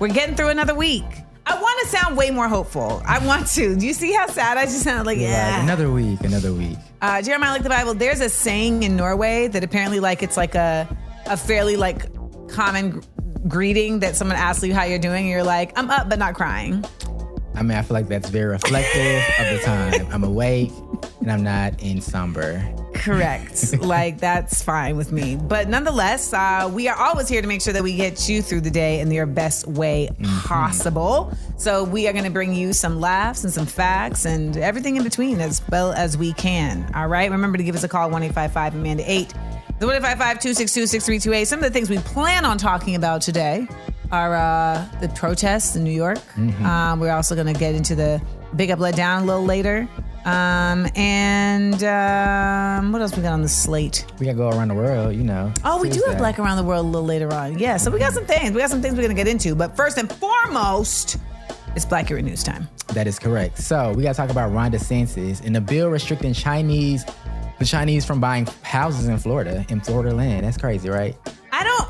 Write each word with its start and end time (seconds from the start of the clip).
We're 0.00 0.08
getting 0.08 0.34
through 0.34 0.48
another 0.48 0.74
week. 0.74 1.04
I 1.46 1.60
want 1.60 1.80
to 1.82 1.86
sound 1.88 2.16
way 2.16 2.30
more 2.30 2.48
hopeful. 2.48 3.02
I 3.06 3.24
want 3.26 3.46
to. 3.48 3.74
Do 3.76 3.86
you 3.86 3.92
see 3.92 4.12
how 4.12 4.26
sad 4.26 4.56
I 4.58 4.64
just 4.66 4.82
sound? 4.82 5.06
Like, 5.06 5.18
yeah. 5.18 5.62
Another 5.62 5.90
week, 5.90 6.20
another 6.20 6.52
week. 6.52 6.76
uh, 7.02 7.22
Jeremiah, 7.22 7.52
like 7.52 7.62
the 7.62 7.68
Bible. 7.68 7.94
There's 7.94 8.20
a 8.20 8.28
saying 8.28 8.82
in 8.82 8.96
Norway 8.96 9.48
that 9.48 9.64
apparently, 9.64 10.00
like, 10.00 10.22
it's 10.22 10.36
like 10.36 10.54
a 10.54 10.86
a 11.26 11.36
fairly 11.36 11.76
like 11.76 12.06
common 12.48 12.90
gr- 12.90 13.00
greeting 13.48 14.00
that 14.00 14.16
someone 14.16 14.36
asks 14.36 14.64
you 14.64 14.74
how 14.74 14.84
you're 14.84 14.98
doing. 14.98 15.22
And 15.24 15.28
you're 15.28 15.42
like, 15.44 15.76
I'm 15.78 15.90
up 15.90 16.08
but 16.08 16.18
not 16.18 16.34
crying. 16.34 16.84
I 17.54 17.62
mean, 17.62 17.76
I 17.76 17.82
feel 17.82 17.94
like 17.94 18.08
that's 18.08 18.28
very 18.30 18.46
reflective 18.46 19.22
of 19.38 19.50
the 19.58 19.60
time. 19.64 20.06
I'm 20.12 20.24
awake 20.24 20.70
and 21.20 21.30
I'm 21.30 21.42
not 21.42 21.82
in 21.82 22.00
somber. 22.00 22.62
Correct. 22.94 23.78
like 23.80 24.18
that's 24.18 24.62
fine 24.62 24.96
with 24.96 25.12
me. 25.12 25.36
But 25.36 25.68
nonetheless, 25.68 26.32
uh, 26.32 26.70
we 26.72 26.88
are 26.88 26.96
always 26.96 27.28
here 27.28 27.40
to 27.40 27.48
make 27.48 27.62
sure 27.62 27.72
that 27.72 27.82
we 27.82 27.96
get 27.96 28.28
you 28.28 28.42
through 28.42 28.60
the 28.62 28.70
day 28.70 29.00
in 29.00 29.10
your 29.10 29.26
best 29.26 29.66
way 29.66 30.10
possible. 30.44 31.32
So 31.56 31.84
we 31.84 32.08
are 32.08 32.12
going 32.12 32.24
to 32.24 32.30
bring 32.30 32.54
you 32.54 32.72
some 32.72 33.00
laughs 33.00 33.44
and 33.44 33.52
some 33.52 33.66
facts 33.66 34.24
and 34.24 34.56
everything 34.56 34.96
in 34.96 35.04
between 35.04 35.40
as 35.40 35.62
well 35.70 35.92
as 35.92 36.16
we 36.16 36.32
can. 36.32 36.90
All 36.94 37.08
right. 37.08 37.30
Remember 37.30 37.58
to 37.58 37.64
give 37.64 37.74
us 37.74 37.84
a 37.84 37.88
call 37.88 38.10
1 38.10 38.22
855 38.22 38.74
Amanda 38.74 39.04
8. 39.06 39.28
The 39.78 39.86
1 39.86 39.94
262 39.94 40.86
6328. 40.86 41.44
Some 41.46 41.58
of 41.60 41.62
the 41.64 41.70
things 41.70 41.88
we 41.88 41.98
plan 41.98 42.44
on 42.44 42.58
talking 42.58 42.96
about 42.96 43.22
today 43.22 43.66
are 44.12 44.34
uh, 44.34 44.86
the 45.00 45.08
protests 45.10 45.76
in 45.76 45.84
New 45.84 45.90
York. 45.90 46.18
Um, 46.64 47.00
we're 47.00 47.12
also 47.12 47.34
going 47.34 47.46
to 47.46 47.58
get 47.58 47.74
into 47.74 47.94
the 47.94 48.20
big 48.56 48.70
up, 48.70 48.78
let 48.78 48.96
down 48.96 49.22
a 49.22 49.26
little 49.26 49.44
later. 49.44 49.88
Um, 50.24 50.86
and 50.96 51.82
um, 51.82 52.92
what 52.92 53.00
else 53.00 53.16
we 53.16 53.22
got 53.22 53.32
on 53.32 53.42
the 53.42 53.48
slate? 53.48 54.04
We 54.18 54.26
gotta 54.26 54.36
go 54.36 54.50
around 54.50 54.68
the 54.68 54.74
world, 54.74 55.14
you 55.14 55.24
know. 55.24 55.52
Oh, 55.64 55.80
we 55.80 55.88
do 55.88 56.02
have 56.06 56.18
Black 56.18 56.38
Around 56.38 56.58
the 56.58 56.64
World 56.64 56.84
a 56.84 56.88
little 56.88 57.06
later 57.06 57.32
on. 57.32 57.58
Yeah, 57.58 57.78
so 57.78 57.90
we 57.90 57.98
got 57.98 58.12
some 58.12 58.26
things. 58.26 58.52
We 58.52 58.60
got 58.60 58.70
some 58.70 58.82
things 58.82 58.94
we're 58.96 59.02
going 59.02 59.16
to 59.16 59.22
get 59.22 59.28
into. 59.28 59.54
But 59.54 59.76
first 59.76 59.96
and 59.96 60.12
foremost, 60.12 61.16
it's 61.74 61.86
Blackurate 61.86 62.24
News 62.24 62.42
time. 62.42 62.68
That 62.88 63.06
is 63.06 63.18
correct. 63.18 63.58
So 63.58 63.92
we 63.94 64.02
gotta 64.02 64.16
talk 64.16 64.30
about 64.30 64.52
Ron 64.52 64.72
DeSantis 64.72 65.44
and 65.44 65.56
the 65.56 65.60
bill 65.60 65.88
restricting 65.88 66.34
Chinese, 66.34 67.04
the 67.58 67.64
Chinese 67.64 68.04
from 68.04 68.20
buying 68.20 68.46
houses 68.62 69.08
in 69.08 69.16
Florida, 69.18 69.64
in 69.68 69.80
Florida 69.80 70.14
land. 70.14 70.44
That's 70.44 70.58
crazy, 70.58 70.90
right? 70.90 71.16
I 71.52 71.64
don't, 71.64 71.88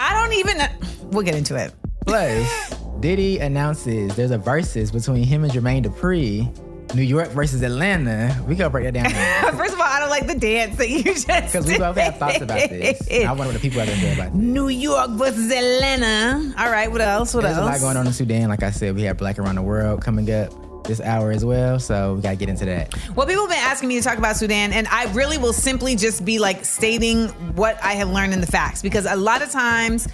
I 0.00 0.14
don't 0.14 0.32
even, 0.32 1.10
we'll 1.10 1.24
get 1.24 1.34
into 1.34 1.54
it. 1.56 1.74
Plus, 2.06 2.74
Diddy 3.00 3.38
announces 3.38 4.16
there's 4.16 4.30
a 4.30 4.38
versus 4.38 4.90
between 4.90 5.22
him 5.22 5.44
and 5.44 5.52
Jermaine 5.52 5.84
Dupri, 5.84 6.50
New 6.94 7.02
York 7.02 7.28
versus 7.30 7.62
Atlanta. 7.62 8.42
We 8.46 8.54
gotta 8.54 8.70
break 8.70 8.92
that 8.92 8.94
down. 8.94 9.56
First 9.56 9.74
of 9.74 9.80
all, 9.80 9.86
I 9.86 9.98
don't 9.98 10.10
like 10.10 10.26
the 10.26 10.38
dance 10.38 10.76
that 10.76 10.88
you 10.88 11.02
just 11.02 11.26
Because 11.26 11.66
we 11.66 11.78
both 11.78 11.96
have 11.96 12.18
thoughts 12.18 12.40
about 12.40 12.70
this. 12.70 13.06
I 13.10 13.26
wonder 13.32 13.46
what 13.46 13.54
the 13.54 13.58
people 13.58 13.84
to 13.84 13.96
say 13.96 14.14
about 14.14 14.32
this. 14.32 14.40
New 14.40 14.68
York 14.68 15.10
versus 15.10 15.50
Atlanta. 15.50 16.54
All 16.58 16.70
right, 16.70 16.90
what 16.90 17.00
else? 17.00 17.34
What 17.34 17.44
else? 17.44 17.56
There's 17.56 17.66
a 17.66 17.70
lot 17.70 17.80
going 17.80 17.96
on 17.96 18.06
in 18.06 18.12
Sudan. 18.12 18.48
Like 18.48 18.62
I 18.62 18.70
said, 18.70 18.94
we 18.94 19.02
have 19.02 19.16
Black 19.18 19.38
Around 19.38 19.56
the 19.56 19.62
World 19.62 20.02
coming 20.02 20.30
up 20.30 20.52
this 20.84 21.00
hour 21.00 21.32
as 21.32 21.44
well. 21.44 21.78
So 21.80 22.14
we 22.14 22.22
gotta 22.22 22.36
get 22.36 22.48
into 22.48 22.64
that. 22.66 22.94
Well, 23.14 23.26
people 23.26 23.42
have 23.42 23.50
been 23.50 23.58
asking 23.58 23.88
me 23.88 23.96
to 23.96 24.02
talk 24.02 24.18
about 24.18 24.36
Sudan, 24.36 24.72
and 24.72 24.86
I 24.88 25.12
really 25.12 25.38
will 25.38 25.52
simply 25.52 25.96
just 25.96 26.24
be 26.24 26.38
like 26.38 26.64
stating 26.64 27.28
what 27.56 27.82
I 27.82 27.94
have 27.94 28.10
learned 28.10 28.32
in 28.32 28.40
the 28.40 28.46
facts 28.46 28.82
because 28.82 29.06
a 29.06 29.16
lot 29.16 29.42
of 29.42 29.50
times, 29.50 30.08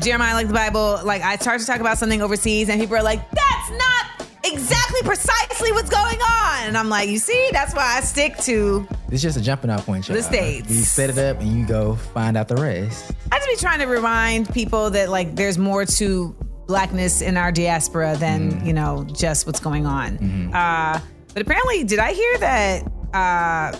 Jeremiah, 0.00 0.34
like 0.34 0.48
the 0.48 0.54
Bible, 0.54 1.00
like 1.04 1.22
I 1.22 1.36
start 1.36 1.60
to 1.60 1.66
talk 1.66 1.80
about 1.80 1.98
something 1.98 2.22
overseas, 2.22 2.68
and 2.68 2.80
people 2.80 2.96
are 2.96 3.02
like, 3.02 3.28
that's 3.30 3.70
not 3.70 4.11
exactly 4.52 5.00
precisely 5.02 5.72
what's 5.72 5.90
going 5.90 6.20
on. 6.20 6.64
And 6.66 6.76
I'm 6.78 6.88
like, 6.88 7.08
you 7.08 7.18
see, 7.18 7.48
that's 7.52 7.74
why 7.74 7.96
I 7.98 8.00
stick 8.00 8.36
to, 8.38 8.86
It's 9.10 9.22
just 9.22 9.36
a 9.36 9.40
jumping 9.40 9.70
off 9.70 9.86
point. 9.86 10.06
y'all. 10.08 10.16
The 10.16 10.22
States. 10.22 10.70
You 10.70 10.82
set 10.82 11.10
it 11.10 11.18
up 11.18 11.40
and 11.40 11.58
you 11.58 11.66
go 11.66 11.96
find 11.96 12.36
out 12.36 12.48
the 12.48 12.56
rest. 12.56 13.12
I 13.30 13.38
just 13.38 13.48
be 13.48 13.56
trying 13.56 13.78
to 13.80 13.86
remind 13.86 14.52
people 14.52 14.90
that 14.90 15.08
like 15.08 15.34
there's 15.34 15.58
more 15.58 15.84
to 15.84 16.36
blackness 16.66 17.20
in 17.22 17.36
our 17.36 17.50
diaspora 17.52 18.16
than, 18.16 18.64
you 18.64 18.72
know, 18.72 19.04
just 19.12 19.46
what's 19.46 19.60
going 19.60 19.86
on. 19.86 20.52
Uh, 20.54 21.00
but 21.32 21.42
apparently, 21.42 21.82
did 21.84 21.98
I 21.98 22.12
hear 22.12 22.38
that 22.38 22.82
uh, 23.14 23.76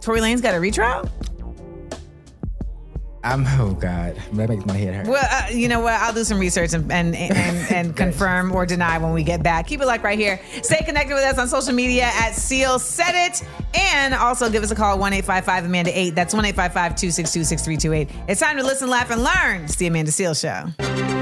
Tory 0.00 0.20
Lanez 0.20 0.40
got 0.42 0.54
a 0.54 0.60
retrial? 0.60 1.08
I'm 3.22 3.46
oh 3.60 3.74
god, 3.74 4.16
that 4.32 4.48
makes 4.48 4.64
my 4.66 4.76
head 4.76 4.94
hurt. 4.94 5.06
Well, 5.06 5.26
uh, 5.30 5.48
you 5.50 5.68
know 5.68 5.80
what? 5.80 5.94
I'll 5.94 6.12
do 6.12 6.24
some 6.24 6.38
research 6.38 6.72
and 6.72 6.90
and, 6.90 7.14
and, 7.14 7.72
and 7.72 7.96
confirm 8.04 8.52
or 8.52 8.66
deny 8.66 8.98
when 8.98 9.12
we 9.12 9.22
get 9.22 9.42
back. 9.42 9.66
Keep 9.66 9.80
it 9.80 9.86
like 9.86 10.02
right 10.02 10.18
here. 10.18 10.40
Stay 10.62 10.82
connected 10.84 11.14
with 11.14 11.24
us 11.24 11.38
on 11.38 11.48
social 11.48 11.74
media 11.74 12.04
at 12.14 12.32
Seal 12.32 12.78
Said 12.78 13.26
It. 13.26 13.42
And 13.74 14.14
also 14.14 14.50
give 14.50 14.62
us 14.62 14.70
a 14.70 14.74
call 14.74 14.98
1 14.98 15.12
855 15.12 15.64
Amanda 15.64 15.98
8. 15.98 16.14
That's 16.14 16.34
1 16.34 16.44
855 16.44 16.96
262 16.96 17.44
6328. 17.44 18.24
It's 18.28 18.40
time 18.40 18.56
to 18.56 18.64
listen, 18.64 18.88
laugh, 18.88 19.10
and 19.10 19.22
learn. 19.22 19.64
It's 19.64 19.76
the 19.76 19.86
Amanda 19.86 20.10
Seal 20.10 20.34
Show. 20.34 21.19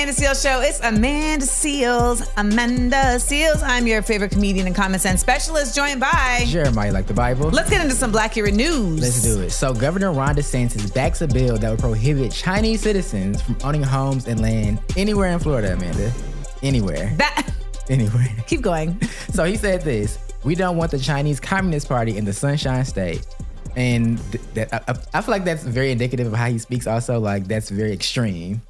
Amanda 0.00 0.14
Seales 0.14 0.42
Show. 0.42 0.60
It's 0.62 0.80
Amanda 0.80 1.44
Seales. 1.44 2.26
Amanda 2.38 2.96
Seales. 3.18 3.62
I'm 3.62 3.86
your 3.86 4.00
favorite 4.00 4.30
comedian 4.30 4.66
and 4.66 4.74
common 4.74 4.98
sense 4.98 5.20
specialist, 5.20 5.76
joined 5.76 6.00
by. 6.00 6.44
Jeremiah, 6.46 6.90
like 6.90 7.06
the 7.06 7.12
Bible. 7.12 7.50
Let's 7.50 7.68
get 7.68 7.82
into 7.82 7.94
some 7.94 8.10
Blackurate 8.10 8.54
news. 8.54 8.98
Let's 8.98 9.20
do 9.22 9.42
it. 9.42 9.50
So, 9.50 9.74
Governor 9.74 10.12
Ron 10.12 10.36
DeSantis 10.36 10.94
backs 10.94 11.20
a 11.20 11.26
bill 11.28 11.58
that 11.58 11.70
would 11.70 11.80
prohibit 11.80 12.32
Chinese 12.32 12.80
citizens 12.80 13.42
from 13.42 13.58
owning 13.62 13.82
homes 13.82 14.26
and 14.26 14.40
land 14.40 14.80
anywhere 14.96 15.28
in 15.32 15.38
Florida, 15.38 15.74
Amanda. 15.74 16.10
Anywhere. 16.62 17.12
That. 17.18 17.52
Anywhere. 17.90 18.28
Keep 18.46 18.62
going. 18.62 18.98
So 19.32 19.44
he 19.44 19.56
said 19.56 19.82
this: 19.82 20.18
"We 20.44 20.54
don't 20.54 20.76
want 20.78 20.90
the 20.92 20.98
Chinese 20.98 21.40
Communist 21.40 21.88
Party 21.88 22.16
in 22.16 22.24
the 22.24 22.32
Sunshine 22.32 22.84
State." 22.86 23.26
And 23.76 24.18
th- 24.32 24.42
that 24.54 24.72
I, 24.72 24.92
I- 24.92 25.18
I 25.18 25.20
feel 25.20 25.32
like 25.32 25.44
that's 25.44 25.62
very 25.62 25.92
indicative 25.92 26.26
of 26.26 26.32
how 26.32 26.46
he 26.48 26.58
speaks. 26.58 26.86
Also, 26.86 27.20
like 27.20 27.46
that's 27.46 27.68
very 27.68 27.92
extreme. 27.92 28.62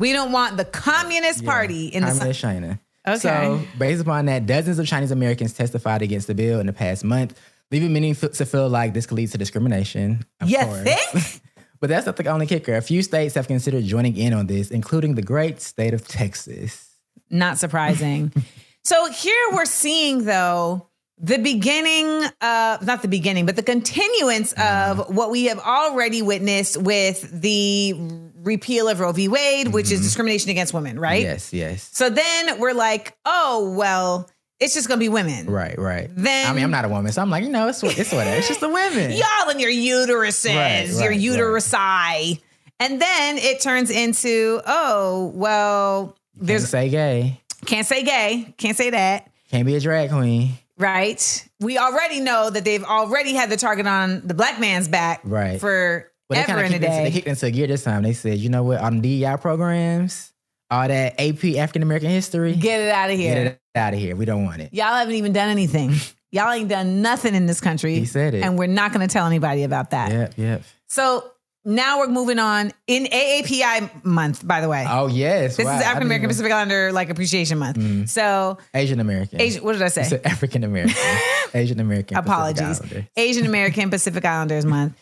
We 0.00 0.12
don't 0.12 0.32
want 0.32 0.56
the 0.56 0.64
Communist 0.64 1.44
Party 1.44 1.86
in 1.86 2.02
the. 2.02 2.08
Communist 2.10 2.40
China. 2.40 2.80
Okay. 3.06 3.18
So 3.18 3.62
based 3.78 4.00
upon 4.02 4.26
that, 4.26 4.46
dozens 4.46 4.78
of 4.78 4.86
Chinese 4.86 5.10
Americans 5.10 5.52
testified 5.54 6.02
against 6.02 6.26
the 6.26 6.34
bill 6.34 6.58
in 6.58 6.66
the 6.66 6.72
past 6.72 7.04
month, 7.04 7.38
leaving 7.70 7.92
many 7.92 8.10
f- 8.10 8.32
to 8.32 8.44
feel 8.46 8.68
like 8.68 8.94
this 8.94 9.06
could 9.06 9.16
lead 9.16 9.30
to 9.32 9.38
discrimination. 9.38 10.24
Of 10.40 10.50
You 10.50 10.58
course. 10.58 10.82
think? 10.82 11.40
But 11.80 11.88
that's 11.88 12.04
not 12.04 12.16
the 12.16 12.26
only 12.26 12.46
kicker. 12.46 12.76
A 12.76 12.82
few 12.82 13.02
states 13.02 13.34
have 13.36 13.48
considered 13.48 13.84
joining 13.84 14.14
in 14.14 14.34
on 14.34 14.46
this, 14.48 14.70
including 14.70 15.14
the 15.14 15.22
great 15.22 15.62
state 15.62 15.94
of 15.94 16.06
Texas. 16.06 16.90
Not 17.30 17.56
surprising. 17.56 18.34
so 18.84 19.10
here 19.10 19.46
we're 19.54 19.64
seeing 19.64 20.26
though 20.26 20.89
the 21.22 21.38
beginning 21.38 22.24
of 22.40 22.86
not 22.86 23.02
the 23.02 23.08
beginning, 23.08 23.44
but 23.44 23.54
the 23.54 23.62
continuance 23.62 24.52
of 24.52 24.98
mm. 24.98 25.10
what 25.10 25.30
we 25.30 25.44
have 25.44 25.58
already 25.58 26.22
witnessed 26.22 26.78
with 26.78 27.28
the 27.40 27.94
repeal 28.36 28.88
of 28.88 29.00
Roe 29.00 29.12
v. 29.12 29.28
Wade, 29.28 29.68
which 29.68 29.86
is 29.86 29.98
mm-hmm. 29.98 30.02
discrimination 30.04 30.50
against 30.50 30.72
women, 30.72 30.98
right? 30.98 31.22
Yes, 31.22 31.52
yes. 31.52 31.90
So 31.92 32.08
then 32.08 32.58
we're 32.58 32.72
like, 32.72 33.16
oh 33.26 33.74
well, 33.76 34.30
it's 34.58 34.74
just 34.74 34.88
gonna 34.88 34.98
be 34.98 35.10
women. 35.10 35.46
Right, 35.46 35.78
right. 35.78 36.10
Then- 36.14 36.50
I 36.50 36.54
mean, 36.54 36.64
I'm 36.64 36.70
not 36.70 36.86
a 36.86 36.88
woman, 36.88 37.12
so 37.12 37.20
I'm 37.20 37.30
like, 37.30 37.44
you 37.44 37.50
know, 37.50 37.68
it's 37.68 37.82
it's 37.82 38.12
whatever. 38.12 38.36
It's 38.36 38.48
just 38.48 38.60
the 38.60 38.68
women. 38.68 39.10
Y'all 39.12 39.50
and 39.50 39.60
your 39.60 39.70
uteruses, 39.70 40.56
Right, 40.56 40.88
your 40.88 41.10
right, 41.10 41.20
uterusi. 41.20 42.40
And 42.78 43.00
then 43.00 43.36
it 43.36 43.60
turns 43.60 43.90
into, 43.90 44.62
oh, 44.64 45.32
well, 45.34 46.16
Can't 46.36 46.46
there's 46.46 46.68
say 46.68 46.88
gay. 46.88 47.42
can't 47.66 47.86
say 47.86 48.02
gay, 48.04 48.54
can't 48.56 48.76
say 48.76 48.88
that. 48.88 49.30
Can't 49.50 49.66
be 49.66 49.74
a 49.74 49.80
drag 49.80 50.10
queen. 50.10 50.52
Right. 50.80 51.48
We 51.60 51.78
already 51.78 52.20
know 52.20 52.50
that 52.50 52.64
they've 52.64 52.82
already 52.84 53.34
had 53.34 53.50
the 53.50 53.56
target 53.56 53.86
on 53.86 54.26
the 54.26 54.34
black 54.34 54.58
man's 54.58 54.88
back 54.88 55.20
Right. 55.24 55.60
for 55.60 56.10
they 56.30 56.38
ever 56.38 56.52
of 56.52 56.58
a 56.58 56.62
kicked, 56.68 56.74
into, 56.84 56.88
they 57.02 57.10
kicked 57.10 57.26
into 57.26 57.50
gear 57.50 57.66
this 57.66 57.84
time. 57.84 58.02
They 58.02 58.12
said, 58.12 58.38
you 58.38 58.48
know 58.48 58.62
what, 58.62 58.78
on 58.80 59.00
DEI 59.00 59.36
programs, 59.40 60.32
all 60.70 60.88
that 60.88 61.20
AP 61.20 61.56
African 61.56 61.82
American 61.82 62.10
history, 62.10 62.54
Get 62.54 62.80
it 62.80 62.90
out 62.90 63.10
of 63.10 63.16
here. 63.18 63.34
get 63.34 63.46
it 63.46 63.60
out 63.74 63.92
of 63.94 63.98
here. 64.00 64.16
We 64.16 64.24
don't 64.24 64.44
want 64.44 64.60
it. 64.62 64.72
Y'all 64.72 64.94
haven't 64.94 65.14
even 65.14 65.32
done 65.32 65.48
anything. 65.48 65.92
Y'all 66.32 66.52
ain't 66.52 66.68
done 66.68 67.02
nothing 67.02 67.34
in 67.34 67.46
this 67.46 67.60
country. 67.60 67.96
He 67.96 68.04
said 68.06 68.34
it. 68.34 68.44
And 68.44 68.56
we're 68.56 68.68
not 68.68 68.92
going 68.92 69.06
to 69.06 69.12
tell 69.12 69.26
anybody 69.26 69.64
about 69.64 69.90
that. 69.90 70.12
Yep, 70.12 70.34
yep. 70.36 70.62
So 70.86 71.30
now 71.64 71.98
we're 71.98 72.08
moving 72.08 72.38
on 72.38 72.72
in 72.86 73.04
AAPI 73.04 74.04
month, 74.04 74.46
by 74.46 74.60
the 74.60 74.68
way. 74.68 74.86
Oh 74.88 75.08
yes, 75.08 75.56
this 75.56 75.66
wow. 75.66 75.76
is 75.76 75.82
African 75.82 76.06
American 76.06 76.28
Pacific 76.28 76.50
Islander 76.50 76.92
like 76.92 77.10
appreciation 77.10 77.58
month. 77.58 77.76
Mm. 77.76 78.08
So 78.08 78.58
Asian 78.74 79.00
American. 79.00 79.40
Asian, 79.40 79.62
what 79.62 79.72
did 79.72 79.82
I 79.82 79.88
say? 79.88 80.20
African 80.24 80.64
American. 80.64 80.96
Asian 81.54 81.80
American. 81.80 82.16
Apologies. 82.16 82.80
Asian 83.16 83.46
American 83.46 83.90
Pacific 83.90 84.24
Islanders 84.24 84.64
month. 84.66 84.98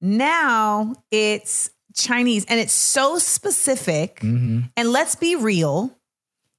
Now 0.00 0.94
it's 1.10 1.70
Chinese 1.94 2.44
and 2.46 2.58
it's 2.58 2.72
so 2.72 3.18
specific. 3.18 4.20
Mm-hmm. 4.20 4.60
And 4.76 4.90
let's 4.90 5.14
be 5.14 5.36
real. 5.36 5.96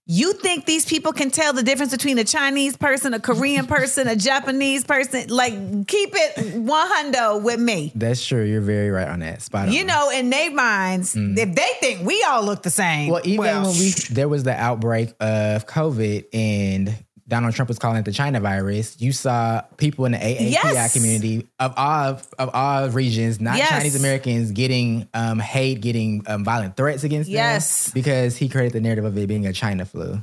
You 0.05 0.33
think 0.33 0.65
these 0.65 0.85
people 0.85 1.13
can 1.13 1.31
tell 1.31 1.53
the 1.53 1.63
difference 1.63 1.91
between 1.91 2.17
a 2.19 2.25
Chinese 2.25 2.75
person, 2.75 3.13
a 3.13 3.21
Korean 3.21 3.67
person, 3.67 4.07
a 4.07 4.17
Japanese 4.17 4.83
person? 4.83 5.29
Like, 5.29 5.53
keep 5.87 6.09
it 6.13 6.55
one 6.55 6.89
hundo 6.91 7.41
with 7.41 7.59
me. 7.59 7.93
That's 7.95 8.25
true. 8.25 8.43
You're 8.43 8.59
very 8.59 8.89
right 8.89 9.07
on 9.07 9.19
that. 9.19 9.41
Spot 9.41 9.67
on. 9.67 9.73
You 9.73 9.85
know, 9.85 10.09
in 10.09 10.29
their 10.29 10.51
minds, 10.51 11.15
if 11.15 11.55
they 11.55 11.69
think 11.79 12.05
we 12.05 12.21
all 12.23 12.43
look 12.43 12.63
the 12.63 12.69
same, 12.69 12.93
Mm. 12.93 13.11
Well, 13.11 13.21
even 13.23 13.39
well, 13.39 13.63
when 13.63 13.79
we 13.79 13.89
there 14.11 14.27
was 14.27 14.43
the 14.43 14.53
outbreak 14.53 15.09
of 15.19 15.65
COVID 15.67 16.25
and 16.33 16.93
Donald 17.27 17.55
Trump 17.55 17.69
was 17.69 17.79
calling 17.79 17.97
it 17.97 18.05
the 18.05 18.11
China 18.11 18.39
virus, 18.41 18.99
you 18.99 19.11
saw 19.13 19.61
people 19.77 20.03
in 20.05 20.11
the 20.11 20.17
AAPI 20.17 20.51
Yes. 20.51 20.93
community 20.93 21.47
of 21.59 21.73
all 21.77 22.19
of 22.37 22.49
all 22.53 22.89
regions, 22.89 23.39
not 23.39 23.57
Yes. 23.57 23.69
Chinese 23.69 23.95
Americans, 23.95 24.51
getting 24.51 25.07
um, 25.13 25.39
hate, 25.39 25.79
getting 25.81 26.23
um, 26.27 26.43
violent 26.43 26.75
threats 26.75 27.03
against 27.05 27.29
Yes. 27.29 27.85
them 27.85 27.91
because 27.93 28.35
he 28.35 28.49
created 28.49 28.73
the 28.73 28.81
narrative 28.81 29.05
of 29.05 29.17
it 29.17 29.27
being 29.27 29.45
a 29.47 29.53
China 29.53 29.85
flu. 29.85 30.21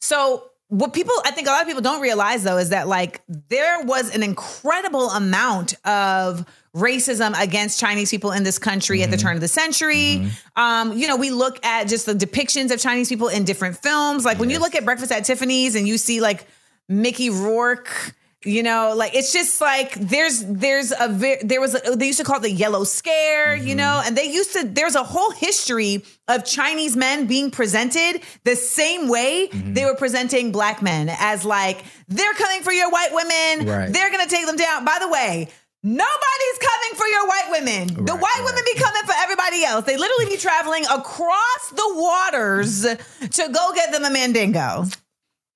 So 0.00 0.44
what 0.68 0.92
people 0.92 1.14
I 1.24 1.30
think 1.30 1.48
a 1.48 1.50
lot 1.50 1.62
of 1.62 1.66
people 1.66 1.82
don't 1.82 2.02
realize 2.02 2.44
though 2.44 2.58
is 2.58 2.70
that 2.70 2.88
like 2.88 3.22
there 3.48 3.82
was 3.84 4.14
an 4.14 4.22
incredible 4.22 5.10
amount 5.10 5.74
of 5.86 6.44
racism 6.74 7.38
against 7.40 7.80
Chinese 7.80 8.10
people 8.10 8.32
in 8.32 8.42
this 8.42 8.58
country 8.58 9.02
at 9.02 9.10
the 9.10 9.16
turn 9.16 9.34
of 9.34 9.40
the 9.40 9.48
century. 9.48 10.30
Um, 10.56 10.96
you 10.96 11.08
know, 11.08 11.16
we 11.16 11.30
look 11.30 11.64
at 11.64 11.88
just 11.88 12.06
the 12.06 12.14
depictions 12.14 12.70
of 12.70 12.78
Chinese 12.78 13.08
people 13.08 13.28
in 13.28 13.44
different 13.44 13.78
films. 13.78 14.24
Like 14.24 14.38
when 14.38 14.50
you 14.50 14.58
look 14.58 14.74
at 14.74 14.84
Breakfast 14.84 15.10
at 15.10 15.24
Tiffany's 15.24 15.74
and 15.74 15.88
you 15.88 15.96
see 15.96 16.20
like 16.20 16.46
Mickey 16.88 17.30
Rourke 17.30 18.14
you 18.44 18.62
know, 18.62 18.94
like 18.96 19.16
it's 19.16 19.32
just 19.32 19.60
like 19.60 19.94
there's 19.94 20.44
there's 20.44 20.92
a 20.92 21.08
ve- 21.08 21.38
there 21.42 21.60
was 21.60 21.74
a, 21.74 21.96
they 21.96 22.06
used 22.06 22.20
to 22.20 22.24
call 22.24 22.36
it 22.36 22.42
the 22.42 22.50
yellow 22.50 22.84
scare, 22.84 23.56
you 23.56 23.70
mm-hmm. 23.70 23.78
know, 23.78 24.02
and 24.04 24.16
they 24.16 24.26
used 24.26 24.52
to 24.52 24.64
there's 24.64 24.94
a 24.94 25.02
whole 25.02 25.32
history 25.32 26.04
of 26.28 26.44
Chinese 26.44 26.96
men 26.96 27.26
being 27.26 27.50
presented 27.50 28.22
the 28.44 28.54
same 28.54 29.08
way 29.08 29.48
mm-hmm. 29.48 29.74
they 29.74 29.84
were 29.84 29.96
presenting 29.96 30.52
black 30.52 30.82
men 30.82 31.08
as 31.18 31.44
like 31.44 31.82
they're 32.06 32.34
coming 32.34 32.62
for 32.62 32.72
your 32.72 32.90
white 32.90 33.12
women, 33.12 33.66
Right. 33.66 33.92
they're 33.92 34.10
gonna 34.10 34.28
take 34.28 34.46
them 34.46 34.56
down. 34.56 34.84
By 34.84 34.98
the 35.00 35.08
way. 35.08 35.48
Nobody's 35.80 36.58
coming 36.58 36.96
for 36.98 37.06
your 37.06 37.28
white 37.28 37.46
women. 37.50 38.04
the 38.04 38.12
white 38.12 38.20
right. 38.20 38.44
women 38.44 38.62
be 38.66 38.74
coming 38.74 39.02
for 39.04 39.14
everybody 39.16 39.64
else. 39.64 39.84
They 39.84 39.96
literally 39.96 40.26
be 40.26 40.36
traveling 40.36 40.84
across 40.86 41.70
the 41.70 41.94
waters 41.94 42.82
to 42.82 43.48
go 43.52 43.72
get 43.74 43.92
them 43.92 44.04
a 44.04 44.10
mandingo. 44.10 44.86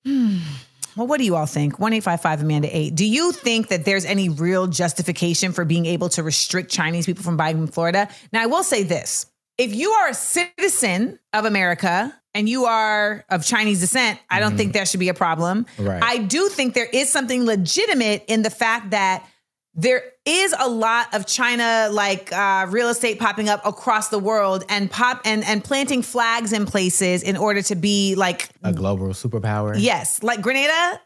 Hmm. 0.05 0.37
Well, 0.95 1.07
what 1.07 1.17
do 1.17 1.25
you 1.25 1.35
all 1.35 1.45
think? 1.45 1.79
One 1.79 1.93
eight 1.93 2.03
five 2.03 2.21
five 2.21 2.41
Amanda 2.41 2.75
8. 2.75 2.95
Do 2.95 3.05
you 3.05 3.31
think 3.31 3.69
that 3.69 3.85
there's 3.85 4.05
any 4.05 4.29
real 4.29 4.67
justification 4.67 5.51
for 5.51 5.65
being 5.65 5.85
able 5.85 6.09
to 6.09 6.23
restrict 6.23 6.71
Chinese 6.71 7.05
people 7.05 7.23
from 7.23 7.37
buying 7.37 7.57
from 7.57 7.67
Florida? 7.67 8.09
Now, 8.31 8.43
I 8.43 8.45
will 8.45 8.63
say 8.63 8.83
this 8.83 9.25
if 9.57 9.73
you 9.73 9.91
are 9.91 10.09
a 10.09 10.13
citizen 10.13 11.19
of 11.31 11.45
America 11.45 12.13
and 12.33 12.49
you 12.49 12.65
are 12.65 13.23
of 13.29 13.45
Chinese 13.45 13.79
descent, 13.79 14.19
I 14.29 14.39
don't 14.39 14.57
think 14.57 14.69
mm-hmm. 14.69 14.79
that 14.79 14.87
should 14.87 14.99
be 14.99 15.09
a 15.09 15.13
problem. 15.13 15.65
Right. 15.77 16.01
I 16.03 16.17
do 16.17 16.49
think 16.49 16.73
there 16.73 16.89
is 16.91 17.09
something 17.09 17.45
legitimate 17.45 18.25
in 18.27 18.41
the 18.41 18.49
fact 18.49 18.91
that 18.91 19.27
there 19.75 20.03
is 20.25 20.55
a 20.57 20.69
lot 20.69 21.13
of 21.13 21.25
China 21.25 21.89
like 21.91 22.31
uh, 22.31 22.65
real 22.69 22.89
estate 22.89 23.19
popping 23.19 23.49
up 23.49 23.65
across 23.65 24.09
the 24.09 24.19
world 24.19 24.63
and 24.69 24.89
pop 24.89 25.21
and 25.25 25.43
and 25.43 25.63
planting 25.63 26.01
flags 26.01 26.53
in 26.53 26.65
places 26.65 27.23
in 27.23 27.35
order 27.35 27.61
to 27.61 27.75
be 27.75 28.15
like 28.15 28.49
A 28.63 28.71
global 28.71 29.09
superpower. 29.09 29.75
Yes, 29.77 30.23
like 30.23 30.41
Grenada, 30.41 31.01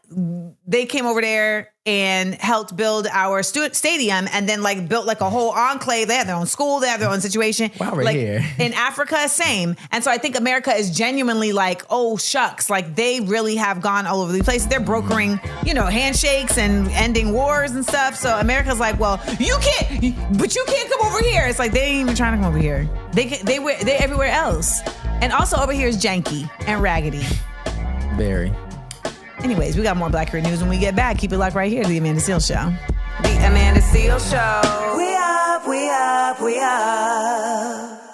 they 0.66 0.86
came 0.86 1.06
over 1.06 1.20
there 1.20 1.72
and 1.86 2.34
helped 2.34 2.76
build 2.76 3.06
our 3.06 3.42
student 3.42 3.74
stadium, 3.74 4.28
and 4.32 4.46
then 4.46 4.62
like 4.62 4.88
built 4.90 5.06
like 5.06 5.22
a 5.22 5.30
whole 5.30 5.52
enclave. 5.52 6.06
They 6.06 6.16
have 6.16 6.26
their 6.26 6.36
own 6.36 6.46
school, 6.46 6.80
they 6.80 6.88
have 6.88 7.00
their 7.00 7.08
own 7.08 7.22
situation. 7.22 7.70
While 7.78 7.96
we're 7.96 8.04
like, 8.04 8.16
here. 8.16 8.44
in 8.58 8.74
Africa, 8.74 9.26
same. 9.28 9.74
And 9.90 10.04
so 10.04 10.10
I 10.10 10.18
think 10.18 10.36
America 10.36 10.70
is 10.70 10.90
genuinely 10.90 11.52
like, 11.52 11.82
oh 11.88 12.18
shucks, 12.18 12.68
like 12.68 12.94
they 12.94 13.20
really 13.20 13.56
have 13.56 13.80
gone 13.80 14.06
all 14.06 14.20
over 14.20 14.32
the 14.32 14.44
place. 14.44 14.66
They're 14.66 14.80
brokering, 14.80 15.40
you 15.64 15.72
know, 15.72 15.86
handshakes 15.86 16.58
and 16.58 16.88
ending 16.88 17.32
wars 17.32 17.70
and 17.70 17.84
stuff. 17.84 18.16
So 18.16 18.38
America's 18.38 18.78
like, 18.78 19.00
well, 19.00 19.07
you 19.38 19.56
can't, 19.60 20.38
but 20.38 20.54
you 20.54 20.64
can't 20.66 20.90
come 20.90 21.06
over 21.06 21.20
here. 21.22 21.46
It's 21.46 21.58
like 21.58 21.72
they 21.72 21.80
ain't 21.82 22.00
even 22.00 22.14
trying 22.16 22.32
to 22.32 22.38
come 22.38 22.46
over 22.48 22.58
here. 22.58 22.88
They 23.12 23.24
can- 23.26 23.44
they 23.46 23.58
were 23.58 23.74
they 23.82 23.96
everywhere 23.96 24.30
else. 24.30 24.80
And 25.20 25.32
also 25.32 25.56
over 25.56 25.72
here 25.72 25.88
is 25.88 25.96
janky 26.02 26.48
and 26.66 26.80
raggedy. 26.82 27.24
Very. 28.16 28.52
Anyways, 29.42 29.76
we 29.76 29.82
got 29.82 29.96
more 29.96 30.08
Blackurate 30.08 30.42
News 30.44 30.60
when 30.60 30.68
we 30.68 30.78
get 30.78 30.96
back. 30.96 31.18
Keep 31.18 31.32
it 31.32 31.38
locked 31.38 31.54
right 31.54 31.70
here 31.70 31.82
to 31.82 31.88
the 31.88 31.98
Amanda 31.98 32.20
Seal 32.20 32.40
Show. 32.40 32.72
The 33.22 33.36
Amanda 33.46 33.80
Seal 33.82 34.18
Show. 34.18 34.94
We 34.96 35.14
up, 35.14 35.66
we 35.68 35.88
up, 35.90 36.40
we 36.42 36.58
up. 36.60 38.07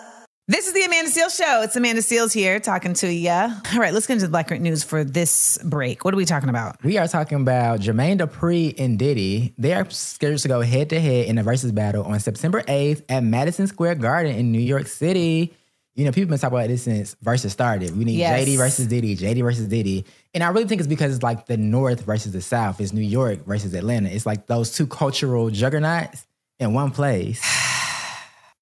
This 0.47 0.67
is 0.67 0.75
the 0.75 0.83
Amanda 0.83 1.11
Seal 1.11 1.31
Show. 1.31 1.63
It's 1.63 1.75
Amanda 1.75 2.03
Seales 2.03 2.31
here 2.31 2.61
talking 2.61 2.93
to 2.93 3.11
you. 3.11 3.31
All 3.31 3.79
right, 3.79 3.95
let's 3.95 4.07
get 4.07 4.17
into 4.17 4.29
the 4.29 4.37
Blackurate 4.37 4.61
News 4.61 4.85
for 4.85 5.03
this 5.03 5.57
break. 5.65 6.05
What 6.05 6.13
are 6.13 6.19
we 6.19 6.27
talking 6.27 6.51
about? 6.51 6.85
We 6.85 6.99
are 6.99 7.09
talking 7.09 7.41
about 7.41 7.81
Jermaine 7.81 8.19
Dupri 8.19 8.79
and 8.79 8.99
Diddy. 8.99 9.55
They 9.57 9.73
are 9.73 9.89
scheduled 9.89 10.43
to 10.43 10.49
go 10.49 10.61
head 10.61 10.91
to 10.91 11.01
head 11.01 11.29
in 11.29 11.39
a 11.39 11.43
versus 11.43 11.73
battle 11.73 12.05
on 12.05 12.21
September 12.21 12.61
8th 12.61 13.05
at 13.09 13.25
Madison 13.25 13.67
Square 13.69 13.95
Garden 13.95 14.37
in 14.37 14.53
New 14.53 14.61
York 14.61 14.87
City. 14.87 15.55
You 15.95 16.05
know, 16.05 16.11
people 16.11 16.25
have 16.25 16.29
been 16.29 16.39
talking 16.41 16.59
about 16.59 16.69
this 16.69 16.83
since 16.83 17.17
versus 17.23 17.51
started. 17.51 17.97
We 17.97 18.05
need 18.05 18.19
Yes. 18.19 18.47
JD 18.47 18.59
versus 18.59 18.87
Diddy, 18.87 19.17
JD 19.17 19.43
versus 19.43 19.67
Diddy. 19.67 20.05
And 20.35 20.45
I 20.45 20.49
really 20.49 20.67
think 20.67 20.83
it's 20.83 20.89
because 20.89 21.15
it's 21.15 21.23
like 21.23 21.47
the 21.47 21.57
North 21.57 22.03
versus 22.03 22.33
the 22.35 22.43
South. 22.43 22.83
It's 22.83 22.93
New 22.93 23.01
York 23.01 23.47
versus 23.47 23.73
Atlanta. 23.73 24.11
It's 24.11 24.27
like 24.27 24.47
those 24.47 24.77
two 24.77 24.87
cultural 24.87 25.49
juggernauts 25.49 26.27
in 26.59 26.75
one 26.75 26.91
place. 26.91 27.41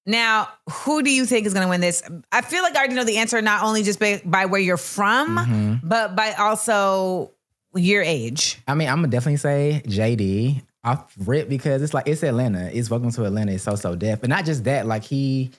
Now, 0.05 0.49
who 0.69 1.01
do 1.01 1.09
you 1.09 1.25
think 1.25 1.47
is 1.47 1.53
going 1.53 1.65
to 1.65 1.69
win 1.69 1.81
this? 1.81 2.03
I 2.31 2.41
feel 2.41 2.61
like 2.61 2.75
I 2.75 2.79
already 2.79 2.95
know 2.95 3.05
the 3.05 3.17
answer, 3.17 3.41
not 3.41 3.63
only 3.63 3.83
just 3.83 3.99
by, 3.99 4.21
by 4.25 4.45
where 4.45 4.59
you're 4.59 4.77
from, 4.77 5.37
mm-hmm. 5.37 5.87
but 5.87 6.15
by 6.15 6.33
also 6.33 7.31
your 7.75 8.03
age. 8.03 8.59
I 8.67 8.75
mean, 8.75 8.87
I'm 8.87 8.97
gonna 8.97 9.07
definitely 9.07 9.37
say 9.37 9.81
JD 9.85 10.61
off 10.83 11.13
rip 11.17 11.49
because 11.49 11.81
it's 11.81 11.93
like 11.93 12.07
it's 12.07 12.23
Atlanta. 12.23 12.69
It's 12.71 12.89
welcome 12.89 13.11
to 13.11 13.25
Atlanta. 13.25 13.53
It's 13.53 13.63
so 13.63 13.75
so 13.75 13.95
deaf, 13.95 14.21
but 14.21 14.29
not 14.29 14.45
just 14.45 14.63
that. 14.65 14.85
Like 14.85 15.03
he 15.03 15.51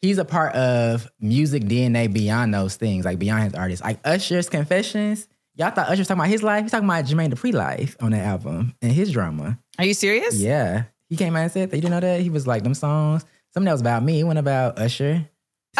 he's 0.00 0.18
a 0.18 0.24
part 0.24 0.54
of 0.54 1.10
music 1.20 1.64
DNA 1.64 2.12
beyond 2.12 2.54
those 2.54 2.76
things, 2.76 3.04
like 3.04 3.18
beyond 3.18 3.44
his 3.44 3.54
artists. 3.54 3.84
Like 3.84 4.00
Usher's 4.04 4.48
Confessions. 4.48 5.28
Y'all 5.54 5.70
thought 5.70 5.88
Usher 5.88 6.00
was 6.00 6.08
talking 6.08 6.20
about 6.20 6.30
his 6.30 6.42
life. 6.44 6.62
He's 6.62 6.70
talking 6.70 6.88
about 6.88 7.04
Jermaine 7.04 7.32
Dupri 7.32 7.52
life 7.52 7.96
on 8.00 8.12
that 8.12 8.24
album 8.24 8.74
and 8.80 8.92
his 8.92 9.10
drama. 9.10 9.58
Are 9.78 9.84
you 9.84 9.94
serious? 9.94 10.38
Yeah, 10.38 10.84
he 11.08 11.16
came 11.16 11.34
out 11.34 11.42
and 11.42 11.52
said 11.52 11.70
that. 11.70 11.76
You 11.76 11.82
didn't 11.82 11.94
know 11.94 12.00
that 12.00 12.20
he 12.20 12.30
was 12.30 12.46
like 12.46 12.62
them 12.62 12.74
songs. 12.74 13.24
Something 13.58 13.66
that 13.66 13.72
was 13.72 13.80
about 13.80 14.04
me. 14.04 14.20
It 14.20 14.22
went 14.22 14.38
about 14.38 14.78
Usher. 14.78 15.28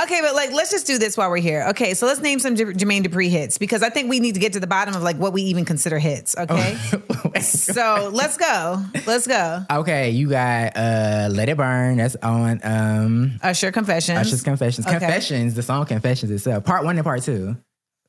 Okay, 0.00 0.20
but 0.20 0.34
like, 0.34 0.50
let's 0.50 0.72
just 0.72 0.84
do 0.84 0.98
this 0.98 1.16
while 1.16 1.30
we're 1.30 1.36
here. 1.36 1.64
Okay, 1.70 1.94
so 1.94 2.06
let's 2.06 2.18
name 2.18 2.40
some 2.40 2.56
J- 2.56 2.64
Jermaine 2.64 3.04
Dupri 3.04 3.28
hits 3.30 3.56
because 3.56 3.84
I 3.84 3.88
think 3.88 4.10
we 4.10 4.18
need 4.18 4.34
to 4.34 4.40
get 4.40 4.54
to 4.54 4.60
the 4.60 4.66
bottom 4.66 4.96
of 4.96 5.04
like 5.04 5.14
what 5.14 5.32
we 5.32 5.42
even 5.42 5.64
consider 5.64 6.00
hits. 6.00 6.36
Okay, 6.36 6.74
so 7.40 8.10
let's 8.12 8.36
go. 8.36 8.84
Let's 9.06 9.28
go. 9.28 9.64
okay, 9.70 10.10
you 10.10 10.28
got 10.28 10.76
uh 10.76 11.28
Let 11.30 11.48
It 11.48 11.56
Burn. 11.56 11.98
That's 11.98 12.16
on 12.16 12.58
um 12.64 13.38
Usher 13.44 13.70
Confessions. 13.70 14.18
Usher's 14.18 14.42
Confessions. 14.42 14.84
Okay. 14.84 14.98
Confessions, 14.98 15.54
the 15.54 15.62
song 15.62 15.86
Confessions 15.86 16.32
itself. 16.32 16.64
Part 16.64 16.84
one 16.84 16.98
and 16.98 17.04
part 17.04 17.22
two. 17.22 17.56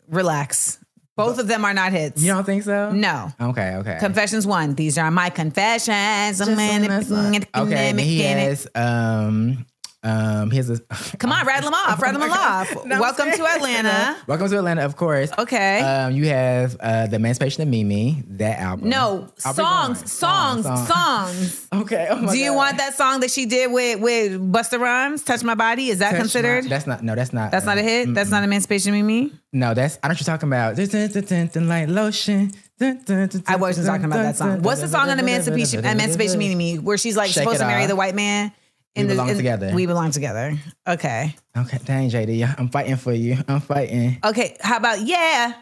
Relax. 0.08 0.79
Both 1.26 1.40
of 1.40 1.48
them 1.48 1.66
are 1.66 1.74
not 1.74 1.92
hits. 1.92 2.22
You 2.24 2.34
don't 2.34 2.46
think 2.46 2.64
so? 2.64 2.92
no. 2.92 3.32
Okay, 3.40 3.76
okay. 3.76 3.98
Confessions 4.00 4.48
one. 4.48 4.76
These 4.76 4.98
are 4.98 5.12
my 5.12 5.30
confessions. 5.30 6.38
Just 6.38 6.50
one. 7.12 7.36
Okay, 7.56 7.90
and 7.90 8.00
he 8.00 8.22
has 8.22 8.68
um 8.76 9.66
Um, 10.02 10.50
here's 10.50 10.70
a 10.70 10.80
Come 11.20 11.34
on, 11.34 11.46
rattle 11.46 11.70
them 11.72 11.74
off. 11.74 12.02
Rattle 12.02 12.22
them 12.22 12.32
off. 12.32 12.86
No, 12.86 13.02
Welcome 13.02 13.32
to. 13.32 13.46
Atlanta. 13.46 14.16
Welcome 14.28 14.48
to 14.50 14.58
Atlanta, 14.58 14.86
of 14.86 14.96
course. 14.96 15.30
Okay. 15.38 15.82
Um, 15.82 16.14
you 16.14 16.28
have 16.28 16.78
uh, 16.80 17.08
the 17.08 17.18
Emancipation 17.18 17.64
of 17.64 17.68
Mimi, 17.68 18.24
that 18.30 18.60
album. 18.60 18.88
no, 18.90 19.28
I'll 19.44 19.52
be 19.54 19.56
songs, 19.58 19.98
going. 20.00 20.08
songs, 20.08 20.88
songs. 20.88 21.68
Okay. 21.74 22.08
Oh 22.10 22.16
my 22.22 22.32
Do 22.32 22.38
you 22.40 22.52
God. 22.52 22.56
want 22.56 22.78
that 22.78 22.94
song 22.96 23.20
that 23.20 23.32
she 23.32 23.46
did 23.46 23.72
with 23.74 24.00
with 24.00 24.40
Busta 24.54 24.80
Rhymes, 24.80 25.24
"Touch 25.24 25.44
My 25.44 25.56
Body"? 25.56 25.90
Is 25.90 26.00
that 26.00 26.12
Touch 26.12 26.20
considered? 26.22 26.64
My- 26.64 26.70
that's 26.70 26.88
not. 26.88 27.04
No, 27.04 27.16
that's 27.16 27.34
not. 27.34 27.52
That's 27.52 27.66
not 27.66 27.78
a 27.78 27.82
hit. 27.84 28.14
That's 28.14 28.30
not 28.30 28.44
Emancipation 28.46 28.92
of 28.94 28.96
Mimi. 29.06 29.34
No, 29.52 29.74
that's. 29.74 30.00
I 30.02 30.08
know 30.08 30.14
what 30.14 30.22
you're 30.22 30.26
talking 30.26 30.48
about. 30.48 30.76
Dun, 30.78 31.68
Like 31.68 31.90
lotion. 31.90 32.52
I 32.82 33.58
wasn't 33.58 33.88
talking 33.88 34.06
about 34.06 34.18
that 34.24 34.38
song. 34.38 34.62
What's 34.62 34.80
the 34.80 34.88
song 34.88 35.10
on 35.10 35.18
dun, 35.18 35.20
Emancipation 35.20 35.80
Emancipation 35.80 36.40
dun, 36.40 36.50
dun. 36.50 36.58
Mimi 36.58 36.80
where 36.80 36.98
she's 36.98 37.18
like 37.18 37.28
Shake 37.32 37.44
supposed 37.44 37.60
to 37.60 37.66
marry 37.68 37.86
the 37.86 37.96
white 37.98 38.16
man? 38.16 38.54
We 39.08 39.14
belong 39.14 39.30
in- 39.30 39.38
together. 39.38 39.72
We 39.74 39.86
belong 39.86 40.12
together. 40.12 40.58
Okay. 40.88 41.36
Okay, 41.58 41.80
dang, 41.86 42.10
JD, 42.10 42.56
I'm 42.60 42.70
fighting 42.70 42.96
for 42.98 43.14
you. 43.14 43.38
I'm 43.48 43.60
fighting, 43.62 44.18
Okay. 44.26 44.56
How 44.62 44.78
about 44.78 45.02
yeah? 45.02 45.54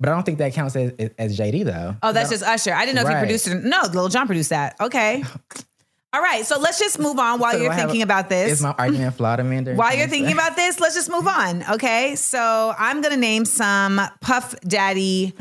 but 0.00 0.08
I 0.10 0.12
don't 0.14 0.24
think 0.24 0.38
that 0.38 0.52
counts 0.52 0.76
as, 0.76 0.92
as 1.18 1.38
JD 1.38 1.64
though. 1.64 1.96
Oh, 2.02 2.12
that's 2.12 2.30
just 2.30 2.44
Usher. 2.44 2.72
I 2.72 2.84
didn't 2.86 2.96
know 3.02 3.08
if 3.08 3.14
he 3.14 3.20
produced 3.20 3.48
it. 3.48 3.64
No, 3.64 3.82
Lil 3.92 4.08
Jon 4.08 4.26
produced 4.26 4.50
that. 4.50 4.76
Okay. 4.80 5.24
All 6.12 6.22
right. 6.22 6.46
So 6.46 6.58
let's 6.58 6.78
just 6.78 6.98
move 6.98 7.18
on 7.18 7.38
while 7.38 7.52
So 7.52 7.58
you're 7.60 7.74
thinking 7.74 8.00
a- 8.00 8.04
about 8.04 8.28
this. 8.28 8.52
Is 8.52 8.62
my 8.62 8.74
argument 8.78 9.14
flawed, 9.16 9.40
Amanda? 9.40 9.74
While 9.74 9.94
you're 9.94 10.06
thinking 10.08 10.32
about 10.32 10.56
this, 10.56 10.80
let's 10.80 10.94
just 10.94 11.10
move 11.10 11.26
on. 11.26 11.64
Okay. 11.72 12.14
So 12.16 12.74
I'm 12.78 13.00
gonna 13.02 13.16
name 13.16 13.44
some 13.44 14.00
Puff 14.20 14.58
Daddy 14.60 15.34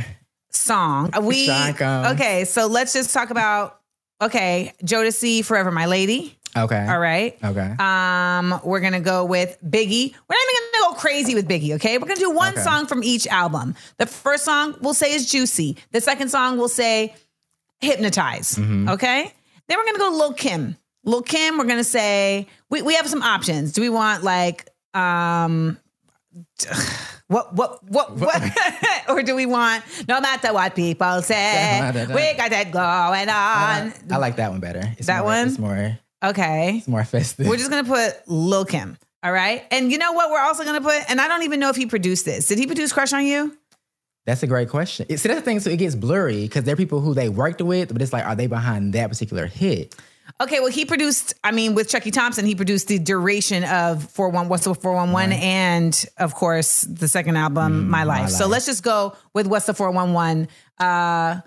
song. 0.50 1.12
We 1.22 1.50
okay. 1.50 2.46
So 2.46 2.68
let's 2.68 2.94
just 2.94 3.13
talk 3.13 3.30
about 3.30 3.80
okay, 4.22 4.74
Jodeci, 4.84 5.46
Forever 5.46 5.72
My 5.72 5.86
Lady. 5.86 6.37
Okay, 6.64 6.88
All 6.90 7.00
right. 7.00 7.38
okay, 7.44 7.74
Um, 7.80 8.60
we're 8.64 8.80
gonna 8.80 9.00
go 9.00 9.26
with 9.26 9.58
Biggie. 9.64 10.14
We're 10.14 10.36
not 10.36 10.44
even 10.52 10.72
gonna 10.74 10.94
go 10.94 11.00
crazy 11.00 11.36
with 11.36 11.48
Biggie, 11.48 11.74
okay? 11.76 11.98
We're 11.98 12.08
gonna 12.08 12.20
do 12.20 12.32
one 12.32 12.54
Okay. 12.54 12.62
song 12.62 12.88
from 12.88 13.04
each 13.04 13.28
album. 13.28 13.76
The 13.98 14.06
first 14.06 14.46
song 14.46 14.76
we'll 14.82 14.94
say 14.94 15.14
is 15.14 15.30
Juicy. 15.30 15.78
The 15.92 16.02
second 16.02 16.30
song 16.30 16.58
we'll 16.58 16.70
say 16.70 17.16
Hypnotize. 17.80 18.56
Mm-hmm. 18.56 18.90
Okay? 18.90 19.32
Then 19.68 19.78
we're 19.78 19.86
gonna 19.86 20.00
go 20.00 20.10
Lil 20.18 20.34
Kim. 20.34 20.78
Lil 21.04 21.22
Kim, 21.22 21.58
we're 21.58 21.66
gonna 21.66 21.84
say 21.84 22.48
we, 22.70 22.82
we 22.82 22.96
have 22.96 23.08
some 23.08 23.22
options. 23.24 23.72
Do 23.74 23.82
we 23.82 23.90
want 23.90 24.24
like 24.24 24.68
um 24.94 25.78
what 27.28 27.54
what 27.54 27.84
what 27.90 28.16
what 28.18 28.42
or 29.10 29.22
do 29.24 29.36
we 29.36 29.46
want 29.46 29.84
no 30.08 30.20
matter 30.22 30.54
what 30.54 30.76
people 30.76 31.22
say 31.24 31.82
we 32.08 32.34
got 32.38 32.52
that 32.52 32.72
going 32.72 33.30
on 33.30 33.94
I 34.12 34.18
like 34.18 34.38
that 34.38 34.52
one 34.52 34.60
better. 34.60 34.82
It's 34.98 35.08
That 35.08 35.20
more, 35.20 35.26
one? 35.26 35.48
It's 35.50 35.60
more, 35.60 36.00
okay 36.24 36.78
it's 36.78 36.88
more 36.88 37.04
festive. 37.04 37.48
we're 37.48 37.58
just 37.58 37.70
gonna 37.70 37.84
put 37.88 38.28
Lil 38.28 38.66
Kim. 38.66 38.98
All 39.24 39.32
right. 39.32 39.66
And 39.72 39.92
you 39.92 39.98
know 39.98 40.14
what? 40.14 40.30
We're 40.30 40.40
also 40.40 40.64
gonna 40.64 40.80
put, 40.80 41.10
and 41.10 41.20
I 41.20 41.28
don't 41.28 41.42
even 41.44 41.60
know 41.60 41.70
if 41.70 41.76
he 41.76 41.88
produced 41.88 42.24
this. 42.26 42.48
Did 42.48 42.60
he 42.60 42.68
produce 42.68 42.94
Crush 42.94 43.12
on 43.14 43.26
You? 43.26 43.58
That's 44.28 44.44
a 44.44 44.48
great 44.48 44.70
question. 44.70 45.08
It- 45.10 45.18
See, 45.20 45.28
that's 45.28 45.40
the 45.42 45.46
thing. 45.46 45.60
So 45.60 45.70
it 45.72 45.78
gets 45.78 45.96
blurry 45.96 46.44
because 46.44 46.64
there 46.66 46.74
are 46.74 46.78
people 46.78 47.02
who 47.02 47.14
they 47.16 47.28
worked 47.28 47.62
with, 47.62 47.92
but 47.92 48.02
it's 48.02 48.14
like, 48.14 48.26
are 48.26 48.36
they 48.36 48.46
behind 48.48 48.94
that 48.94 49.10
particular 49.10 49.48
hit? 49.48 49.96
Okay, 50.40 50.60
well, 50.60 50.70
he 50.70 50.86
produced, 50.86 51.34
I 51.44 51.52
mean, 51.52 51.74
with 51.74 51.90
Chucky 51.90 52.12
Thompson, 52.12 52.46
he 52.46 52.54
produced 52.54 52.90
the 52.90 53.00
duration 53.00 53.64
of 53.64 54.04
41, 54.12 54.50
what's 54.50 54.66
the 54.66 54.76
411, 54.76 55.34
and 55.34 56.06
of 56.18 56.36
course, 56.36 56.82
the 56.82 57.08
second 57.08 57.38
album, 57.38 57.90
My 57.90 58.04
Life. 58.04 58.30
So 58.30 58.44
Life. 58.44 58.52
let's 58.52 58.66
just 58.68 58.84
go 58.84 59.16
with 59.34 59.48
what's 59.48 59.66
the 59.66 59.74
411. 59.74 60.48
Uh, 60.80 61.40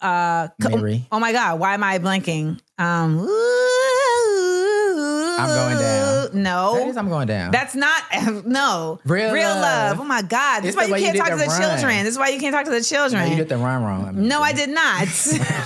uh, 0.00 0.48
Mary. 0.60 1.06
oh 1.12 1.18
my 1.18 1.32
God, 1.32 1.58
why 1.60 1.74
am 1.74 1.82
I 1.84 1.98
blanking? 1.98 2.58
Um, 2.78 3.18
I'm 5.42 5.74
going 5.74 5.78
down. 6.32 6.42
No. 6.42 6.74
That 6.78 6.88
is, 6.88 6.96
I'm 6.96 7.08
going 7.08 7.26
down. 7.26 7.50
That's 7.50 7.74
not 7.74 8.02
no 8.46 9.00
Real 9.04 9.28
love. 9.32 9.60
love. 9.62 10.00
Oh 10.00 10.04
my 10.04 10.22
God! 10.22 10.60
This 10.62 10.70
is 10.70 10.76
why 10.76 10.84
you 10.86 10.94
can't 10.94 11.12
did 11.14 11.18
talk 11.20 11.30
to 11.30 11.36
the 11.36 11.46
run. 11.46 11.60
children. 11.60 12.04
This 12.04 12.12
is 12.14 12.18
why 12.18 12.28
you 12.28 12.40
can't 12.40 12.54
talk 12.54 12.64
to 12.64 12.70
the 12.70 12.76
No, 12.78 12.82
children. 12.82 13.30
you 13.30 13.36
did 13.36 13.48
the 13.48 13.56
rhyme 13.58 13.82
wrong. 13.82 14.04
I 14.06 14.12
mean, 14.12 14.28
no, 14.28 14.40
I 14.42 14.52
did 14.52 14.70
not. 14.70 15.06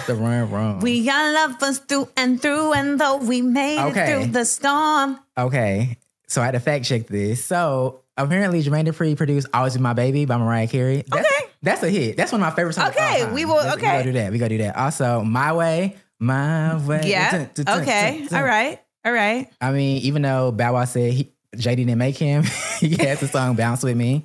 the 0.06 0.14
rhyme 0.18 0.50
wrong. 0.50 0.80
we 0.80 1.04
got 1.04 1.33
love 1.35 1.62
us 1.62 1.78
through 1.78 2.09
and 2.16 2.40
through, 2.40 2.73
and 2.73 2.99
though 3.00 3.16
we 3.18 3.42
made 3.42 3.78
Okay. 3.90 4.00
it 4.12 4.23
through 4.25 4.33
the 4.33 4.45
storm. 4.45 5.18
Okay, 5.38 5.99
so 6.26 6.42
I 6.42 6.47
had 6.47 6.52
to 6.52 6.61
fact 6.61 6.85
check 6.85 7.06
this. 7.06 7.45
So 7.45 8.00
apparently, 8.16 8.62
Jermaine 8.62 8.87
Dupri 8.88 9.16
produced 9.16 9.47
"Always 9.54 9.75
Be 9.76 9.80
My 9.83 9.92
Baby" 9.92 10.25
by 10.25 10.37
Mariah 10.38 10.66
Carey. 10.68 11.04
That's, 11.09 11.26
Okay. 11.26 11.47
that's 11.62 11.83
a 11.83 11.90
hit. 11.90 12.16
That's 12.16 12.33
one 12.33 12.40
of 12.42 12.47
my 12.49 12.54
favorite 12.54 12.73
songs. 12.75 12.90
Okay, 12.97 13.30
we 13.33 13.45
will- 13.45 13.59
okay. 13.59 13.75
we 13.75 13.80
gotta 13.83 14.02
do 14.04 14.12
that. 14.12 14.33
We 14.33 14.38
gotta 14.38 14.56
do 14.56 14.62
that. 14.64 14.76
Also, 14.76 15.23
"My 15.23 15.52
Way," 15.52 15.97
"My 16.18 16.76
Way." 16.85 17.02
Yeah. 17.04 17.30
Dun, 17.30 17.50
dun, 17.54 17.64
dun, 17.64 17.80
Okay. 17.83 18.26
All 18.33 18.42
right. 18.42 18.80
All 19.07 19.13
right. 19.13 19.49
I 19.61 19.71
mean, 19.71 20.03
even 20.03 20.23
though 20.23 20.51
Bow 20.51 20.73
Wow 20.75 20.85
said 20.85 21.13
he, 21.13 21.33
JD 21.57 21.77
didn't 21.77 21.97
make 21.99 22.17
him, 22.17 22.43
he 22.81 22.97
has 22.97 23.21
the 23.21 23.29
song 23.29 23.55
"Bounce 23.55 23.85
with 23.85 23.97
Me." 23.97 24.25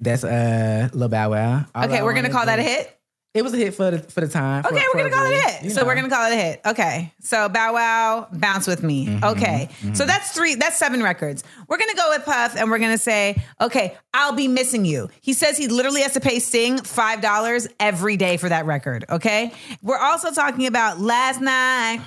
That's 0.00 0.24
uh, 0.24 0.88
Lil 0.94 1.10
Bow 1.10 1.30
Wow. 1.30 1.66
All 1.74 1.84
Okay, 1.84 1.98
I 1.98 2.02
we're 2.02 2.14
gonna 2.14 2.30
call 2.30 2.46
that 2.46 2.58
a 2.58 2.62
hit. 2.62 2.90
It 3.34 3.42
was 3.42 3.52
a 3.52 3.56
hit 3.56 3.74
for 3.74 3.90
the 3.90 3.98
for 3.98 4.20
the 4.22 4.28
time. 4.28 4.62
for- 4.62 4.68
Okay, 4.72 4.82
we're 4.94 5.02
for 5.04 5.10
gonna 5.10 5.22
call 5.22 5.26
it 5.30 5.36
a 5.36 5.40
hit. 5.50 5.72
So 5.72 5.80
know. 5.80 5.86
we're 5.86 5.94
gonna 5.96 6.08
call 6.08 6.30
it 6.30 6.34
a 6.34 6.36
hit. 6.36 6.60
Okay. 6.64 7.12
So 7.20 7.48
Bow 7.50 7.74
Wow, 7.74 8.28
bounce 8.32 8.66
with 8.66 8.82
me. 8.82 9.08
Mm-hmm, 9.08 9.24
okay. 9.24 9.68
So 9.92 10.06
that's 10.06 10.32
three. 10.32 10.54
That's 10.54 10.78
seven 10.78 11.02
records. 11.02 11.44
We're 11.68 11.78
gonna 11.78 11.94
go 11.94 12.10
with 12.10 12.24
Puff, 12.24 12.56
and 12.56 12.70
we're 12.70 12.78
gonna 12.78 12.96
say, 12.96 13.42
okay, 13.60 13.96
I'll 14.14 14.32
be 14.34 14.48
missing 14.48 14.84
you. 14.86 15.10
He 15.20 15.32
says 15.34 15.58
he 15.58 15.68
literally 15.68 16.00
has 16.02 16.12
to 16.14 16.20
pay 16.20 16.38
Sting 16.38 16.78
five 16.78 17.20
dollars 17.20 17.68
every 17.78 18.16
day 18.16 18.36
for 18.38 18.48
that 18.48 18.64
record. 18.66 19.04
Okay. 19.10 19.52
We're 19.82 19.98
also 19.98 20.30
talking 20.30 20.66
about 20.66 21.00
last 21.00 21.40
night. 21.40 22.00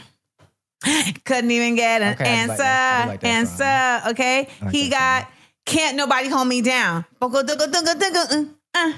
Couldn't 1.25 1.51
even 1.51 1.75
get 1.75 2.01
an 2.01 2.13
Okay, 2.13 2.25
answer. 2.25 2.57
like. 2.63 3.07
Like 3.07 3.23
answer. 3.23 4.09
Okay. 4.11 4.47
like 4.61 4.71
he 4.71 4.89
got 4.89 5.27
can't 5.65 5.97
nobody 5.97 6.29
hold 6.29 6.47
me 6.47 6.61
down. 6.61 7.03
Uh, 7.21 8.93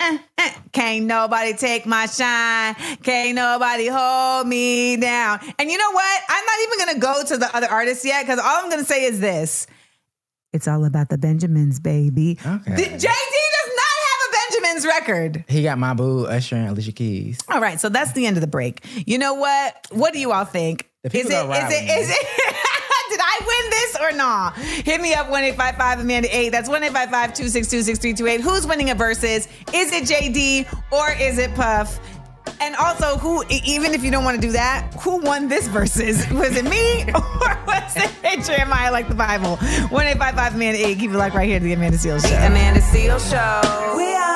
uh, 0.00 0.18
uh. 0.38 0.50
Can't 0.72 1.06
nobody 1.06 1.52
take 1.54 1.84
my 1.86 2.06
shine. 2.06 2.74
Can't 3.02 3.34
nobody 3.34 3.88
hold 3.88 4.46
me 4.46 4.96
down. 4.96 5.40
And 5.58 5.70
you 5.70 5.78
know 5.78 5.90
what? 5.90 6.22
I'm 6.28 6.44
not 6.44 6.58
even 6.62 6.78
going 6.78 6.94
to 6.94 7.00
go 7.00 7.24
to 7.34 7.36
the 7.38 7.56
other 7.56 7.66
artists 7.68 8.04
yet 8.04 8.24
because 8.24 8.38
all 8.38 8.46
I'm 8.62 8.68
going 8.70 8.80
to 8.82 8.86
say 8.86 9.04
is 9.04 9.20
this. 9.20 9.66
It's 10.52 10.68
all 10.68 10.84
about 10.86 11.08
the 11.10 11.18
Benjamins, 11.18 11.80
baby. 11.80 12.38
Okay. 12.44 12.76
The- 12.76 12.82
JD 12.82 12.98
does 12.98 13.04
not 13.04 13.10
have 13.10 13.35
a 14.84 14.88
record. 14.88 15.44
He 15.48 15.62
got 15.62 15.78
my 15.78 15.94
boo, 15.94 16.26
Usher, 16.26 16.56
and 16.56 16.68
Alicia 16.68 16.92
Keys. 16.92 17.38
All 17.48 17.60
right, 17.60 17.80
so 17.80 17.88
that's 17.88 18.12
the 18.12 18.26
end 18.26 18.36
of 18.36 18.40
the 18.40 18.46
break. 18.46 18.84
You 19.06 19.18
know 19.18 19.34
what? 19.34 19.86
What 19.90 20.12
do 20.12 20.18
you 20.18 20.32
all 20.32 20.44
think? 20.44 20.88
The 21.02 21.08
Is 21.16 21.22
people 21.24 21.30
it, 21.32 21.34
are 21.36 21.52
is 21.54 21.62
rallying. 21.62 21.84
it, 21.88 21.98
is 22.00 22.10
it, 22.10 22.26
did 23.10 23.20
I 23.22 23.38
win 23.46 23.70
this 23.70 23.96
or 24.00 24.12
not? 24.16 24.56
Hit 24.56 25.00
me 25.00 25.14
up 25.14 25.30
1 25.30 25.44
855 25.44 26.00
Amanda 26.00 26.36
8. 26.36 26.48
That's 26.50 26.68
1 26.68 26.82
855 26.82 27.34
262 27.34 27.82
6328. 27.82 28.40
Who's 28.40 28.66
winning 28.66 28.90
a 28.90 28.94
versus? 28.94 29.46
Is 29.72 29.92
it 29.92 30.04
JD 30.04 30.66
or 30.92 31.10
is 31.12 31.38
it 31.38 31.54
Puff? 31.54 31.98
And 32.60 32.74
also, 32.76 33.18
who, 33.18 33.44
even 33.50 33.92
if 33.92 34.02
you 34.02 34.10
don't 34.10 34.24
want 34.24 34.40
to 34.40 34.46
do 34.46 34.52
that, 34.52 34.94
who 35.00 35.18
won 35.18 35.46
this 35.48 35.68
versus? 35.68 36.26
Was 36.30 36.56
it 36.56 36.64
me 36.64 37.02
or 37.14 37.58
was 37.66 37.92
it 37.96 38.44
Jeremiah 38.46 38.90
like 38.90 39.08
the 39.08 39.14
Bible? 39.14 39.56
1 39.56 40.06
855 40.06 40.54
Amanda 40.54 40.86
8. 40.86 40.98
Keep 40.98 41.10
it 41.10 41.16
locked 41.18 41.34
right 41.34 41.46
here 41.48 41.58
to 41.58 41.64
the 41.64 41.74
Amanda 41.74 41.98
Seales 41.98 42.26
Show. 42.26 42.34
Amanda 42.36 42.80
Seal 42.80 43.18
Show. 43.18 43.94
We 43.96 44.14
up, 44.14 44.35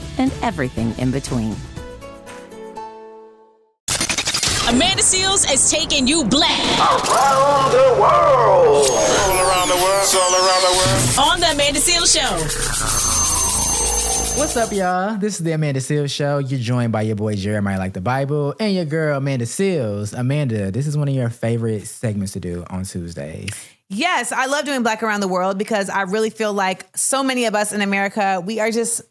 and 0.17 0.31
everything 0.41 0.93
in 0.97 1.11
between. 1.11 1.55
Amanda 4.69 5.01
Seales 5.03 5.51
is 5.51 5.69
taking 5.71 6.07
you 6.07 6.23
black 6.23 6.59
Around 6.79 7.71
the 7.71 7.99
world. 7.99 8.87
All 8.87 9.37
around 9.37 9.67
the 9.67 9.75
world. 9.75 10.07
All 10.15 10.35
around 10.35 10.61
the 10.61 10.73
world. 10.77 11.33
on 11.33 11.39
the 11.39 11.51
Amanda 11.51 11.79
Seales 11.79 12.13
Show. 12.15 12.37
What's 14.39 14.55
up, 14.55 14.71
y'all? 14.71 15.17
This 15.17 15.39
is 15.39 15.43
the 15.43 15.51
Amanda 15.51 15.81
Seales 15.81 16.09
Show. 16.13 16.37
You're 16.37 16.59
joined 16.59 16.91
by 16.91 17.01
your 17.01 17.15
boy 17.15 17.35
Jeremiah 17.35 17.77
Like 17.77 17.93
the 17.93 18.01
Bible 18.01 18.55
and 18.59 18.73
your 18.73 18.85
girl 18.85 19.17
Amanda 19.17 19.45
Seales. 19.45 20.17
Amanda, 20.17 20.71
this 20.71 20.87
is 20.87 20.97
one 20.97 21.09
of 21.09 21.13
your 21.13 21.29
favorite 21.29 21.85
segments 21.85 22.33
to 22.33 22.39
do 22.39 22.63
on 22.69 22.83
Tuesdays. 22.85 23.49
Yes, 23.89 24.31
I 24.31 24.45
love 24.45 24.63
doing 24.63 24.83
Black 24.83 25.03
Around 25.03 25.19
the 25.19 25.27
World 25.27 25.57
because 25.57 25.89
I 25.89 26.03
really 26.03 26.29
feel 26.29 26.53
like 26.53 26.85
so 26.95 27.23
many 27.23 27.43
of 27.45 27.55
us 27.55 27.73
in 27.73 27.81
America, 27.81 28.41
we 28.43 28.61
are 28.61 28.71
just, 28.71 29.01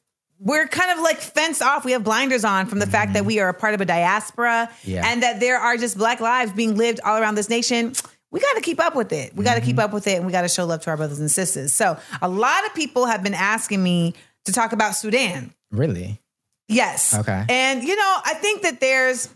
we're 0.42 0.66
kind 0.66 0.90
of 0.90 1.04
like 1.04 1.18
fenced 1.20 1.60
off. 1.62 1.84
We 1.84 1.92
have 1.92 2.02
blinders 2.02 2.44
on 2.44 2.66
from 2.66 2.78
the 2.78 2.86
fact 2.86 3.08
Mm-hmm. 3.08 3.12
that 3.14 3.24
we 3.26 3.40
are 3.40 3.50
a 3.50 3.54
part 3.54 3.74
of 3.74 3.80
a 3.82 3.84
diaspora 3.84 4.70
Yeah. 4.84 5.06
and 5.06 5.22
that 5.22 5.38
there 5.38 5.58
are 5.58 5.76
just 5.76 5.98
Black 5.98 6.20
lives 6.20 6.52
being 6.52 6.76
lived 6.76 6.98
all 7.04 7.18
around 7.20 7.34
this 7.34 7.48
nation. 7.50 7.92
we 8.30 8.40
got 8.40 8.54
to 8.54 8.60
keep 8.62 8.80
up 8.80 8.94
with 8.96 9.12
it. 9.12 9.34
We 9.36 9.44
got 9.44 9.56
to 9.56 9.60
keep 9.60 9.78
up 9.78 9.92
with 9.92 10.06
it 10.06 10.16
and 10.16 10.24
we 10.26 10.32
got 10.32 10.42
to 10.42 10.48
show 10.48 10.64
love 10.64 10.80
to 10.82 10.90
our 10.90 10.96
brothers 10.96 11.18
and 11.20 11.30
sisters. 11.30 11.72
So, 11.72 11.98
a 12.22 12.28
lot 12.28 12.64
of 12.64 12.74
people 12.74 13.04
have 13.06 13.22
been 13.22 13.34
asking 13.34 13.82
me 13.82 14.14
to 14.46 14.52
talk 14.52 14.72
about 14.72 14.94
Sudan. 14.96 15.52
Really? 15.70 16.20
Yes. 16.68 17.12
Okay. 17.14 17.44
And 17.48 17.82
you 17.82 17.96
know, 17.96 18.16
I 18.24 18.34
think 18.34 18.62
that 18.62 18.80
there's 18.80 19.28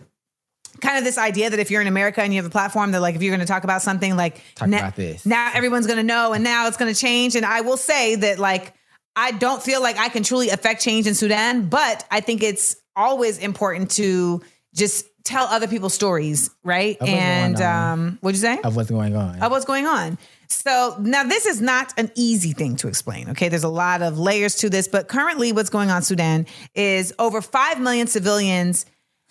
kind 0.81 0.97
of 0.99 1.05
this 1.05 1.19
idea 1.19 1.51
that 1.51 1.59
if 1.59 1.71
you're 1.71 1.81
in 1.81 1.87
America 1.89 2.23
and 2.23 2.33
you 2.33 2.39
have 2.41 2.47
a 2.47 2.53
platform 2.53 2.93
that 2.93 3.01
like 3.01 3.15
if 3.15 3.23
you're 3.23 3.35
going 3.35 3.45
to 3.47 3.53
talk 3.53 3.65
about 3.65 3.83
something 3.83 4.17
like 4.17 4.41
Talk 4.55 4.69
na- 4.69 4.79
about 4.79 4.97
this. 4.97 5.25
now 5.27 5.51
everyone's 5.55 5.87
going 5.87 5.99
to 5.99 6.03
know 6.05 6.33
and 6.33 6.43
now 6.45 6.67
it's 6.67 6.77
going 6.77 6.93
to 6.93 6.99
change 6.99 7.37
and 7.37 7.45
I 7.45 7.61
will 7.63 7.77
say 7.77 8.15
that 8.17 8.39
like 8.39 8.75
I 9.17 9.33
don't 9.33 9.63
feel 9.63 9.81
like 9.83 9.97
I 9.97 10.09
can 10.09 10.23
truly 10.23 10.51
affect 10.51 10.83
change 10.83 11.07
in 11.07 11.15
Sudan, 11.15 11.69
but 11.69 12.05
I 12.11 12.21
think 12.21 12.43
it's 12.43 12.77
always 12.97 13.39
important 13.39 13.91
to 13.93 14.43
just 14.75 15.07
tell 15.25 15.47
other 15.47 15.69
people's 15.69 15.95
stories, 15.95 16.51
right? 16.65 17.01
And 17.01 17.61
um 17.61 18.19
what'd 18.21 18.37
you 18.37 18.43
say? 18.43 18.61
Of 18.63 18.77
what's 18.77 18.91
going 18.91 19.17
on? 19.17 19.41
of 19.43 19.51
what's 19.51 19.65
going 19.65 19.87
on. 19.87 20.19
So 20.49 20.97
now 21.01 21.25
this 21.25 21.47
is 21.47 21.61
not 21.61 21.93
an 21.97 22.11
easy 22.15 22.53
thing 22.53 22.77
to 22.77 22.89
explain. 22.89 23.31
Okay, 23.31 23.49
there's 23.49 23.65
a 23.65 23.69
lot 23.69 24.03
of 24.03 24.19
layers 24.19 24.57
to 24.57 24.71
this, 24.71 24.87
but 24.89 25.09
currently 25.09 25.53
what's 25.53 25.71
going 25.71 25.91
on 25.91 25.99
in 25.99 26.03
Sudan 26.03 26.47
is 26.75 27.13
over 27.19 27.41
5 27.41 27.81
million 27.81 28.07
civilians 28.07 28.87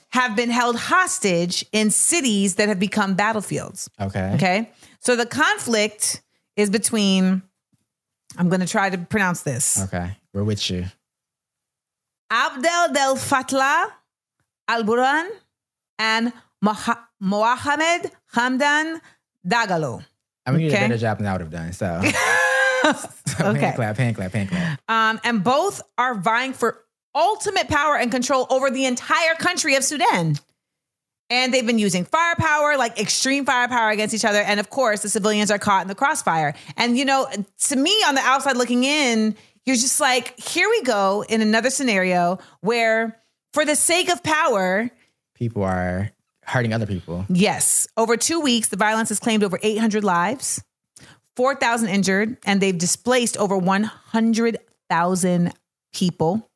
have 0.10 0.36
been 0.36 0.50
held 0.50 0.76
hostage 0.78 1.66
in 1.72 1.90
cities 1.90 2.56
that 2.56 2.68
have 2.70 2.80
become 2.80 3.16
battlefields. 3.16 3.90
okay. 4.00 4.32
Okay? 4.36 4.72
So 5.00 5.16
the 5.16 5.26
conflict 5.26 6.22
is 6.56 6.70
between 6.70 7.42
I'm 8.38 8.50
going 8.50 8.62
to 8.62 8.68
try 8.68 8.90
to 8.90 8.98
pronounce 8.98 9.42
this. 9.44 9.82
Okay. 9.84 10.12
We're 10.34 10.44
with 10.44 10.70
you. 10.70 10.86
Abdel 12.30 12.94
Del 12.94 13.16
Fattah 13.16 13.92
Al 14.68 14.84
Burhan 14.84 15.30
and 16.00 16.34
Moha- 16.64 17.00
Mohamed 17.20 18.12
Hamdan 18.34 19.00
Dagalo. 19.48 20.04
I 20.46 20.52
mean, 20.52 20.62
you 20.62 20.70
did 20.70 20.76
Okay. 20.76 20.86
a 20.86 20.90
better 20.90 21.00
job 21.00 21.18
than 21.20 21.28
I 21.28 21.32
would 21.34 21.42
have 21.42 21.52
done. 21.52 21.74
So, 21.74 22.02
so 23.28 23.46
Okay. 23.50 23.60
hand 23.60 23.76
clap, 23.76 23.98
hand 23.98 24.16
clap, 24.16 24.34
hand 24.34 24.50
clap. 24.50 24.80
Um, 24.90 25.20
and 25.24 25.44
both 25.44 25.82
are 25.98 26.16
vying 26.16 26.54
for 26.54 26.80
ultimate 27.16 27.68
power 27.68 27.96
and 27.98 28.10
control 28.12 28.48
over 28.50 28.72
the 28.72 28.86
entire 28.86 29.36
country 29.36 29.76
of 29.76 29.84
Sudan. 29.84 30.38
And 31.34 31.52
they've 31.52 31.66
been 31.66 31.80
using 31.80 32.06
firepower, 32.06 32.78
like 32.78 33.00
extreme 33.00 33.44
firepower 33.44 33.90
against 33.90 34.14
each 34.14 34.24
other. 34.24 34.38
And 34.38 34.60
of 34.60 34.70
course, 34.70 35.02
the 35.02 35.10
civilians 35.10 35.50
are 35.50 35.58
caught 35.58 35.82
in 35.82 35.88
the 35.88 35.96
crossfire. 35.96 36.54
And, 36.78 36.96
you 36.96 37.06
know, 37.06 37.28
to 37.70 37.76
me 37.76 37.90
on 38.08 38.14
the 38.14 38.22
outside 38.22 38.56
looking 38.56 38.84
in, 38.84 39.36
you're 39.66 39.76
just 39.76 40.00
like, 40.00 40.40
here 40.40 40.70
we 40.70 40.84
go 40.84 41.26
in 41.28 41.42
another 41.42 41.72
scenario 41.72 42.38
where, 42.62 43.20
for 43.52 43.66
the 43.66 43.76
sake 43.76 44.12
of 44.12 44.22
power, 44.22 44.92
People 45.34 45.64
are 45.64 46.12
hurting 46.46 46.72
other 46.74 46.86
people. 46.86 47.26
Yes. 47.30 47.88
Over 47.98 48.16
two 48.16 48.40
weeks, 48.40 48.68
the 48.68 48.78
violence 48.78 49.10
has 49.10 49.20
claimed 49.20 49.44
over 49.44 49.60
800 49.62 50.04
lives, 50.04 50.64
4,000 51.36 51.90
injured, 51.90 52.38
and 52.46 52.62
they've 52.62 52.78
displaced 52.78 53.38
over 53.38 53.58
100,000 53.58 55.54
people. 55.94 56.50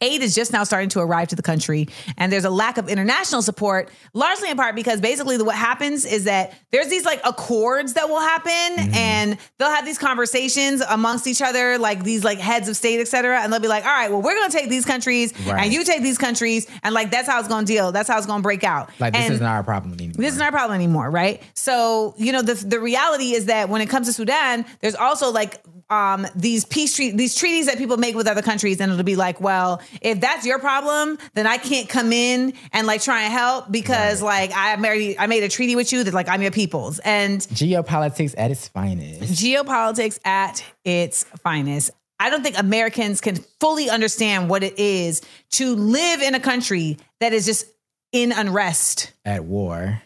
Aid 0.00 0.22
is 0.22 0.34
just 0.34 0.52
now 0.52 0.64
starting 0.64 0.88
to 0.90 1.00
arrive 1.00 1.28
to 1.28 1.36
the 1.36 1.42
country, 1.42 1.88
and 2.16 2.32
there's 2.32 2.44
a 2.44 2.50
lack 2.50 2.78
of 2.78 2.88
international 2.88 3.42
support, 3.42 3.90
largely 4.14 4.50
in 4.50 4.56
part 4.56 4.74
because 4.74 5.00
basically 5.00 5.40
what 5.42 5.56
happens 5.56 6.04
is 6.04 6.24
that 6.24 6.52
there's 6.70 6.88
these 6.88 7.04
like 7.04 7.20
accords 7.24 7.94
that 7.94 8.08
will 8.08 8.20
happen, 8.20 8.92
and 8.94 9.38
they'll 9.58 9.70
have 9.70 9.84
these 9.84 9.98
conversations 9.98 10.80
amongst 10.88 11.26
each 11.26 11.42
other, 11.42 11.78
like 11.78 12.04
these 12.04 12.22
like 12.24 12.38
heads 12.38 12.68
of 12.68 12.76
state, 12.76 13.00
et 13.00 13.08
cetera, 13.08 13.40
and 13.40 13.52
they'll 13.52 13.60
be 13.60 13.68
like, 13.68 13.84
"All 13.84 13.90
right, 13.90 14.10
well, 14.10 14.22
we're 14.22 14.34
going 14.34 14.50
to 14.50 14.56
take 14.56 14.68
these 14.68 14.84
countries, 14.84 15.32
Right. 15.46 15.64
and 15.64 15.72
you 15.72 15.84
take 15.84 16.02
these 16.02 16.18
countries, 16.18 16.66
and 16.82 16.94
like 16.94 17.10
that's 17.10 17.28
how 17.28 17.38
it's 17.38 17.48
going 17.48 17.64
to 17.64 17.72
deal. 17.72 17.90
That's 17.92 18.08
how 18.08 18.18
it's 18.18 18.26
going 18.26 18.40
to 18.40 18.42
break 18.42 18.64
out." 18.64 18.90
Like, 19.00 19.14
this 19.14 19.30
isn't 19.30 19.44
our 19.44 19.62
problem 19.64 19.94
anymore. 19.94 20.14
this 20.18 20.32
is 20.32 20.38
not 20.38 20.46
our 20.46 20.52
problem 20.52 20.74
anymore, 20.76 21.10
right? 21.10 21.42
So, 21.54 22.14
you 22.18 22.32
know, 22.32 22.42
the 22.42 22.54
the 22.54 22.78
reality 22.80 23.32
is 23.32 23.46
that 23.46 23.68
when 23.68 23.80
it 23.80 23.88
comes 23.88 24.06
to 24.06 24.12
Sudan, 24.12 24.64
there's 24.80 24.94
also 24.94 25.30
like 25.32 25.60
um 25.90 26.26
these 26.36 26.66
peace 26.66 26.94
treat 26.94 27.16
these 27.16 27.34
treaties 27.34 27.66
that 27.66 27.78
people 27.78 27.96
make 27.96 28.14
with 28.14 28.26
other 28.28 28.42
countries, 28.42 28.80
and 28.80 28.92
it'll 28.92 29.02
be 29.04 29.16
like, 29.16 29.40
well, 29.40 29.77
if 30.00 30.20
that's 30.20 30.44
your 30.46 30.58
problem, 30.58 31.18
then 31.34 31.46
I 31.46 31.58
can't 31.58 31.88
come 31.88 32.12
in 32.12 32.52
and 32.72 32.86
like 32.86 33.02
try 33.02 33.22
and 33.22 33.32
help 33.32 33.70
because 33.70 34.22
like 34.22 34.50
I 34.54 34.76
married 34.76 35.16
I 35.18 35.26
made 35.26 35.42
a 35.42 35.48
treaty 35.48 35.76
with 35.76 35.92
you 35.92 36.04
that 36.04 36.14
like 36.14 36.28
I'm 36.28 36.42
your 36.42 36.50
people's. 36.50 36.98
And 37.00 37.40
Geopolitics 37.40 38.34
at 38.38 38.50
its 38.50 38.68
finest. 38.68 39.20
geopolitics 39.42 40.18
at 40.26 40.64
its 40.84 41.24
finest. 41.42 41.90
I 42.20 42.30
don't 42.30 42.42
think 42.42 42.58
Americans 42.58 43.20
can 43.20 43.36
fully 43.60 43.88
understand 43.88 44.50
what 44.50 44.64
it 44.64 44.78
is 44.78 45.22
to 45.52 45.74
live 45.76 46.20
in 46.20 46.34
a 46.34 46.40
country 46.40 46.98
that 47.20 47.32
is 47.32 47.46
just 47.46 47.66
in 48.10 48.32
unrest 48.32 49.12
At 49.24 49.44
war. 49.44 50.02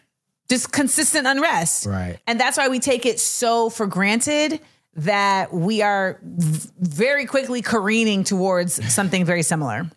just 0.50 0.72
consistent 0.72 1.26
unrest. 1.26 1.86
Right. 1.86 2.18
And 2.26 2.38
that's 2.38 2.58
why 2.58 2.68
we 2.68 2.80
take 2.80 3.06
it 3.06 3.18
so 3.18 3.70
for 3.70 3.86
granted 3.86 4.60
that 4.94 5.52
we 5.52 5.82
are 5.82 6.18
very 6.22 7.26
quickly 7.26 7.62
careening 7.62 8.24
towards 8.24 8.92
something 8.92 9.24
very 9.24 9.42
similar. 9.42 9.90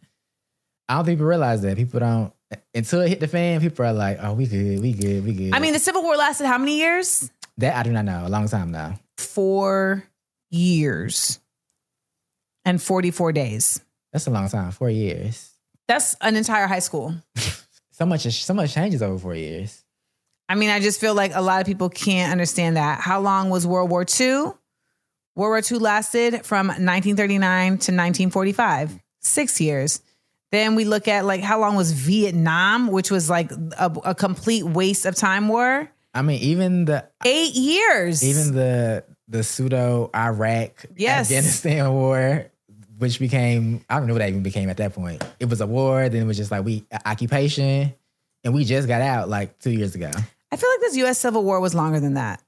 I 0.88 0.96
don't 0.96 1.06
think 1.06 1.18
people 1.18 1.28
realize 1.28 1.62
that. 1.64 1.78
People 1.78 2.00
don't, 2.00 2.34
until 2.74 3.02
it 3.02 3.10
hit 3.10 3.20
the 3.20 3.28
fan, 3.28 3.60
people 3.60 3.86
are 3.86 3.94
like, 3.94 4.20
oh, 4.22 4.34
we 4.34 4.46
good, 4.48 4.80
we 4.82 4.94
good, 4.94 5.26
we 5.26 5.34
good. 5.34 5.54
I 5.54 5.60
mean, 5.60 5.74
the 5.74 5.80
Civil 5.80 6.04
War 6.04 6.16
lasted 6.16 6.48
how 6.48 6.58
many 6.58 6.78
years? 6.78 7.32
that 7.58 7.76
I 7.76 7.84
do 7.84 7.92
not 7.92 8.06
know. 8.06 8.26
A 8.26 8.30
long 8.30 8.48
time 8.48 8.72
now. 8.72 9.00
Four 9.18 10.04
years 10.50 11.40
and 12.66 12.82
44 12.82 13.32
days. 13.32 13.82
That's 14.12 14.28
a 14.28 14.30
long 14.30 14.50
time. 14.50 14.72
Four 14.72 14.90
years. 14.90 15.52
That's 15.88 16.16
an 16.22 16.36
entire 16.36 16.68
high 16.68 16.80
school. 16.80 17.16
So 17.98 18.06
much, 18.06 18.24
so 18.24 18.54
much 18.54 18.74
changes 18.74 19.02
over 19.02 19.18
four 19.18 19.36
years. 19.36 19.82
I 20.50 20.56
mean, 20.56 20.70
I 20.70 20.82
just 20.82 21.00
feel 21.00 21.14
like 21.14 21.34
a 21.34 21.42
lot 21.42 21.62
of 21.62 21.66
people 21.66 21.88
can't 21.88 22.30
understand 22.30 22.76
that. 22.76 23.00
How 23.00 23.22
long 23.22 23.50
was 23.50 23.66
World 23.66 23.90
War 23.90 24.02
II? 24.20 24.48
World 25.36 25.50
War 25.50 25.62
II 25.78 25.80
lasted 25.84 26.46
from 26.46 26.68
1939 26.68 27.68
to 27.68 27.74
1945, 27.92 29.00
six 29.20 29.60
years. 29.60 30.02
Then 30.52 30.76
we 30.76 30.86
look 30.86 31.08
at 31.08 31.26
like 31.26 31.42
how 31.42 31.60
long 31.60 31.76
was 31.76 31.92
Vietnam, 31.92 32.88
which 32.88 33.12
was 33.12 33.30
like 33.30 33.52
a, 33.52 33.92
a 34.06 34.16
complete 34.16 34.64
waste 34.64 35.06
of 35.06 35.16
time 35.16 35.48
war? 35.50 35.90
I 36.14 36.22
mean, 36.22 36.40
even 36.42 36.86
the 36.86 37.06
Eight 37.26 37.54
years. 37.56 38.24
even 38.24 38.56
the 38.56 39.04
the 39.28 39.44
pseudo 39.44 40.10
Iraq 40.16 40.86
Yes. 40.96 41.26
Afghanistan 41.32 41.92
war, 41.94 42.46
which 43.00 43.20
became 43.20 43.84
I 43.90 43.98
don't 43.98 44.08
know 44.08 44.14
what 44.14 44.20
that 44.20 44.30
even 44.30 44.44
became 44.44 44.70
at 44.70 44.78
that 44.78 44.94
point. 44.94 45.22
It 45.40 45.50
was 45.50 45.60
a 45.60 45.68
war, 45.68 46.08
then 46.08 46.22
it 46.22 46.26
was 46.26 46.38
just 46.38 46.52
like 46.52 46.64
we 46.64 46.86
occupation, 47.06 47.94
and 48.46 48.54
we 48.54 48.64
just 48.64 48.88
got 48.88 49.02
out 49.02 49.28
like 49.28 49.60
two 49.60 49.72
years 49.72 49.96
ago. 49.96 50.12
I 50.52 50.56
feel 50.56 50.70
like 50.70 50.80
this 50.80 50.96
US 50.98 51.18
Civil 51.20 51.44
War 51.44 51.60
was 51.60 51.76
longer 51.76 52.00
than 52.00 52.14
that. 52.14 52.42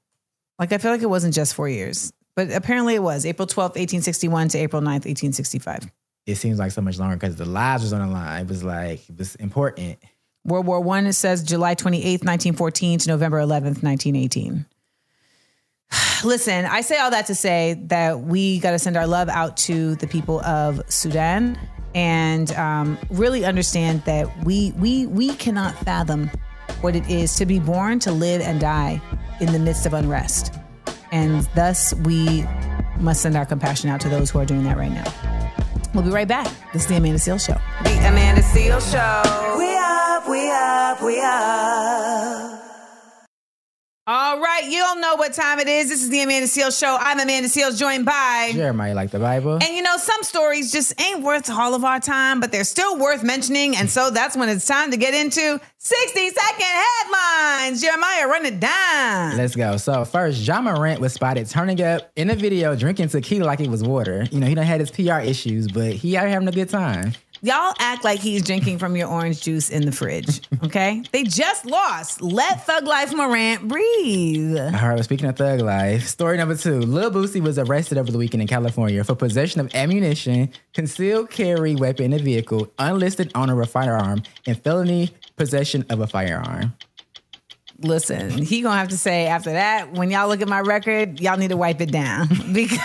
Like, 0.58 0.72
I 0.72 0.78
feel 0.78 0.90
like 0.90 1.02
it 1.02 1.10
wasn't 1.10 1.34
just 1.34 1.54
four 1.54 1.68
years, 1.68 2.12
but 2.38 2.52
apparently 2.52 2.94
it 2.94 3.02
was 3.02 3.26
April 3.26 3.48
12th, 3.48 3.74
1861 3.74 4.50
to 4.50 4.58
April 4.58 4.80
9th, 4.80 5.04
1865. 5.06 5.90
It 6.24 6.36
seems 6.36 6.60
like 6.60 6.70
so 6.70 6.80
much 6.80 6.96
longer 6.96 7.16
because 7.16 7.34
the 7.34 7.44
lives 7.44 7.82
was 7.82 7.92
on 7.92 7.98
the 7.98 8.06
line. 8.06 8.42
It 8.42 8.48
was 8.48 8.62
like 8.62 9.10
it 9.10 9.18
was 9.18 9.34
important. 9.34 9.98
World 10.44 10.64
War 10.64 10.80
One, 10.80 11.06
it 11.06 11.14
says 11.14 11.42
July 11.42 11.74
28th, 11.74 12.24
1914 12.24 13.00
to 13.00 13.08
November 13.08 13.40
11th, 13.40 13.82
1918. 13.82 14.66
Listen, 16.24 16.64
I 16.66 16.82
say 16.82 16.98
all 16.98 17.10
that 17.10 17.26
to 17.26 17.34
say 17.34 17.74
that 17.86 18.20
we 18.20 18.60
got 18.60 18.70
to 18.70 18.78
send 18.78 18.96
our 18.96 19.08
love 19.08 19.28
out 19.28 19.56
to 19.56 19.96
the 19.96 20.06
people 20.06 20.40
of 20.42 20.80
Sudan 20.88 21.58
and 21.96 22.52
um, 22.52 22.96
really 23.10 23.44
understand 23.44 24.04
that 24.04 24.44
we 24.44 24.70
we 24.76 25.06
we 25.06 25.34
cannot 25.34 25.74
fathom 25.78 26.30
what 26.82 26.94
it 26.94 27.10
is 27.10 27.34
to 27.34 27.46
be 27.46 27.58
born, 27.58 27.98
to 27.98 28.12
live, 28.12 28.40
and 28.42 28.60
die 28.60 29.02
in 29.40 29.52
the 29.52 29.58
midst 29.58 29.86
of 29.86 29.92
unrest, 29.92 30.54
and 31.12 31.48
thus 31.54 31.94
we 32.04 32.44
must 33.00 33.22
send 33.22 33.36
our 33.36 33.46
compassion 33.46 33.90
out 33.90 34.00
to 34.02 34.08
those 34.08 34.30
who 34.30 34.38
are 34.38 34.46
doing 34.46 34.64
that 34.64 34.76
right 34.76 34.92
now. 34.92 35.12
We'll 35.94 36.04
be 36.04 36.10
right 36.10 36.28
back. 36.28 36.46
This 36.72 36.82
is 36.82 36.88
the 36.88 36.96
Amanda 36.96 37.18
Seal 37.18 37.38
Show. 37.38 37.56
The 37.84 38.08
Amanda 38.08 38.42
Seal 38.42 38.80
Show. 38.80 39.56
We 39.58 39.76
up, 39.76 40.28
we 40.28 40.50
up, 40.50 41.02
we 41.02 41.20
up. 41.20 42.67
All 44.10 44.40
right, 44.40 44.64
you 44.64 44.78
don't 44.78 45.02
know 45.02 45.16
what 45.16 45.34
time 45.34 45.58
it 45.58 45.68
is. 45.68 45.90
This 45.90 46.02
is 46.02 46.08
the 46.08 46.22
Amanda 46.22 46.46
Seales 46.46 46.80
Show. 46.80 46.96
I'm 46.98 47.20
Amanda 47.20 47.46
Seales, 47.46 47.78
joined 47.78 48.06
by. 48.06 48.52
Jeremiah 48.54 48.94
like 48.94 49.10
the 49.10 49.18
Bible. 49.18 49.58
And 49.62 49.76
you 49.76 49.82
know, 49.82 49.98
some 49.98 50.22
stories 50.22 50.72
just 50.72 50.98
ain't 50.98 51.22
worth 51.22 51.50
all 51.50 51.74
of 51.74 51.84
our 51.84 52.00
time, 52.00 52.40
but 52.40 52.50
they're 52.50 52.64
still 52.64 52.96
worth 52.96 53.22
mentioning. 53.22 53.76
And 53.76 53.90
so 53.90 54.08
that's 54.08 54.34
when 54.34 54.48
it's 54.48 54.66
time 54.66 54.92
to 54.92 54.96
get 54.96 55.12
into 55.12 55.60
60 55.76 56.30
second 56.30 56.84
headlines. 57.02 57.82
Jeremiah, 57.82 58.28
run 58.28 58.46
it 58.46 58.58
down. 58.58 59.36
Let's 59.36 59.54
go. 59.54 59.76
So 59.76 60.06
first, 60.06 60.40
Ja 60.40 60.62
Morant 60.62 61.02
was 61.02 61.12
spotted 61.12 61.46
turning 61.50 61.82
up 61.82 62.10
in 62.16 62.30
a 62.30 62.34
video 62.34 62.74
drinking 62.74 63.08
tequila 63.08 63.44
like 63.44 63.60
it 63.60 63.68
was 63.68 63.84
water. 63.84 64.26
You 64.30 64.40
know, 64.40 64.46
he 64.46 64.54
done 64.54 64.64
had 64.64 64.80
his 64.80 64.90
PR 64.90 65.18
issues, 65.18 65.68
but 65.68 65.92
he 65.92 66.16
out 66.16 66.22
here 66.22 66.30
having 66.30 66.48
a 66.48 66.52
good 66.52 66.70
time. 66.70 67.12
Y'all 67.40 67.72
act 67.78 68.02
like 68.02 68.18
he's 68.18 68.42
drinking 68.42 68.78
from 68.78 68.96
your 68.96 69.08
orange 69.08 69.40
juice 69.40 69.70
in 69.70 69.86
the 69.86 69.92
fridge, 69.92 70.40
okay? 70.64 71.02
they 71.12 71.22
just 71.22 71.64
lost. 71.64 72.20
Let 72.20 72.66
Thug 72.66 72.84
Life 72.84 73.14
Morant 73.14 73.68
breathe. 73.68 74.56
All 74.58 74.70
right, 74.70 74.94
well, 74.94 75.02
speaking 75.04 75.28
of 75.28 75.36
thug 75.36 75.60
life, 75.60 76.08
story 76.08 76.36
number 76.36 76.56
two. 76.56 76.80
Lil 76.80 77.12
Boosie 77.12 77.40
was 77.40 77.58
arrested 77.58 77.96
over 77.96 78.10
the 78.10 78.18
weekend 78.18 78.42
in 78.42 78.48
California 78.48 79.04
for 79.04 79.14
possession 79.14 79.60
of 79.60 79.72
ammunition, 79.74 80.50
concealed 80.74 81.30
carry 81.30 81.76
weapon 81.76 82.06
in 82.06 82.12
a 82.14 82.18
vehicle, 82.18 82.72
unlisted 82.78 83.30
owner 83.36 83.52
of 83.52 83.68
a 83.68 83.70
firearm, 83.70 84.22
and 84.46 84.60
felony 84.64 85.10
possession 85.36 85.84
of 85.90 86.00
a 86.00 86.06
firearm. 86.06 86.74
Listen, 87.80 88.30
he 88.30 88.62
gonna 88.62 88.76
have 88.76 88.88
to 88.88 88.98
say 88.98 89.26
after 89.28 89.52
that. 89.52 89.92
When 89.92 90.10
y'all 90.10 90.26
look 90.26 90.40
at 90.40 90.48
my 90.48 90.60
record, 90.60 91.20
y'all 91.20 91.36
need 91.36 91.50
to 91.50 91.56
wipe 91.56 91.80
it 91.80 91.92
down 91.92 92.26
because 92.52 92.80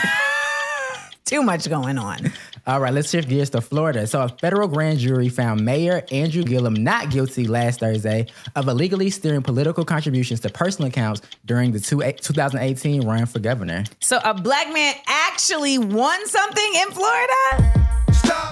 too 1.26 1.42
much 1.44 1.70
going 1.70 1.98
on. 1.98 2.32
All 2.66 2.80
right, 2.80 2.94
let's 2.94 3.10
shift 3.10 3.28
gears 3.28 3.50
to 3.52 3.62
Florida. 3.62 4.08
So, 4.08 4.22
a 4.22 4.30
federal 4.30 4.68
grand 4.68 5.00
jury 5.00 5.30
found 5.30 5.66
Mayor 5.66 6.04
Andrew 6.12 6.44
Gillum 6.44 6.74
not 6.74 7.10
guilty 7.10 7.48
last 7.48 7.80
Thursday 7.80 8.28
of 8.56 8.68
illegally 8.68 9.10
steering 9.10 9.42
political 9.42 9.84
contributions 9.84 10.40
to 10.42 10.50
personal 10.50 10.90
accounts 10.90 11.22
during 11.46 11.72
the 11.72 11.80
two, 11.80 12.02
2018 12.02 13.06
run 13.06 13.26
for 13.26 13.40
governor. 13.40 13.84
So 14.00 14.20
a 14.24 14.34
black 14.34 14.72
man 14.74 14.96
actually 15.08 15.78
won 15.78 16.28
something 16.28 16.76
in 16.76 16.92
Florida. 16.92 18.03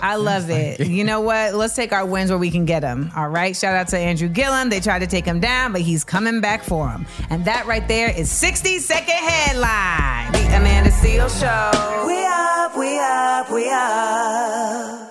I 0.01 0.15
love 0.15 0.49
it. 0.49 0.79
You 0.87 1.03
know 1.03 1.21
what? 1.21 1.53
Let's 1.53 1.75
take 1.75 1.93
our 1.93 2.05
wins 2.05 2.29
where 2.29 2.39
we 2.39 2.51
can 2.51 2.65
get 2.65 2.81
them. 2.81 3.11
All 3.15 3.29
right. 3.29 3.55
Shout 3.55 3.75
out 3.75 3.87
to 3.89 3.97
Andrew 3.97 4.27
Gillum. 4.27 4.69
They 4.69 4.79
tried 4.79 4.99
to 4.99 5.07
take 5.07 5.25
him 5.25 5.39
down, 5.39 5.71
but 5.71 5.81
he's 5.81 6.03
coming 6.03 6.41
back 6.41 6.63
for 6.63 6.89
him. 6.89 7.05
And 7.29 7.45
that 7.45 7.65
right 7.65 7.87
there 7.87 8.09
is 8.09 8.29
60 8.31 8.79
second 8.79 9.15
headline. 9.15 10.31
The 10.31 10.57
Amanda 10.57 10.91
Seal 10.91 11.29
Show. 11.29 12.05
We 12.07 12.25
up, 12.25 12.77
we 12.77 12.99
up, 12.99 13.51
we 13.51 13.69
up. 13.69 15.10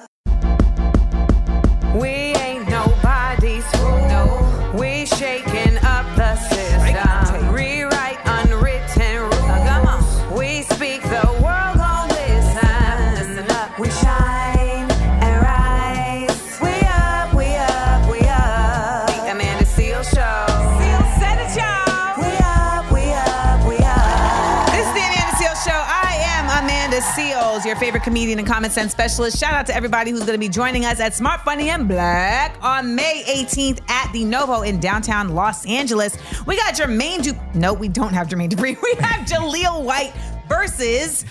Comedian 28.03 28.39
and 28.39 28.47
common 28.47 28.71
sense 28.71 28.93
specialist. 28.93 29.39
Shout 29.39 29.55
out 29.55 29.67
to 29.67 29.75
everybody 29.75 30.11
who's 30.11 30.21
going 30.21 30.33
to 30.33 30.39
be 30.39 30.49
joining 30.49 30.85
us 30.85 31.01
at 31.01 31.15
Smart 31.15 31.43
Funny 31.43 31.71
and 31.71 31.87
Black 31.89 32.57
on 32.63 32.95
May 32.95 33.23
18th 33.27 33.81
at 33.91 34.13
the 34.13 34.25
Novo 34.25 34.63
in 34.63 34.81
downtown 34.81 35.35
Los 35.35 35.67
Angeles. 35.67 36.17
We 36.47 36.57
got 36.57 36.75
Jermaine 36.75 37.23
Du. 37.23 37.35
No, 37.59 37.73
we 37.73 37.89
don't 37.89 38.13
have 38.13 38.29
Jermaine 38.29 38.51
Dupri. 38.51 38.77
We 38.83 38.95
have 39.01 39.27
Jaleel 39.27 39.85
White 39.85 40.13
versus. 40.49 41.25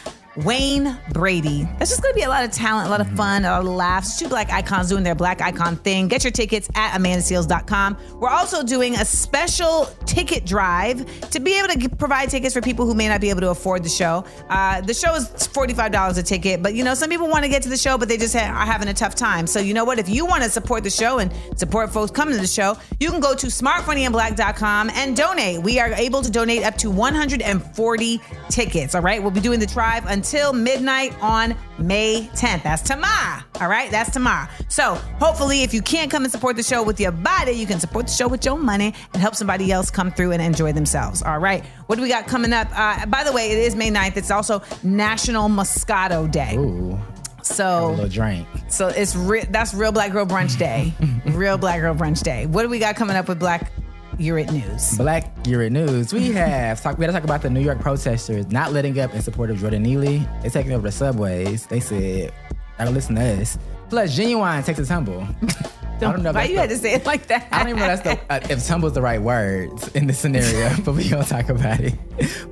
Wayne 0.46 0.98
Brady. 1.12 1.68
That's 1.78 1.92
just 1.92 2.02
gonna 2.02 2.14
be 2.14 2.22
a 2.22 2.30
lot 2.30 2.46
of 2.46 2.52
talent, 2.52 2.88
a 2.88 2.90
lot 2.90 3.02
of 3.02 3.10
fun, 3.12 3.44
a 3.44 3.52
lot 3.52 3.62
of 3.62 3.68
laughs. 3.68 4.18
Two 4.18 4.30
black 4.30 4.52
icons 4.52 4.88
doing 4.88 5.04
their 5.04 5.16
black 5.16 5.42
icon 5.42 5.76
thing. 5.76 6.08
Get 6.08 6.24
your 6.24 6.32
tickets 6.32 6.70
at 6.76 6.98
amandaseales.com. 6.98 7.98
We're 8.20 8.30
also 8.30 8.64
doing 8.64 8.96
a 8.96 9.04
special 9.04 9.86
ticket 10.06 10.46
drive 10.46 11.06
to 11.32 11.40
be 11.40 11.60
able 11.60 11.68
to 11.70 11.90
provide 11.90 12.30
tickets 12.30 12.54
for 12.54 12.62
people 12.62 12.86
who 12.86 12.94
may 12.94 13.08
not 13.10 13.20
be 13.20 13.30
able 13.30 13.42
to 13.42 13.50
afford 13.50 13.84
the 13.84 13.90
show. 13.90 14.24
Uh, 14.50 14.82
the 14.82 14.94
show 14.94 15.14
is 15.16 15.28
$45 15.30 16.18
a 16.18 16.24
ticket, 16.24 16.64
but 16.64 16.74
you 16.74 16.84
know, 16.84 16.94
some 16.94 17.10
people 17.10 17.28
want 17.28 17.44
to 17.44 17.50
get 17.50 17.62
to 17.64 17.70
the 17.70 17.78
show, 17.78 17.98
but 17.98 18.08
they 18.08 18.18
just 18.18 18.36
ha- 18.36 18.54
are 18.54 18.66
having 18.66 18.88
a 18.88 18.94
tough 18.94 19.16
time. 19.16 19.46
So, 19.46 19.60
you 19.60 19.74
know 19.74 19.84
what? 19.84 20.00
If 20.00 20.08
you 20.08 20.26
want 20.26 20.44
to 20.44 20.50
support 20.50 20.84
the 20.84 20.90
show 20.90 21.20
and 21.20 21.34
support 21.58 21.92
folks 21.92 22.12
coming 22.12 22.34
to 22.36 22.42
the 22.42 22.48
show, 22.48 22.78
you 23.00 23.10
can 23.10 23.20
go 23.20 23.36
to 23.36 23.48
smartfunnyandblack.com 23.48 24.90
and 24.92 25.18
donate. 25.18 25.62
We 25.64 25.80
are 25.80 25.92
able 25.94 26.22
to 26.22 26.32
donate 26.32 26.64
up 26.64 26.78
to 26.78 26.90
140 26.90 28.22
tickets. 28.50 28.96
All 28.96 29.02
right. 29.02 29.22
We'll 29.22 29.32
be 29.32 29.42
doing 29.42 29.60
the 29.60 29.66
drive 29.68 30.06
until 30.06 30.29
midnight 30.54 31.14
on 31.22 31.56
May 31.78 32.30
10th. 32.34 32.64
That's 32.64 32.82
tomorrow. 32.82 33.42
All 33.62 33.68
right. 33.68 33.90
That's 33.92 34.12
tomorrow. 34.12 34.48
So 34.68 34.96
hopefully, 35.20 35.64
if 35.64 35.74
you 35.74 35.82
can't 35.82 36.10
come 36.12 36.24
and 36.24 36.32
support 36.32 36.56
the 36.56 36.64
show 36.64 36.84
with 36.84 37.00
your 37.00 37.12
body, 37.12 37.52
you 37.54 37.66
can 37.66 37.80
support 37.80 38.08
the 38.08 38.14
show 38.14 38.28
with 38.28 38.44
your 38.46 38.58
money 38.58 38.94
and 39.14 39.22
help 39.22 39.36
somebody 39.36 39.72
else 39.72 39.90
come 39.90 40.12
through 40.12 40.32
and 40.32 40.42
enjoy 40.42 40.72
themselves. 40.74 41.22
All 41.24 41.40
right. 41.40 41.64
What 41.88 41.96
do 41.96 42.02
we 42.02 42.10
got 42.10 42.28
coming 42.28 42.54
up? 42.54 42.68
Uh, 42.74 43.06
by 43.08 43.24
the 43.24 43.32
way, 43.32 43.52
it 43.52 43.58
is 43.60 43.76
May 43.76 43.90
9th. 43.92 44.18
It's 44.18 44.32
also 44.32 44.62
National 44.84 45.50
Moscato 45.50 46.30
Day. 46.30 46.56
Ooh, 46.58 46.94
a 47.40 47.46
So 47.46 47.92
little 47.92 48.08
drink. 48.10 48.48
so 48.70 48.88
it's 48.90 49.16
re- 49.16 49.46
that's 49.50 49.74
real 49.74 49.92
Black 49.92 50.12
Girl 50.12 50.26
Brunch 50.26 50.58
Day. 50.58 50.94
real 51.26 51.58
Black 51.58 51.80
Girl 51.82 51.96
Brunch 51.96 52.22
Day. 52.24 52.46
What 52.46 52.64
do 52.64 52.70
we 52.70 52.80
got 52.80 52.96
coming 52.96 53.16
up 53.16 53.28
with 53.28 53.40
Black 53.40 53.72
Urit 54.20 54.52
News? 54.52 54.98
Black 54.98 55.32
Urine 55.48 55.74
News. 55.74 56.14
We 56.14 56.32
have 56.34 56.82
talk, 56.82 56.98
we 56.98 57.06
got 57.06 57.08
to 57.08 57.14
talk 57.14 57.24
about 57.24 57.42
the 57.42 57.50
New 57.50 57.62
York 57.62 57.80
protesters 57.80 58.52
not 58.52 58.74
letting 58.74 59.00
up 59.00 59.14
in 59.16 59.22
support 59.22 59.50
of 59.50 59.60
Jordan 59.60 59.84
Neely. 59.84 60.28
They're 60.42 60.52
taking 60.52 60.74
over 60.74 60.88
the 60.88 60.92
subways. 60.92 61.66
They 61.68 61.80
said, 61.80 62.34
"I 62.78 62.86
don't 62.86 62.94
listen 62.94 63.16
to 63.16 63.22
us." 63.22 63.58
Plus, 63.90 64.16
Ginuwine 64.16 64.64
Texas 64.64 64.90
humble. 64.90 65.26
I 66.08 66.12
don't 66.12 66.24
know. 66.24 66.32
Why 66.32 66.46
you 66.46 66.56
the- 66.56 66.62
had 66.62 66.70
to 66.70 66.78
say 66.78 66.94
it 66.94 67.06
like 67.06 67.28
that? 67.28 67.48
I 67.52 67.60
don't 67.60 67.70
even 67.70 67.80
know 67.80 67.94
if 67.94 68.04
that's 68.04 68.20
the, 68.26 68.34
uh, 68.34 68.40
if 68.50 68.68
humble's 68.68 68.94
the 68.94 69.02
right 69.02 69.22
words 69.22 69.88
in 69.90 70.08
this 70.08 70.20
scenario, 70.20 70.76
but 70.86 70.94
we 70.96 71.10
gonna 71.10 71.24
talk 71.26 71.50
about 71.50 71.80
it. 71.80 71.94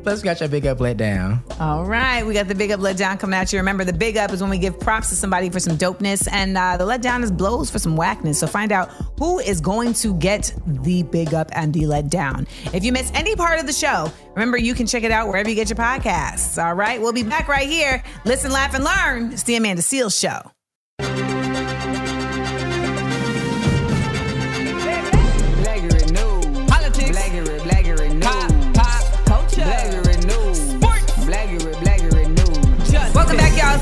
Plus, 0.04 0.22
we 0.22 0.26
got 0.26 0.40
your 0.40 0.50
big 0.50 0.66
up, 0.66 0.80
let 0.80 0.98
down. 0.98 1.42
All 1.60 1.84
right, 1.86 2.26
we 2.26 2.34
got 2.34 2.48
the 2.48 2.56
big 2.56 2.72
up, 2.72 2.80
let 2.80 2.98
down 2.98 3.18
coming 3.18 3.38
at 3.38 3.52
you. 3.52 3.60
Remember, 3.60 3.84
the 3.84 3.94
big 3.94 4.18
up 4.18 4.32
is 4.32 4.42
when 4.42 4.50
we 4.50 4.58
give 4.58 4.80
props 4.80 5.10
to 5.10 5.16
somebody 5.16 5.50
for 5.50 5.60
some 5.60 5.78
dopeness, 5.78 6.28
and 6.32 6.58
uh, 6.58 6.78
the 6.78 6.86
let 6.86 7.02
down 7.02 7.24
is 7.24 7.32
blows 7.32 7.70
for 7.70 7.80
some 7.80 7.96
whackness. 7.96 8.40
So 8.40 8.48
find 8.48 8.72
out 8.72 8.90
who 9.20 9.40
is 9.40 9.60
going 9.62 9.94
to 9.94 10.14
get 10.16 10.54
the 10.66 11.04
big 11.04 11.34
up 11.34 11.50
and 11.54 11.74
the 11.74 11.86
let 11.86 12.10
down. 12.10 12.48
If 12.74 12.84
you 12.84 12.92
miss 12.92 13.12
any 13.14 13.36
part 13.36 13.60
of 13.60 13.66
the 13.68 13.74
show, 13.74 14.12
remember 14.36 14.58
you 14.58 14.74
can 14.74 14.88
check 14.88 15.04
it 15.04 15.12
out 15.12 15.28
wherever 15.28 15.50
you 15.50 15.56
get 15.56 15.70
your 15.70 15.78
podcasts. 15.78 16.64
All 16.64 16.74
right, 16.74 17.02
we'll 17.02 17.14
be 17.14 17.24
back 17.24 17.48
right 17.48 17.68
here. 17.68 18.04
Listen, 18.26 18.52
laugh, 18.52 18.74
and 18.74 18.84
learn. 18.84 19.34
It's 19.34 19.44
the 19.44 19.56
Amanda 19.56 19.82
Seales 19.82 20.20
Show. 20.20 21.37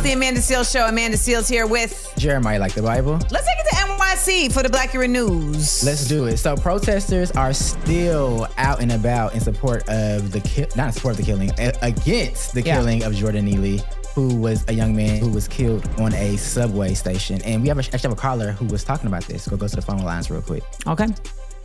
The 0.05 0.11
Amanda 0.11 0.39
Seales 0.39 0.71
Show. 0.71 0.85
Amanda 0.85 1.17
Seales 1.17 1.49
here 1.49 1.65
with. 1.65 2.13
Jeremiah, 2.15 2.59
like 2.59 2.75
the 2.75 2.83
Bible. 2.83 3.13
Let's 3.31 3.47
take 3.47 3.57
it 3.57 3.69
to 3.71 3.75
NYC 3.75 4.51
for 4.53 4.61
the 4.61 4.69
Blackurate 4.69 5.09
News. 5.09 5.83
Let's 5.83 6.07
do 6.07 6.25
it. 6.25 6.37
So, 6.37 6.55
protesters 6.55 7.31
are 7.31 7.53
still 7.53 8.47
out 8.59 8.81
and 8.83 8.91
about 8.91 9.33
in 9.33 9.39
support 9.41 9.81
of 9.89 10.31
the 10.31 10.41
ki- 10.41 10.67
not 10.75 10.87
in 10.87 10.91
support 10.93 11.13
of 11.13 11.17
the 11.17 11.23
killing, 11.23 11.49
against 11.81 12.53
the 12.53 12.61
Yeah. 12.61 12.75
killing 12.77 13.03
of 13.03 13.15
Jordan 13.15 13.45
Neely, 13.45 13.81
who 14.13 14.35
was 14.35 14.63
a 14.67 14.73
young 14.73 14.95
man 14.95 15.17
who 15.19 15.29
was 15.29 15.47
killed 15.47 15.89
on 15.97 16.13
a 16.13 16.37
subway 16.37 16.93
station. 16.93 17.41
And 17.41 17.63
we 17.63 17.67
have 17.69 17.77
a, 17.79 17.81
actually 17.81 18.01
have 18.01 18.11
a 18.11 18.15
caller 18.15 18.51
who 18.51 18.65
was 18.65 18.83
talking 18.83 19.07
about 19.07 19.23
this. 19.25 19.47
Go 19.47 19.57
go 19.57 19.67
to 19.67 19.75
the 19.75 19.81
phone 19.81 20.03
lines 20.03 20.29
real 20.29 20.43
quick. 20.43 20.61
Okay. 20.85 21.07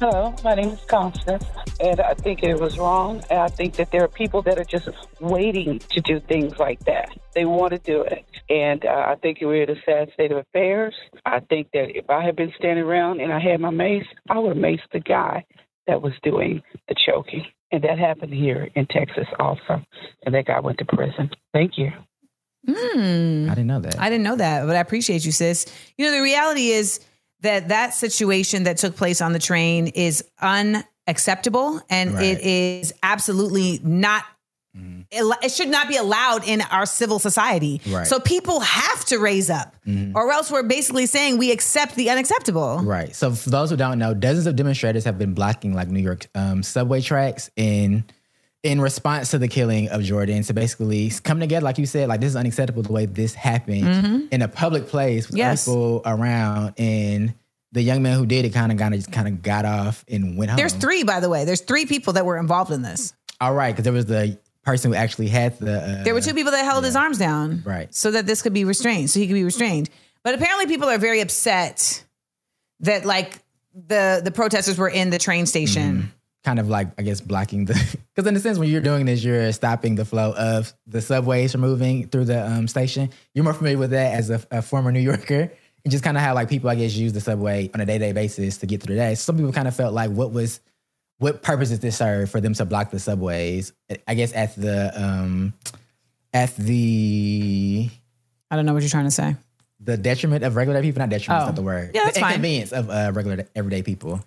Hello, 0.00 0.34
my 0.42 0.54
name 0.54 0.70
is 0.70 0.80
Constance, 0.86 1.44
and 1.78 2.00
I 2.00 2.14
think 2.14 2.42
it 2.42 2.58
was 2.58 2.78
wrong. 2.78 3.22
And 3.28 3.38
I 3.38 3.48
think 3.48 3.74
that 3.74 3.90
there 3.90 4.02
are 4.02 4.08
people 4.08 4.40
that 4.40 4.58
are 4.58 4.64
just 4.64 4.88
waiting 5.20 5.78
to 5.90 6.00
do 6.00 6.20
things 6.20 6.58
like 6.58 6.80
that. 6.86 7.10
They 7.34 7.44
want 7.44 7.72
to 7.72 7.78
do 7.78 8.00
it, 8.00 8.24
and 8.48 8.82
uh, 8.86 9.04
I 9.08 9.16
think 9.16 9.40
we're 9.42 9.64
in 9.64 9.68
a 9.68 9.78
sad 9.84 10.10
state 10.14 10.32
of 10.32 10.38
affairs. 10.38 10.94
I 11.26 11.40
think 11.40 11.68
that 11.74 11.94
if 11.94 12.08
I 12.08 12.24
had 12.24 12.34
been 12.34 12.50
standing 12.58 12.82
around 12.82 13.20
and 13.20 13.30
I 13.30 13.40
had 13.40 13.60
my 13.60 13.68
mace, 13.68 14.06
I 14.30 14.38
would 14.38 14.56
have 14.56 14.64
maced 14.64 14.88
the 14.90 15.00
guy 15.00 15.44
that 15.86 16.00
was 16.00 16.14
doing 16.22 16.62
the 16.88 16.94
choking, 17.06 17.44
and 17.70 17.84
that 17.84 17.98
happened 17.98 18.32
here 18.32 18.70
in 18.74 18.86
Texas 18.86 19.26
also, 19.38 19.84
and 20.24 20.34
that 20.34 20.46
guy 20.46 20.60
went 20.60 20.78
to 20.78 20.86
prison. 20.86 21.28
Thank 21.52 21.72
you. 21.76 21.90
Hmm. 22.66 23.50
I 23.50 23.54
didn't 23.54 23.66
know 23.66 23.80
that. 23.80 24.00
I 24.00 24.08
didn't 24.08 24.24
know 24.24 24.36
that, 24.36 24.64
but 24.66 24.76
I 24.76 24.80
appreciate 24.80 25.26
you, 25.26 25.32
sis. 25.32 25.66
You 25.98 26.06
know, 26.06 26.12
the 26.12 26.22
reality 26.22 26.68
is 26.70 27.00
that 27.42 27.68
that 27.68 27.94
situation 27.94 28.64
that 28.64 28.76
took 28.78 28.96
place 28.96 29.20
on 29.20 29.32
the 29.32 29.38
train 29.38 29.88
is 29.88 30.24
unacceptable 30.40 31.80
and 31.88 32.14
Right. 32.14 32.24
it 32.24 32.40
is 32.40 32.92
absolutely 33.02 33.80
not. 33.82 34.24
It 35.12 35.50
should 35.50 35.68
not 35.68 35.88
be 35.88 35.96
allowed 35.96 36.46
in 36.46 36.60
our 36.60 36.86
civil 36.86 37.18
society. 37.18 37.80
Right. 37.88 38.06
So 38.06 38.20
people 38.20 38.60
have 38.60 39.04
to 39.06 39.18
raise 39.18 39.50
up, 39.50 39.74
or 40.14 40.30
else 40.30 40.48
we're 40.52 40.62
basically 40.62 41.06
saying 41.06 41.38
we 41.38 41.50
accept 41.50 41.96
the 41.96 42.08
unacceptable. 42.10 42.78
Right. 42.78 43.14
So 43.16 43.32
for 43.32 43.50
those 43.50 43.70
who 43.70 43.76
don't 43.76 43.98
know, 43.98 44.14
dozens 44.14 44.46
of 44.46 44.54
demonstrators 44.54 45.04
have 45.04 45.18
been 45.18 45.34
blocking 45.34 45.74
like 45.74 45.88
New 45.88 45.98
York 46.00 46.28
um, 46.36 46.62
subway 46.62 47.00
tracks 47.00 47.50
in 47.56 48.04
in 48.62 48.80
response 48.80 49.30
to 49.30 49.38
the 49.38 49.48
killing 49.48 49.88
of 49.88 50.02
Jordan 50.02 50.42
to 50.42 50.52
basically 50.52 51.10
come 51.24 51.40
together, 51.40 51.64
like 51.64 51.78
you 51.78 51.86
said, 51.86 52.08
like 52.08 52.20
this 52.20 52.28
is 52.30 52.36
unacceptable 52.36 52.82
the 52.82 52.92
way 52.92 53.06
this 53.06 53.34
happened 53.34 54.28
in 54.30 54.42
a 54.42 54.48
public 54.48 54.86
place 54.88 55.28
with 55.28 55.36
Yes. 55.38 55.64
people 55.64 56.02
around, 56.04 56.74
and 56.78 57.32
the 57.72 57.80
young 57.82 58.02
man 58.02 58.18
who 58.18 58.26
did 58.26 58.44
it 58.44 58.50
kind 58.52 58.70
of 58.72 58.78
kind 58.78 58.92
of 58.94 59.00
just 59.00 59.12
kind 59.12 59.28
of 59.28 59.42
got 59.42 59.64
off 59.64 60.04
and 60.08 60.36
went 60.36 60.50
home. 60.50 60.56
There's 60.58 60.74
three, 60.74 61.04
by 61.04 61.20
the 61.20 61.28
way. 61.30 61.44
There's 61.44 61.60
three 61.62 61.86
people 61.86 62.12
that 62.14 62.26
were 62.26 62.36
involved 62.36 62.70
in 62.72 62.82
this. 62.82 63.14
All 63.40 63.54
right, 63.54 63.72
because 63.72 63.84
there 63.84 63.92
was 63.92 64.06
the 64.06 64.38
person 64.62 64.90
who 64.90 64.96
actually 64.96 65.28
had 65.28 65.58
the. 65.58 65.80
Uh, 66.00 66.04
There 66.04 66.12
were 66.12 66.20
two 66.20 66.34
people 66.34 66.52
that 66.52 66.64
held 66.64 66.84
his 66.84 66.96
arms 66.96 67.16
down, 67.16 67.62
Right. 67.64 67.94
so 67.94 68.10
that 68.10 68.26
this 68.26 68.42
could 68.42 68.52
be 68.52 68.64
restrained, 68.64 69.08
so 69.08 69.20
he 69.20 69.26
could 69.26 69.34
be 69.34 69.44
restrained. 69.44 69.88
But 70.22 70.34
apparently, 70.34 70.66
people 70.66 70.88
are 70.90 70.98
very 70.98 71.20
upset 71.20 72.04
that 72.80 73.06
like 73.06 73.38
the 73.86 74.20
the 74.22 74.30
protesters 74.32 74.76
were 74.76 74.88
in 74.90 75.08
the 75.08 75.18
train 75.18 75.46
station. 75.46 76.12
Kind 76.44 76.58
of 76.58 76.68
like 76.68 76.88
I 76.98 77.02
guess 77.02 77.20
blocking 77.20 77.66
the 77.66 77.74
because 78.14 78.26
in 78.28 78.34
a 78.36 78.40
sense 78.40 78.58
when 78.58 78.68
you're 78.70 78.80
doing 78.80 79.04
this 79.06 79.22
you're 79.22 79.52
stopping 79.52 79.94
the 79.94 80.04
flow 80.04 80.32
of 80.32 80.72
the 80.86 81.00
subways 81.02 81.52
from 81.52 81.60
moving 81.60 82.08
through 82.08 82.24
the 82.26 82.46
um, 82.46 82.66
station. 82.68 83.10
You're 83.34 83.44
more 83.44 83.54
familiar 83.54 83.78
with 83.78 83.90
that 83.90 84.14
as 84.14 84.30
a, 84.30 84.40
a 84.50 84.62
former 84.62 84.90
New 84.92 85.00
Yorker 85.00 85.52
and 85.84 85.90
just 85.90 86.02
kind 86.04 86.16
of 86.16 86.22
how 86.22 86.34
like 86.34 86.48
people 86.48 86.70
I 86.70 86.74
guess 86.76 86.94
use 86.94 87.12
the 87.12 87.20
subway 87.20 87.70
on 87.74 87.80
a 87.80 87.86
day 87.86 87.98
to 87.98 88.04
day 88.06 88.12
basis 88.12 88.58
to 88.58 88.66
get 88.66 88.82
through 88.82 88.94
the 88.96 89.00
day. 89.00 89.14
Some 89.16 89.36
people 89.36 89.52
kind 89.52 89.68
of 89.68 89.76
felt 89.76 89.92
like 89.94 90.10
what 90.10 90.32
was 90.32 90.60
what 91.18 91.42
purpose 91.42 91.68
does 91.68 91.80
this 91.80 91.98
serve 91.98 92.30
for 92.30 92.40
them 92.40 92.54
to 92.54 92.64
block 92.64 92.90
the 92.90 92.98
subways? 92.98 93.72
I 94.08 94.14
guess 94.14 94.32
at 94.34 94.56
the 94.56 94.92
um 94.98 95.52
at 96.32 96.56
the 96.56 97.90
I 98.50 98.56
don't 98.56 98.66
know 98.66 98.72
what 98.72 98.82
you're 98.82 98.88
trying 98.90 99.04
to 99.04 99.10
say. 99.10 99.36
the 99.80 99.96
detriment 99.96 100.44
of 100.44 100.56
regular 100.56 100.80
people, 100.82 101.00
not 101.00 101.08
detriment, 101.10 101.42
Oh. 101.42 101.46
not 101.46 101.56
the 101.56 101.62
word. 101.62 101.90
Yeah, 101.94 102.04
that's 102.04 102.14
the 102.14 102.20
fine. 102.20 102.30
inconvenience 102.32 102.72
of 102.72 102.90
uh, 102.90 103.12
regular 103.14 103.46
everyday 103.54 103.82
people. 103.82 104.24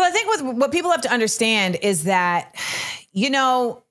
Well, 0.00 0.08
I 0.08 0.12
think 0.12 0.26
what, 0.28 0.54
what 0.56 0.72
people 0.72 0.90
have 0.90 1.02
to 1.02 1.12
understand 1.12 1.76
is 1.82 2.04
that, 2.04 2.54
you 3.12 3.28
know, 3.28 3.82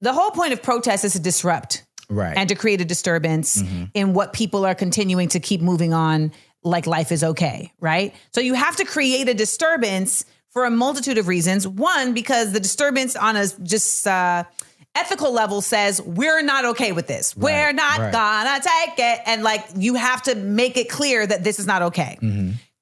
the 0.00 0.14
whole 0.14 0.30
point 0.30 0.54
of 0.54 0.62
protest 0.62 1.04
is 1.04 1.12
to 1.12 1.20
disrupt 1.20 1.84
Right. 2.08 2.36
and 2.36 2.48
to 2.48 2.54
create 2.56 2.80
a 2.80 2.84
disturbance 2.84 3.62
in 3.94 4.14
what 4.14 4.32
people 4.32 4.64
are 4.64 4.74
continuing 4.74 5.28
to 5.28 5.38
keep 5.38 5.60
moving 5.60 5.92
on 5.92 6.32
like 6.64 6.86
life 6.86 7.12
is 7.12 7.22
okay, 7.22 7.72
right? 7.78 8.14
So 8.32 8.40
you 8.40 8.54
have 8.54 8.74
to 8.76 8.84
create 8.84 9.28
a 9.28 9.34
disturbance 9.34 10.24
for 10.48 10.64
a 10.64 10.70
multitude 10.70 11.18
of 11.18 11.28
reasons. 11.28 11.68
One, 11.68 12.12
because 12.14 12.52
the 12.52 12.58
disturbance 12.58 13.14
on 13.16 13.36
a 13.36 13.46
just 13.62 14.06
uh, 14.08 14.42
ethical 14.96 15.30
level 15.32 15.60
says 15.60 16.02
we're 16.02 16.42
not 16.42 16.64
okay 16.64 16.90
with 16.92 17.06
this. 17.06 17.36
we're 17.36 17.72
not 17.72 17.98
right. 17.98 18.12
gonna 18.12 18.60
take 18.60 18.98
it, 18.98 19.20
and 19.26 19.42
like 19.44 19.64
you 19.76 19.94
have 19.94 20.22
to 20.24 20.34
make 20.34 20.76
it 20.76 20.88
clear 20.88 21.24
that 21.26 21.44
this 21.44 21.58
is 21.60 21.66
not 21.66 21.82
okay. 21.82 22.18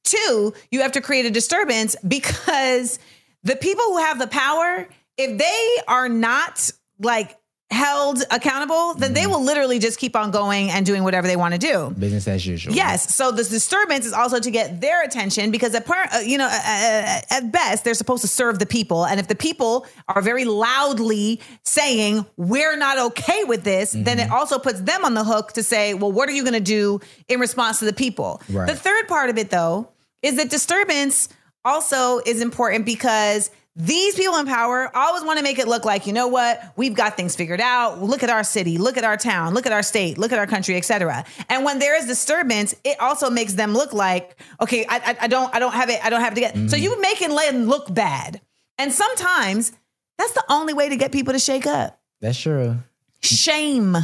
Two, 0.08 0.54
you 0.70 0.80
have 0.80 0.92
to 0.92 1.00
create 1.00 1.26
a 1.26 1.30
disturbance 1.30 1.96
because 2.06 2.98
the 3.42 3.56
people 3.56 3.84
who 3.84 3.98
have 3.98 4.18
the 4.18 4.26
power, 4.26 4.88
if 5.16 5.38
they 5.38 5.82
are 5.86 6.08
not 6.08 6.70
like 6.98 7.36
held 7.70 8.22
accountable, 8.30 8.94
then 8.94 9.12
they 9.12 9.26
will 9.26 9.44
literally 9.44 9.78
just 9.78 9.98
keep 9.98 10.16
on 10.16 10.30
going 10.30 10.70
and 10.70 10.86
doing 10.86 11.04
whatever 11.04 11.26
they 11.26 11.36
want 11.36 11.52
to 11.52 11.58
do. 11.58 11.90
Business 11.98 12.26
as 12.26 12.46
usual. 12.46 12.72
Yes. 12.72 13.14
So 13.14 13.30
this 13.30 13.50
disturbance 13.50 14.06
is 14.06 14.14
also 14.14 14.40
to 14.40 14.50
get 14.50 14.80
their 14.80 15.04
attention 15.04 15.50
because, 15.50 15.74
at 15.74 15.84
part, 15.84 16.08
uh, 16.14 16.20
you 16.20 16.38
know, 16.38 16.46
uh, 16.46 16.50
uh, 16.50 17.20
at 17.30 17.52
best, 17.52 17.84
they're 17.84 17.92
supposed 17.92 18.22
to 18.22 18.28
serve 18.28 18.58
the 18.58 18.64
people. 18.64 19.04
And 19.04 19.20
if 19.20 19.28
the 19.28 19.34
people 19.34 19.86
are 20.08 20.22
very 20.22 20.46
loudly 20.46 21.42
saying 21.62 22.24
we're 22.38 22.78
not 22.78 22.98
okay 22.98 23.44
with 23.44 23.64
this, 23.64 23.92
then 23.92 24.18
it 24.18 24.30
also 24.30 24.58
puts 24.58 24.80
them 24.80 25.04
on 25.04 25.12
the 25.12 25.24
hook 25.24 25.52
to 25.52 25.62
say, 25.62 25.92
well, 25.92 26.10
what 26.10 26.26
are 26.30 26.32
you 26.32 26.44
going 26.44 26.54
to 26.54 26.60
do 26.60 27.00
in 27.28 27.38
response 27.38 27.80
to 27.80 27.84
the 27.84 27.92
people? 27.92 28.40
Right. 28.48 28.66
The 28.66 28.76
third 28.76 29.08
part 29.08 29.28
of 29.28 29.36
it, 29.36 29.50
though, 29.50 29.90
is 30.22 30.36
that 30.36 30.50
disturbance 30.50 31.28
also 31.64 32.18
is 32.18 32.40
important 32.40 32.86
because 32.86 33.50
these 33.78 34.16
people 34.16 34.36
in 34.38 34.46
power 34.46 34.90
always 34.96 35.22
want 35.22 35.38
to 35.38 35.44
make 35.44 35.60
it 35.60 35.68
look 35.68 35.84
like, 35.84 36.08
you 36.08 36.12
know 36.12 36.26
what, 36.26 36.60
we've 36.76 36.94
got 36.94 37.16
things 37.16 37.36
figured 37.36 37.60
out. 37.60 38.02
Look 38.02 38.24
at 38.24 38.30
our 38.30 38.42
city, 38.42 38.76
look 38.76 38.96
at 38.96 39.04
our 39.04 39.16
town, 39.16 39.54
look 39.54 39.66
at 39.66 39.72
our 39.72 39.84
state, 39.84 40.18
look 40.18 40.32
at 40.32 40.38
our 40.38 40.48
country, 40.48 40.76
etc. 40.76 41.24
And 41.48 41.64
when 41.64 41.78
there 41.78 41.96
is 41.96 42.06
disturbance, 42.06 42.74
it 42.82 43.00
also 43.00 43.30
makes 43.30 43.52
them 43.52 43.74
look 43.74 43.92
like, 43.92 44.36
okay, 44.60 44.84
I, 44.88 44.96
I, 44.96 45.16
I 45.22 45.26
don't, 45.28 45.54
I 45.54 45.60
don't 45.60 45.72
have 45.72 45.90
it, 45.90 46.04
I 46.04 46.10
don't 46.10 46.20
have 46.20 46.32
it 46.32 46.36
together. 46.36 46.68
So 46.68 46.76
mm-hmm. 46.76 46.82
you 46.82 47.00
make 47.00 47.22
it 47.22 47.30
let 47.30 47.54
look 47.54 47.94
bad. 47.94 48.40
And 48.78 48.92
sometimes 48.92 49.70
that's 50.18 50.32
the 50.32 50.44
only 50.48 50.74
way 50.74 50.88
to 50.88 50.96
get 50.96 51.12
people 51.12 51.32
to 51.32 51.38
shake 51.38 51.66
up. 51.66 52.00
That's 52.20 52.38
true. 52.38 52.78
Shame. 53.20 53.96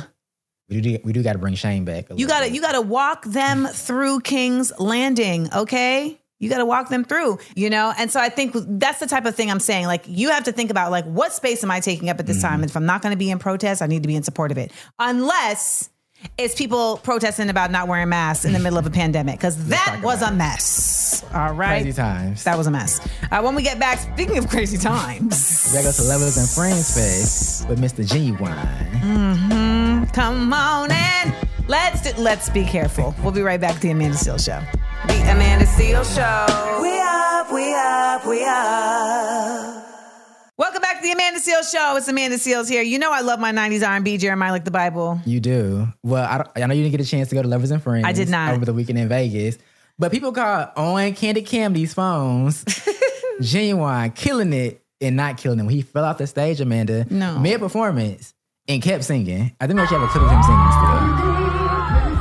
We 0.68 0.80
do 0.80 0.98
we 1.04 1.12
do 1.12 1.22
got 1.22 1.34
to 1.34 1.38
bring 1.38 1.54
Shane 1.54 1.84
back. 1.84 2.06
You 2.14 2.26
gotta 2.26 2.50
you 2.50 2.60
gotta 2.60 2.80
walk 2.80 3.24
them 3.24 3.66
through 3.66 4.20
King's 4.20 4.72
Landing, 4.78 5.48
okay? 5.54 6.18
You 6.40 6.50
gotta 6.50 6.64
walk 6.64 6.88
them 6.88 7.04
through, 7.04 7.38
you 7.54 7.70
know? 7.70 7.92
And 7.96 8.10
so 8.10 8.18
I 8.20 8.28
think 8.28 8.54
that's 8.54 8.98
the 9.00 9.06
type 9.06 9.24
of 9.24 9.34
thing 9.34 9.50
I'm 9.50 9.60
saying. 9.60 9.86
Like 9.86 10.04
you 10.08 10.30
have 10.30 10.44
to 10.44 10.52
think 10.52 10.70
about 10.70 10.90
like 10.90 11.04
what 11.04 11.32
space 11.32 11.62
am 11.64 11.70
I 11.70 11.80
taking 11.80 12.08
up 12.10 12.18
at 12.18 12.26
this 12.26 12.40
time? 12.42 12.60
And 12.62 12.70
if 12.70 12.76
I'm 12.76 12.86
not 12.86 13.02
gonna 13.02 13.16
be 13.16 13.30
in 13.30 13.38
protest, 13.38 13.82
I 13.82 13.86
need 13.86 14.02
to 14.02 14.08
be 14.08 14.16
in 14.16 14.22
support 14.22 14.50
of 14.50 14.58
it. 14.58 14.72
Unless 14.98 15.90
it's 16.38 16.54
people 16.54 16.96
protesting 17.02 17.50
about 17.50 17.70
not 17.70 17.86
wearing 17.86 18.08
masks 18.08 18.46
in 18.46 18.54
the 18.54 18.58
middle 18.58 18.78
of 18.78 18.86
a 18.86 18.90
pandemic, 18.90 19.38
because 19.38 19.68
that 19.68 20.00
was 20.02 20.22
a 20.22 20.32
mess. 20.32 21.22
All 21.34 21.52
right. 21.52 21.82
crazy 21.82 21.92
times. 21.94 22.44
That 22.44 22.56
was 22.56 22.66
a 22.66 22.70
mess. 22.70 22.98
Uh, 23.30 23.42
when 23.42 23.54
we 23.54 23.62
get 23.62 23.78
back, 23.78 23.98
speaking 23.98 24.38
of 24.38 24.48
crazy 24.48 24.78
times, 24.78 25.66
We 25.68 25.74
gotta 25.74 25.88
go 25.88 25.92
to 25.92 26.02
Lovers 26.04 26.38
and 26.38 26.48
Friends 26.48 26.94
Fest 26.94 27.68
with 27.68 27.78
Mr. 27.78 28.06
Ginuwine. 28.06 29.93
Come 30.12 30.52
on 30.52 30.90
in. 30.90 31.34
Let's 31.66 32.02
do, 32.02 32.20
let's 32.20 32.48
be 32.50 32.64
careful. 32.64 33.14
We'll 33.22 33.32
be 33.32 33.42
right 33.42 33.60
back 33.60 33.74
to 33.76 33.80
the 33.80 33.90
Amanda 33.90 34.16
Steele 34.16 34.38
Show. 34.38 34.60
The 35.08 35.14
Amanda 35.30 35.66
Steele 35.66 36.04
Show. 36.04 36.78
We 36.82 37.00
up, 37.00 37.52
we 37.52 37.74
up, 37.74 38.26
we 38.26 38.44
up. 38.44 39.84
Welcome 40.56 40.82
back 40.82 40.98
to 40.98 41.02
the 41.02 41.12
Amanda 41.12 41.40
Steele 41.40 41.62
Show. 41.64 41.96
It's 41.96 42.06
Amanda 42.06 42.36
Seales 42.36 42.68
here. 42.68 42.82
You 42.82 42.98
know 42.98 43.10
I 43.12 43.22
love 43.22 43.40
my 43.40 43.50
'90s 43.52 43.86
R&B, 43.86 44.18
Jeremiah 44.18 44.52
like 44.52 44.64
the 44.64 44.70
Bible. 44.70 45.20
You 45.24 45.40
do. 45.40 45.88
Well, 46.02 46.24
I, 46.30 46.38
don't, 46.38 46.50
I 46.56 46.66
know 46.66 46.74
you 46.74 46.82
didn't 46.84 46.92
get 46.96 47.00
a 47.06 47.08
chance 47.10 47.28
to 47.30 47.34
go 47.34 47.42
to 47.42 47.48
Lovers 47.48 47.70
and 47.72 47.82
Friends. 47.82 48.04
I 48.06 48.12
did 48.12 48.28
not. 48.28 48.54
over 48.54 48.64
the 48.64 48.74
weekend 48.74 48.98
in 48.98 49.08
Vegas, 49.08 49.58
but 49.98 50.12
people 50.12 50.32
call 50.32 50.70
on 50.76 51.14
Candy 51.14 51.42
Cam 51.42 51.72
these 51.72 51.94
phones. 51.94 52.64
Ginuwine, 53.40 54.14
killing 54.14 54.52
it 54.52 54.84
and 55.00 55.16
not 55.16 55.38
killing 55.38 55.58
it. 55.58 55.62
When 55.64 55.74
he 55.74 55.82
fell 55.82 56.04
off 56.04 56.18
the 56.18 56.26
stage, 56.26 56.60
Amanda, 56.60 57.06
No. 57.10 57.38
mid 57.38 57.58
performance, 57.58 58.33
and 58.68 58.82
kept 58.82 59.04
singing. 59.04 59.54
I 59.60 59.66
think 59.66 59.76
we 59.76 59.82
actually 59.82 59.98
have 60.00 60.08
a 60.08 60.12
clip 60.12 60.24
of 60.24 60.30
him 60.30 60.42
singing 60.42 60.70
still. 60.72 62.14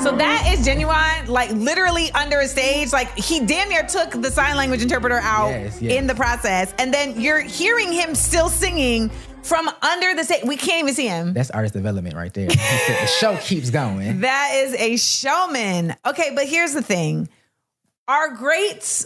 So 0.00 0.16
that 0.16 0.48
is 0.54 0.66
Ginuwine, 0.66 1.28
like 1.28 1.50
literally 1.50 2.10
under 2.12 2.38
a 2.38 2.46
stage. 2.46 2.92
Like 2.92 3.14
he 3.16 3.44
damn 3.44 3.68
near 3.68 3.82
took 3.82 4.10
the 4.12 4.30
sign 4.30 4.56
language 4.56 4.80
interpreter 4.80 5.18
out 5.18 5.48
Yes, 5.50 5.82
yes. 5.82 5.92
in 5.92 6.06
the 6.06 6.14
process, 6.14 6.72
and 6.78 6.94
then 6.94 7.20
you're 7.20 7.40
hearing 7.40 7.92
him 7.92 8.14
still 8.14 8.48
singing 8.48 9.10
from 9.42 9.68
under 9.82 10.14
the 10.14 10.22
stage. 10.24 10.44
We 10.44 10.56
can't 10.56 10.82
even 10.84 10.94
see 10.94 11.08
him. 11.08 11.34
That's 11.34 11.50
artist 11.50 11.74
development 11.74 12.14
right 12.14 12.32
there. 12.32 12.46
The 12.48 13.06
show 13.18 13.36
keeps 13.38 13.70
going. 13.70 14.20
That 14.28 14.50
is 14.54 14.74
a 14.74 14.96
showman. 14.96 15.94
Okay, 16.06 16.30
but 16.34 16.46
here's 16.46 16.74
the 16.74 16.82
thing. 16.82 17.28
Our 18.06 18.30
greats 18.36 19.04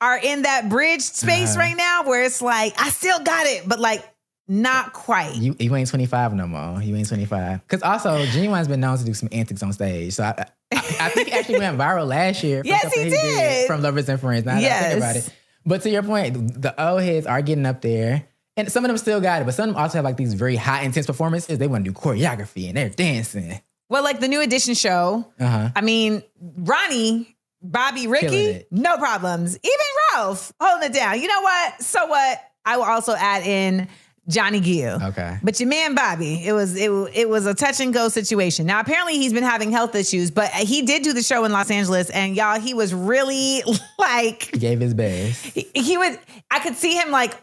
are 0.00 0.18
in 0.18 0.42
that 0.42 0.68
bridge 0.68 1.02
space 1.02 1.50
Uh-huh. 1.50 1.60
right 1.60 1.76
now 1.76 2.04
where 2.04 2.22
it's 2.24 2.40
like, 2.40 2.80
I 2.80 2.90
still 2.90 3.18
got 3.18 3.46
it, 3.46 3.64
but 3.68 3.80
like 3.80 4.04
not 4.48 4.92
quite. 4.94 5.36
You, 5.36 5.54
you 5.58 5.74
ain't 5.76 5.88
25 5.88 6.34
no 6.34 6.46
more. 6.46 6.82
You 6.82 6.96
ain't 6.96 7.06
25. 7.08 7.60
Because 7.62 7.82
also, 7.82 8.24
Ginuwine's 8.26 8.68
been 8.68 8.80
known 8.80 8.96
to 8.98 9.04
do 9.04 9.14
some 9.14 9.28
antics 9.30 9.62
on 9.62 9.72
stage. 9.72 10.14
So 10.14 10.24
I, 10.24 10.46
I, 10.72 10.96
I 11.00 11.08
think 11.10 11.28
he 11.28 11.34
actually 11.34 11.58
went 11.58 11.78
viral 11.78 12.06
last 12.06 12.42
year. 12.42 12.62
Yes, 12.64 12.82
something 12.82 13.04
he 13.04 13.10
did. 13.10 13.66
From 13.66 13.82
Lovers 13.82 14.08
and 14.08 14.18
Friends. 14.20 14.44
Now 14.46 14.54
that 14.54 14.58
I 14.58 14.62
Yes. 14.62 14.88
think 14.88 14.98
about 14.98 15.16
it. 15.16 15.34
But 15.66 15.82
to 15.82 15.90
your 15.90 16.02
point, 16.02 16.62
the 16.62 16.82
old 16.82 17.02
heads 17.02 17.26
are 17.26 17.42
getting 17.42 17.66
up 17.66 17.82
there. 17.82 18.26
And 18.56 18.72
some 18.72 18.84
of 18.84 18.88
them 18.88 18.98
still 18.98 19.20
got 19.20 19.40
it, 19.40 19.44
but 19.44 19.54
some 19.54 19.68
of 19.68 19.74
them 19.76 19.82
also 19.82 19.98
have 19.98 20.04
like 20.04 20.16
these 20.16 20.34
very 20.34 20.56
high 20.56 20.82
intense 20.82 21.06
performances. 21.06 21.58
They 21.58 21.68
want 21.68 21.84
to 21.84 21.90
do 21.92 21.96
choreography 21.96 22.66
and 22.68 22.76
they're 22.76 22.88
dancing. 22.88 23.60
Well, 23.88 24.02
like 24.02 24.18
the 24.18 24.26
new 24.28 24.40
edition 24.40 24.74
show. 24.74 25.30
Uh-huh. 25.38 25.70
I 25.76 25.80
mean, 25.80 26.24
Ronnie, 26.40 27.36
Bobby, 27.62 28.06
Ricky, 28.08 28.64
no 28.72 28.96
problems. 28.96 29.56
Even 29.62 29.86
Ralph 30.14 30.52
holding 30.60 30.90
it 30.90 30.92
down. 30.92 31.20
You 31.20 31.28
know 31.28 31.40
what? 31.40 31.82
So 31.82 32.06
what? 32.06 32.40
I 32.64 32.76
will 32.78 32.84
also 32.84 33.14
add 33.14 33.44
in 33.46 33.88
Johnny 34.28 34.60
Gill. 34.60 35.02
Okay. 35.02 35.38
But 35.42 35.58
your 35.58 35.68
man 35.68 35.94
Bobby, 35.94 36.44
it 36.46 36.52
was 36.52 36.76
it, 36.76 36.90
it 37.14 37.28
was 37.28 37.46
a 37.46 37.54
touch 37.54 37.80
and 37.80 37.92
go 37.94 38.08
situation. 38.08 38.66
Now 38.66 38.80
apparently 38.80 39.16
he's 39.16 39.32
been 39.32 39.42
having 39.44 39.70
health 39.72 39.94
issues, 39.94 40.30
but 40.30 40.50
he 40.50 40.82
did 40.82 41.02
do 41.02 41.12
the 41.12 41.22
show 41.22 41.44
in 41.44 41.52
Los 41.52 41.70
Angeles, 41.70 42.10
and 42.10 42.36
y'all, 42.36 42.60
he 42.60 42.74
was 42.74 42.92
really 42.92 43.62
like 43.98 44.50
He 44.52 44.58
gave 44.58 44.80
his 44.80 44.94
best. 44.94 45.44
he, 45.46 45.66
he 45.74 45.96
would. 45.96 46.18
I 46.50 46.58
could 46.60 46.76
see 46.76 46.94
him 46.94 47.10
like. 47.10 47.34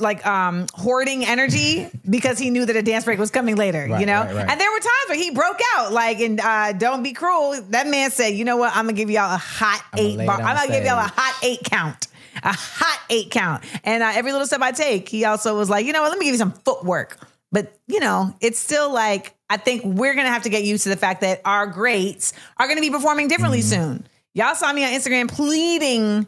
Like 0.00 0.26
um 0.26 0.66
hoarding 0.74 1.24
energy 1.24 1.88
because 2.10 2.38
he 2.38 2.48
knew 2.50 2.64
that 2.64 2.74
a 2.74 2.82
dance 2.82 3.04
break 3.04 3.18
was 3.18 3.30
coming 3.30 3.54
later, 3.54 3.86
you 3.86 4.06
know. 4.06 4.22
right, 4.24 4.34
right. 4.34 4.50
And 4.50 4.60
there 4.60 4.70
were 4.72 4.78
times 4.78 5.08
where 5.08 5.18
he 5.18 5.30
broke 5.30 5.60
out, 5.76 5.92
like 5.92 6.20
and 6.20 6.40
uh, 6.40 6.72
"Don't 6.72 7.02
Be 7.02 7.12
Cruel." 7.12 7.60
That 7.68 7.86
man 7.86 8.10
said, 8.10 8.28
"You 8.30 8.44
know 8.44 8.56
what? 8.56 8.74
I'm 8.74 8.86
gonna 8.86 8.94
give 8.94 9.10
y'all 9.10 9.32
a 9.32 9.36
hot 9.36 9.84
I'ma 9.92 10.02
eight. 10.02 10.26
Bar- 10.26 10.40
I'm 10.40 10.56
gonna 10.56 10.68
give 10.72 10.84
y'all 10.84 10.98
a 10.98 11.12
hot 11.14 11.38
eight 11.44 11.60
count, 11.64 12.08
a 12.42 12.52
hot 12.52 13.00
eight 13.10 13.30
count." 13.30 13.64
And 13.84 14.02
uh, 14.02 14.12
every 14.14 14.32
little 14.32 14.46
step 14.46 14.60
I 14.62 14.72
take, 14.72 15.08
he 15.08 15.24
also 15.24 15.56
was 15.56 15.68
like, 15.70 15.86
"You 15.86 15.92
know 15.92 16.02
what? 16.02 16.10
Let 16.10 16.18
me 16.18 16.24
give 16.26 16.34
you 16.34 16.38
some 16.38 16.52
footwork." 16.52 17.18
But 17.52 17.78
you 17.86 18.00
know, 18.00 18.34
it's 18.40 18.58
still 18.58 18.92
like 18.92 19.34
I 19.48 19.56
think 19.56 19.84
we're 19.84 20.14
gonna 20.14 20.28
have 20.30 20.42
to 20.42 20.48
get 20.48 20.64
used 20.64 20.82
to 20.84 20.88
the 20.88 20.96
fact 20.96 21.20
that 21.22 21.40
our 21.44 21.66
greats 21.66 22.32
are 22.58 22.66
gonna 22.68 22.80
be 22.80 22.90
performing 22.90 23.28
differently 23.28 23.60
Mm-hmm. 23.60 23.82
soon. 23.82 24.06
Y'all 24.34 24.54
saw 24.54 24.72
me 24.72 24.84
on 24.84 24.90
Instagram 24.90 25.28
pleading 25.30 26.26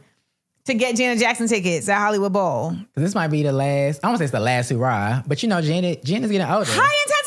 to 0.64 0.75
get 0.75 0.97
Janet 0.97 1.18
Jackson 1.18 1.47
tickets 1.49 1.88
at 1.88 1.99
Hollywood 1.99 2.33
Bowl. 2.33 2.75
this 2.94 3.14
might 3.14 3.29
be 3.29 3.42
the 3.42 3.53
last, 3.53 4.01
I 4.05 4.09
don't 4.09 4.18
say 4.18 4.25
it's 4.25 4.33
the 4.33 4.40
last 4.40 4.71
hurrah, 4.71 5.23
but 5.27 5.42
you 5.42 5.49
know, 5.49 5.61
Janet, 5.62 6.05
Janet's 6.05 6.31
getting 6.31 6.47
older. 6.47 6.71
High 6.71 7.05
intensity 7.07 7.17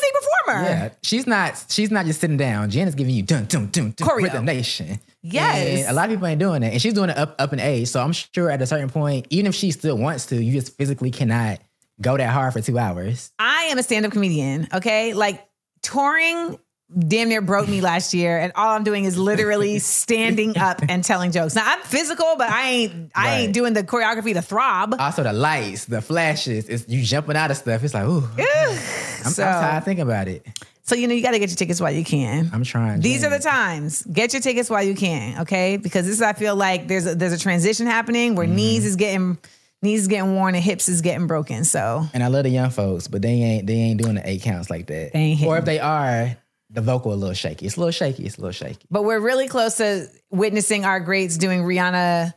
performer. 0.44 0.68
Yeah, 0.68 0.88
she's 1.02 1.26
not. 1.26 1.64
She's 1.68 1.90
not 1.90 2.06
just 2.06 2.20
sitting 2.20 2.36
down. 2.36 2.70
Janet's 2.70 2.94
giving 2.94 3.14
you 3.14 3.22
dun 3.22 3.46
dun 3.46 3.68
dun 3.68 3.92
dun 3.92 4.08
Choreo. 4.08 4.22
rhythm 4.22 4.44
nation. 4.44 5.00
Yes. 5.22 5.80
And 5.80 5.90
a 5.90 5.92
lot 5.92 6.06
of 6.06 6.10
people 6.10 6.26
ain't 6.26 6.40
doing 6.40 6.62
it, 6.62 6.72
and 6.72 6.82
she's 6.82 6.94
doing 6.94 7.10
it 7.10 7.16
up 7.16 7.34
up 7.38 7.52
in 7.52 7.60
age. 7.60 7.88
So 7.88 8.00
I'm 8.00 8.12
sure 8.12 8.50
at 8.50 8.60
a 8.60 8.66
certain 8.66 8.90
point, 8.90 9.26
even 9.30 9.46
if 9.46 9.54
she 9.54 9.70
still 9.70 9.96
wants 9.96 10.26
to, 10.26 10.42
you 10.42 10.52
just 10.52 10.76
physically 10.76 11.10
cannot 11.10 11.60
go 12.00 12.16
that 12.16 12.30
hard 12.30 12.52
for 12.52 12.60
two 12.60 12.78
hours. 12.78 13.30
I 13.38 13.64
am 13.70 13.78
a 13.78 13.82
stand-up 13.82 14.12
comedian, 14.12 14.68
okay? 14.74 15.14
Like 15.14 15.46
touring 15.82 16.58
damn 16.98 17.28
near 17.28 17.40
broke 17.40 17.68
me 17.68 17.80
last 17.80 18.14
year 18.14 18.38
and 18.38 18.52
all 18.54 18.70
I'm 18.70 18.84
doing 18.84 19.04
is 19.04 19.16
literally 19.16 19.78
standing 19.80 20.58
up 20.58 20.80
and 20.88 21.02
telling 21.04 21.32
jokes. 21.32 21.54
Now 21.54 21.64
I'm 21.64 21.80
physical, 21.82 22.34
but 22.36 22.50
I 22.50 22.68
ain't 22.68 23.12
I 23.14 23.40
ain't 23.40 23.54
doing 23.54 23.72
the 23.72 23.84
choreography 23.84 24.34
to 24.34 24.42
throb. 24.42 24.94
Also, 24.98 25.22
the 25.22 25.32
lights, 25.32 25.86
the 25.86 26.02
flashes, 26.02 26.68
it's 26.68 26.88
you 26.88 27.02
jumping 27.02 27.36
out 27.36 27.50
of 27.50 27.56
stuff. 27.56 27.82
It's 27.84 27.94
like, 27.94 28.06
ooh, 28.06 28.28
I'm, 28.38 29.30
So- 29.30 29.44
I'm 29.44 29.62
tired 29.62 29.84
thinking 29.84 30.02
about 30.02 30.28
it. 30.28 30.46
So 30.84 30.96
you 30.96 31.06
know 31.06 31.14
you 31.14 31.22
got 31.22 31.30
to 31.30 31.38
get 31.38 31.48
your 31.48 31.56
tickets 31.56 31.80
while 31.80 31.92
you 31.92 32.04
can. 32.04 32.50
I'm 32.52 32.64
trying. 32.64 33.00
These 33.00 33.24
are 33.24 33.30
the 33.30 33.38
times. 33.38 34.02
Get 34.02 34.32
your 34.32 34.42
tickets 34.42 34.68
while 34.68 34.82
you 34.82 34.94
can, 34.94 35.42
okay? 35.42 35.76
Because 35.76 36.06
this 36.06 36.16
is 36.16 36.22
I 36.22 36.32
feel 36.32 36.56
like 36.56 36.88
there's 36.88 37.06
a, 37.06 37.14
there's 37.14 37.32
a 37.32 37.38
transition 37.38 37.86
happening 37.86 38.34
where 38.34 38.46
mm-hmm. 38.46 38.56
knees 38.56 38.84
is 38.84 38.96
getting 38.96 39.38
knees 39.80 40.02
is 40.02 40.08
getting 40.08 40.34
worn 40.34 40.54
and 40.54 40.62
hips 40.62 40.88
is 40.88 41.00
getting 41.00 41.26
broken. 41.26 41.64
So 41.64 42.04
And 42.12 42.22
I 42.22 42.26
love 42.26 42.42
the 42.44 42.50
young 42.50 42.70
folks, 42.70 43.06
but 43.06 43.22
they 43.22 43.30
ain't 43.30 43.66
they 43.66 43.74
ain't 43.74 44.02
doing 44.02 44.16
the 44.16 44.28
eight 44.28 44.42
counts 44.42 44.70
like 44.70 44.86
that. 44.86 45.16
Or 45.46 45.56
if 45.56 45.64
they 45.64 45.78
are, 45.78 46.36
the 46.72 46.80
vocal 46.80 47.12
a 47.12 47.14
little 47.14 47.34
shaky. 47.34 47.66
It's 47.66 47.76
a 47.76 47.80
little 47.80 47.92
shaky. 47.92 48.24
It's 48.24 48.38
a 48.38 48.40
little 48.40 48.52
shaky. 48.52 48.86
But 48.90 49.02
we're 49.04 49.20
really 49.20 49.46
close 49.48 49.76
to 49.76 50.06
witnessing 50.30 50.84
our 50.84 51.00
greats 51.00 51.36
doing 51.36 51.62
Rihanna 51.62 52.32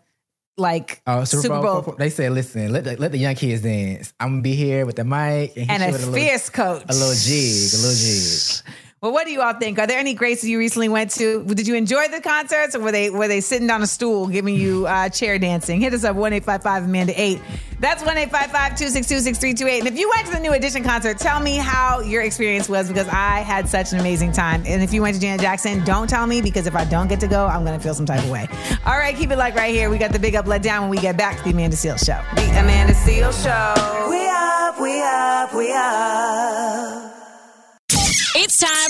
like 0.57 1.01
Oh, 1.07 1.23
Super, 1.25 1.41
Super 1.43 1.61
Bowl. 1.61 1.81
Bowl. 1.81 1.95
They 1.97 2.09
said, 2.09 2.31
"Listen, 2.31 2.71
let 2.71 2.83
the, 2.85 2.95
let 2.97 3.11
the 3.11 3.17
young 3.17 3.35
kids 3.35 3.61
dance. 3.61 4.13
I'm 4.19 4.29
gonna 4.33 4.41
be 4.41 4.55
here 4.55 4.85
with 4.85 4.95
the 4.95 5.03
mic 5.03 5.53
and, 5.57 5.69
and 5.69 5.83
a 5.83 5.87
with 5.91 5.99
little- 6.05 6.13
fierce 6.13 6.49
coach. 6.49 6.83
a 6.87 6.93
little 6.93 7.13
jig, 7.15 7.73
a 7.73 7.77
little 7.77 7.95
jig." 7.95 8.73
Well, 9.01 9.11
what 9.11 9.25
do 9.25 9.31
you 9.31 9.41
all 9.41 9.53
think? 9.53 9.77
Are 9.77 9.85
there 9.85 9.99
any 9.99 10.13
graces 10.15 10.49
you 10.49 10.57
recently 10.57 10.89
went 10.89 11.11
to? 11.11 11.43
Did 11.43 11.67
you 11.67 11.75
enjoy 11.75 12.07
the 12.07 12.21
concerts, 12.21 12.75
or 12.75 12.79
were 12.79 12.91
they 12.91 13.09
were 13.11 13.27
they 13.27 13.41
sitting 13.41 13.69
on 13.69 13.83
a 13.83 13.87
stool 13.87 14.25
giving 14.27 14.55
you 14.55 14.87
uh, 14.87 15.09
chair 15.09 15.37
dancing? 15.37 15.79
Hit 15.81 15.93
us 15.93 16.03
up 16.05 16.15
one 16.15 16.33
eight 16.33 16.43
five 16.45 16.63
five 16.63 16.85
Amanda 16.85 17.13
eight. 17.21 17.39
That's 17.79 18.03
one 18.03 18.17
eight 18.17 18.31
five 18.31 18.49
five 18.51 18.75
two 18.75 18.87
six 18.87 19.07
two 19.07 19.19
six 19.19 19.37
three 19.37 19.53
two 19.53 19.67
eight. 19.67 19.79
And 19.79 19.87
if 19.87 19.99
you 19.99 20.09
went 20.15 20.25
to 20.27 20.33
the 20.33 20.39
New 20.39 20.53
Edition 20.53 20.81
concert, 20.83 21.19
tell 21.19 21.39
me 21.39 21.57
how 21.57 21.99
your 21.99 22.23
experience 22.23 22.67
was 22.69 22.87
because 22.87 23.07
I 23.09 23.41
had 23.41 23.67
such 23.69 23.91
an 23.91 23.99
amazing 23.99 24.31
time. 24.31 24.63
And 24.65 24.81
if 24.81 24.91
you 24.91 25.03
went 25.03 25.13
to 25.15 25.21
Janet 25.21 25.41
Jackson, 25.41 25.83
don't 25.83 26.09
tell 26.09 26.25
me 26.25 26.41
because 26.41 26.65
if 26.65 26.75
I 26.75 26.85
don't 26.85 27.07
get 27.09 27.19
to 27.19 27.27
go, 27.27 27.45
I'm 27.45 27.63
gonna 27.63 27.79
feel 27.79 27.93
some 27.93 28.07
type 28.07 28.23
of 28.23 28.31
way. 28.31 28.47
All 28.85 28.97
right, 28.97 29.15
keep 29.15 29.29
it 29.29 29.37
like 29.37 29.55
right 29.55 29.75
here. 29.75 29.89
We 29.91 29.97
got 29.97 30.13
the 30.13 30.19
big 30.19 30.35
up 30.35 30.47
let 30.47 30.63
down 30.63 30.83
when 30.83 30.89
we 30.89 30.97
get 30.97 31.15
back 31.15 31.37
to 31.37 31.43
the 31.43 31.49
Amanda 31.51 31.75
Seal 31.75 31.97
show. 31.97 32.21
The 32.35 32.59
Amanda 32.59 32.95
Seal 32.95 33.31
Show. 33.33 34.07
We 34.09 34.25
up, 34.25 34.79
we 34.81 35.01
up, 35.03 35.53
we 35.53 35.71
up. 35.73 37.14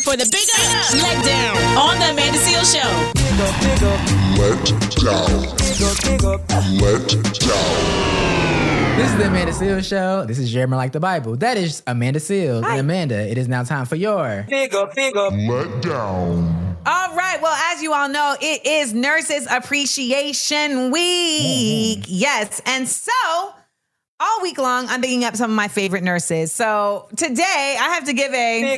It's 0.08 0.12
time 0.12 0.13
for 0.13 0.15
the 0.18 0.30
Big 0.32 0.48
Up 0.54 0.94
Let 1.02 1.26
Down 1.26 1.58
on 1.78 2.00
the 2.00 2.12
Amanda 2.12 2.38
Seales 2.38 2.72
Show. 2.74 2.89
Let 4.38 4.65
down. 5.02 5.41
Let 6.80 7.06
down. 7.39 8.98
This 8.98 9.12
is 9.12 9.18
the 9.18 9.28
Amanda 9.28 9.52
Seales 9.52 9.88
Show. 9.88 10.26
This 10.26 10.39
is 10.39 10.52
Jeremiah 10.52 10.78
Like 10.78 10.91
the 10.91 11.00
Bible. 11.00 11.36
That 11.38 11.58
is 11.58 11.82
Amanda 11.88 12.20
Seales. 12.20 12.63
And 12.65 12.80
Amanda, 12.80 13.18
it 13.20 13.38
is 13.38 13.48
now 13.48 13.63
time 13.63 13.86
for 13.86 13.96
your 13.96 14.46
Big 14.48 14.76
Up, 14.76 14.94
Big 14.96 15.15
Up. 15.18 15.34
Let 15.34 15.82
down. 15.82 16.78
All 16.86 17.15
right. 17.15 17.41
Well, 17.41 17.56
as 17.74 17.82
you 17.82 17.94
all 17.94 18.10
know, 18.10 18.36
it 18.39 18.65
is 18.65 18.94
Nurses 18.94 19.48
Appreciation 19.50 20.91
Week. 20.91 22.00
Mm-hmm. 22.00 22.12
Yes. 22.13 22.62
And 22.65 22.88
so 22.88 23.12
all 24.25 24.41
week 24.41 24.57
long, 24.57 24.88
I'm 24.88 25.01
picking 25.01 25.23
up 25.23 25.35
some 25.35 25.51
of 25.51 25.55
my 25.55 25.67
favorite 25.67 26.03
nurses. 26.03 26.51
So 26.51 27.07
today 27.15 27.77
I 27.79 27.89
have 27.93 28.05
to 28.05 28.13
give 28.13 28.33
a 28.33 28.77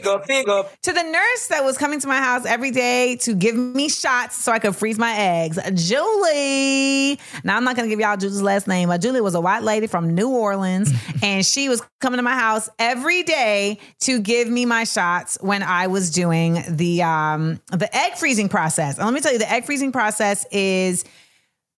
to 0.81 0.93
the 0.93 1.03
nurse 1.03 1.47
that 1.47 1.63
was 1.63 1.77
coming 1.77 1.99
to 2.01 2.07
my 2.07 2.17
house 2.17 2.45
every 2.45 2.71
day 2.71 3.15
to 3.17 3.33
give 3.33 3.55
me 3.55 3.87
shots 3.87 4.43
so 4.43 4.51
I 4.51 4.59
could 4.59 4.75
freeze 4.75 4.97
my 4.97 5.15
eggs. 5.15 5.57
Julie. 5.73 7.19
Now 7.43 7.55
I'm 7.55 7.63
not 7.63 7.75
gonna 7.75 7.87
give 7.87 7.99
y'all 7.99 8.17
Julie's 8.17 8.41
last 8.41 8.67
name, 8.67 8.89
but 8.89 9.01
Julie 9.01 9.21
was 9.21 9.35
a 9.35 9.41
white 9.41 9.63
lady 9.63 9.87
from 9.87 10.15
New 10.15 10.29
Orleans, 10.29 10.91
and 11.23 11.45
she 11.45 11.69
was 11.69 11.81
coming 12.01 12.17
to 12.17 12.23
my 12.23 12.35
house 12.35 12.69
every 12.77 13.23
day 13.23 13.79
to 14.01 14.19
give 14.19 14.49
me 14.49 14.65
my 14.65 14.83
shots 14.83 15.37
when 15.41 15.63
I 15.63 15.87
was 15.87 16.11
doing 16.11 16.63
the 16.69 17.03
um 17.03 17.61
the 17.71 17.89
egg 17.95 18.15
freezing 18.15 18.49
process. 18.49 18.97
And 18.97 19.05
let 19.05 19.13
me 19.13 19.21
tell 19.21 19.31
you, 19.31 19.39
the 19.39 19.51
egg 19.51 19.65
freezing 19.65 19.91
process 19.91 20.45
is 20.51 21.05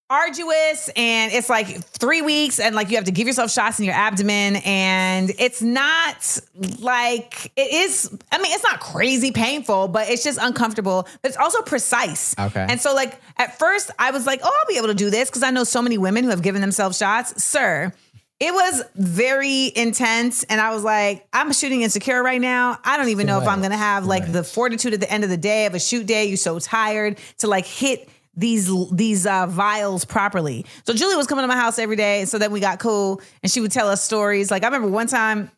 arduous 0.10 0.89
and 0.95 1.32
it's 1.32 1.50
like 1.50 1.84
three 1.84 2.24
weeks 2.24 2.60
and 2.60 2.76
like 2.76 2.89
you 2.89 2.95
have 2.95 3.06
to 3.06 3.12
give 3.12 3.28
yourself 3.28 3.52
shots 3.52 3.78
in 3.78 3.86
your 3.86 3.93
abdomen 3.93 4.56
and 4.65 5.32
it's 5.38 5.62
not 5.62 6.39
like 6.80 7.52
it 7.56 7.72
is 7.72 8.12
i 8.32 8.39
mean 8.39 8.52
it's 8.52 8.63
not 8.63 8.80
crazy 8.80 9.32
painful 9.32 9.88
but 9.88 10.10
it's 10.10 10.24
just 10.24 10.39
uncomfortable 10.41 11.08
but 11.22 11.30
it's 11.30 11.38
also 11.38 11.62
precise. 11.62 12.36
Okay. 12.39 12.65
and 12.67 12.82
so 12.82 12.95
like 12.95 13.22
at 13.38 13.60
first 13.60 13.91
i 14.00 14.10
was 14.10 14.26
like 14.26 14.39
oh 14.43 14.48
i'll 14.60 14.67
be 14.67 14.78
able 14.78 14.88
to 14.88 14.95
do 14.95 15.12
this 15.12 15.30
because 15.30 15.43
i 15.43 15.52
know 15.52 15.63
so 15.63 15.82
many 15.82 15.98
women 15.98 16.24
who 16.24 16.32
have 16.32 16.41
given 16.41 16.62
themselves 16.62 16.98
shots. 16.98 17.43
Sir 17.43 17.93
it 18.39 18.54
was 18.54 18.84
very 18.95 19.72
intense 19.76 20.43
and 20.43 20.60
i 20.60 20.74
was 20.74 20.84
like 20.84 21.28
i'm 21.34 21.54
shooting 21.54 21.82
insecure 21.84 22.24
right 22.24 22.41
now. 22.41 22.80
I 22.84 22.98
don't 22.98 23.10
even 23.10 23.28
know 23.28 23.39
if 23.39 23.48
i'm 23.48 23.62
gonna 23.62 23.78
have 23.78 24.06
like 24.06 24.32
the 24.32 24.43
fortitude 24.43 24.93
at 24.93 25.02
the 25.02 25.12
end 25.12 25.24
of 25.24 25.30
the 25.30 25.38
day 25.38 25.67
of 25.67 25.76
a 25.76 25.80
shoot 25.80 26.08
day. 26.08 26.26
You're 26.26 26.38
so 26.38 26.58
tired 26.58 27.19
to 27.39 27.48
like 27.48 27.65
hit 27.65 28.10
these 28.39 28.71
these 28.91 29.25
uh, 29.25 29.45
vials 29.47 30.06
properly. 30.06 30.65
So 30.86 30.93
Julie 30.93 31.15
was 31.15 31.28
coming 31.28 31.43
to 31.43 31.47
my 31.47 31.56
house 31.56 31.78
every 31.78 31.95
day, 31.95 32.25
so 32.25 32.38
then 32.38 32.52
we 32.52 32.60
got 32.60 32.80
cool, 32.80 33.21
and 33.43 33.52
she 33.52 33.60
would 33.62 33.71
tell 33.71 33.89
us 33.89 34.04
stories. 34.04 34.49
Like 34.49 34.63
I 34.63 34.67
remember 34.67 34.88
one 34.88 35.08
time. 35.08 35.52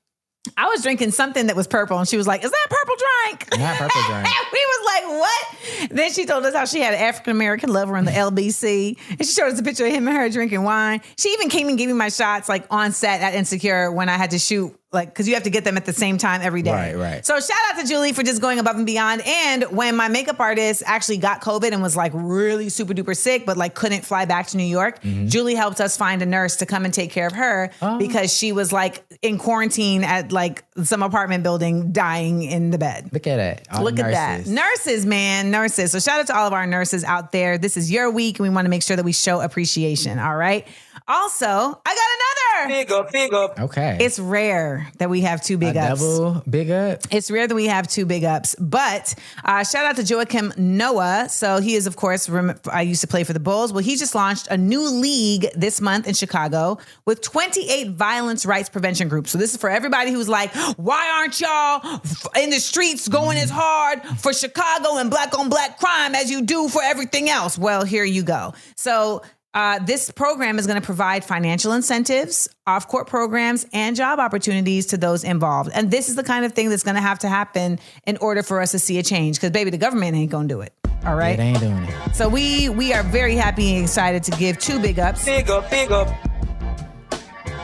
I 0.57 0.65
was 0.69 0.81
drinking 0.81 1.11
something 1.11 1.45
that 1.47 1.55
was 1.55 1.67
purple, 1.67 1.99
and 1.99 2.07
she 2.07 2.17
was 2.17 2.25
like, 2.25 2.43
"Is 2.43 2.49
that 2.49 2.67
purple 2.67 2.95
drink?" 2.95 3.59
Not 3.59 3.77
purple 3.77 4.01
drink. 4.07 4.27
And 4.27 4.47
we 4.51 4.65
was 4.65 4.85
like, 4.85 5.19
"What?" 5.19 5.89
Then 5.91 6.11
she 6.11 6.25
told 6.25 6.43
us 6.47 6.55
how 6.55 6.65
she 6.65 6.79
had 6.81 6.95
an 6.95 6.99
African 6.99 7.29
American 7.29 7.71
lover 7.71 7.95
in 7.95 8.05
the 8.05 8.11
LBC, 8.11 8.97
and 9.07 9.19
she 9.19 9.33
showed 9.33 9.53
us 9.53 9.59
a 9.59 9.63
picture 9.63 9.85
of 9.85 9.91
him 9.93 10.07
and 10.07 10.17
her 10.17 10.29
drinking 10.29 10.63
wine. 10.63 11.01
She 11.15 11.29
even 11.29 11.49
came 11.49 11.67
and 11.67 11.77
gave 11.77 11.89
me 11.89 11.93
my 11.93 12.09
shots 12.09 12.49
like 12.49 12.65
on 12.71 12.91
set 12.91 13.21
at 13.21 13.35
Insecure 13.35 13.91
when 13.91 14.09
I 14.09 14.17
had 14.17 14.31
to 14.31 14.39
shoot, 14.39 14.75
like 14.91 15.07
because 15.09 15.27
you 15.27 15.33
have 15.35 15.43
to 15.43 15.49
get 15.49 15.63
them 15.63 15.77
at 15.77 15.85
the 15.85 15.93
same 15.93 16.17
time 16.17 16.41
every 16.41 16.61
day. 16.61 16.71
Right, 16.71 16.95
right. 16.95 17.25
So 17.25 17.39
shout 17.39 17.57
out 17.71 17.79
to 17.81 17.87
Julie 17.87 18.11
for 18.13 18.23
just 18.23 18.41
going 18.41 18.59
above 18.59 18.75
and 18.75 18.85
beyond. 18.85 19.21
And 19.25 19.63
when 19.71 19.95
my 19.95 20.07
makeup 20.09 20.39
artist 20.39 20.83
actually 20.85 21.17
got 21.17 21.41
COVID 21.41 21.71
and 21.71 21.81
was 21.81 21.95
like 21.95 22.11
really 22.13 22.69
super 22.69 22.93
duper 22.93 23.15
sick, 23.15 23.45
but 23.45 23.55
like 23.57 23.73
couldn't 23.73 24.03
fly 24.03 24.25
back 24.25 24.47
to 24.47 24.57
New 24.57 24.63
York, 24.65 25.01
Mm-hmm. 25.01 25.27
Julie 25.27 25.55
helped 25.55 25.79
us 25.81 25.95
find 25.97 26.21
a 26.21 26.25
nurse 26.25 26.57
to 26.57 26.65
come 26.65 26.83
and 26.85 26.93
take 26.93 27.11
care 27.11 27.25
of 27.27 27.33
her 27.33 27.71
Oh. 27.81 27.97
because 27.97 28.35
she 28.35 28.51
was 28.51 28.71
like 28.73 29.03
in 29.21 29.37
quarantine 29.37 30.03
at 30.03 30.31
like 30.31 30.63
some 30.83 31.03
apartment 31.03 31.43
building, 31.43 31.91
dying 31.91 32.43
in 32.43 32.71
the 32.71 32.77
bed. 32.77 33.09
Look 33.13 33.27
at 33.27 33.37
that. 33.37 33.67
All 33.71 33.83
Look 33.83 33.95
the 33.95 34.03
at 34.05 34.11
that. 34.11 34.37
nurses. 34.39 34.51
Nurses, 34.53 35.05
man, 35.05 35.51
nurses. 35.51 35.91
So 35.91 35.99
shout 35.99 36.19
out 36.19 36.27
to 36.27 36.37
all 36.37 36.47
of 36.47 36.53
our 36.53 36.67
nurses 36.67 37.03
out 37.03 37.31
there. 37.31 37.57
This 37.57 37.77
is 37.77 37.91
your 37.91 38.09
week, 38.11 38.39
and 38.39 38.47
we 38.47 38.53
want 38.53 38.65
to 38.65 38.69
make 38.69 38.83
sure 38.83 38.95
that 38.97 39.05
we 39.05 39.13
show 39.13 39.39
appreciation. 39.41 40.19
All 40.19 40.35
right. 40.35 40.67
Also, 41.11 41.45
I 41.45 41.49
got 41.49 42.67
another. 42.67 42.79
Big 42.79 42.91
up, 42.91 43.11
big 43.11 43.33
up. 43.33 43.59
Okay. 43.59 43.97
It's 43.99 44.17
rare 44.17 44.87
that 44.97 45.09
we 45.09 45.21
have 45.21 45.41
two 45.43 45.57
big 45.57 45.75
a 45.75 45.81
ups. 45.91 45.99
double 46.01 46.41
big 46.49 46.71
up. 46.71 47.01
It's 47.11 47.29
rare 47.29 47.47
that 47.47 47.55
we 47.55 47.65
have 47.65 47.87
two 47.87 48.05
big 48.05 48.23
ups, 48.23 48.55
but 48.59 49.13
uh, 49.43 49.65
shout 49.65 49.85
out 49.85 49.97
to 49.97 50.03
Joakim 50.03 50.57
Noah. 50.57 51.27
So 51.29 51.59
he 51.59 51.75
is, 51.75 51.85
of 51.85 51.97
course, 51.97 52.29
rem- 52.29 52.57
I 52.71 52.83
used 52.83 53.01
to 53.01 53.07
play 53.07 53.25
for 53.25 53.33
the 53.33 53.41
Bulls. 53.41 53.73
Well, 53.73 53.83
he 53.83 53.97
just 53.97 54.15
launched 54.15 54.47
a 54.49 54.57
new 54.57 54.87
league 54.89 55.47
this 55.53 55.81
month 55.81 56.07
in 56.07 56.13
Chicago 56.13 56.77
with 57.05 57.21
28 57.21 57.89
violence 57.89 58.45
rights 58.45 58.69
prevention 58.69 59.09
groups. 59.09 59.31
So 59.31 59.37
this 59.37 59.53
is 59.53 59.59
for 59.59 59.69
everybody 59.69 60.11
who's 60.11 60.29
like, 60.29 60.53
why 60.77 61.11
aren't 61.17 61.41
y'all 61.41 62.01
in 62.39 62.51
the 62.51 62.59
streets 62.59 63.09
going 63.09 63.37
as 63.37 63.49
hard 63.49 64.01
for 64.19 64.31
Chicago 64.31 64.97
and 64.97 65.09
black 65.09 65.37
on 65.37 65.49
black 65.49 65.77
crime 65.77 66.15
as 66.15 66.31
you 66.31 66.43
do 66.43 66.69
for 66.69 66.81
everything 66.81 67.29
else? 67.29 67.57
Well, 67.57 67.83
here 67.83 68.05
you 68.05 68.23
go. 68.23 68.53
So 68.77 69.23
uh, 69.53 69.79
this 69.79 70.09
program 70.11 70.57
is 70.57 70.67
going 70.67 70.79
to 70.79 70.85
provide 70.85 71.25
financial 71.25 71.73
incentives, 71.73 72.47
off 72.65 72.87
court 72.87 73.07
programs, 73.07 73.65
and 73.73 73.95
job 73.95 74.19
opportunities 74.19 74.87
to 74.87 74.97
those 74.97 75.23
involved. 75.23 75.69
And 75.73 75.91
this 75.91 76.07
is 76.07 76.15
the 76.15 76.23
kind 76.23 76.45
of 76.45 76.53
thing 76.53 76.69
that's 76.69 76.83
going 76.83 76.95
to 76.95 77.01
have 77.01 77.19
to 77.19 77.27
happen 77.27 77.79
in 78.05 78.17
order 78.17 78.43
for 78.43 78.61
us 78.61 78.71
to 78.71 78.79
see 78.79 78.97
a 78.97 79.03
change. 79.03 79.37
Because, 79.37 79.51
baby, 79.51 79.69
the 79.69 79.77
government 79.77 80.15
ain't 80.15 80.31
going 80.31 80.47
to 80.47 80.53
do 80.53 80.61
it. 80.61 80.73
All 81.05 81.15
right. 81.15 81.35
They 81.35 81.43
ain't 81.43 81.59
doing 81.59 81.83
it. 81.83 82.15
So 82.15 82.29
we 82.29 82.69
we 82.69 82.93
are 82.93 83.03
very 83.03 83.35
happy 83.35 83.75
and 83.75 83.83
excited 83.83 84.23
to 84.23 84.31
give 84.31 84.59
two 84.59 84.79
big 84.79 84.99
ups. 84.99 85.25
Big 85.25 85.49
up, 85.49 85.69
big 85.69 85.91
up. 85.91 86.07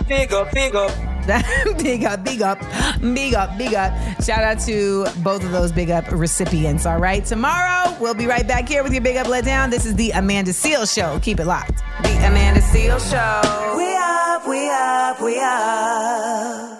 Big 0.08 0.34
up, 0.34 0.52
big 0.52 0.76
up. 0.76 1.17
big 1.78 2.04
up, 2.04 2.24
big 2.24 2.42
up, 2.42 2.60
big 3.02 3.34
up, 3.34 3.58
big 3.58 3.74
up. 3.74 3.94
Shout 4.24 4.44
out 4.44 4.60
to 4.62 5.06
both 5.24 5.44
of 5.44 5.52
those 5.52 5.72
big 5.72 5.90
up 5.90 6.10
recipients. 6.12 6.86
All 6.86 7.00
right. 7.00 7.24
Tomorrow 7.26 7.98
we'll 8.00 8.14
be 8.14 8.26
right 8.26 8.48
back 8.48 8.68
here 8.68 8.84
with 8.84 8.94
your 8.94 9.02
big 9.02 9.18
up 9.18 9.28
let 9.28 9.46
down. 9.46 9.70
This 9.70 9.86
is 9.86 9.96
the 9.96 10.12
Amanda 10.12 10.52
Seales 10.52 10.94
Show. 10.94 11.20
Keep 11.20 11.40
it 11.40 11.46
locked. 11.46 11.84
The 12.04 12.28
Amanda 12.28 12.62
Seales 12.62 13.10
Show. 13.12 13.78
We 13.78 13.96
up, 13.96 14.48
we 14.48 14.70
up, 14.70 15.22
we 15.22 15.40
up. 15.40 16.78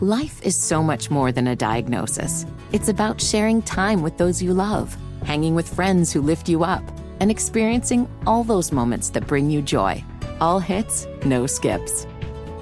Life 0.00 0.42
is 0.42 0.56
so 0.56 0.82
much 0.82 1.10
more 1.10 1.32
than 1.32 1.46
a 1.46 1.56
diagnosis. 1.56 2.44
It's 2.72 2.88
about 2.88 3.20
sharing 3.20 3.62
time 3.62 4.02
with 4.02 4.18
those 4.18 4.42
you 4.42 4.52
love, 4.52 4.96
hanging 5.24 5.54
with 5.54 5.72
friends 5.72 6.12
who 6.12 6.20
lift 6.20 6.48
you 6.48 6.64
up, 6.64 6.82
and 7.20 7.30
experiencing 7.30 8.08
all 8.26 8.44
those 8.44 8.72
moments 8.72 9.08
that 9.10 9.26
bring 9.26 9.48
you 9.48 9.62
joy. 9.62 10.04
All 10.40 10.58
hits, 10.58 11.06
no 11.24 11.46
skips. 11.46 12.06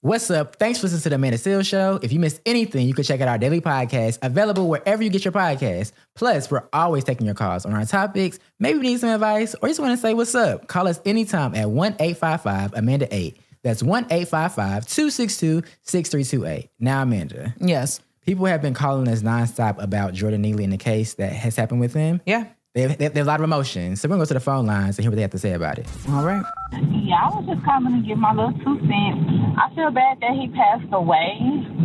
What's 0.00 0.30
up? 0.30 0.56
Thanks 0.60 0.78
for 0.78 0.84
listening 0.84 1.02
to 1.02 1.08
the 1.08 1.14
Amanda 1.16 1.38
Seales 1.38 1.66
Show. 1.66 1.98
If 2.02 2.12
you 2.12 2.20
missed 2.20 2.40
anything, 2.46 2.86
you 2.86 2.94
can 2.94 3.02
check 3.02 3.20
out 3.20 3.26
our 3.26 3.36
daily 3.36 3.60
podcast 3.60 4.18
available 4.22 4.68
wherever 4.68 5.02
you 5.02 5.10
get 5.10 5.24
your 5.24 5.32
podcasts. 5.32 5.90
Plus, 6.14 6.48
we're 6.52 6.68
always 6.72 7.02
taking 7.02 7.26
your 7.26 7.34
calls 7.34 7.66
on 7.66 7.74
our 7.74 7.84
topics. 7.84 8.38
Maybe 8.60 8.76
you 8.76 8.82
need 8.84 9.00
some 9.00 9.10
advice 9.10 9.56
or 9.60 9.66
just 9.68 9.80
want 9.80 9.90
to 9.92 9.96
say 10.00 10.14
what's 10.14 10.36
up. 10.36 10.68
Call 10.68 10.86
us 10.86 11.00
anytime 11.04 11.52
at 11.56 11.68
1 11.70 11.96
855 11.98 12.74
Amanda 12.74 13.08
8. 13.12 13.40
That's 13.64 13.82
1 13.82 14.04
855 14.04 14.86
262 14.86 15.62
6328. 15.82 16.70
Now, 16.78 17.02
Amanda, 17.02 17.54
Yes. 17.58 18.00
people 18.24 18.46
have 18.46 18.62
been 18.62 18.74
calling 18.74 19.08
us 19.08 19.22
nonstop 19.22 19.82
about 19.82 20.14
Jordan 20.14 20.42
Neely 20.42 20.62
and 20.62 20.72
the 20.72 20.76
case 20.78 21.14
that 21.14 21.32
has 21.32 21.56
happened 21.56 21.80
with 21.80 21.94
him. 21.94 22.20
Yeah. 22.24 22.44
They 22.78 22.82
have, 22.82 22.98
they 22.98 23.04
have 23.04 23.16
a 23.16 23.24
lot 23.24 23.40
of 23.40 23.44
emotions. 23.44 24.00
So 24.00 24.08
we're 24.08 24.14
gonna 24.14 24.22
go 24.22 24.28
to 24.28 24.34
the 24.34 24.40
phone 24.40 24.66
lines 24.66 24.98
and 24.98 25.04
hear 25.04 25.10
what 25.10 25.16
they 25.16 25.22
have 25.22 25.32
to 25.32 25.38
say 25.38 25.52
about 25.52 25.78
it. 25.78 25.86
All 26.10 26.24
right. 26.24 26.44
Yeah, 26.72 27.16
I 27.24 27.28
was 27.34 27.46
just 27.46 27.64
coming 27.64 28.00
to 28.00 28.06
give 28.06 28.18
my 28.18 28.32
little 28.32 28.52
two 28.52 28.78
cents. 28.86 29.56
I 29.58 29.74
feel 29.74 29.90
bad 29.90 30.20
that 30.20 30.32
he 30.32 30.48
passed 30.48 30.92
away, 30.92 31.38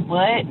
but 0.07 0.43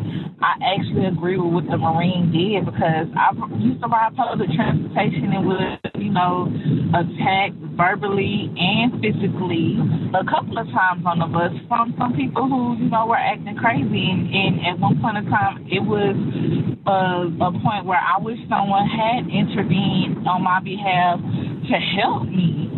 I 0.42 0.74
actually 0.74 1.06
agree 1.06 1.38
with 1.38 1.54
what 1.54 1.66
the 1.70 1.78
Marine 1.78 2.34
did 2.34 2.66
because 2.66 3.06
I 3.14 3.30
used 3.62 3.78
to 3.78 3.86
ride 3.86 4.10
public 4.16 4.50
transportation 4.50 5.30
and 5.30 5.46
was, 5.46 5.78
you 5.94 6.10
know, 6.10 6.50
attacked 6.90 7.54
verbally 7.78 8.50
and 8.58 8.98
physically 8.98 9.78
a 10.10 10.26
couple 10.26 10.58
of 10.58 10.66
times 10.74 11.06
on 11.06 11.22
the 11.22 11.30
bus 11.30 11.54
from 11.70 11.94
some 11.94 12.18
people 12.18 12.50
who, 12.50 12.74
you 12.82 12.90
know, 12.90 13.06
were 13.06 13.16
acting 13.22 13.54
crazy. 13.54 14.10
And, 14.10 14.26
and 14.34 14.54
at 14.66 14.74
one 14.82 14.98
point 14.98 15.22
in 15.22 15.30
time, 15.30 15.62
it 15.70 15.78
was 15.78 16.18
a, 16.90 17.30
a 17.38 17.50
point 17.62 17.86
where 17.86 18.02
I 18.02 18.18
wish 18.18 18.42
someone 18.50 18.90
had 18.90 19.30
intervened 19.30 20.26
on 20.26 20.42
my 20.42 20.58
behalf 20.58 21.22
to 21.70 21.76
help 22.02 22.26
me. 22.26 22.71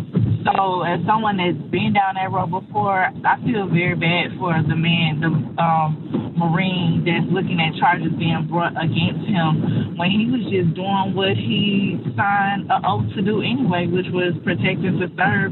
So, 0.45 0.85
as 0.85 1.01
someone 1.09 1.41
that's 1.41 1.57
been 1.73 1.97
down 1.97 2.21
that 2.21 2.29
road 2.29 2.53
before, 2.53 3.09
I 3.09 3.35
feel 3.41 3.65
very 3.65 3.97
bad 3.97 4.37
for 4.37 4.53
the 4.61 4.77
man, 4.77 5.17
the 5.17 5.33
um, 5.57 6.35
Marine 6.37 7.01
that's 7.01 7.25
looking 7.33 7.57
at 7.57 7.73
charges 7.81 8.13
being 8.13 8.45
brought 8.45 8.77
against 8.77 9.25
him 9.25 9.97
when 9.97 10.13
he 10.13 10.29
was 10.29 10.45
just 10.53 10.77
doing 10.77 11.17
what 11.17 11.33
he 11.33 11.97
signed 12.13 12.69
an 12.69 12.85
oath 12.85 13.09
to 13.17 13.25
do 13.25 13.41
anyway, 13.41 13.89
which 13.89 14.05
was 14.13 14.37
protect 14.45 14.85
and 14.85 15.01
to 15.01 15.09
serve 15.17 15.49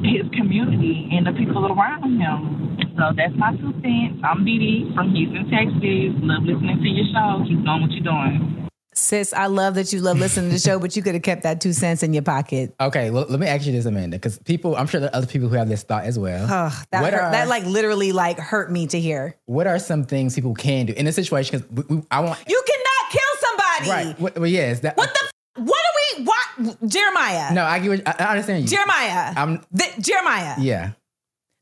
his 0.00 0.24
community 0.32 1.04
and 1.12 1.28
the 1.28 1.36
people 1.36 1.68
around 1.68 2.16
him. 2.16 2.80
So 2.96 3.12
that's 3.12 3.36
my 3.36 3.52
two 3.60 3.76
cents. 3.84 4.24
I'm 4.24 4.40
Dee 4.48 4.88
from 4.96 5.12
Houston, 5.12 5.52
Texas. 5.52 6.16
Love 6.24 6.48
listening 6.48 6.80
to 6.80 6.88
your 6.88 7.12
show. 7.12 7.44
Keep 7.44 7.60
doing 7.60 7.80
what 7.84 7.92
you're 7.92 8.08
doing. 8.08 8.63
Sis, 8.96 9.32
I 9.32 9.46
love 9.46 9.74
that 9.74 9.92
you 9.92 10.00
love 10.00 10.18
listening 10.18 10.50
to 10.50 10.54
the 10.54 10.60
show, 10.60 10.78
but 10.78 10.94
you 10.96 11.02
could 11.02 11.14
have 11.14 11.22
kept 11.22 11.42
that 11.42 11.60
two 11.60 11.72
cents 11.72 12.02
in 12.02 12.12
your 12.14 12.22
pocket. 12.22 12.74
Okay, 12.80 13.10
well, 13.10 13.26
let 13.28 13.40
me 13.40 13.46
ask 13.46 13.66
you 13.66 13.72
this, 13.72 13.86
Amanda, 13.86 14.16
because 14.16 14.38
people, 14.38 14.76
I'm 14.76 14.86
sure 14.86 15.00
there 15.00 15.10
are 15.10 15.16
other 15.16 15.26
people 15.26 15.48
who 15.48 15.56
have 15.56 15.68
this 15.68 15.82
thought 15.82 16.04
as 16.04 16.18
well. 16.18 16.44
Ugh, 16.44 16.86
that 16.92 17.02
hurt, 17.12 17.14
are- 17.20 17.30
that 17.32 17.48
like 17.48 17.64
literally 17.64 18.12
like 18.12 18.38
hurt 18.38 18.70
me 18.70 18.86
to 18.86 19.00
hear. 19.00 19.36
What 19.46 19.66
are 19.66 19.78
some 19.78 20.04
things 20.04 20.34
people 20.34 20.54
can 20.54 20.86
do 20.86 20.92
in 20.92 21.06
a 21.06 21.12
situation? 21.12 21.64
Because 21.74 22.02
I 22.10 22.20
want 22.20 22.38
You 22.48 22.62
cannot 22.66 23.10
kill 23.12 23.20
somebody. 23.40 23.90
right. 24.08 24.20
Well, 24.20 24.32
well, 24.36 24.46
yes. 24.46 24.80
That, 24.80 24.96
What 24.96 25.12
the? 25.12 25.62
What 25.62 25.76
are 25.84 26.18
we? 26.18 26.24
What? 26.24 26.88
Jeremiah. 26.88 27.52
No, 27.54 27.64
I 27.64 27.78
get. 27.78 27.88
What, 27.88 28.08
I, 28.20 28.24
I 28.24 28.30
understand 28.30 28.62
you. 28.62 28.68
Jeremiah. 28.76 29.32
I'm. 29.36 29.60
The, 29.72 29.84
Jeremiah. 30.00 30.54
Yeah. 30.58 30.92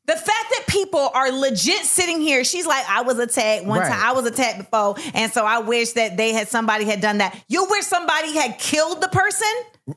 The 0.05 0.13
fact 0.15 0.25
that 0.25 0.63
people 0.67 1.09
are 1.13 1.31
legit 1.31 1.85
sitting 1.85 2.19
here, 2.19 2.43
she's 2.43 2.65
like, 2.65 2.83
I 2.89 3.03
was 3.03 3.17
attacked 3.19 3.65
one 3.65 3.79
Right. 3.79 3.89
time. 3.89 4.01
I 4.03 4.11
was 4.11 4.25
attacked 4.25 4.57
before, 4.57 4.95
and 5.13 5.31
so 5.31 5.45
I 5.45 5.59
wish 5.59 5.93
that 5.93 6.17
they 6.17 6.33
had 6.33 6.49
somebody 6.49 6.83
had 6.83 6.99
done 6.99 7.19
that. 7.19 7.41
You 7.47 7.65
wish 7.69 7.85
somebody 7.85 8.33
had 8.35 8.59
killed 8.59 8.99
the 9.01 9.07
person? 9.07 9.47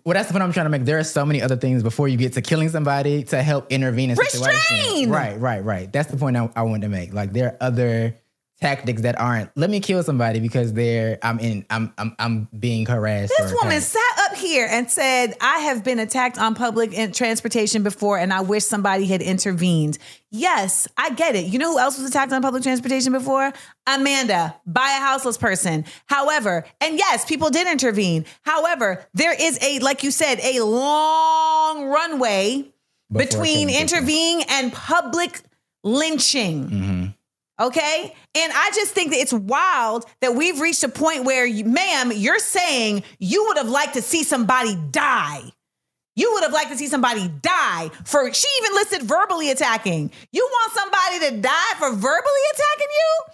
Well, 0.05 0.15
that's 0.15 0.29
the 0.29 0.33
point 0.33 0.45
I'm 0.45 0.53
trying 0.53 0.67
to 0.67 0.71
make. 0.71 0.85
There 0.85 0.99
are 0.99 1.05
so 1.05 1.27
many 1.27 1.43
other 1.43 1.57
things 1.57 1.83
before 1.83 2.07
you 2.07 2.17
get 2.17 2.35
to 2.35 2.43
killing 2.43 2.69
somebody 2.69 3.25
to 3.25 3.43
help 3.43 3.71
intervene 3.73 4.11
in. 4.11 4.17
Restrain! 4.17 5.11
Right, 5.11 5.39
right, 5.41 5.65
right. 5.65 5.93
That's 5.93 6.11
the 6.11 6.17
point 6.17 6.37
I, 6.37 6.51
I 6.55 6.63
wanted 6.63 6.83
to 6.83 6.89
make. 6.89 7.13
Like 7.13 7.33
there 7.33 7.49
are 7.53 7.57
other 7.61 8.17
tactics 8.61 9.03
that 9.03 9.21
aren't. 9.21 9.51
Let 9.57 9.71
me 9.71 9.81
kill 9.81 10.03
somebody 10.03 10.41
because 10.41 10.73
they're. 10.73 11.19
I'm 11.23 11.39
in. 11.39 11.67
I'm. 11.71 11.93
I'm. 11.99 12.17
I'm 12.19 12.49
being 12.59 12.87
harassed. 12.87 13.33
This 13.39 13.53
woman 13.53 13.81
sat 13.81 14.01
up 14.21 14.37
here 14.37 14.67
and 14.71 14.91
said, 14.91 15.35
I 15.41 15.59
have 15.61 15.85
been 15.85 15.99
attacked 15.99 16.39
on 16.39 16.55
public 16.55 16.93
transportation 17.13 17.83
before, 17.83 18.19
and 18.19 18.33
I 18.33 18.41
wish 18.41 18.65
somebody 18.65 19.07
had 19.07 19.23
intervened. 19.23 19.99
Yes, 20.31 20.89
I 20.97 21.11
get 21.11 21.37
it. 21.37 21.47
You 21.47 21.59
know 21.59 21.73
who 21.73 21.79
else 21.79 21.99
was 21.99 22.09
attacked 22.09 22.33
on 22.33 22.43
public 22.43 22.63
transportation 22.63 23.13
before? 23.13 23.53
Amanda, 23.87 24.57
by 24.67 24.97
a 24.99 25.01
houseless 25.01 25.39
person. 25.39 25.85
However, 26.07 26.65
and 26.81 26.99
yes, 26.99 27.25
people 27.25 27.51
did 27.51 27.67
intervene. 27.69 28.25
However, 28.43 29.07
there 29.15 29.35
is 29.39 29.59
a, 29.63 29.79
like 29.79 30.03
you 30.03 30.11
said, 30.11 30.41
a 30.41 30.61
long 30.61 31.87
runway 31.87 32.73
Before 33.11 33.27
between 33.27 33.71
intervening 33.71 34.45
and 34.49 34.73
public 34.73 35.41
lynching. 35.85 36.69
Mm-hmm. 36.69 37.06
Okay. 37.59 38.15
And 38.35 38.53
I 38.55 38.71
just 38.75 38.93
think 38.93 39.11
that 39.13 39.19
it's 39.19 39.33
wild 39.33 40.05
that 40.21 40.35
we've 40.35 40.61
reached 40.61 40.85
a 40.85 40.89
point 40.89 41.25
where, 41.25 41.47
you, 41.47 41.65
ma'am, 41.65 42.13
you're 42.15 42.39
saying 42.39 43.03
you 43.19 43.47
would 43.47 43.57
have 43.57 43.69
liked 43.69 43.95
to 43.95 44.03
see 44.03 44.25
somebody 44.25 44.77
die. 44.91 45.43
You 46.17 46.33
would 46.35 46.45
have 46.45 46.53
liked 46.53 46.71
to 46.71 46.77
see 46.77 46.87
somebody 46.87 47.29
die 47.43 47.91
for, 48.05 48.33
she 48.33 48.49
even 48.63 48.75
listed 48.75 49.03
verbally 49.03 49.51
attacking. 49.51 50.11
You 50.33 50.49
want 50.51 50.73
somebody 50.73 51.31
to 51.31 51.41
die 51.43 51.75
for 51.79 51.91
verbally 51.91 52.43
attacking 52.53 52.89
you? 52.91 53.25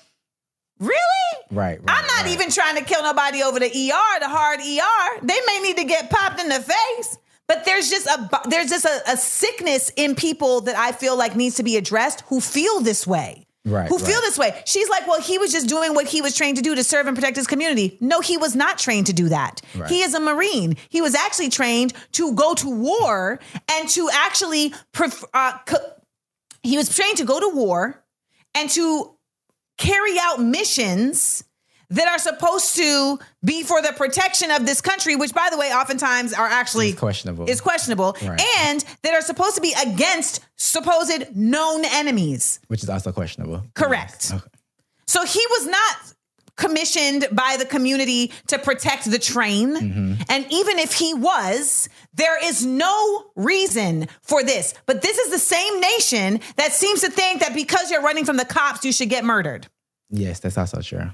Really? 0.81 1.45
Right. 1.51 1.81
right 1.81 1.83
I'm 1.89 2.07
not 2.07 2.27
even 2.27 2.51
trying 2.51 2.77
to 2.77 2.85
kill 2.85 3.03
nobody 3.03 3.43
over 3.43 3.59
the 3.59 3.67
ER, 3.67 4.21
the 4.21 4.29
hard 4.29 4.61
ER. 4.61 5.27
They 5.27 5.39
may 5.47 5.61
need 5.63 5.77
to 5.79 5.85
get 5.85 6.11
popped 6.11 6.41
in 6.41 6.49
the 6.49 6.61
face. 6.61 7.19
But 7.49 7.65
there's 7.65 7.91
just 7.91 8.07
a 8.07 8.49
there's 8.49 8.71
just 8.71 8.85
a, 8.85 9.03
a 9.13 9.17
sickness 9.17 9.91
in 9.97 10.15
people 10.15 10.63
that 10.63 10.77
I 10.77 10.93
feel 10.93 11.19
like 11.19 11.37
needs 11.37 11.57
to 11.57 11.63
be 11.63 11.77
addressed 11.77 12.23
who 12.23 12.41
feel 12.41 12.81
this 12.81 13.07
way. 13.07 13.47
Right, 13.65 13.89
Who 13.89 13.97
right. 13.99 14.07
feel 14.07 14.21
this 14.23 14.37
way. 14.37 14.61
She's 14.67 14.89
like, 14.89 15.07
well, 15.07 15.21
he 15.21 15.39
was 15.39 15.53
just 15.53 15.69
doing 15.69 15.95
what 15.95 16.07
he 16.09 16.21
was 16.21 16.35
trained 16.35 16.57
to 16.57 16.63
do 16.63 16.75
to 16.75 16.83
serve 16.83 17.07
and 17.07 17.17
protect 17.17 17.37
his 17.37 17.47
community. 17.47 17.97
No, 18.01 18.21
he 18.21 18.37
was 18.37 18.57
not 18.57 18.77
trained 18.77 19.07
to 19.07 19.13
do 19.13 19.29
that. 19.29 19.61
Right. 19.77 19.89
He 19.89 20.03
is 20.03 20.15
a 20.15 20.21
Marine. 20.21 20.77
He 20.89 21.01
was 21.01 21.15
actually 21.15 21.49
trained 21.49 21.93
to 22.13 22.35
go 22.35 22.55
to 22.55 22.69
war 22.69 23.39
and 23.71 23.89
to 23.91 24.11
actually, 24.13 24.75
pref- 24.93 25.25
uh, 25.33 25.59
co- 25.65 25.93
he 26.65 26.77
was 26.77 26.95
trained 26.95 27.19
to 27.19 27.25
go 27.25 27.39
to 27.39 27.49
war 27.55 28.03
and 28.55 28.69
to 28.71 29.15
carry 29.79 30.17
out 30.21 30.43
missions 30.43 31.45
that 31.93 32.09
are 32.09 32.19
supposed 32.19 32.77
to 32.77 33.19
be 33.45 33.63
for 33.63 33.81
the 33.81 33.93
protection 33.93 34.51
of 34.51 34.67
this 34.67 34.81
country, 34.81 35.15
which, 35.17 35.33
by 35.33 35.49
the 35.51 35.57
way, 35.59 35.73
oftentimes 35.73 36.33
are 36.33 36.47
actually 36.47 36.91
It's 36.91 36.99
questionable. 36.99 37.49
is 37.49 37.61
questionable, 37.61 38.17
Right. 38.23 38.41
and 38.61 38.85
that 39.03 39.15
are 39.15 39.23
supposed 39.23 39.55
to 39.55 39.61
be 39.61 39.75
against 39.87 40.41
supposed 40.57 41.35
known 41.37 41.85
enemies. 41.85 42.61
Which 42.69 42.83
is 42.83 42.89
also 42.89 43.13
questionable. 43.13 43.65
Correct. 43.75 44.31
Okay. 44.35 44.45
So 45.07 45.25
he 45.25 45.45
was 45.51 45.67
not 45.67 45.97
commissioned 46.57 47.27
by 47.33 47.57
the 47.59 47.65
community 47.65 48.31
to 48.47 48.59
protect 48.59 49.11
the 49.11 49.19
train. 49.19 49.75
Mm-hmm. 49.75 50.23
And 50.29 50.47
even 50.53 50.79
if 50.79 50.93
he 50.93 51.15
was, 51.15 51.89
there 52.15 52.43
is 52.45 52.65
no 52.65 53.25
reason 53.37 54.07
for 54.23 54.43
this. 54.45 54.75
But 54.87 55.03
this 55.03 55.17
is 55.19 55.31
the 55.31 55.39
same 55.39 55.81
nation 55.81 56.41
that 56.57 56.73
seems 56.73 57.01
to 57.01 57.11
think 57.11 57.41
that 57.41 57.55
because 57.55 57.91
you're 57.91 58.03
running 58.03 58.25
from 58.27 58.37
the 58.37 58.45
cops, 58.45 58.85
you 58.85 58.93
should 58.93 59.09
get 59.09 59.25
murdered. 59.25 59.67
Yes, 60.11 60.41
that's 60.41 60.59
also 60.59 60.83
true. 60.83 61.11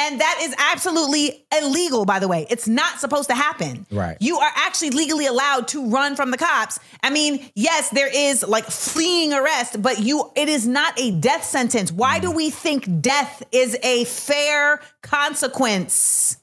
And 0.00 0.20
that 0.20 0.38
is 0.42 0.54
absolutely 0.58 1.44
illegal, 1.60 2.04
by 2.04 2.20
the 2.20 2.28
way. 2.28 2.46
It's 2.50 2.68
not 2.68 3.00
supposed 3.00 3.28
to 3.30 3.34
happen. 3.34 3.84
Right. 3.90 4.16
You 4.20 4.38
are 4.38 4.52
actually 4.54 4.90
legally 4.90 5.26
allowed 5.26 5.66
to 5.68 5.90
run 5.90 6.14
from 6.14 6.30
the 6.30 6.36
cops. 6.36 6.78
I 7.02 7.10
mean, 7.10 7.50
yes, 7.56 7.90
there 7.90 8.08
is 8.08 8.46
like 8.46 8.64
fleeing 8.66 9.32
arrest, 9.32 9.82
but 9.82 9.98
you 9.98 10.30
it 10.36 10.48
is 10.48 10.68
not 10.68 10.98
a 11.00 11.10
death 11.10 11.42
sentence. 11.42 11.90
Why 11.90 12.20
do 12.20 12.30
we 12.30 12.50
think 12.50 13.00
death 13.00 13.42
is 13.50 13.76
a 13.82 14.04
fair 14.04 14.80
consequence 15.02 16.36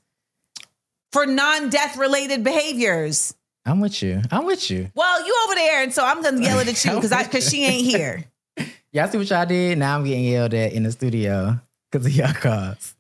for 1.14 1.26
non-death 1.26 1.96
related 1.96 2.44
behaviors? 2.44 3.36
I'm 3.66 3.80
with 3.80 4.04
you. 4.04 4.22
I'm 4.32 4.46
with 4.46 4.70
you. 4.70 4.92
Well, 4.96 5.26
you 5.26 5.36
over 5.46 5.56
there, 5.56 5.82
and 5.82 5.94
so 5.94 6.06
I'm 6.06 6.22
gonna 6.22 6.42
yell 6.42 6.60
it 6.60 6.68
at 6.68 6.86
you 6.86 6.92
because 6.92 7.14
I 7.14 7.24
because 7.24 7.50
she 7.50 7.64
ain't 7.64 7.86
here. 7.86 8.26
Y'all 8.92 9.08
see 9.08 9.18
what 9.18 9.30
y'all 9.30 9.46
did? 9.46 9.78
Now 9.78 9.98
I'm 9.98 10.06
getting 10.06 10.24
yelled 10.24 10.54
at 10.54 10.74
in 10.74 10.84
the 10.84 10.92
studio 10.92 11.60
because 11.92 12.06
of 12.06 12.14
y'all 12.14 12.34
calls. 12.34 12.95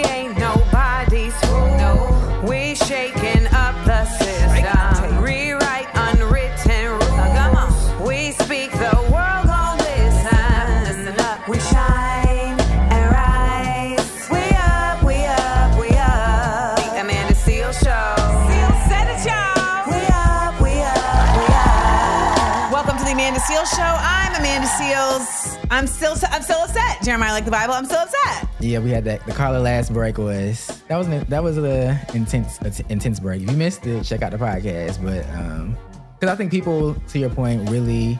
Seales. 24.97 25.67
I'm 25.69 25.87
still 25.87 26.15
I'm 26.31 26.41
still 26.41 26.59
upset. 26.59 27.03
Jeremiah 27.03 27.31
like 27.31 27.45
the 27.45 27.51
Bible. 27.51 27.73
I'm 27.73 27.85
still 27.85 27.99
upset. 27.99 28.47
Yeah, 28.59 28.79
we 28.79 28.89
had 28.89 29.03
that. 29.05 29.25
The 29.25 29.31
Carla 29.31 29.59
last 29.59 29.93
break 29.93 30.17
was 30.17 30.81
that 30.87 30.97
was 30.97 31.07
that 31.07 31.43
was 31.43 31.57
a 31.57 31.99
intense 32.13 32.59
a 32.61 32.71
t- 32.71 32.83
intense 32.89 33.19
break. 33.19 33.43
If 33.43 33.51
you 33.51 33.57
missed 33.57 33.85
it, 33.85 34.03
check 34.03 34.21
out 34.21 34.31
the 34.31 34.37
podcast. 34.37 35.03
But 35.03 35.27
um, 35.37 35.77
because 36.19 36.33
I 36.33 36.35
think 36.35 36.51
people, 36.51 36.95
to 36.95 37.19
your 37.19 37.29
point, 37.29 37.69
really 37.69 38.17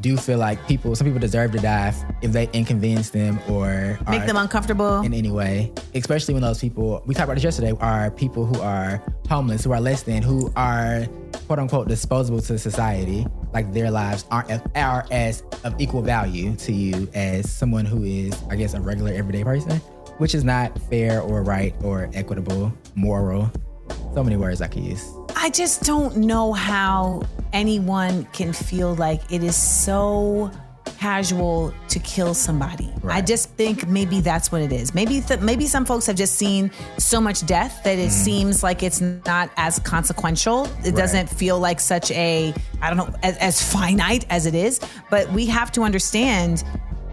do 0.00 0.16
feel 0.16 0.38
like 0.38 0.64
people. 0.68 0.94
Some 0.94 1.06
people 1.06 1.20
deserve 1.20 1.52
to 1.52 1.58
die 1.58 1.92
if- 2.22 2.32
they 2.32 2.48
inconvenience 2.52 3.10
them 3.10 3.38
or 3.48 3.98
Make 4.08 4.26
them 4.26 4.36
uncomfortable. 4.36 5.00
in 5.00 5.12
any 5.14 5.30
way. 5.30 5.72
Especially 5.94 6.34
when 6.34 6.42
those 6.42 6.58
people 6.60 7.02
we 7.06 7.14
talked 7.14 7.24
about 7.24 7.34
this 7.34 7.44
yesterday 7.44 7.72
are 7.80 8.10
people 8.10 8.44
who 8.46 8.60
are 8.60 9.02
homeless, 9.28 9.64
who 9.64 9.72
are 9.72 9.80
less 9.80 10.02
than, 10.02 10.22
who 10.22 10.52
are 10.56 11.06
quote 11.46 11.58
unquote 11.58 11.88
disposable 11.88 12.40
to 12.42 12.58
society. 12.58 13.26
Like 13.52 13.72
their 13.72 13.90
lives 13.90 14.24
aren't 14.30 14.50
are 14.76 15.06
as 15.10 15.42
of 15.64 15.74
equal 15.78 16.02
value 16.02 16.54
to 16.56 16.72
you 16.72 17.08
as 17.14 17.50
someone 17.50 17.84
who 17.86 18.04
is, 18.04 18.34
I 18.50 18.56
guess, 18.56 18.74
a 18.74 18.80
regular 18.80 19.12
everyday 19.12 19.42
person, 19.42 19.80
which 20.18 20.34
is 20.34 20.44
not 20.44 20.78
fair 20.90 21.20
or 21.22 21.42
right 21.42 21.74
or 21.82 22.10
equitable, 22.14 22.72
moral. 22.94 23.50
So 24.14 24.22
many 24.22 24.36
words 24.36 24.60
I 24.60 24.68
could 24.68 24.84
use. 24.84 25.02
I 25.40 25.50
just 25.50 25.84
don't 25.84 26.16
know 26.16 26.52
how 26.52 27.22
anyone 27.52 28.24
can 28.32 28.52
feel 28.52 28.96
like 28.96 29.20
it 29.32 29.44
is 29.44 29.54
so 29.54 30.50
casual 30.98 31.72
to 31.90 32.00
kill 32.00 32.34
somebody. 32.34 32.92
I 33.04 33.20
just 33.20 33.50
think 33.50 33.86
maybe 33.86 34.20
that's 34.20 34.50
what 34.50 34.62
it 34.62 34.72
is. 34.72 34.96
Maybe 34.96 35.20
th- 35.20 35.38
maybe 35.38 35.66
some 35.66 35.84
folks 35.84 36.06
have 36.06 36.16
just 36.16 36.34
seen 36.34 36.72
so 36.98 37.20
much 37.20 37.46
death 37.46 37.84
that 37.84 38.00
it 38.00 38.06
hmm. 38.06 38.10
seems 38.10 38.64
like 38.64 38.82
it's 38.82 39.00
not 39.00 39.48
as 39.56 39.78
consequential. 39.78 40.66
It 40.84 40.96
doesn't 40.96 41.28
feel 41.28 41.60
like 41.60 41.78
such 41.78 42.10
a 42.10 42.52
I 42.82 42.92
don't 42.92 42.96
know 42.96 43.16
as, 43.22 43.36
as 43.36 43.72
finite 43.72 44.26
as 44.30 44.44
it 44.44 44.56
is. 44.56 44.80
But 45.08 45.30
we 45.30 45.46
have 45.46 45.70
to 45.72 45.82
understand 45.82 46.64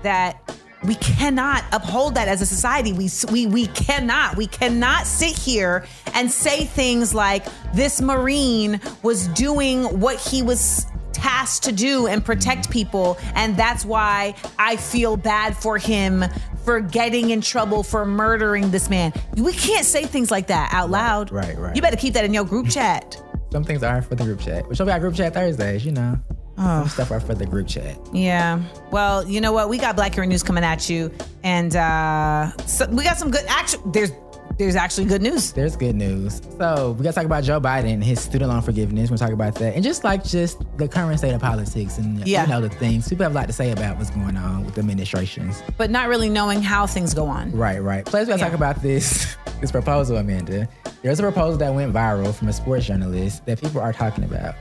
that 0.02 0.52
we 0.86 0.96
cannot 0.96 1.64
uphold 1.72 2.16
that 2.16 2.28
as 2.28 2.42
a 2.42 2.46
society. 2.46 2.94
We 2.94 3.10
we 3.32 3.48
we 3.48 3.68
cannot. 3.68 4.38
We 4.38 4.48
cannot 4.48 5.08
sit 5.08 5.38
here 5.38 5.86
and 6.14 6.32
say 6.32 6.66
things 6.66 7.14
like 7.14 7.46
this 7.74 8.02
marine 8.02 8.80
was 9.04 9.28
doing 9.30 10.00
what 10.00 10.20
he 10.20 10.42
was 10.42 10.86
tasked 11.14 11.64
to 11.64 11.72
do 11.72 12.08
and 12.08 12.24
protect 12.24 12.70
people 12.70 13.18
and 13.36 13.56
that's 13.56 13.86
why 13.86 14.36
I 14.60 14.76
feel 14.76 15.16
bad 15.16 15.56
for 15.56 15.78
him 15.78 16.26
for 16.66 16.82
getting 16.82 17.30
in 17.30 17.40
trouble 17.40 17.84
for 17.84 18.06
murdering 18.06 18.72
this 18.72 18.90
man. 18.90 19.14
We 19.38 19.54
can't 19.54 19.86
say 19.86 20.06
things 20.06 20.30
like 20.30 20.48
that 20.48 20.74
out 20.74 20.90
loud. 20.90 21.32
Right, 21.32 21.58
right. 21.58 21.76
You 21.76 21.82
better 21.82 21.96
keep 21.96 22.14
that 22.16 22.26
in 22.26 22.34
your 22.34 22.44
group 22.44 22.70
chat. 22.70 23.22
Some 23.52 23.64
things 23.64 23.84
are 23.84 24.02
for 24.02 24.16
the 24.16 24.24
group 24.26 24.42
chat. 24.42 24.68
Which 24.68 24.80
we 24.80 24.86
got 24.86 25.00
group 25.00 25.16
chat 25.16 25.34
Thursdays, 25.34 25.86
you 25.86 25.94
know. 25.94 26.20
Some 26.58 26.88
stuff 26.88 27.12
are 27.12 27.20
for 27.20 27.36
the 27.36 27.46
group 27.46 27.68
chat. 27.68 27.98
Yeah. 28.14 28.62
Well, 28.92 29.28
you 29.28 29.42
know 29.42 29.52
what? 29.52 29.68
We 29.70 29.78
got 29.78 29.98
Blackurate 29.98 30.28
News 30.30 30.44
coming 30.44 30.64
at 30.64 30.90
you, 30.90 31.12
and 31.44 31.76
uh 31.76 32.52
so 32.66 32.88
we 32.90 33.04
got 33.04 33.18
some 33.18 33.30
good. 33.32 33.44
Actually, 33.48 33.92
there's 33.92 34.12
there's 34.58 34.78
actually 34.78 35.06
good 35.06 35.22
news. 35.22 35.52
There's 35.52 35.76
good 35.76 35.96
news. 35.98 36.42
So 36.58 36.96
we 36.98 37.04
gotta 37.04 37.14
talk 37.16 37.26
about 37.26 37.44
Joe 37.44 37.60
Biden, 37.60 38.02
his 38.02 38.22
student 38.22 38.50
loan 38.50 38.62
forgiveness. 38.62 39.10
We're 39.12 39.18
gonna 39.18 39.28
talk 39.32 39.34
about 39.34 39.56
that, 39.56 39.76
and 39.76 39.84
just 39.84 40.06
like 40.06 40.24
just 40.24 40.60
the 40.78 40.88
current 40.88 41.18
state 41.20 41.34
of 41.34 41.42
politics, 41.42 41.98
and 41.98 42.26
Yeah. 42.26 42.44
you 42.44 42.50
know 42.50 42.62
the 42.62 42.70
things 42.70 43.10
people 43.10 43.24
have 43.24 43.34
a 43.34 43.36
lot 43.36 43.48
to 43.48 43.54
say 43.54 43.72
about 43.72 43.98
what's 43.98 44.12
going 44.12 44.38
on 44.38 44.64
with 44.64 44.76
the 44.76 44.80
administrations. 44.80 45.62
But 45.78 45.92
not 45.92 46.08
really 46.08 46.30
knowing 46.30 46.62
how 46.62 46.88
things 46.88 47.14
go 47.14 47.26
on. 47.28 47.52
Right, 47.52 47.84
right. 47.84 48.06
Plus, 48.06 48.28
we 48.28 48.32
gotta 48.32 48.40
Yeah. 48.40 48.46
talk 48.46 48.56
about 48.56 48.82
this 48.82 49.36
this 49.60 49.72
proposal, 49.74 50.16
Amanda. 50.16 50.70
There's 51.02 51.20
a 51.20 51.24
proposal 51.24 51.58
that 51.58 51.74
went 51.74 51.94
viral 51.94 52.34
from 52.34 52.48
a 52.48 52.54
sports 52.54 52.86
journalist 52.86 53.46
that 53.46 53.60
people 53.62 53.82
are 53.82 53.92
talking 53.92 54.24
about. 54.24 54.56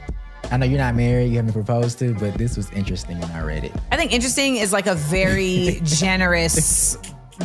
I 0.54 0.56
know 0.56 0.66
you're 0.66 0.78
not 0.78 0.94
married, 0.94 1.30
you 1.30 1.36
haven't 1.38 1.52
proposed 1.52 1.98
to, 1.98 2.14
but 2.14 2.34
this 2.34 2.56
was 2.56 2.70
interesting 2.70 3.18
when 3.18 3.28
I 3.32 3.42
read 3.42 3.64
it. 3.64 3.72
I 3.90 3.96
think 3.96 4.12
interesting 4.12 4.54
is 4.54 4.72
like 4.72 4.86
a 4.86 4.94
very 4.94 5.80
generous 5.84 6.96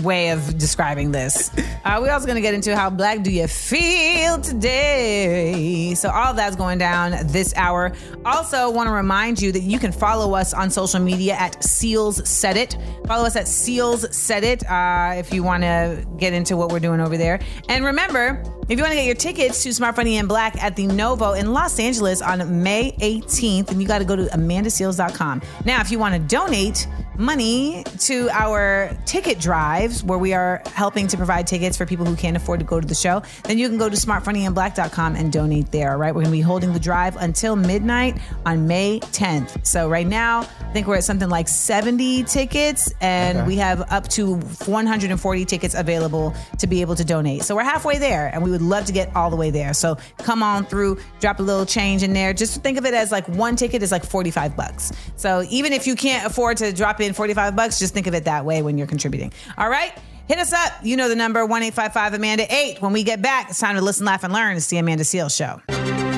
way 0.03 0.29
of 0.29 0.57
describing 0.57 1.11
this. 1.11 1.51
Uh, 1.83 1.99
we're 2.01 2.11
also 2.11 2.25
going 2.25 2.35
to 2.35 2.41
get 2.41 2.53
into 2.53 2.75
how 2.75 2.89
black 2.89 3.23
do 3.23 3.31
you 3.31 3.47
feel 3.47 4.39
today. 4.39 5.93
So 5.95 6.09
all 6.09 6.33
that's 6.33 6.55
going 6.55 6.77
down 6.77 7.27
this 7.27 7.53
hour. 7.55 7.93
Also, 8.25 8.69
want 8.69 8.87
to 8.87 8.93
remind 8.93 9.41
you 9.41 9.51
that 9.51 9.61
you 9.61 9.79
can 9.79 9.91
follow 9.91 10.35
us 10.35 10.53
on 10.53 10.69
social 10.69 10.99
media 10.99 11.33
at 11.33 11.61
Seales 11.61 12.25
Said 12.27 12.57
It. 12.57 12.77
Follow 13.07 13.25
us 13.25 13.35
at 13.35 13.45
Seales 13.45 14.13
Said 14.13 14.43
It 14.43 14.69
uh, 14.69 15.13
if 15.15 15.33
you 15.33 15.43
want 15.43 15.63
to 15.63 16.05
get 16.17 16.33
into 16.33 16.57
what 16.57 16.71
we're 16.71 16.79
doing 16.79 16.99
over 16.99 17.17
there. 17.17 17.39
And 17.67 17.83
remember, 17.85 18.43
if 18.69 18.77
you 18.77 18.83
want 18.83 18.91
to 18.91 18.97
get 18.97 19.05
your 19.05 19.15
tickets 19.15 19.63
to 19.63 19.73
Smart 19.73 19.95
Funny 19.95 20.17
and 20.17 20.27
Black 20.27 20.61
at 20.61 20.75
the 20.75 20.85
Novo 20.85 21.33
in 21.33 21.53
Los 21.53 21.79
Angeles 21.79 22.21
on 22.21 22.61
May 22.61 22.91
18th, 22.99 23.67
then 23.67 23.81
you 23.81 23.87
got 23.87 23.99
to 23.99 24.05
go 24.05 24.15
to 24.15 24.25
amandaseales.com. 24.25 25.41
Now, 25.65 25.81
if 25.81 25.91
you 25.91 25.97
want 25.97 26.13
to 26.13 26.19
donate 26.19 26.87
money 27.19 27.83
to 27.99 28.29
our 28.31 28.91
ticket 29.05 29.39
drives 29.39 30.03
where 30.03 30.17
we 30.17 30.33
are 30.33 30.61
helping 30.73 31.05
to 31.07 31.17
provide 31.17 31.45
tickets 31.45 31.77
for 31.77 31.85
people 31.85 32.05
who 32.05 32.15
can't 32.15 32.37
afford 32.37 32.59
to 32.59 32.65
go 32.65 32.79
to 32.79 32.87
the 32.87 32.95
show, 32.95 33.21
then 33.43 33.57
you 33.57 33.67
can 33.67 33.77
go 33.77 33.89
to 33.89 33.95
smartfunnyandblack.com 33.95 35.15
and 35.15 35.31
donate 35.31 35.71
there. 35.71 35.91
All 35.91 35.97
right. 35.97 36.13
We're 36.15 36.21
going 36.23 36.31
to 36.31 36.37
be 36.37 36.41
holding 36.41 36.73
the 36.73 36.79
drive 36.79 37.15
until 37.17 37.55
midnight 37.55 38.17
on 38.45 38.67
May 38.67 38.99
10th. 38.99 39.65
So 39.65 39.89
right 39.89 40.07
now, 40.07 40.41
I 40.61 40.71
think 40.73 40.87
we're 40.87 40.95
at 40.97 41.03
something 41.03 41.29
like 41.29 41.47
70 41.47 42.23
tickets 42.23 42.93
and 43.01 43.39
Okay. 43.39 43.47
we 43.47 43.55
have 43.57 43.91
up 43.91 44.07
to 44.09 44.35
140 44.35 45.45
tickets 45.45 45.75
available 45.75 46.33
to 46.57 46.67
be 46.67 46.81
able 46.81 46.95
to 46.95 47.03
donate. 47.03 47.43
So 47.43 47.55
we're 47.55 47.63
halfway 47.63 47.97
there 47.97 48.29
and 48.33 48.41
we 48.43 48.49
would 48.51 48.61
love 48.61 48.85
to 48.85 48.93
get 48.93 49.15
all 49.15 49.29
the 49.29 49.35
way 49.35 49.49
there. 49.51 49.73
So 49.73 49.97
come 50.19 50.41
on 50.41 50.65
through, 50.65 50.97
drop 51.19 51.39
a 51.39 51.43
little 51.43 51.65
change 51.65 52.03
in 52.03 52.13
there. 52.13 52.33
Just 52.33 52.61
think 52.63 52.77
of 52.77 52.85
it 52.85 52.93
as 52.93 53.11
like 53.11 53.27
one 53.27 53.55
ticket 53.55 53.83
is 53.83 53.91
like 53.91 54.03
45 54.05 54.55
bucks. 54.55 54.91
So 55.15 55.43
even 55.49 55.73
if 55.73 55.85
you 55.87 55.95
can't 55.95 56.25
afford 56.25 56.57
to 56.57 56.71
drop 56.71 57.01
in 57.01 57.08
45 57.13 57.55
bucks, 57.55 57.79
just 57.79 57.93
think 57.93 58.07
of 58.07 58.13
it 58.13 58.25
that 58.25 58.45
way 58.45 58.61
when 58.61 58.77
you're 58.77 58.87
contributing. 58.87 59.33
All 59.57 59.69
right? 59.69 59.93
Hit 60.27 60.37
us 60.37 60.53
up. 60.53 60.73
You 60.83 60.95
know 60.95 61.09
the 61.09 61.15
number 61.15 61.45
1 61.45 61.63
855 61.63 62.13
Amanda 62.13 62.45
8. 62.53 62.81
When 62.81 62.93
we 62.93 63.03
get 63.03 63.21
back, 63.21 63.49
it's 63.49 63.59
time 63.59 63.75
to 63.75 63.81
listen, 63.81 64.05
laugh, 64.05 64.23
and 64.23 64.31
learn. 64.31 64.57
It's 64.57 64.67
the 64.67 64.77
Amanda 64.77 65.03
Seales 65.03 65.35
Show. 65.35 66.08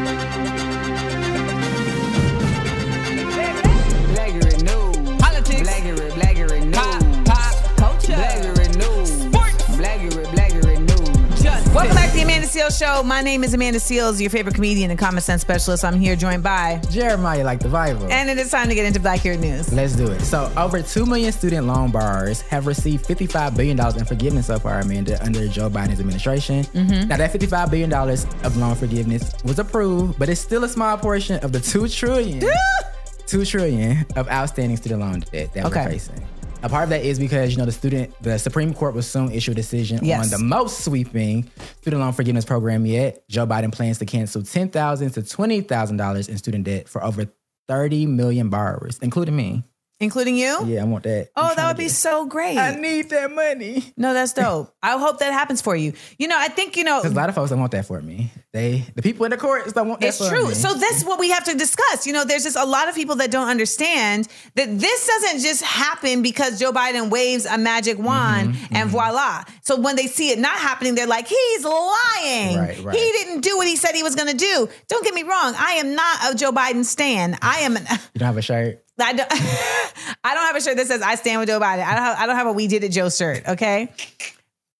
Back 12.53 12.53
to 12.53 12.59
the 12.59 12.65
Amanda 12.65 12.75
Seales 12.75 12.97
Show. 12.97 13.03
My 13.03 13.21
name 13.21 13.43
is 13.43 13.53
Amanda 13.53 13.79
Seales, 13.79 14.19
your 14.19 14.29
favorite 14.29 14.55
comedian 14.55 14.89
and 14.91 14.99
common 14.99 15.21
sense 15.21 15.41
specialist. 15.41 15.85
I'm 15.85 15.99
here 15.99 16.15
joined 16.15 16.43
by, 16.43 16.81
Jeremiah, 16.89 17.43
like 17.45 17.59
the 17.59 17.69
Bible. 17.69 18.11
and 18.11 18.29
it 18.29 18.37
is 18.37 18.51
time 18.51 18.67
to 18.69 18.75
get 18.75 18.85
into 18.85 18.99
Blackurate 18.99 19.39
News. 19.39 19.71
Let's 19.73 19.95
do 19.95 20.07
it. 20.11 20.19
So, 20.21 20.51
over 20.57 20.81
2 20.81 21.05
million 21.05 21.31
student 21.31 21.65
loan 21.67 21.91
borrowers 21.91 22.41
have 22.41 22.67
received 22.67 23.05
$55 23.05 23.55
billion 23.55 23.79
in 23.97 24.05
forgiveness 24.05 24.47
so 24.47 24.59
far, 24.59 24.79
Amanda, 24.79 25.21
under 25.23 25.47
Joe 25.47 25.69
Biden's 25.69 25.99
administration. 25.99 26.63
Mm-hmm. 26.65 27.07
Now, 27.07 27.17
that 27.17 27.31
$55 27.31 27.71
billion 27.71 27.93
of 27.93 28.57
loan 28.57 28.75
forgiveness 28.75 29.31
was 29.45 29.59
approved, 29.59 30.19
but 30.19 30.27
it's 30.29 30.41
still 30.41 30.63
a 30.63 30.69
small 30.69 30.97
portion 30.97 31.41
of 31.43 31.51
the 31.53 31.59
$2 31.59 31.93
trillion, 31.95 32.41
$2 33.27 33.47
trillion 33.49 34.05
of 34.15 34.27
outstanding 34.29 34.75
student 34.77 35.01
loan 35.01 35.19
debt 35.31 35.53
that 35.53 35.65
Okay. 35.67 35.85
we're 35.85 35.91
facing. 35.91 36.27
A 36.64 36.70
part 36.70 36.84
of 36.84 36.89
that 36.91 37.03
is 37.03 37.18
because, 37.18 37.51
you 37.51 37.57
know, 37.57 37.66
the 37.66 37.72
student, 37.72 38.14
the 38.22 38.38
Supreme 38.38 38.74
Court 38.74 38.93
will 38.93 39.01
soon 39.01 39.32
issue 39.32 39.51
a 39.51 39.55
decision 39.55 39.99
Yes. 40.03 40.24
on 40.32 40.39
the 40.39 40.45
most 40.45 40.86
sweeping 40.86 41.49
student 41.82 42.01
loan 42.01 42.14
forgiveness 42.14 42.45
program 42.45 42.86
yet. 42.86 43.28
Joe 43.28 43.47
Biden 43.47 43.72
plans 43.72 43.97
to 43.97 44.05
cancel 44.05 44.43
10,000 44.43 45.09
to 45.12 45.22
$20,000 45.22 46.30
in 46.30 46.38
student 46.38 46.66
debt 46.66 46.88
for 46.88 47.03
over 47.03 47.26
30 47.68 48.05
million 48.05 48.49
borrowers, 48.49 48.99
including 49.01 49.36
me. 49.36 49.64
Including 50.01 50.35
you? 50.35 50.65
Yeah, 50.65 50.81
I 50.81 50.85
want 50.85 51.03
that. 51.03 51.29
Oh, 51.35 51.53
that 51.55 51.67
would 51.67 51.77
be 51.77 51.83
get- 51.83 51.91
so 51.91 52.25
great. 52.25 52.57
I 52.57 52.75
need 52.75 53.09
that 53.11 53.31
money. 53.31 53.93
no, 53.95 54.13
that's 54.13 54.33
dope. 54.33 54.73
I 54.83 54.97
hope 54.97 55.19
that 55.19 55.31
happens 55.31 55.61
for 55.61 55.75
you. 55.75 55.93
You 56.17 56.27
know, 56.27 56.35
I 56.37 56.47
think, 56.49 56.75
you 56.75 56.83
know, 56.83 56.99
Because 56.99 57.13
a 57.13 57.15
lot 57.15 57.29
of 57.29 57.35
folks 57.35 57.51
don't 57.51 57.59
want 57.59 57.71
that 57.73 57.85
for 57.85 58.01
me. 58.01 58.31
They, 58.51 58.83
the 58.95 59.01
people 59.01 59.23
in 59.25 59.31
the 59.31 59.37
courts 59.37 59.71
don't 59.73 59.87
want 59.87 60.01
that 60.01 60.07
It's 60.07 60.17
for 60.17 60.27
true. 60.27 60.49
me. 60.49 60.53
So 60.55 60.73
that's 60.73 61.05
what 61.05 61.19
we 61.19 61.29
have 61.29 61.43
to 61.45 61.53
discuss. 61.55 62.05
You 62.07 62.13
know, 62.13 62.25
there's 62.25 62.43
just 62.43 62.57
a 62.57 62.65
lot 62.65 62.89
of 62.89 62.95
people 62.95 63.15
that 63.17 63.31
don't 63.31 63.47
understand 63.47 64.27
that 64.55 64.77
this 64.79 65.07
doesn't 65.07 65.41
just 65.41 65.63
happen 65.63 66.21
because 66.23 66.59
Joe 66.59 66.71
Biden 66.73 67.09
waves 67.09 67.45
a 67.45 67.57
magic 67.57 67.97
wand 67.97 68.55
Mm-hmm, 68.55 68.75
and 68.75 68.89
voila. 68.89 69.43
So 69.61 69.79
when 69.79 69.95
they 69.95 70.07
see 70.07 70.31
it 70.31 70.39
not 70.39 70.57
happening, 70.57 70.95
they're 70.95 71.05
like, 71.07 71.27
he's 71.27 71.63
lying. 71.63 72.57
Right, 72.57 72.83
right. 72.83 72.95
He 72.95 73.11
didn't 73.11 73.41
do 73.41 73.55
what 73.57 73.67
he 73.67 73.75
said 73.75 73.93
he 73.93 74.03
was 74.03 74.15
going 74.15 74.29
to 74.31 74.37
do. 74.37 74.67
Don't 74.87 75.03
get 75.03 75.13
me 75.13 75.23
wrong. 75.23 75.53
I 75.57 75.73
am 75.73 75.93
not 75.95 76.33
a 76.33 76.35
Joe 76.35 76.51
Biden 76.51 76.83
stan. 76.83 77.37
I 77.41 77.59
am. 77.59 77.77
An, 77.77 77.83
you 78.13 78.19
don't 78.19 78.25
have 78.27 78.37
a 78.37 78.41
shirt. 78.41 78.83
I 79.01 79.13
don't. 79.13 79.27
I 80.23 80.35
don't 80.35 80.45
have 80.45 80.55
a 80.55 80.61
shirt 80.61 80.77
that 80.77 80.87
says 80.87 81.01
"I 81.01 81.15
stand 81.15 81.39
with 81.39 81.49
Joe 81.49 81.59
Biden." 81.59 81.83
I 81.83 81.95
don't. 81.95 82.03
Have, 82.03 82.17
I 82.19 82.25
don't 82.27 82.35
have 82.35 82.47
a 82.47 82.53
"We 82.53 82.67
Did 82.67 82.83
It, 82.83 82.89
Joe" 82.91 83.09
shirt. 83.09 83.47
Okay. 83.47 83.89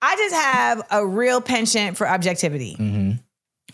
I 0.02 0.16
just 0.16 0.36
have 0.36 0.82
a 0.90 1.06
real 1.06 1.42
penchant 1.42 1.96
for 1.98 2.08
objectivity. 2.08 2.76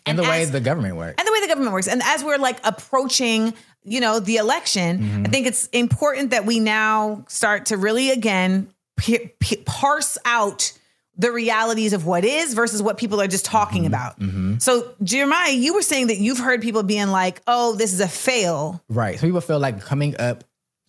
And, 0.06 0.18
the 0.18 0.24
way 0.24 0.46
the 0.46 0.60
government 0.62 0.96
works. 0.96 1.16
and 1.18 1.28
the 1.28 1.32
way 1.34 1.42
the 1.42 1.48
government 1.48 1.74
works. 1.74 1.88
And 1.88 2.02
as 2.04 2.24
we're 2.24 2.38
like 2.38 2.60
approaching, 2.66 3.54
you 3.84 4.00
know, 4.00 4.20
the 4.20 4.38
election, 4.38 5.00
Mm-hmm. 5.00 5.26
I 5.26 5.30
think 5.30 5.48
it's 5.48 5.68
important 5.68 6.32
that 6.32 6.46
we 6.46 6.60
now 6.60 7.26
start 7.28 7.68
to 7.68 7.78
really 7.78 8.12
again 8.12 8.70
p- 8.98 9.32
p- 9.40 9.58
parse 9.66 10.18
out 10.26 10.72
the 11.18 11.32
realities 11.32 11.94
of 11.94 12.06
what 12.06 12.24
is 12.24 12.54
versus 12.54 12.82
what 12.82 12.98
people 12.98 13.20
are 13.20 13.28
just 13.28 13.46
talking 13.46 13.84
mm-hmm. 13.84 13.94
about. 13.94 14.20
Mm-hmm. 14.20 14.58
So, 14.60 14.94
Jeremiah, 15.04 15.52
you 15.52 15.74
were 15.74 15.82
saying 15.82 16.08
that 16.08 16.18
you've 16.18 16.38
heard 16.38 16.62
people 16.62 16.84
being 16.84 17.08
like, 17.08 17.42
oh, 17.48 17.76
this 17.76 17.94
is 17.94 18.00
a 18.00 18.08
fail. 18.08 18.82
Right. 18.88 19.20
So 19.20 19.28
people 19.28 19.42
feel 19.42 19.60
like 19.60 19.82
coming 19.82 20.20
up 20.20 20.44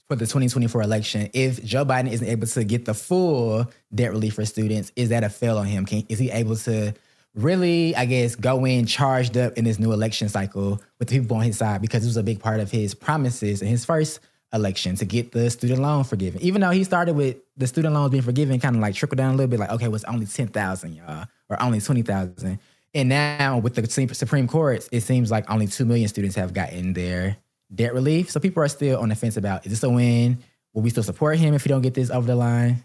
for 0.06 0.16
the 0.16 0.26
2024 0.26 0.82
election, 0.82 1.30
if 1.32 1.62
Joe 1.64 1.84
Biden 1.84 2.10
isn't 2.10 2.26
able 2.26 2.46
to 2.46 2.64
get 2.64 2.84
the 2.84 2.94
full 2.94 3.70
debt 3.94 4.10
relief 4.10 4.34
for 4.34 4.44
students, 4.44 4.92
is 4.96 5.10
that 5.10 5.24
a 5.24 5.28
fail 5.28 5.58
on 5.58 5.66
him? 5.66 5.86
Can, 5.86 6.04
is 6.08 6.18
he 6.18 6.30
able 6.30 6.56
to 6.56 6.94
really, 7.34 7.94
I 7.94 8.06
guess, 8.06 8.34
go 8.34 8.64
in 8.64 8.86
charged 8.86 9.36
up 9.36 9.58
in 9.58 9.64
this 9.64 9.78
new 9.78 9.92
election 9.92 10.28
cycle 10.28 10.80
with 10.98 11.08
the 11.08 11.20
people 11.20 11.36
on 11.36 11.42
his 11.42 11.58
side? 11.58 11.82
Because 11.82 12.04
it 12.04 12.06
was 12.06 12.16
a 12.16 12.22
big 12.22 12.40
part 12.40 12.60
of 12.60 12.70
his 12.70 12.94
promises 12.94 13.60
in 13.60 13.68
his 13.68 13.84
first 13.84 14.20
election 14.52 14.96
to 14.96 15.04
get 15.04 15.32
the 15.32 15.50
student 15.50 15.80
loan 15.80 16.04
forgiven. 16.04 16.40
Even 16.40 16.62
though 16.62 16.70
he 16.70 16.84
started 16.84 17.14
with 17.14 17.36
the 17.58 17.66
student 17.66 17.92
loans 17.94 18.10
being 18.10 18.22
forgiven, 18.22 18.58
kind 18.60 18.76
of 18.76 18.80
like 18.82 18.94
trickle 18.94 19.16
down 19.16 19.34
a 19.34 19.36
little 19.36 19.48
bit, 19.50 19.58
like, 19.60 19.70
okay, 19.70 19.88
well, 19.88 19.96
it's 19.96 20.04
only 20.04 20.24
10,000, 20.26 20.94
y'all, 20.94 21.26
or 21.50 21.60
only 21.62 21.80
20,000. 21.80 22.58
And 22.94 23.08
now 23.08 23.58
with 23.58 23.74
the 23.74 24.14
Supreme- 24.14 24.48
Court, 24.48 24.88
it 24.92 25.02
seems 25.02 25.30
like 25.30 25.50
only 25.50 25.66
2 25.66 25.84
million 25.84 26.08
students 26.08 26.36
have 26.36 26.54
gotten 26.54 26.94
their 26.94 27.36
debt 27.74 27.92
relief. 27.92 28.30
So 28.30 28.40
people 28.40 28.62
are 28.62 28.68
still 28.68 28.98
on 29.00 29.10
the 29.10 29.14
fence 29.14 29.36
about, 29.36 29.66
is 29.66 29.72
this 29.72 29.82
a 29.82 29.90
win? 29.90 30.38
Will 30.72 30.82
we 30.82 30.90
still 30.90 31.02
support 31.02 31.36
him 31.38 31.52
if 31.52 31.64
he 31.64 31.68
don't 31.68 31.82
get 31.82 31.94
this 31.94 32.10
over 32.10 32.26
the 32.26 32.36
line? 32.36 32.82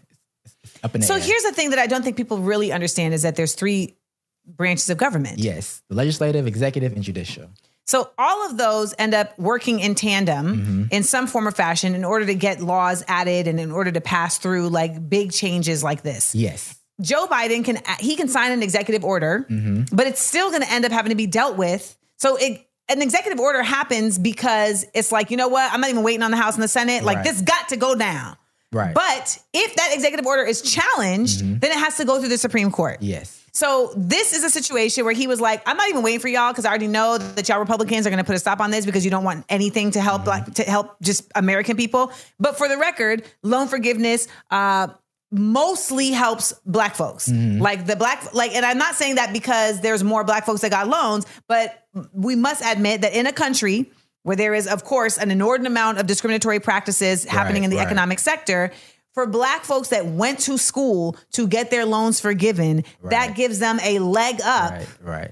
Up 0.82 0.94
in 0.94 1.00
the 1.00 1.06
So 1.06 1.14
air. 1.14 1.20
here's 1.20 1.42
the 1.44 1.52
thing 1.52 1.70
that 1.70 1.78
I 1.78 1.86
don't 1.86 2.02
think 2.02 2.16
people 2.16 2.38
really 2.38 2.70
understand 2.72 3.14
is 3.14 3.22
that 3.22 3.34
there's 3.36 3.54
three 3.54 3.94
branches 4.46 4.90
of 4.90 4.98
government. 4.98 5.38
Yes, 5.38 5.82
the 5.88 5.94
legislative, 5.94 6.46
executive, 6.46 6.92
and 6.92 7.02
judicial. 7.02 7.48
So 7.86 8.10
all 8.18 8.46
of 8.48 8.56
those 8.56 8.94
end 8.98 9.14
up 9.14 9.38
working 9.38 9.80
in 9.80 9.94
tandem 9.94 10.46
Mm-hmm. 10.56 10.82
in 10.90 11.02
some 11.02 11.26
form 11.26 11.46
or 11.46 11.50
fashion 11.50 11.94
in 11.94 12.04
order 12.04 12.24
to 12.26 12.34
get 12.34 12.60
laws 12.60 13.04
added 13.08 13.46
and 13.46 13.60
in 13.60 13.70
order 13.70 13.92
to 13.92 14.00
pass 14.00 14.38
through 14.38 14.70
like 14.70 15.08
big 15.08 15.32
changes 15.32 15.84
like 15.84 16.02
this. 16.02 16.34
Yes. 16.34 16.76
Joe 17.00 17.26
Biden 17.26 17.64
can 17.64 17.80
he 18.00 18.16
can 18.16 18.28
sign 18.28 18.52
an 18.52 18.62
executive 18.62 19.04
order, 19.04 19.46
Mm-hmm. 19.50 19.94
but 19.96 20.06
it's 20.06 20.20
still 20.22 20.50
going 20.50 20.62
to 20.62 20.70
end 20.72 20.84
up 20.84 20.92
having 20.92 21.10
to 21.10 21.16
be 21.16 21.26
dealt 21.26 21.56
with. 21.56 21.96
So 22.18 22.36
it 22.36 22.66
an 22.88 23.00
executive 23.02 23.40
order 23.40 23.62
happens 23.62 24.18
because 24.18 24.84
it's 24.94 25.10
like, 25.10 25.30
you 25.30 25.36
know 25.36 25.48
what? 25.48 25.72
I'm 25.72 25.80
not 25.80 25.90
even 25.90 26.02
waiting 26.04 26.22
on 26.22 26.30
the 26.30 26.36
House 26.36 26.54
and 26.54 26.62
the 26.62 26.68
Senate. 26.68 27.02
Like 27.02 27.16
Right. 27.18 27.24
this 27.24 27.40
got 27.40 27.70
to 27.70 27.76
go 27.76 27.94
down. 27.94 28.36
Right. 28.72 28.94
Mm-hmm. 28.94 29.20
But 29.20 29.38
if 29.54 29.74
that 29.76 29.90
executive 29.94 30.26
order 30.26 30.42
is 30.44 30.60
challenged, 30.62 31.40
then 31.40 31.70
it 31.70 31.76
has 31.78 31.96
to 31.98 32.04
go 32.04 32.18
through 32.20 32.28
the 32.28 32.38
Supreme 32.38 32.70
Court. 32.70 32.98
yes. 33.02 33.40
So 33.54 33.92
this 33.96 34.32
is 34.32 34.42
a 34.42 34.50
situation 34.50 35.04
where 35.04 35.14
he 35.14 35.28
was 35.28 35.40
like, 35.40 35.62
I'm 35.66 35.76
not 35.76 35.88
even 35.88 36.02
waiting 36.02 36.18
for 36.18 36.28
y'all 36.28 36.50
because 36.50 36.64
I 36.64 36.70
already 36.70 36.88
know 36.88 37.18
that 37.18 37.48
y'all 37.48 37.60
Republicans 37.60 38.04
are 38.04 38.10
going 38.10 38.18
to 38.18 38.24
put 38.24 38.34
a 38.34 38.38
stop 38.40 38.60
on 38.60 38.72
this 38.72 38.84
because 38.84 39.04
you 39.04 39.12
don't 39.12 39.24
want 39.24 39.44
anything 39.48 39.92
to 39.92 40.00
help 40.00 40.26
like 40.26 40.54
to 40.54 40.64
help 40.64 41.00
just 41.00 41.30
American 41.36 41.76
people. 41.76 42.12
But 42.40 42.58
for 42.58 42.68
the 42.68 42.76
record, 42.76 43.24
loan 43.42 43.68
forgiveness 43.68 44.26
uh 44.50 44.88
mostly 45.30 46.10
helps 46.10 46.52
black 46.64 46.94
folks. 46.94 47.28
Like 47.28 47.86
the 47.86 47.96
black 47.96 48.34
like 48.34 48.54
and 48.54 48.64
I'm 48.64 48.78
not 48.78 48.94
saying 48.96 49.16
that 49.16 49.32
because 49.32 49.80
there's 49.80 50.02
more 50.02 50.24
black 50.24 50.46
folks 50.46 50.60
that 50.62 50.70
got 50.70 50.88
loans, 50.88 51.26
but 51.48 51.86
we 52.12 52.36
must 52.36 52.64
admit 52.64 53.02
that 53.02 53.14
in 53.14 53.26
a 53.26 53.32
country 53.32 53.90
where 54.22 54.36
there 54.36 54.54
is 54.54 54.66
of 54.66 54.84
course 54.84 55.16
an 55.18 55.30
inordinate 55.30 55.70
amount 55.70 55.98
of 55.98 56.06
discriminatory 56.06 56.58
practices 56.60 57.24
happening 57.24 57.64
in 57.64 57.70
the 57.70 57.76
right. 57.76 57.86
economic 57.86 58.18
sector, 58.18 58.72
for 59.14 59.26
black 59.26 59.64
folks 59.64 59.88
that 59.88 60.06
went 60.06 60.40
to 60.40 60.58
school 60.58 61.16
to 61.32 61.46
get 61.46 61.70
their 61.70 61.86
loans 61.86 62.20
forgiven, 62.20 62.84
that 63.04 63.36
gives 63.36 63.58
them 63.60 63.78
a 63.82 63.98
leg 64.00 64.40
up 64.44 64.72
Right. 64.72 64.88
Right. 65.02 65.30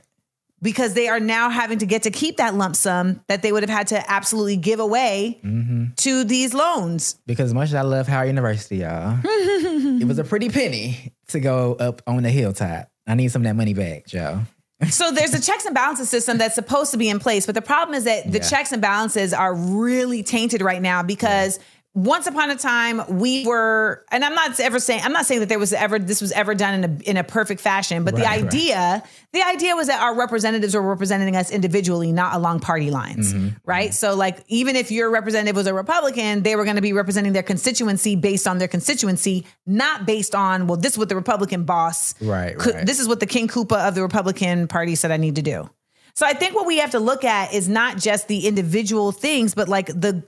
because 0.63 0.95
they 0.95 1.09
are 1.09 1.19
now 1.21 1.51
having 1.51 1.79
to 1.79 1.87
get 1.87 2.05
to 2.05 2.11
keep 2.13 2.37
that 2.37 2.55
lump 2.55 2.77
sum 2.77 3.21
that 3.27 3.43
they 3.43 3.51
would 3.51 3.65
have 3.65 3.71
had 3.71 3.89
to 3.89 4.11
absolutely 4.11 4.57
give 4.57 4.79
away 4.81 5.41
Mm-hmm. 5.45 5.85
to 5.97 6.23
these 6.25 6.55
loans. 6.55 7.19
Because 7.27 7.47
as 7.51 7.55
much 7.55 7.69
as 7.71 7.75
I 7.75 7.83
love 7.83 8.07
Howard 8.07 8.29
University, 8.29 8.77
y'all, 8.77 9.19
it 9.25 10.07
was 10.07 10.19
a 10.19 10.25
pretty 10.25 10.49
penny 10.49 11.13
to 11.29 11.41
go 11.41 11.75
up 11.75 12.03
on 12.07 12.23
the 12.23 12.31
hilltop. 12.31 12.89
I 13.07 13.17
need 13.17 13.33
some 13.33 13.43
of 13.43 13.47
that 13.47 13.57
money 13.57 13.75
back, 13.75 14.07
Joe. 14.07 14.43
So 14.91 15.13
there's 15.13 15.33
a 15.33 15.41
checks 15.41 15.65
and 15.65 15.77
balances 15.77 16.09
system 16.11 16.39
that's 16.39 16.57
supposed 16.57 16.91
to 16.91 16.97
be 16.97 17.09
in 17.09 17.21
place, 17.21 17.47
but 17.47 17.55
the 17.55 17.63
problem 17.63 17.95
is 17.97 18.03
that 18.03 18.25
the 18.33 18.39
Yeah. 18.39 18.49
checks 18.49 18.73
and 18.73 18.83
balances 18.83 19.33
are 19.33 19.55
really 19.55 20.25
tainted 20.25 20.61
right 20.61 20.83
now 20.83 21.05
because 21.05 21.61
once 21.95 22.27
upon 22.27 22.51
a 22.51 22.57
time 22.57 23.03
we 23.19 23.45
were, 23.47 24.03
and 24.11 24.25
I'm 24.25 24.35
not 24.35 24.59
ever 24.61 24.81
saying 24.81 25.03
I'm 25.05 25.13
not 25.13 25.27
saying 25.27 25.41
that 25.41 25.51
there 25.51 25.59
was 25.59 25.75
ever 25.75 25.99
this 25.99 26.23
was 26.23 26.33
ever 26.33 26.55
done 26.55 26.83
in 26.83 26.85
a 26.85 27.11
in 27.11 27.17
a 27.19 27.25
perfect 27.25 27.61
fashion, 27.61 28.03
but 28.05 28.15
the 28.17 28.23
Right, 28.23 28.41
right. 28.43 28.45
idea 28.47 29.03
the 29.33 29.43
idea 29.43 29.77
was 29.77 29.89
that 29.89 30.01
our 30.01 30.15
representatives 30.17 30.75
were 30.75 30.81
representing 30.83 31.37
us 31.37 31.51
individually, 31.51 32.11
not 32.11 32.35
along 32.35 32.61
party 32.61 32.91
lines, 32.91 33.35
Mm-hmm. 33.35 33.49
right? 33.67 33.93
So 33.93 34.15
like 34.15 34.39
even 34.49 34.75
if 34.77 34.91
your 34.91 35.11
representative 35.11 35.55
was 35.55 35.67
a 35.67 35.75
Republican, 35.75 36.43
they 36.43 36.57
were 36.57 36.65
going 36.65 36.77
to 36.77 36.83
be 36.83 36.95
representing 36.95 37.35
their 37.35 37.43
constituency 37.43 38.17
based 38.17 38.47
on 38.49 38.57
their 38.59 38.69
constituency, 38.69 39.45
not 39.67 40.07
based 40.07 40.35
on 40.35 40.67
well, 40.67 40.79
this 40.79 40.93
is 40.93 40.99
what 40.99 41.11
the 41.11 41.17
Republican 41.17 41.65
boss 41.65 42.15
Right, 42.23 42.57
could- 42.59 42.75
right. 42.75 42.87
this 42.87 43.01
is 43.01 43.07
what 43.09 43.21
the 43.21 43.27
King 43.27 43.49
Koopa 43.49 43.87
of 43.89 43.95
the 43.95 44.03
Republican 44.03 44.67
Party 44.67 44.95
said 44.95 45.11
I 45.11 45.19
need 45.19 45.37
to 45.37 45.43
do. 45.43 45.69
So 46.15 46.27
I 46.27 46.35
think 46.35 46.55
what 46.55 46.67
we 46.67 46.77
have 46.79 46.91
to 46.91 46.99
look 47.01 47.25
at 47.25 47.55
is 47.55 47.71
not 47.71 47.97
just 47.97 48.29
the 48.29 48.47
individual 48.47 49.13
things, 49.13 49.55
but 49.55 49.67
like 49.69 49.87
the 49.87 50.23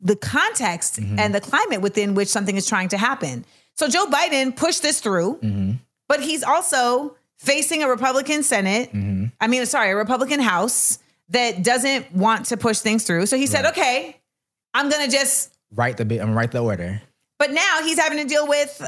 the 0.00 0.16
context 0.16 1.00
Mm-hmm. 1.00 1.18
and 1.18 1.34
the 1.34 1.40
climate 1.40 1.80
within 1.80 2.14
which 2.14 2.28
something 2.28 2.56
is 2.56 2.66
trying 2.66 2.88
to 2.90 2.98
happen. 2.98 3.44
So 3.76 3.88
Joe 3.88 4.06
Biden 4.06 4.54
pushed 4.56 4.82
this 4.82 5.00
through, 5.00 5.38
Mm-hmm. 5.42 5.72
but 6.08 6.20
he's 6.20 6.42
also 6.42 7.16
facing 7.38 7.82
a 7.82 7.88
Republican 7.88 8.42
Senate. 8.42 8.88
Mm-hmm. 8.92 9.26
I 9.40 9.46
mean, 9.46 9.64
sorry, 9.66 9.90
a 9.90 9.96
Republican 9.96 10.40
House 10.40 10.98
that 11.30 11.62
doesn't 11.62 12.12
want 12.12 12.46
to 12.46 12.56
push 12.56 12.78
things 12.78 13.04
through. 13.04 13.26
So 13.26 13.36
he 13.36 13.46
said, 13.46 13.66
"Okay, 13.66 14.16
I'm 14.74 14.88
going 14.88 15.04
to 15.04 15.10
just." 15.10 15.54
Write 15.74 15.96
the 15.98 16.04
bit. 16.04 16.20
I'm 16.22 16.34
write 16.34 16.52
the 16.52 16.60
order. 16.62 17.02
But 17.38 17.52
now 17.52 17.82
he's 17.82 17.98
having 17.98 18.18
to 18.18 18.24
deal 18.24 18.48
with 18.48 18.82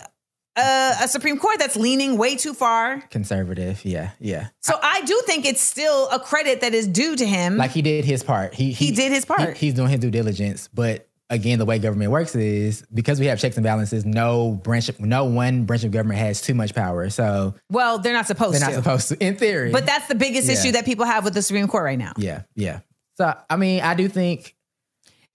a, 0.56 0.92
a 1.02 1.08
Supreme 1.08 1.38
Court 1.38 1.58
that's 1.58 1.76
leaning 1.76 2.16
way 2.18 2.36
too 2.36 2.54
far 2.54 3.00
Conservative. 3.10 3.84
Yeah. 3.84 4.10
Yeah. 4.18 4.48
So 4.60 4.74
I 4.82 5.02
do 5.02 5.22
think 5.26 5.44
it's 5.46 5.60
still 5.60 6.08
a 6.10 6.18
credit 6.18 6.60
that 6.62 6.74
is 6.74 6.86
due 6.86 7.16
to 7.16 7.26
him. 7.26 7.56
Like 7.56 7.70
he 7.70 7.82
did 7.82 8.04
his 8.04 8.22
part. 8.22 8.54
He 8.54 8.72
He 8.72 8.90
did 8.92 9.12
his 9.12 9.24
part. 9.24 9.56
he- 9.56 9.66
he's 9.66 9.74
doing 9.74 9.88
his 9.90 10.00
due 10.00 10.10
diligence, 10.10 10.68
but. 10.72 11.06
Again, 11.32 11.60
the 11.60 11.64
way 11.64 11.78
government 11.78 12.10
works 12.10 12.34
is 12.34 12.84
because 12.92 13.20
we 13.20 13.26
have 13.26 13.38
checks 13.38 13.56
and 13.56 13.62
balances. 13.62 14.04
No 14.04 14.50
branch, 14.50 14.88
of, 14.88 14.98
no 14.98 15.26
one 15.26 15.62
branch 15.64 15.84
of 15.84 15.92
government 15.92 16.18
has 16.18 16.40
too 16.42 16.54
much 16.54 16.74
power. 16.74 17.08
So 17.08 17.54
well, 17.70 18.00
they're 18.00 18.12
not 18.14 18.26
supposed 18.26 18.54
to. 18.54 18.58
they're 18.58 18.68
to. 18.70 18.74
not 18.74 18.82
supposed 18.82 19.08
to, 19.10 19.24
in 19.24 19.36
theory. 19.36 19.70
But 19.70 19.86
that's 19.86 20.08
the 20.08 20.16
biggest 20.16 20.48
Yeah. 20.48 20.54
issue 20.54 20.72
that 20.72 20.84
people 20.84 21.04
have 21.04 21.22
with 21.24 21.34
the 21.34 21.42
Supreme 21.42 21.68
Court 21.68 21.84
right 21.84 21.96
now. 21.96 22.14
yeah, 22.16 22.42
yeah. 22.56 22.80
So 23.16 23.32
I 23.48 23.54
mean, 23.54 23.80
I 23.80 23.94
do 23.94 24.08
think 24.08 24.56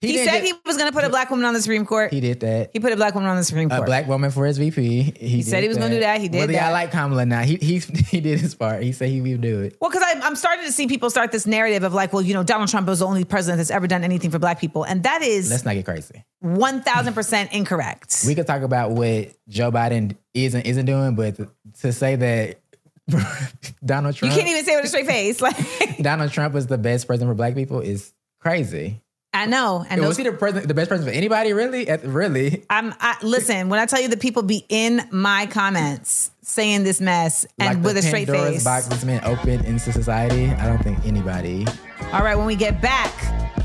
He, 0.02 0.12
didn't 0.12 0.26
said 0.26 0.42
get- 0.42 0.44
he 0.44 0.52
was 0.66 0.76
going 0.76 0.90
to 0.90 0.94
put 0.94 1.04
a 1.04 1.08
black 1.08 1.30
woman 1.30 1.46
on 1.46 1.54
the 1.54 1.60
Supreme 1.62 1.86
Court. 1.86 2.10
he 2.10 2.16
He, 2.16 2.20
did 2.20 2.40
that. 2.40 2.70
He 2.72 2.80
put 2.80 2.92
a 2.92 2.96
black 2.96 3.14
woman 3.14 3.30
on 3.30 3.36
the 3.36 3.44
Supreme 3.44 3.70
Court. 3.70 3.82
a 3.82 3.86
black 3.86 4.06
woman 4.06 4.30
for 4.30 4.44
his 4.44 4.58
VP. 4.58 5.14
He, 5.18 5.42
said 5.42 5.62
he 5.62 5.68
was 5.68 5.78
gonna 5.78 5.94
do 5.94 6.00
that. 6.00 6.20
He 6.20 6.28
did 6.28 6.42
that. 6.42 6.46
Whether 6.48 6.60
I 6.60 6.70
like 6.70 6.90
Kamala 6.92 7.24
now. 7.24 7.40
He 7.42 7.56
he 7.56 7.78
he 8.10 8.20
did 8.20 8.38
his 8.38 8.54
part. 8.54 8.82
He 8.82 8.92
said 8.92 9.08
he 9.08 9.22
would 9.22 9.40
do 9.40 9.62
it. 9.62 9.78
well, 9.80 9.90
because 9.90 10.04
I'm 10.22 10.36
starting 10.36 10.66
to 10.66 10.72
see 10.72 10.86
people 10.86 11.08
start 11.08 11.32
this 11.32 11.46
narrative 11.46 11.82
of 11.82 11.94
like, 11.94 12.12
well, 12.12 12.22
you 12.22 12.34
know, 12.34 12.42
Donald 12.42 12.68
Trump 12.68 12.86
was 12.88 12.98
the 12.98 13.06
only 13.06 13.24
president 13.24 13.56
that's 13.58 13.70
ever 13.70 13.86
done 13.86 14.04
anything 14.04 14.30
for 14.30 14.38
black 14.38 14.60
people. 14.60 14.84
And 14.84 15.02
that 15.04 15.22
is 15.22 15.50
Let's 15.50 15.64
not 15.64 15.74
get 15.74 15.84
crazy. 15.86 16.24
1000% 16.44 17.52
incorrect. 17.52 18.24
We 18.26 18.34
could 18.34 18.46
talk 18.46 18.62
about 18.62 18.90
what 18.90 19.32
Joe 19.48 19.70
Biden 19.72 20.16
is 20.34 20.54
and 20.54 20.66
isn't 20.66 20.86
doing, 20.86 21.14
but 21.14 21.36
to 21.80 21.92
say 21.92 22.16
that 22.16 22.60
Donald 23.84 24.14
Trump, 24.16 24.34
you 24.34 24.38
can't 24.38 24.50
even 24.50 24.64
say 24.64 24.72
it 24.74 24.76
with 24.76 24.84
a 24.86 24.88
straight 24.88 25.06
face. 25.06 25.40
Like, 25.46 25.98
Donald 26.02 26.32
Trump 26.32 26.54
is 26.54 26.66
the 26.66 26.78
best 26.78 27.06
president 27.06 27.30
for 27.30 27.34
black 27.34 27.54
people 27.54 27.80
is 27.80 28.12
crazy. 28.40 29.00
I 29.36 29.44
know. 29.46 29.84
And 29.88 30.00
was 30.00 30.10
those, 30.10 30.16
he 30.16 30.24
the 30.24 30.32
president, 30.32 30.68
the 30.68 30.74
best 30.74 30.88
president 30.88 31.12
for 31.12 31.16
anybody? 31.16 31.52
Really? 31.52 31.86
Really? 32.04 32.64
I'm, 32.70 32.94
I, 33.00 33.16
listen, 33.22 33.68
when 33.68 33.78
I 33.78 33.84
tell 33.84 34.00
you 34.00 34.08
the 34.08 34.16
people 34.16 34.42
be 34.42 34.64
in 34.68 35.02
my 35.10 35.46
comments 35.46 36.30
saying 36.40 36.84
this 36.84 37.00
mess 37.00 37.46
and 37.58 37.76
like 37.76 37.84
with 37.84 37.94
the 37.94 38.00
a 38.00 38.02
straight 38.02 38.28
Pandora's 38.28 38.54
face. 38.54 38.64
box 38.64 38.86
this 38.86 39.04
man 39.04 39.22
opened 39.24 39.64
into 39.66 39.92
society. 39.92 40.46
I 40.46 40.66
don't 40.66 40.82
think 40.82 41.04
anybody. 41.04 41.66
All 42.12 42.22
right, 42.22 42.36
when 42.36 42.46
we 42.46 42.56
get 42.56 42.80
back, 42.80 43.12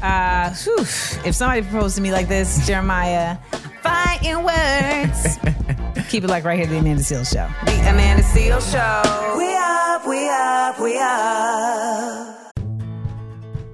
uh, 0.04 0.54
whew, 0.64 0.80
if 0.80 1.36
somebody 1.36 1.62
proposed 1.62 1.96
to 1.96 2.02
me 2.02 2.12
like 2.12 2.28
this, 2.28 2.66
Jeremiah, 2.68 3.38
fighting 3.82 4.44
words. 4.44 5.38
Keep 6.10 6.26
it 6.26 6.30
like 6.30 6.44
right 6.44 6.58
here, 6.58 6.68
the 6.68 6.80
Amanda 6.80 7.04
Seales 7.04 7.32
Show. 7.32 7.48
The 7.66 7.90
Amanda 7.90 8.24
Seales 8.24 8.70
Show. 8.72 9.38
We 9.38 9.56
up, 9.56 10.06
we 10.06 10.28
up, 10.28 10.80
we 10.82 10.98
up. 11.00 12.41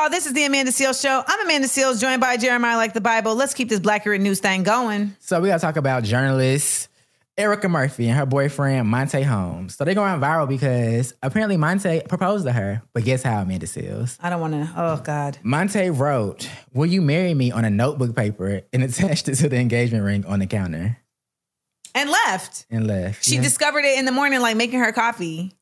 Y'all, 0.00 0.08
this 0.10 0.26
is 0.26 0.32
the 0.32 0.44
Amanda 0.44 0.70
Seales 0.70 1.00
Show. 1.02 1.24
I'm 1.26 1.44
Amanda 1.44 1.66
Seales, 1.66 2.00
joined 2.00 2.20
by 2.20 2.36
Jeremiah 2.36 2.76
Like 2.76 2.92
the 2.94 3.00
Bible. 3.00 3.34
Let's 3.34 3.52
keep 3.52 3.68
this 3.68 3.80
Black 3.80 4.06
News 4.06 4.38
thing 4.38 4.62
going. 4.62 5.16
So 5.18 5.40
we 5.40 5.48
gotta 5.48 5.60
talk 5.60 5.76
about 5.76 6.04
journalists 6.04 6.88
Erica 7.36 7.68
Murphy 7.68 8.08
and 8.08 8.16
her 8.16 8.24
boyfriend 8.24 8.86
Monte 8.88 9.22
Holmes. 9.22 9.74
So 9.74 9.84
they're 9.84 9.94
going 9.96 10.20
viral 10.20 10.48
because 10.48 11.14
apparently 11.22 11.56
Monte 11.56 12.02
proposed 12.08 12.44
to 12.46 12.52
her, 12.52 12.82
but 12.92 13.04
guess 13.04 13.24
how 13.24 13.40
Amanda 13.42 13.66
Seales? 13.66 14.16
I 14.20 14.30
don't 14.30 14.40
want 14.40 14.54
to. 14.54 14.72
Oh 14.76 15.00
God. 15.02 15.38
Monte 15.42 15.90
wrote, 15.90 16.48
"Will 16.72 16.86
you 16.86 17.02
marry 17.02 17.34
me?" 17.34 17.50
on 17.50 17.64
a 17.64 17.70
notebook 17.70 18.14
paper 18.14 18.60
and 18.72 18.82
attached 18.84 19.28
it 19.28 19.34
to 19.36 19.48
the 19.48 19.56
engagement 19.56 20.04
ring 20.04 20.24
on 20.26 20.38
the 20.38 20.46
counter 20.46 20.98
And 21.96 22.08
left. 22.08 22.66
and 22.70 22.86
left. 22.86 23.24
She 23.24 23.34
Yeah. 23.36 23.42
discovered 23.42 23.84
it 23.84 23.98
in 23.98 24.04
the 24.04 24.12
morning, 24.12 24.40
like 24.40 24.56
making 24.56 24.78
her 24.78 24.92
coffee. 24.92 25.54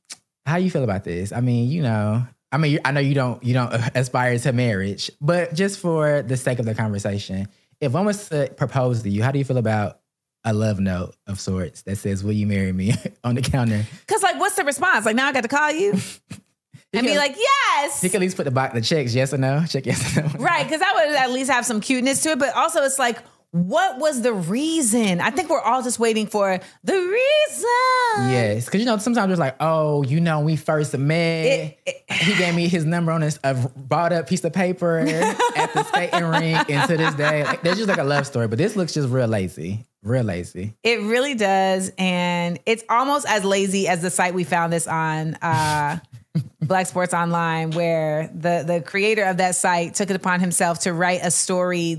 How 0.44 0.56
you 0.56 0.70
feel 0.70 0.84
about 0.84 1.04
this? 1.04 1.32
I 1.32 1.40
mean, 1.40 1.68
you 1.70 1.82
know, 1.82 2.26
I 2.52 2.58
mean, 2.58 2.78
I 2.84 2.92
know 2.92 3.00
you 3.00 3.14
don't 3.14 3.42
you 3.42 3.54
don't 3.54 3.72
aspire 3.94 4.38
to 4.38 4.52
marriage, 4.52 5.10
but 5.20 5.54
just 5.54 5.80
for 5.80 6.22
the 6.22 6.36
sake 6.36 6.58
of 6.58 6.64
the 6.64 6.74
conversation, 6.74 7.48
if 7.80 7.92
one 7.92 8.06
was 8.06 8.28
to 8.28 8.52
propose 8.56 9.02
to 9.02 9.10
you, 9.10 9.22
how 9.22 9.32
do 9.32 9.38
you 9.38 9.44
feel 9.44 9.58
about 9.58 10.00
a 10.44 10.52
love 10.52 10.78
note 10.78 11.16
of 11.26 11.40
sorts 11.40 11.82
that 11.82 11.96
says, 11.96 12.22
"Will 12.22 12.32
you 12.32 12.46
marry 12.46 12.72
me?" 12.72 12.94
on 13.24 13.34
the 13.34 13.42
counter? 13.42 13.84
Cause 14.06 14.22
like, 14.22 14.38
what's 14.38 14.56
the 14.56 14.64
response? 14.64 15.04
Like 15.04 15.16
now 15.16 15.26
I 15.26 15.32
got 15.32 15.42
to 15.42 15.48
call 15.48 15.72
you 15.72 15.92
and 16.92 17.06
be 17.06 17.16
like, 17.16 17.36
yes. 17.36 18.02
You 18.02 18.10
can 18.10 18.18
at 18.18 18.20
least 18.22 18.36
put 18.36 18.44
the 18.44 18.50
box, 18.50 18.74
the 18.74 18.80
checks, 18.80 19.14
yes 19.14 19.32
or 19.32 19.38
no. 19.38 19.64
Check 19.68 19.86
yes 19.86 20.16
or 20.16 20.22
no. 20.22 20.28
Right, 20.38 20.64
because 20.64 20.80
that 20.80 20.92
would 20.94 21.16
at 21.16 21.30
least 21.30 21.50
have 21.50 21.66
some 21.66 21.80
cuteness 21.80 22.22
to 22.22 22.30
it. 22.30 22.38
But 22.38 22.54
also, 22.54 22.82
it's 22.82 22.98
like, 22.98 23.18
what 23.56 23.98
was 23.98 24.20
the 24.20 24.34
reason? 24.34 25.20
I 25.20 25.30
think 25.30 25.48
we're 25.48 25.60
all 25.60 25.82
just 25.82 25.98
waiting 25.98 26.26
for 26.26 26.60
the 26.84 26.92
reason. 26.92 28.30
Yes, 28.30 28.66
because 28.66 28.80
you 28.80 28.86
know 28.86 28.98
sometimes 28.98 29.30
it's 29.32 29.40
like, 29.40 29.56
oh, 29.60 30.02
you 30.02 30.20
know, 30.20 30.40
we 30.40 30.56
first 30.56 30.96
met. 30.96 31.78
he 32.10 32.36
gave 32.36 32.54
me 32.54 32.68
his 32.68 32.84
number 32.84 33.12
on 33.12 33.22
this 33.22 33.38
a 33.42 33.54
bought 33.54 34.12
up 34.12 34.28
piece 34.28 34.44
of 34.44 34.52
paper 34.52 34.98
at 35.56 35.72
the 35.72 35.84
skating 35.84 36.24
rink, 36.24 36.68
and 36.70 36.88
to 36.88 36.96
this 36.98 37.14
day, 37.14 37.44
like, 37.44 37.62
there's 37.62 37.78
just 37.78 37.88
like 37.88 37.98
a 37.98 38.04
love 38.04 38.26
story. 38.26 38.46
But 38.46 38.58
this 38.58 38.76
looks 38.76 38.92
just 38.92 39.08
real 39.08 39.26
lazy, 39.26 39.86
real 40.02 40.24
lazy. 40.24 40.74
It 40.82 41.00
really 41.00 41.34
does. 41.34 41.90
And 41.96 42.58
it's 42.66 42.84
almost 42.90 43.26
as 43.26 43.42
lazy 43.42 43.88
as 43.88 44.02
the 44.02 44.10
site 44.10 44.34
we 44.34 44.44
found 44.44 44.72
this 44.72 44.86
on, 44.86 45.34
uh, 45.36 45.98
Black 46.60 46.86
Sports 46.86 47.14
Online, 47.14 47.70
where 47.70 48.30
the, 48.34 48.64
the 48.66 48.82
creator 48.84 49.24
of 49.24 49.38
that 49.38 49.54
site 49.54 49.94
took 49.94 50.10
it 50.10 50.16
upon 50.16 50.40
himself 50.40 50.80
to 50.80 50.92
write 50.92 51.20
a 51.22 51.30
story 51.30 51.94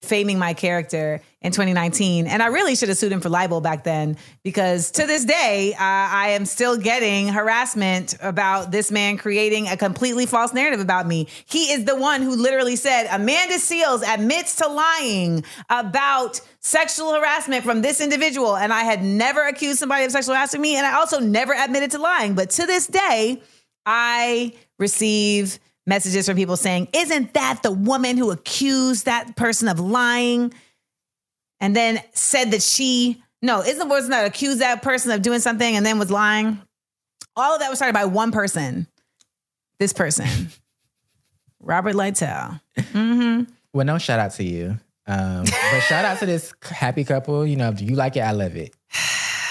defaming 0.00 0.38
my 0.38 0.54
character 0.54 1.20
in 1.40 1.50
2019. 1.50 2.26
And 2.26 2.42
I 2.42 2.46
really 2.46 2.76
should 2.76 2.88
have 2.88 2.98
sued 2.98 3.10
him 3.10 3.20
for 3.20 3.28
libel 3.28 3.60
back 3.60 3.82
then 3.82 4.16
because 4.44 4.92
to 4.92 5.06
this 5.06 5.24
day, 5.24 5.72
uh, 5.74 5.76
I 5.78 6.30
am 6.30 6.46
still 6.46 6.76
getting 6.76 7.28
harassment 7.28 8.14
about 8.20 8.70
this 8.70 8.92
man 8.92 9.18
creating 9.18 9.68
a 9.68 9.76
completely 9.76 10.26
false 10.26 10.52
narrative 10.52 10.80
about 10.80 11.06
me. 11.06 11.26
He 11.46 11.72
is 11.72 11.84
the 11.84 11.96
one 11.96 12.22
who 12.22 12.36
literally 12.36 12.76
said, 12.76 13.08
Amanda 13.10 13.54
Seales 13.54 14.02
admits 14.06 14.56
to 14.56 14.68
lying 14.68 15.44
about 15.68 16.40
sexual 16.60 17.12
harassment 17.14 17.64
from 17.64 17.82
this 17.82 18.00
individual. 18.00 18.56
And 18.56 18.72
I 18.72 18.82
had 18.82 19.02
never 19.02 19.46
accused 19.46 19.80
somebody 19.80 20.04
of 20.04 20.12
sexual 20.12 20.34
harassing 20.36 20.60
me. 20.60 20.76
And 20.76 20.86
I 20.86 20.94
also 20.94 21.18
never 21.18 21.54
admitted 21.54 21.90
to 21.92 21.98
lying. 21.98 22.34
But 22.34 22.50
to 22.50 22.66
this 22.66 22.86
day, 22.86 23.42
I 23.84 24.52
receive 24.78 25.58
messages 25.88 26.26
from 26.26 26.36
people 26.36 26.56
saying, 26.56 26.88
Isn't 26.92 27.34
that 27.34 27.60
the 27.62 27.72
woman 27.72 28.16
who 28.16 28.30
accused 28.30 29.06
that 29.06 29.34
person 29.34 29.66
of 29.68 29.80
lying? 29.80 30.52
And 31.60 31.74
then 31.74 32.00
said 32.12 32.52
that 32.52 32.62
she, 32.62 33.20
no, 33.42 33.62
isn't 33.62 33.88
wasn't 33.88 34.12
that 34.12 34.26
accused 34.26 34.60
that 34.60 34.82
person 34.82 35.10
of 35.10 35.22
doing 35.22 35.40
something 35.40 35.74
and 35.74 35.84
then 35.84 35.98
was 35.98 36.10
lying? 36.10 36.60
All 37.34 37.54
of 37.54 37.60
that 37.60 37.68
was 37.68 37.78
started 37.78 37.94
by 37.94 38.04
one 38.04 38.30
person. 38.30 38.86
This 39.80 39.92
person, 39.92 40.26
Robert 41.60 41.94
Littal. 41.94 42.60
Mm-hmm. 42.76 43.44
Well, 43.72 43.86
no 43.86 43.98
shout 43.98 44.18
out 44.18 44.32
to 44.32 44.44
you, 44.44 44.76
um, 45.06 45.44
but 45.44 45.80
shout 45.80 46.04
out 46.04 46.18
to 46.18 46.26
this 46.26 46.52
happy 46.62 47.04
couple. 47.04 47.46
You 47.46 47.56
know, 47.56 47.72
do 47.72 47.84
you 47.84 47.94
like 47.94 48.16
it? 48.16 48.20
I 48.20 48.32
love 48.32 48.56
it, 48.56 48.74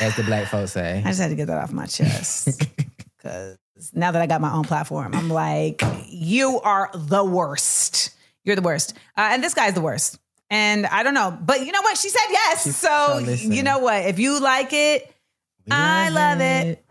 as 0.02 0.16
the 0.18 0.24
black 0.24 0.48
folks 0.48 0.74
say. 0.74 1.02
I 1.06 1.10
just 1.10 1.22
had 1.22 1.30
to 1.30 1.36
get 1.36 1.48
that 1.48 1.58
off 1.58 1.72
my 1.74 1.86
chest. 1.86 2.66
Because 3.18 3.58
now 3.93 4.11
that 4.11 4.21
I 4.21 4.28
got 4.28 4.41
my 4.41 4.53
own 4.53 4.63
platform, 4.63 5.13
I'm 5.13 5.30
like, 5.30 5.82
you 6.07 6.59
are 6.61 6.89
the 6.93 7.23
worst. 7.23 8.11
You're 8.43 8.55
the 8.55 8.61
worst. 8.61 8.93
Uh, 9.15 9.30
and 9.32 9.43
this 9.43 9.53
guy's 9.53 9.73
the 9.73 9.82
worst. 9.82 10.19
And 10.49 10.86
I 10.86 11.03
don't 11.03 11.13
know. 11.13 11.38
But 11.39 11.65
you 11.65 11.71
know 11.71 11.82
what? 11.82 11.97
She 11.97 12.09
said 12.09 12.28
yes. 12.30 12.63
so, 12.75 13.19
so 13.19 13.19
you 13.19 13.63
know 13.63 13.80
what? 13.80 14.05
If 14.05 14.19
you 14.19 14.39
like 14.39 14.71
it, 14.71 15.11
I 15.69 16.09
love 16.09 16.39
it. 16.39 16.84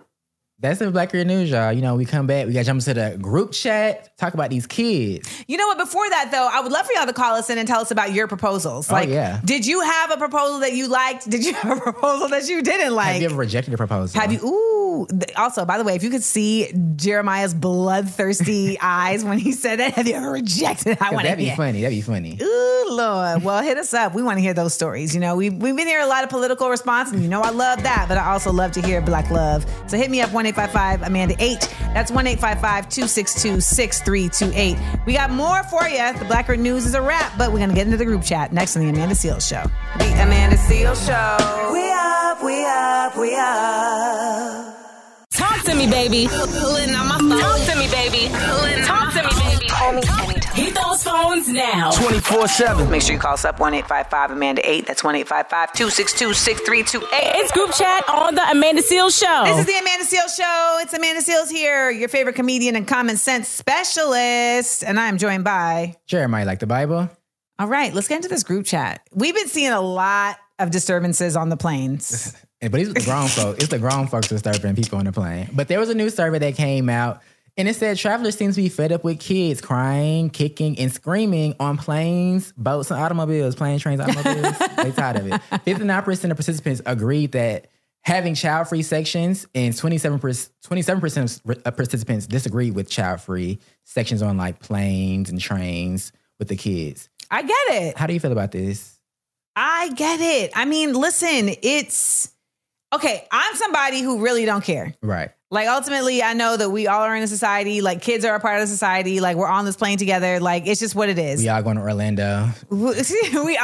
That's 0.59 0.79
the 0.79 0.87
Blackurate 0.87 1.27
News, 1.27 1.51
y'all. 1.51 1.71
You 1.71 1.83
know, 1.83 1.97
we 1.97 2.07
come 2.07 2.27
back, 2.27 2.47
we 2.47 2.55
got 2.55 2.61
to 2.61 2.65
jump 2.65 2.81
into 2.81 2.95
the 2.95 3.19
group 3.21 3.53
chat, 3.53 4.17
talk 4.17 4.33
about 4.33 4.49
these 4.49 4.67
kids. 4.67 5.45
You 5.47 5.59
know 5.59 5.67
what? 5.67 5.77
Before 5.77 6.09
that, 6.09 6.31
though, 6.33 6.49
I 6.51 6.61
would 6.61 6.73
love 6.73 6.87
for 6.87 6.95
y'all 6.95 7.05
to 7.05 7.13
call 7.13 7.35
us 7.35 7.51
in 7.51 7.59
and 7.59 7.69
tell 7.69 7.81
us 7.81 7.91
about 7.91 8.13
your 8.15 8.27
proposals. 8.27 8.91
Oh, 8.91 8.95
Like, 8.95 9.11
yeah. 9.11 9.39
did 9.45 9.67
you 9.67 9.83
have 9.83 10.13
a 10.13 10.17
proposal 10.17 10.61
that 10.61 10.73
you 10.73 10.89
liked? 10.89 11.29
Did 11.29 11.45
you 11.45 11.53
have 11.57 11.77
a 11.77 11.81
proposal 11.83 12.29
that 12.29 12.49
you 12.49 12.63
didn't 12.63 12.95
like? 12.95 13.13
Have 13.13 13.21
you 13.21 13.27
ever 13.29 13.37
rejected 13.37 13.75
a 13.75 13.77
proposal? 13.77 14.19
Have 14.19 14.33
you? 14.33 14.39
Ooh. 14.47 15.07
Also, 15.37 15.67
by 15.67 15.77
the 15.77 15.85
way, 15.85 15.95
if 15.95 16.03
you 16.03 16.09
could 16.09 16.23
see 16.23 16.73
Jeremiah's 16.97 17.53
bloodthirsty 17.53 18.79
eyes 18.81 19.27
when 19.27 19.39
he 19.39 19.53
said 19.53 19.79
that, 19.81 19.93
have 19.93 20.09
you 20.09 20.15
ever 20.15 20.31
rejected? 20.31 20.97
I 21.03 21.11
want 21.11 21.25
to 21.27 21.29
That'd 21.33 21.45
be 21.45 21.55
funny. 21.55 21.83
That'd 21.83 21.97
be 21.99 22.01
funny. 22.01 22.39
Ooh, 22.41 22.76
Lord. 22.97 23.45
Well, 23.45 23.63
hit 23.63 23.77
us 23.79 23.93
up. 23.95 24.15
We 24.15 24.23
want 24.23 24.39
to 24.39 24.41
hear 24.41 24.55
those 24.55 24.75
stories. 24.75 25.15
You 25.15 25.21
know, 25.21 25.37
we, 25.37 25.51
we've 25.51 25.77
been 25.77 25.87
hearing 25.87 26.05
a 26.05 26.09
lot 26.09 26.25
of 26.25 26.31
political 26.31 26.71
response, 26.71 27.13
and 27.13 27.23
you 27.23 27.29
know, 27.29 27.43
I 27.43 27.51
love 27.51 27.83
that, 27.83 28.07
but 28.09 28.17
I 28.17 28.33
also 28.33 28.51
love 28.51 28.73
to 28.73 28.83
hear 28.83 29.01
black 29.01 29.31
love. 29.31 29.67
So 29.87 29.97
hit 29.97 30.11
me 30.11 30.21
up 30.23 30.33
1 30.33 30.47
Amanda 30.47 31.37
8. 31.39 31.61
That's 31.95 32.11
1 32.11 32.25
262 32.25 33.61
6328. 33.61 34.79
We 35.07 35.13
got 35.13 35.31
more 35.31 35.63
for 35.65 35.87
you. 35.89 35.99
The 36.19 36.25
Blackurate 36.25 36.59
News 36.59 36.87
is 36.87 36.95
a 36.95 37.03
wrap, 37.03 37.37
but 37.39 37.53
we're 37.53 37.59
going 37.59 37.69
to 37.69 37.75
get 37.75 37.87
into 37.87 37.99
the 37.99 38.05
group 38.05 38.23
chat 38.25 38.53
next 38.53 38.77
on 38.77 38.83
The 38.83 38.89
Amanda 38.89 39.15
Seales 39.15 39.47
Show. 39.47 39.63
The 39.99 40.13
Amanda 40.23 40.57
Seales 40.57 41.07
Show. 41.07 41.73
We 41.73 41.91
up, 41.93 42.43
we 42.43 42.65
up, 42.65 43.17
we 43.17 43.35
up. 43.37 44.77
Talk 45.33 45.63
to 45.65 45.75
me, 45.75 45.91
baby. 45.91 46.29
Pulling 46.29 46.95
on 46.95 47.09
my 47.09 47.19
phone. 47.19 47.41
Talk 47.41 47.61
to 47.73 47.79
me, 47.79 47.89
baby. 47.91 48.29
Talk 48.87 49.13
to 49.13 49.23
me, 49.23 49.31
baby. 49.31 50.16
Phones 51.07 51.49
now. 51.49 51.93
24 51.93 52.49
7. 52.49 52.91
Make 52.91 53.03
sure 53.03 53.15
you 53.15 53.21
call 53.21 53.35
us 53.35 53.45
up 53.45 53.61
1 53.61 53.75
Amanda 53.75 54.69
8. 54.69 54.87
That's 54.87 55.05
1 55.05 55.15
262 55.15 56.35
6328. 56.35 57.09
It's 57.13 57.53
group 57.53 57.73
chat 57.73 58.09
on 58.09 58.35
the 58.35 58.43
Amanda 58.51 58.83
Seales 58.83 59.17
Show. 59.17 59.45
This 59.45 59.61
is 59.61 59.67
the 59.67 59.79
Amanda 59.79 60.05
Seales 60.05 60.37
Show. 60.37 60.79
It's 60.83 60.93
Amanda 60.93 61.23
Seales 61.23 61.51
here, 61.51 61.91
your 61.91 62.09
favorite 62.09 62.35
comedian 62.35 62.75
and 62.75 62.89
common 62.89 63.17
sense 63.17 63.47
specialist. 63.49 64.83
And 64.83 64.99
I'm 64.99 65.17
joined 65.17 65.45
by. 65.45 65.95
Jeremiah, 66.07 66.45
like 66.45 66.59
the 66.59 66.67
Bible? 66.67 67.09
All 67.59 67.69
right, 67.69 67.95
let's 67.95 68.09
get 68.09 68.17
into 68.17 68.29
this 68.29 68.43
group 68.43 68.67
chat. 68.67 69.07
We've 69.13 69.35
been 69.35 69.49
seeing 69.49 69.73
a 69.73 69.81
lot 69.81 70.39
of 70.59 70.71
disturbances 70.71 71.37
on 71.37 71.51
the 71.51 71.57
planes. 71.57 72.37
But 72.59 72.81
it's 72.81 72.93
the 72.95 73.03
grown 73.03 73.29
folks. 73.29 73.59
It's 73.59 73.69
the 73.69 73.79
grown 73.79 74.07
folks 74.09 74.29
disturbing 74.29 74.75
people 74.77 74.99
on 74.99 75.05
the 75.05 75.13
plane. 75.13 75.51
But 75.53 75.69
there 75.69 75.79
was 75.79 75.91
a 75.91 75.95
new 75.95 76.09
survey 76.09 76.39
that 76.39 76.55
came 76.55 76.89
out, 76.89 77.21
and 77.57 77.69
it 77.69 77.75
said 77.75 77.97
travelers 77.97 78.37
seem 78.37 78.53
to 78.53 78.57
be 78.57 78.69
fed 78.69 78.93
up 78.93 79.05
with 79.05 79.19
kids 79.19 79.61
crying, 79.61 80.31
kicking, 80.31 80.79
and 80.79 80.93
screaming 80.93 81.55
on 81.59 81.79
planes, 81.79 82.53
boats, 82.57 82.91
and 82.91 83.01
automobiles. 83.01 83.55
Plane, 83.55 83.79
trains, 83.79 84.01
automobiles. 84.01 84.59
they 84.77 84.93
tired 84.93 85.17
of 85.17 85.27
it. 85.33 85.41
Fifty-nine 85.65 86.03
percent 86.03 86.31
of 86.33 86.37
participants 86.37 86.83
agreed 86.85 87.33
that 87.33 87.69
having 88.03 88.35
child-free 88.35 88.83
sections, 88.83 89.47
and 89.55 89.77
twenty-seven 89.77 90.19
percent 90.19 91.41
of 91.65 91.77
participants 91.77 92.27
disagreed 92.27 92.75
with 92.75 92.89
child-free 92.91 93.59
sections 93.85 94.23
on 94.23 94.37
like 94.37 94.61
planes 94.61 95.31
and 95.31 95.41
trains 95.41 96.13
with 96.39 96.49
the 96.49 96.57
kids. 96.57 97.09
I 97.31 97.43
get 97.43 97.83
it. 97.83 97.99
How 97.99 98.07
do 98.07 98.13
you 98.13 98.21
feel 98.21 98.33
about 98.33 98.53
this? 98.53 98.99
I 99.57 99.91
get 99.95 100.21
it. 100.21 100.53
I 100.55 100.67
mean, 100.67 100.93
listen, 100.93 101.51
it's 101.63 102.31
okay. 102.95 103.27
I'm 103.33 103.57
somebody 103.57 104.03
who 104.03 104.23
really 104.23 104.45
don't 104.45 104.63
care. 104.63 104.95
Right. 105.03 105.31
Like 105.49 105.69
ultimately, 105.69 106.25
I 106.25 106.33
know 106.33 106.57
that 106.57 106.71
we 106.71 106.89
all 106.89 107.03
are 107.03 107.15
in 107.15 107.23
a 107.23 107.29
society. 107.29 107.81
Like 107.81 108.03
kids 108.03 108.25
are 108.25 108.35
a 108.35 108.41
part 108.41 108.57
of 108.57 108.63
the 108.63 108.67
society. 108.67 109.21
Like 109.21 109.37
we're 109.37 109.47
on 109.47 109.65
this 109.65 109.77
plane 109.77 109.97
together. 109.97 110.41
Like 110.41 110.67
it's 110.67 110.81
just 110.81 110.97
what 110.97 111.09
it 111.09 111.21
is. 111.21 111.41
We 111.41 111.49
all 111.49 111.63
going 111.63 111.77
to 111.77 111.83
Orlando. 111.83 112.49
we, 112.69 113.59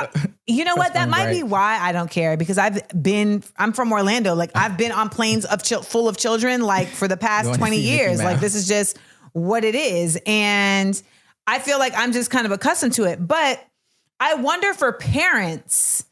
you 0.47 0.65
know 0.65 0.77
what? 0.77 0.95
That 0.95 1.09
might 1.09 1.31
be 1.33 1.43
why 1.43 1.79
I 1.81 1.91
don't 1.91 2.09
care 2.11 2.37
because 2.37 2.57
I've 2.57 2.81
been. 3.03 3.43
I'm 3.57 3.73
from 3.73 3.91
Orlando. 3.93 4.35
Like 4.37 4.53
I've 4.55 4.79
been 4.79 4.93
on 4.93 5.09
planes 5.09 5.45
of 5.45 5.65
chil- 5.65 5.83
full 5.83 6.09
of 6.09 6.17
children. 6.17 6.61
Like 6.63 6.87
for 6.87 7.09
the 7.09 7.17
past 7.17 7.49
twenty 7.59 7.79
years. 7.81 8.23
Like 8.23 8.39
this 8.41 8.55
is 8.55 8.69
just 8.69 8.97
what 9.33 9.65
it 9.65 9.75
is, 9.75 10.21
and 10.25 11.03
I 11.49 11.59
feel 11.59 11.81
like 11.81 11.95
I'm 11.97 12.13
just 12.13 12.31
kind 12.31 12.47
of 12.47 12.53
accustomed 12.53 12.93
to 12.95 13.05
it. 13.05 13.27
But 13.27 13.61
I 14.21 14.35
wonder 14.35 14.73
for 14.73 14.93
parents, 14.93 16.05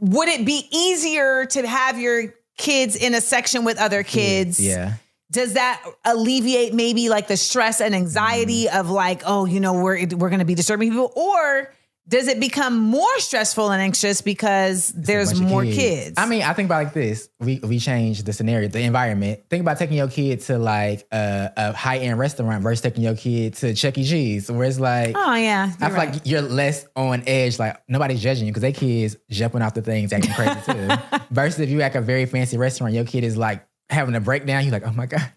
would 0.00 0.28
it 0.28 0.44
be 0.44 0.68
easier 0.70 1.46
to 1.46 1.66
have 1.66 1.98
your 1.98 2.34
kids 2.56 2.96
in 2.96 3.14
a 3.14 3.20
section 3.20 3.64
with 3.64 3.78
other 3.78 4.02
kids? 4.02 4.60
Yeah. 4.60 4.94
does 5.30 5.54
that 5.54 5.82
alleviate 6.04 6.72
maybe 6.74 7.08
like 7.08 7.26
the 7.28 7.36
stress 7.36 7.80
and 7.80 7.94
anxiety 7.94 8.66
Mm-hmm. 8.66 8.78
of 8.80 8.90
like 8.90 9.22
oh 9.26 9.44
you 9.46 9.58
know 9.60 9.72
we're 9.74 10.06
we're 10.16 10.28
going 10.30 10.38
to 10.38 10.44
be 10.44 10.54
disturbing 10.54 10.90
people 10.90 11.12
or 11.16 11.72
does 12.06 12.28
it 12.28 12.38
become 12.38 12.78
more 12.78 13.18
stressful 13.18 13.70
and 13.70 13.80
anxious 13.80 14.20
because 14.20 14.92
there's 14.94 15.40
more 15.40 15.64
kids? 15.64 16.14
I 16.18 16.26
mean, 16.26 16.42
I 16.42 16.52
think 16.52 16.66
about 16.66 16.84
like 16.84 16.92
this. 16.92 17.30
We 17.40 17.60
we 17.60 17.78
change 17.78 18.22
the 18.24 18.32
scenario, 18.32 18.68
the 18.68 18.80
environment. 18.80 19.40
Think 19.48 19.62
about 19.62 19.78
taking 19.78 19.96
your 19.96 20.08
kid 20.08 20.40
to 20.42 20.58
like 20.58 21.06
a, 21.10 21.50
a 21.56 21.72
high 21.72 21.98
end 21.98 22.18
restaurant 22.18 22.62
versus 22.62 22.82
taking 22.82 23.04
your 23.04 23.16
kid 23.16 23.54
to 23.54 23.74
Chuck 23.74 23.96
E. 23.96 24.04
Cheese, 24.04 24.50
where 24.50 24.68
it's 24.68 24.78
like, 24.78 25.16
oh 25.16 25.34
yeah, 25.34 25.72
I 25.80 25.88
feel 25.88 25.96
right. 25.96 26.12
like 26.12 26.22
you're 26.26 26.42
less 26.42 26.86
on 26.94 27.22
edge. 27.26 27.58
Like 27.58 27.82
nobody's 27.88 28.22
judging 28.22 28.46
you 28.46 28.52
because 28.52 28.62
they 28.62 28.72
kids 28.72 29.16
jumping 29.30 29.62
off 29.62 29.72
the 29.72 29.82
things, 29.82 30.12
acting 30.12 30.32
crazy 30.32 30.60
too. 30.66 30.88
versus 31.30 31.60
if 31.60 31.70
you 31.70 31.80
at 31.80 31.96
a 31.96 32.02
very 32.02 32.26
fancy 32.26 32.58
restaurant, 32.58 32.92
your 32.92 33.04
kid 33.04 33.24
is 33.24 33.38
like 33.38 33.66
having 33.94 34.14
a 34.14 34.20
breakdown. 34.20 34.62
You're 34.64 34.72
like, 34.72 34.86
oh 34.86 34.92
my 34.92 35.06
god. 35.06 35.30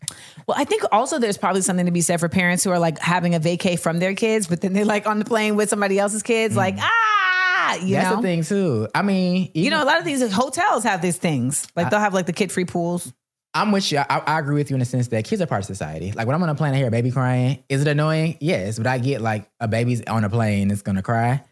Well, 0.48 0.58
I 0.58 0.64
think 0.66 0.84
also 0.92 1.20
there's 1.20 1.38
probably 1.38 1.62
something 1.62 1.86
to 1.86 1.92
be 1.92 2.02
said 2.02 2.20
for 2.20 2.30
parents 2.30 2.64
who 2.64 2.72
are 2.72 2.80
like 2.80 3.00
having 3.00 3.36
a 3.36 3.40
vacay 3.40 3.80
from 3.80 4.00
their 4.00 4.14
kids, 4.16 4.48
but 4.48 4.62
then 4.62 4.74
they're 4.74 4.86
like 4.86 5.06
on 5.08 5.20
the 5.20 5.26
plane 5.26 5.56
with 5.56 5.70
somebody 5.70 6.00
else's 6.00 6.24
kids, 6.24 6.56
like 6.56 6.76
ah, 6.80 7.76
you 7.82 7.96
Mm. 7.96 8.00
That's 8.02 8.10
know. 8.12 8.16
the 8.18 8.22
thing 8.22 8.44
too. 8.44 8.88
I 8.96 9.02
mean, 9.02 9.52
You 9.54 9.70
know, 9.70 9.84
a 9.84 9.86
lot 9.86 10.00
of 10.00 10.06
these 10.06 10.32
hotels 10.34 10.84
have 10.84 11.02
these 11.02 11.18
things. 11.18 11.68
Like 11.76 11.90
they'll 11.90 12.00
have 12.00 12.14
like 12.14 12.26
the 12.26 12.34
kid 12.34 12.52
free 12.52 12.64
pools. 12.66 13.12
I'm 13.54 13.72
with 13.72 13.92
you. 13.92 13.98
I, 13.98 14.06
I 14.26 14.40
agree 14.40 14.56
with 14.56 14.70
you 14.70 14.76
in 14.76 14.80
the 14.80 14.86
sense 14.86 15.08
that 15.08 15.26
kids 15.26 15.42
are 15.42 15.48
part 15.48 15.60
of 15.62 15.66
society. 15.66 16.12
Like 16.12 16.28
when 16.28 16.36
I'm 16.36 16.44
on 16.44 16.50
a 16.50 16.56
plane, 16.56 16.74
I 16.74 16.78
hear 16.78 16.88
a 16.88 16.92
baby 16.92 17.12
crying. 17.12 17.64
Is 17.70 17.82
it 17.82 17.88
annoying? 17.88 18.38
Yes. 18.40 18.78
But 18.78 18.88
I 18.88 19.00
get 19.00 19.20
like 19.22 19.50
a 19.60 19.68
baby's 19.68 20.02
on 20.04 20.24
a 20.24 20.30
plane 20.30 20.68
that's 20.68 20.82
gonna 20.84 21.02
cry. 21.02 21.44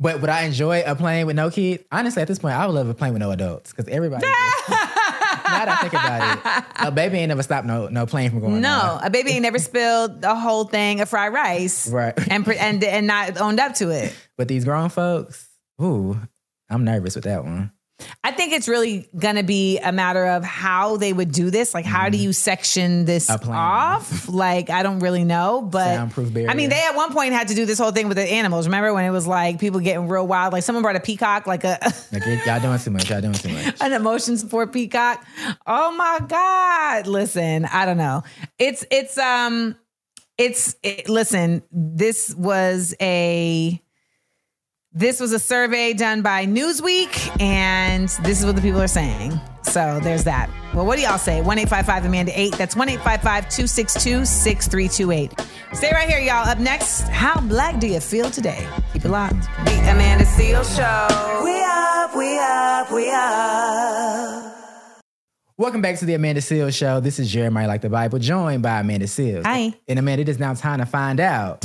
But 0.00 0.20
would 0.20 0.30
I 0.30 0.42
enjoy 0.42 0.82
a 0.84 0.94
plane 0.94 1.26
with 1.26 1.36
no 1.36 1.50
kids? 1.50 1.82
Honestly, 1.90 2.22
at 2.22 2.28
this 2.28 2.38
point, 2.38 2.54
I 2.54 2.66
would 2.66 2.74
love 2.74 2.88
a 2.88 2.94
plane 2.94 3.12
with 3.14 3.20
no 3.20 3.30
adults 3.30 3.70
because 3.72 3.88
everybody. 3.88 4.26
now 5.50 5.64
that 5.64 5.68
I 5.68 5.76
think 5.80 5.92
about 5.92 6.66
it, 6.82 6.86
a 6.88 6.90
baby 6.90 7.18
ain't 7.18 7.28
never 7.28 7.42
stopped 7.42 7.66
no 7.66 7.88
no 7.88 8.06
plane 8.06 8.30
from 8.30 8.40
going. 8.40 8.60
No, 8.60 8.98
on. 9.00 9.04
a 9.04 9.10
baby 9.10 9.30
ain't 9.32 9.42
never 9.42 9.58
spilled 9.58 10.24
a 10.24 10.34
whole 10.34 10.64
thing 10.64 11.00
of 11.00 11.08
fried 11.08 11.32
rice, 11.32 11.88
Right. 11.90 12.14
And 12.30 12.46
and 12.48 12.82
and 12.84 13.06
not 13.06 13.40
owned 13.40 13.60
up 13.60 13.74
to 13.76 13.90
it. 13.90 14.14
But 14.36 14.48
these 14.48 14.64
grown 14.64 14.88
folks, 14.88 15.48
ooh, 15.82 16.18
I'm 16.70 16.84
nervous 16.84 17.14
with 17.14 17.24
that 17.24 17.44
one. 17.44 17.72
I 18.22 18.30
think 18.30 18.52
it's 18.52 18.68
really 18.68 19.08
gonna 19.18 19.42
be 19.42 19.78
a 19.78 19.90
matter 19.92 20.24
of 20.26 20.44
how 20.44 20.96
they 20.98 21.12
would 21.12 21.32
do 21.32 21.50
this. 21.50 21.74
Like, 21.74 21.84
how 21.84 22.08
do 22.08 22.16
you 22.18 22.32
section 22.32 23.04
this 23.04 23.28
Mm-hmm. 23.28 23.50
Off? 23.50 24.28
Like, 24.28 24.70
I 24.70 24.82
don't 24.82 25.00
really 25.00 25.24
know, 25.24 25.62
but. 25.62 25.98
I 26.50 26.54
mean, 26.54 26.70
they 26.70 26.82
at 26.82 26.94
one 26.94 27.12
point 27.12 27.32
had 27.32 27.48
to 27.48 27.54
do 27.54 27.66
this 27.66 27.78
whole 27.78 27.90
thing 27.92 28.08
with 28.08 28.16
the 28.16 28.24
animals. 28.24 28.66
Remember 28.66 28.92
when 28.94 29.04
it 29.04 29.10
was 29.10 29.26
like 29.26 29.58
people 29.58 29.80
getting 29.80 30.08
real 30.08 30.26
wild? 30.26 30.52
Like 30.52 30.62
someone 30.62 30.82
brought 30.82 30.96
a 30.96 31.00
peacock, 31.00 31.46
like 31.46 31.64
a 31.64 31.78
Like 32.12 32.24
y'all 32.46 32.60
doing 32.60 32.78
too 32.78 32.90
much. 32.90 33.10
Y'all 33.10 33.20
doing 33.20 33.32
too 33.34 33.48
much. 33.48 33.76
an 33.80 33.92
emotion 33.92 34.36
support 34.36 34.72
peacock. 34.72 35.24
Oh 35.66 35.92
my 35.92 36.20
God. 36.26 37.06
Listen, 37.06 37.64
I 37.64 37.84
don't 37.86 37.98
know. 37.98 38.22
It's 38.58 38.84
it's 38.90 39.16
um 39.18 39.76
it's 40.36 40.76
it, 40.82 41.08
listen, 41.08 41.62
this 41.72 42.34
was 42.34 42.94
a 43.00 43.82
this 44.98 45.20
was 45.20 45.32
a 45.32 45.38
survey 45.38 45.92
done 45.92 46.22
by 46.22 46.44
Newsweek, 46.44 47.40
and 47.40 48.08
this 48.24 48.40
is 48.40 48.44
what 48.44 48.56
the 48.56 48.62
people 48.62 48.80
are 48.80 48.88
saying. 48.88 49.40
So 49.62 50.00
there's 50.02 50.24
that. 50.24 50.50
Well, 50.74 50.86
what 50.86 50.96
do 50.96 51.02
y'all 51.02 51.18
say? 51.18 51.40
1 51.40 51.58
855 51.58 52.04
Amanda 52.04 52.32
8. 52.34 52.58
That's 52.58 52.74
1 52.74 52.88
855 52.88 53.44
262 53.44 54.24
6328. 54.24 55.40
Stay 55.72 55.92
right 55.92 56.08
here, 56.08 56.18
y'all. 56.18 56.48
Up 56.48 56.58
next, 56.58 57.02
how 57.02 57.40
black 57.40 57.78
do 57.78 57.86
you 57.86 58.00
feel 58.00 58.28
today? 58.28 58.66
Keep 58.92 59.04
it 59.04 59.10
locked. 59.10 59.42
The 59.64 59.78
Amanda 59.88 60.24
Seales 60.24 60.74
Show. 60.74 61.44
We 61.44 61.62
up, 61.62 62.16
we 62.16 62.38
up, 62.40 62.90
we 62.90 63.10
up. 63.10 64.54
Welcome 65.58 65.80
back 65.80 65.98
to 65.98 66.06
the 66.06 66.14
Amanda 66.14 66.40
Seales 66.40 66.76
Show. 66.76 66.98
This 66.98 67.20
is 67.20 67.30
Jeremiah 67.30 67.68
Like 67.68 67.82
the 67.82 67.90
Bible, 67.90 68.18
joined 68.18 68.64
by 68.64 68.80
Amanda 68.80 69.06
Seales. 69.06 69.44
Hi. 69.44 69.74
And 69.86 69.98
Amanda, 70.00 70.22
it 70.22 70.28
is 70.28 70.40
now 70.40 70.54
time 70.54 70.80
to 70.80 70.86
find 70.86 71.20
out. 71.20 71.64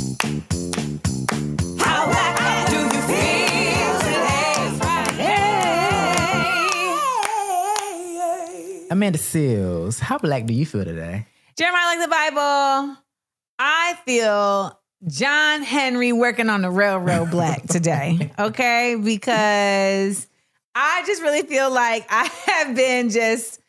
Amanda 8.93 9.17
Seales, 9.17 9.97
how 9.99 10.19
black 10.19 10.45
do 10.45 10.53
you 10.53 10.67
feel 10.67 10.85
today? 10.85 11.25
Jeremiah 11.57 11.97
like 11.97 12.01
the 12.01 12.07
Bible. 12.07 12.97
I 13.57 13.97
feel 14.05 14.79
John 15.07 15.63
Henry 15.63 16.13
working 16.13 16.47
on 16.47 16.61
the 16.61 16.69
railroad 16.69 17.31
black 17.31 17.63
today. 17.67 18.31
Okay. 18.37 18.95
Because 19.03 20.27
I 20.75 21.03
just 21.07 21.23
really 21.23 21.41
feel 21.41 21.71
like 21.71 22.05
I 22.07 22.29
have 22.45 22.75
been 22.75 23.09
just 23.09 23.59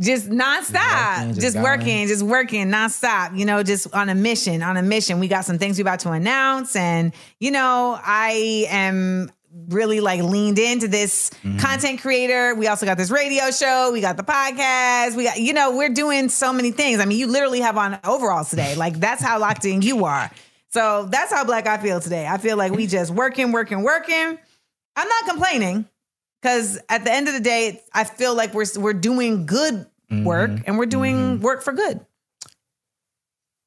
just 0.00 0.30
nonstop, 0.30 1.28
just, 1.28 1.40
just 1.42 1.60
working, 1.60 2.08
just 2.08 2.22
working 2.22 2.68
nonstop, 2.68 3.38
you 3.38 3.44
know, 3.44 3.62
just 3.62 3.92
on 3.92 4.08
a 4.08 4.14
mission, 4.14 4.62
on 4.62 4.78
a 4.78 4.82
mission. 4.82 5.20
We 5.20 5.28
got 5.28 5.44
some 5.44 5.58
things 5.58 5.76
we 5.76 5.82
about 5.82 6.00
to 6.00 6.12
announce. 6.12 6.74
And, 6.74 7.12
you 7.40 7.50
know, 7.50 8.00
I 8.02 8.66
am 8.70 9.30
really 9.68 10.00
like 10.00 10.22
leaned 10.22 10.58
into 10.58 10.88
this 10.88 11.30
mm-hmm. 11.42 11.58
content 11.58 12.00
creator. 12.00 12.54
We 12.54 12.66
also 12.68 12.86
got 12.86 12.96
this 12.96 13.10
radio 13.10 13.50
show. 13.50 13.90
We 13.92 14.00
got 14.00 14.16
the 14.16 14.22
podcast. 14.22 15.14
We 15.14 15.24
got, 15.24 15.38
you 15.38 15.52
know, 15.52 15.76
we're 15.76 15.90
doing 15.90 16.28
so 16.28 16.52
many 16.52 16.70
things. 16.70 17.00
I 17.00 17.04
mean, 17.04 17.18
you 17.18 17.26
literally 17.26 17.60
have 17.60 17.76
on 17.76 17.98
overalls 18.04 18.50
today. 18.50 18.74
Like 18.82 18.98
that's 18.98 19.22
how 19.22 19.38
locked 19.38 19.64
in 19.64 19.82
you 19.82 20.06
are. 20.06 20.28
So 20.70 21.06
that's 21.08 21.32
how 21.32 21.44
black 21.44 21.68
I 21.68 21.76
feel 21.76 22.00
today. 22.00 22.26
I 22.26 22.38
feel 22.38 22.56
like 22.56 22.72
we 22.72 22.86
just 22.88 23.12
working, 23.12 23.52
working, 23.52 23.82
working. 23.82 24.38
I'm 24.96 25.08
not 25.08 25.24
complaining 25.28 25.86
because 26.40 26.80
at 26.88 27.04
the 27.04 27.12
end 27.12 27.28
of 27.28 27.34
the 27.34 27.40
day, 27.40 27.80
I 27.94 28.04
feel 28.04 28.34
like 28.34 28.54
we're 28.54 28.64
we're 28.76 28.92
doing 28.92 29.46
good 29.46 29.86
mm-hmm. 30.10 30.24
work 30.24 30.50
and 30.66 30.78
we're 30.78 30.86
doing 30.86 31.16
mm-hmm. 31.16 31.42
work 31.42 31.62
for 31.62 31.72
good. 31.72 32.04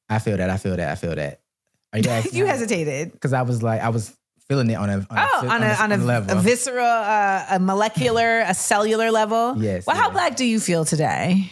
I 0.08 0.18
feel 0.18 0.36
that. 0.36 0.50
I 0.50 0.56
feel 0.58 0.76
that. 0.76 0.90
I 0.90 0.94
feel 0.96 1.14
that. 1.14 1.40
Are 1.92 1.98
you 1.98 2.22
you 2.32 2.46
hesitated. 2.46 3.12
Because 3.12 3.32
I 3.32 3.42
was 3.42 3.62
like, 3.62 3.80
I 3.80 3.88
was 3.88 4.14
feeling 4.48 4.70
it 4.70 4.74
on 4.74 4.88
a 4.90 4.94
on 4.94 5.06
Oh, 5.10 5.40
a, 5.42 5.48
on 5.48 5.62
a 5.62 5.66
on 5.74 5.92
a, 5.92 5.96
level. 5.98 6.38
a 6.38 6.40
visceral, 6.40 6.84
uh, 6.86 7.46
a 7.50 7.58
molecular, 7.58 8.40
a 8.40 8.54
cellular 8.54 9.10
level. 9.10 9.54
Yes, 9.62 9.86
Well, 9.86 9.96
how 9.96 10.10
black 10.10 10.36
do 10.36 10.44
you 10.44 10.60
feel 10.60 10.84
today? 10.84 11.50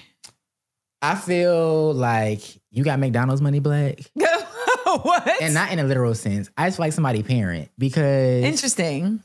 I 1.02 1.14
feel 1.16 1.92
like 1.92 2.40
you 2.70 2.82
got 2.84 2.98
McDonald's 2.98 3.42
money 3.42 3.60
black, 3.60 4.00
what? 4.14 5.42
and 5.42 5.52
not 5.54 5.70
in 5.72 5.78
a 5.78 5.84
literal 5.84 6.14
sense. 6.14 6.48
I 6.56 6.66
just 6.68 6.76
feel 6.78 6.86
like 6.86 6.92
somebody 6.92 7.22
parent 7.22 7.68
because 7.78 8.44
Interesting. 8.44 9.22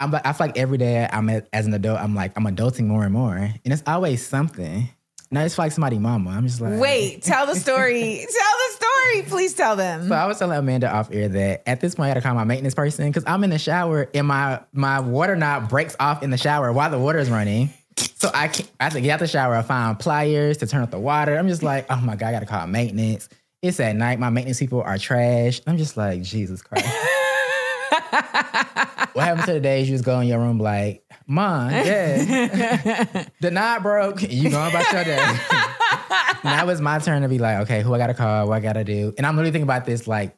I'm. 0.00 0.14
I 0.14 0.32
feel 0.32 0.46
like 0.46 0.56
every 0.58 0.78
day 0.78 1.08
I'm 1.10 1.28
a- 1.28 1.42
as 1.52 1.66
an 1.66 1.74
adult, 1.74 1.98
I'm 1.98 2.14
like 2.14 2.32
I'm 2.36 2.44
adulting 2.44 2.86
more 2.86 3.02
and 3.02 3.12
more, 3.12 3.34
and 3.36 3.60
it's 3.64 3.82
always 3.86 4.24
something. 4.24 4.88
And 5.30 5.38
I 5.38 5.44
just 5.44 5.56
feel 5.56 5.66
like 5.66 5.72
somebody 5.72 5.98
mama. 5.98 6.30
I'm 6.30 6.46
just 6.46 6.60
like 6.60 6.80
Wait, 6.80 7.22
tell 7.22 7.46
the 7.46 7.54
story. 7.54 8.26
tell 8.30 8.58
the 8.58 8.76
story. 8.76 9.22
Please 9.28 9.54
tell 9.54 9.76
them. 9.76 10.08
So 10.08 10.14
I 10.14 10.26
was 10.26 10.38
telling 10.38 10.56
Amanda 10.56 10.90
off 10.90 11.10
air 11.12 11.28
that 11.28 11.62
at 11.66 11.80
this 11.80 11.94
point 11.94 12.06
I 12.06 12.08
had 12.08 12.14
to 12.14 12.20
call 12.22 12.34
my 12.34 12.44
maintenance 12.44 12.74
person 12.74 13.08
because 13.08 13.24
I'm 13.26 13.44
in 13.44 13.50
the 13.50 13.58
shower 13.58 14.08
and 14.14 14.26
my 14.26 14.60
my 14.72 15.00
water 15.00 15.36
knob 15.36 15.68
breaks 15.68 15.96
off 16.00 16.22
in 16.22 16.30
the 16.30 16.38
shower 16.38 16.72
while 16.72 16.90
the 16.90 16.98
water 16.98 17.18
is 17.18 17.30
running. 17.30 17.70
So 17.96 18.30
I 18.32 18.48
can 18.48 18.66
I 18.80 18.84
have 18.84 18.92
to 18.94 19.00
get 19.00 19.10
out 19.10 19.20
the 19.20 19.28
shower. 19.28 19.54
I 19.54 19.62
find 19.62 19.98
pliers 19.98 20.58
to 20.58 20.66
turn 20.66 20.82
up 20.82 20.90
the 20.90 20.98
water. 20.98 21.36
I'm 21.36 21.48
just 21.48 21.62
like, 21.62 21.86
oh 21.90 22.00
my 22.00 22.16
god, 22.16 22.28
I 22.28 22.32
gotta 22.32 22.46
call 22.46 22.66
maintenance. 22.66 23.28
It's 23.60 23.80
at 23.80 23.96
night. 23.96 24.18
My 24.18 24.30
maintenance 24.30 24.60
people 24.60 24.82
are 24.82 24.98
trash. 24.98 25.60
I'm 25.66 25.78
just 25.78 25.96
like, 25.96 26.22
Jesus 26.22 26.62
Christ. 26.62 26.86
what 29.12 29.24
happened 29.24 29.46
to 29.46 29.52
the 29.52 29.60
days 29.60 29.88
you 29.88 29.94
just 29.94 30.04
go 30.04 30.20
in 30.20 30.28
your 30.28 30.38
room 30.38 30.58
like, 30.58 31.04
Mom, 31.26 31.70
yeah, 31.70 33.26
the 33.40 33.50
knob 33.50 33.82
broke. 33.82 34.22
You 34.22 34.50
going 34.50 34.70
about 34.70 34.92
your 34.92 35.04
day. 35.04 35.16
now 36.44 36.68
it's 36.68 36.80
my 36.80 36.98
turn 36.98 37.22
to 37.22 37.28
be 37.28 37.38
like, 37.38 37.62
okay, 37.62 37.82
who 37.82 37.94
I 37.94 37.98
gotta 37.98 38.14
call? 38.14 38.48
What 38.48 38.56
I 38.56 38.60
gotta 38.60 38.84
do? 38.84 39.12
And 39.18 39.26
I'm 39.26 39.38
really 39.38 39.50
thinking 39.50 39.64
about 39.64 39.84
this 39.84 40.08
like 40.08 40.36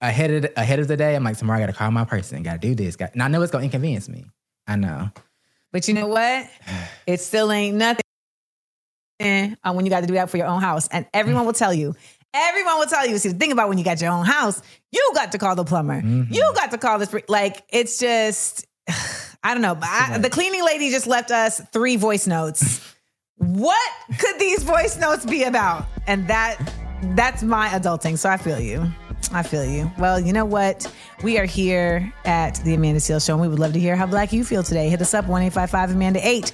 ahead 0.00 0.30
of 0.32 0.42
the, 0.42 0.60
ahead 0.60 0.80
of 0.80 0.88
the 0.88 0.96
day. 0.96 1.14
I'm 1.14 1.22
like, 1.22 1.36
tomorrow 1.36 1.58
I 1.58 1.62
gotta 1.62 1.72
call 1.72 1.90
my 1.90 2.04
person. 2.04 2.42
Gotta 2.42 2.58
do 2.58 2.74
this. 2.74 2.96
Got, 2.96 3.12
and 3.12 3.22
I 3.22 3.28
know 3.28 3.42
it's 3.42 3.52
gonna 3.52 3.64
inconvenience 3.64 4.08
me. 4.08 4.24
I 4.66 4.76
know. 4.76 5.10
But 5.72 5.88
you 5.88 5.94
know 5.94 6.06
what? 6.06 6.48
It 7.06 7.20
still 7.20 7.50
ain't 7.50 7.76
nothing 7.76 8.02
uh, 9.20 9.72
when 9.72 9.86
you 9.86 9.90
got 9.90 10.00
to 10.00 10.06
do 10.06 10.14
that 10.14 10.30
for 10.30 10.36
your 10.36 10.46
own 10.46 10.60
house. 10.60 10.88
And 10.88 11.06
everyone 11.14 11.46
will 11.46 11.52
tell 11.52 11.72
you, 11.72 11.94
everyone 12.34 12.78
will 12.78 12.86
tell 12.86 13.06
you, 13.06 13.18
see, 13.18 13.30
the 13.30 13.38
thing 13.38 13.52
about 13.52 13.68
when 13.68 13.78
you 13.78 13.84
got 13.84 14.00
your 14.00 14.10
own 14.10 14.24
house, 14.24 14.62
you 14.90 15.10
got 15.14 15.32
to 15.32 15.38
call 15.38 15.54
the 15.54 15.64
plumber. 15.64 16.00
Mm-hmm. 16.00 16.32
You 16.32 16.52
got 16.54 16.70
to 16.70 16.78
call 16.78 16.98
this. 16.98 17.14
Like, 17.28 17.64
it's 17.68 17.98
just, 17.98 18.66
I 19.42 19.54
don't 19.54 19.62
know. 19.62 19.74
But 19.74 19.88
I, 19.88 20.18
the 20.18 20.30
cleaning 20.30 20.64
lady 20.64 20.90
just 20.90 21.06
left 21.06 21.30
us 21.30 21.60
three 21.72 21.96
voice 21.96 22.26
notes. 22.26 22.80
what 23.36 23.92
could 24.18 24.38
these 24.38 24.62
voice 24.62 24.98
notes 24.98 25.26
be 25.26 25.44
about? 25.44 25.86
And 26.06 26.28
that, 26.28 26.58
that's 27.14 27.42
my 27.42 27.68
adulting. 27.68 28.16
So 28.16 28.28
I 28.30 28.36
feel 28.36 28.60
you. 28.60 28.86
I 29.32 29.42
feel 29.42 29.64
you. 29.64 29.90
Well, 29.98 30.20
you 30.20 30.32
know 30.32 30.44
what? 30.44 30.92
We 31.22 31.38
are 31.38 31.44
here 31.44 32.12
at 32.24 32.56
the 32.64 32.74
Amanda 32.74 33.00
Seales 33.00 33.24
Show, 33.24 33.34
and 33.34 33.40
we 33.40 33.48
would 33.48 33.58
love 33.58 33.72
to 33.72 33.80
hear 33.80 33.96
how 33.96 34.06
black 34.06 34.32
you 34.32 34.44
feel 34.44 34.62
today. 34.62 34.88
Hit 34.90 35.00
us 35.00 35.14
up, 35.14 35.26
1 35.26 35.42
855 35.42 35.90
Amanda 35.92 36.26
8. 36.26 36.52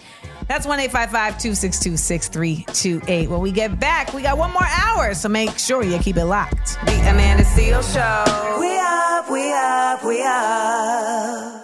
That's 0.49 0.67
1 0.67 0.81
855 0.81 1.39
262 1.39 1.97
6328. 1.97 3.29
When 3.29 3.41
we 3.41 3.53
get 3.53 3.79
back, 3.79 4.15
we 4.15 4.23
got 4.23 4.39
one 4.39 4.51
more 4.53 4.67
hour, 4.67 5.15
so 5.15 5.29
make 5.29 5.59
sure 5.59 5.83
you 5.83 5.99
keep 5.99 6.17
it 6.17 6.25
locked. 6.25 6.79
The 6.87 6.99
Amanda 7.11 7.45
Seales 7.45 7.93
Show. 7.93 8.59
We 8.59 8.79
up, 8.79 9.31
we 9.31 9.53
up, 9.53 10.05
we 10.05 10.23
up. 10.23 11.58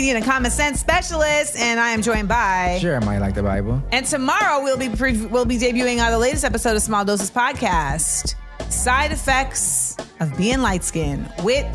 Comedian 0.00 0.16
and 0.16 0.24
common 0.24 0.50
sense 0.50 0.80
specialist, 0.80 1.58
and 1.58 1.78
I 1.78 1.90
am 1.90 2.00
joined 2.00 2.26
by. 2.26 2.78
Sure, 2.80 2.96
I 2.96 3.04
might 3.04 3.18
like 3.18 3.34
the 3.34 3.42
Bible. 3.42 3.82
And 3.92 4.06
tomorrow 4.06 4.62
we'll 4.62 4.78
be 4.78 4.88
pre- 4.88 5.26
we'll 5.26 5.44
be 5.44 5.58
debuting 5.58 5.98
the 6.10 6.16
latest 6.18 6.42
episode 6.42 6.74
of 6.74 6.80
Small 6.80 7.04
Doses 7.04 7.30
Podcast, 7.30 8.34
Side 8.70 9.12
Effects 9.12 9.98
of 10.20 10.34
Being 10.38 10.62
Light 10.62 10.84
Skinned 10.84 11.30
with 11.42 11.66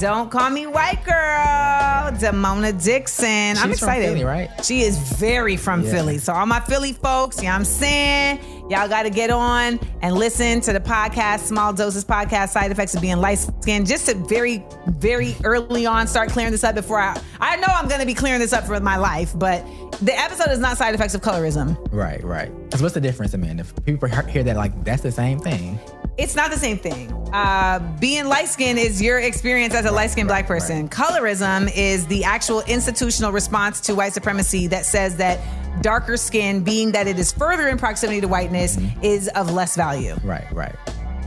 Don't 0.00 0.28
Call 0.28 0.50
Me 0.50 0.66
White 0.66 1.04
Girl, 1.04 2.18
Demona 2.18 2.82
Dixon. 2.82 3.28
I'm 3.28 3.54
She's 3.54 3.60
from 3.60 3.70
excited. 3.70 4.06
Philly, 4.08 4.24
right? 4.24 4.50
She 4.64 4.80
is 4.80 4.98
very 4.98 5.56
from 5.56 5.82
Yeah. 5.82 5.90
Philly. 5.92 6.18
So 6.18 6.32
all 6.32 6.46
my 6.46 6.58
Philly 6.58 6.94
folks, 6.94 7.36
you 7.36 7.44
know 7.44 7.50
what 7.50 7.54
I'm 7.58 7.64
saying? 7.64 8.40
Y'all 8.68 8.88
got 8.88 9.02
to 9.02 9.10
get 9.10 9.30
on 9.30 9.80
and 10.02 10.14
listen 10.14 10.60
to 10.60 10.72
the 10.72 10.80
podcast, 10.80 11.40
Small 11.40 11.72
Doses 11.72 12.04
Podcast, 12.04 12.50
Side 12.50 12.70
Effects 12.70 12.94
of 12.94 13.02
Being 13.02 13.18
Light 13.18 13.38
Skinned, 13.38 13.86
just 13.86 14.06
to 14.06 14.14
very, 14.14 14.64
very 14.86 15.34
early 15.44 15.84
on 15.84 16.06
start 16.06 16.30
clearing 16.30 16.52
this 16.52 16.64
up 16.64 16.74
before 16.74 17.00
I, 17.00 17.20
I 17.40 17.56
know 17.56 17.66
I'm 17.68 17.88
going 17.88 18.00
to 18.00 18.06
be 18.06 18.14
clearing 18.14 18.40
this 18.40 18.52
up 18.52 18.64
for 18.64 18.78
my 18.80 18.96
life, 18.96 19.36
but 19.36 19.64
the 20.00 20.16
episode 20.18 20.50
is 20.50 20.58
not 20.58 20.78
Side 20.78 20.94
Effects 20.94 21.14
of 21.14 21.20
Colorism. 21.22 21.76
Right, 21.92 22.22
right. 22.22 22.50
Because 22.64 22.82
what's 22.82 22.94
the 22.94 23.00
difference, 23.00 23.34
Amanda? 23.34 23.62
If 23.62 23.84
people 23.84 24.08
hear 24.08 24.42
that, 24.44 24.56
like, 24.56 24.84
that's 24.84 25.02
the 25.02 25.12
same 25.12 25.38
thing. 25.38 25.78
It's 26.18 26.36
not 26.36 26.50
the 26.50 26.58
same 26.58 26.78
thing. 26.78 27.12
Uh, 27.32 27.78
being 27.98 28.26
light 28.26 28.48
skinned 28.48 28.78
is 28.78 29.00
your 29.00 29.18
experience 29.18 29.74
as 29.74 29.86
a 29.86 29.90
light 29.90 30.10
skinned 30.10 30.28
black 30.28 30.46
person. 30.46 30.88
Colorism 30.88 31.70
is 31.74 32.06
the 32.06 32.24
actual 32.24 32.60
institutional 32.62 33.32
response 33.32 33.80
to 33.82 33.94
white 33.94 34.12
supremacy 34.12 34.66
that 34.68 34.84
says 34.84 35.16
that 35.16 35.40
darker 35.80 36.16
skin, 36.16 36.62
being 36.62 36.92
that 36.92 37.06
it 37.06 37.18
is 37.18 37.32
further 37.32 37.68
in 37.68 37.78
proximity 37.78 38.20
to 38.20 38.28
whiteness, 38.28 38.78
is 39.02 39.28
of 39.28 39.52
less 39.52 39.76
value. 39.76 40.16
Right, 40.22 40.50
right. 40.52 40.74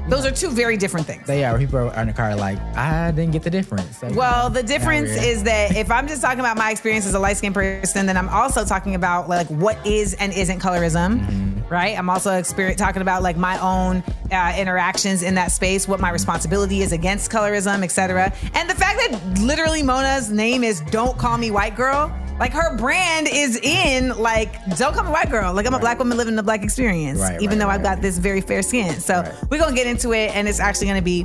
Those 0.08 0.24
are 0.24 0.32
two 0.32 0.52
very 0.52 0.78
different 0.78 1.08
things. 1.08 1.26
They 1.26 1.43
are. 1.43 1.58
People 1.58 1.80
are 1.80 2.02
in 2.02 2.08
the 2.08 2.14
car 2.14 2.36
like, 2.36 2.60
I 2.78 3.10
didn't 3.10 3.32
get 3.32 3.41
the 3.41 3.50
difference. 3.50 3.98
So, 3.98 4.14
Well, 4.14 4.52
the 4.52 4.62
difference 4.62 5.10
is 5.10 5.41
that 5.43 5.76
if 5.76 5.89
I'm 5.89 6.08
just 6.08 6.22
talking 6.22 6.39
about 6.41 6.58
my 6.58 6.70
experience 6.70 7.08
as 7.08 7.16
a 7.16 7.20
light 7.20 7.38
skinned 7.38 7.56
person, 7.56 8.06
then 8.06 8.16
I'm 8.16 8.30
also 8.30 8.64
talking 8.64 8.93
about 8.93 9.28
like 9.30 9.48
what 9.48 9.84
is 9.86 10.14
and 10.16 10.32
isn't 10.32 10.60
colorism, 10.60 11.68
right? 11.72 11.98
I'm 11.98 12.08
also 12.08 12.38
experience, 12.38 12.80
talking 12.80 13.02
about 13.02 13.24
like 13.24 13.36
my 13.36 13.60
own 13.60 14.04
uh, 14.32 14.54
interactions 14.56 15.24
in 15.24 15.34
that 15.36 15.52
space, 15.52 15.88
what 15.88 16.00
my 16.00 16.12
responsibility 16.12 16.84
is 16.84 16.91
against 16.91 17.32
colorism, 17.32 17.84
etc. 17.84 18.32
And 18.54 18.70
the 18.70 18.76
fact 18.76 19.00
that 19.00 19.39
literally 19.39 19.82
Mona's 19.82 20.30
name 20.30 20.64
is 20.64 20.82
"Don't 20.91 21.18
Call 21.18 21.39
Me 21.39 21.50
White 21.50 21.76
Girl." 21.76 22.16
Like 22.39 22.51
her 22.51 22.75
brand 22.75 23.29
is 23.31 23.55
in 23.57 24.09
like 24.17 24.53
don't 24.77 24.93
call 24.93 25.05
me 25.05 25.11
white 25.11 25.29
girl. 25.29 25.53
Like 25.53 25.65
I'm 25.65 25.73
a 25.73 25.79
black 25.79 25.99
woman 25.99 26.17
living 26.17 26.36
the 26.36 26.43
black 26.43 26.63
experience, 26.63 27.19
Right, 27.19 27.41
even 27.41 27.57
right, 27.57 27.65
though 27.65 27.71
I've 27.71 27.83
got 27.83 28.01
this 28.01 28.17
very 28.17 28.41
fair 28.41 28.61
skin. 28.61 28.99
So 28.99 29.23
we're 29.49 29.59
gonna 29.59 29.75
get 29.75 29.88
into 29.88 30.11
it, 30.13 30.36
and 30.36 30.47
it's 30.47 30.59
actually 30.59 30.88
gonna 30.88 31.01
be 31.01 31.23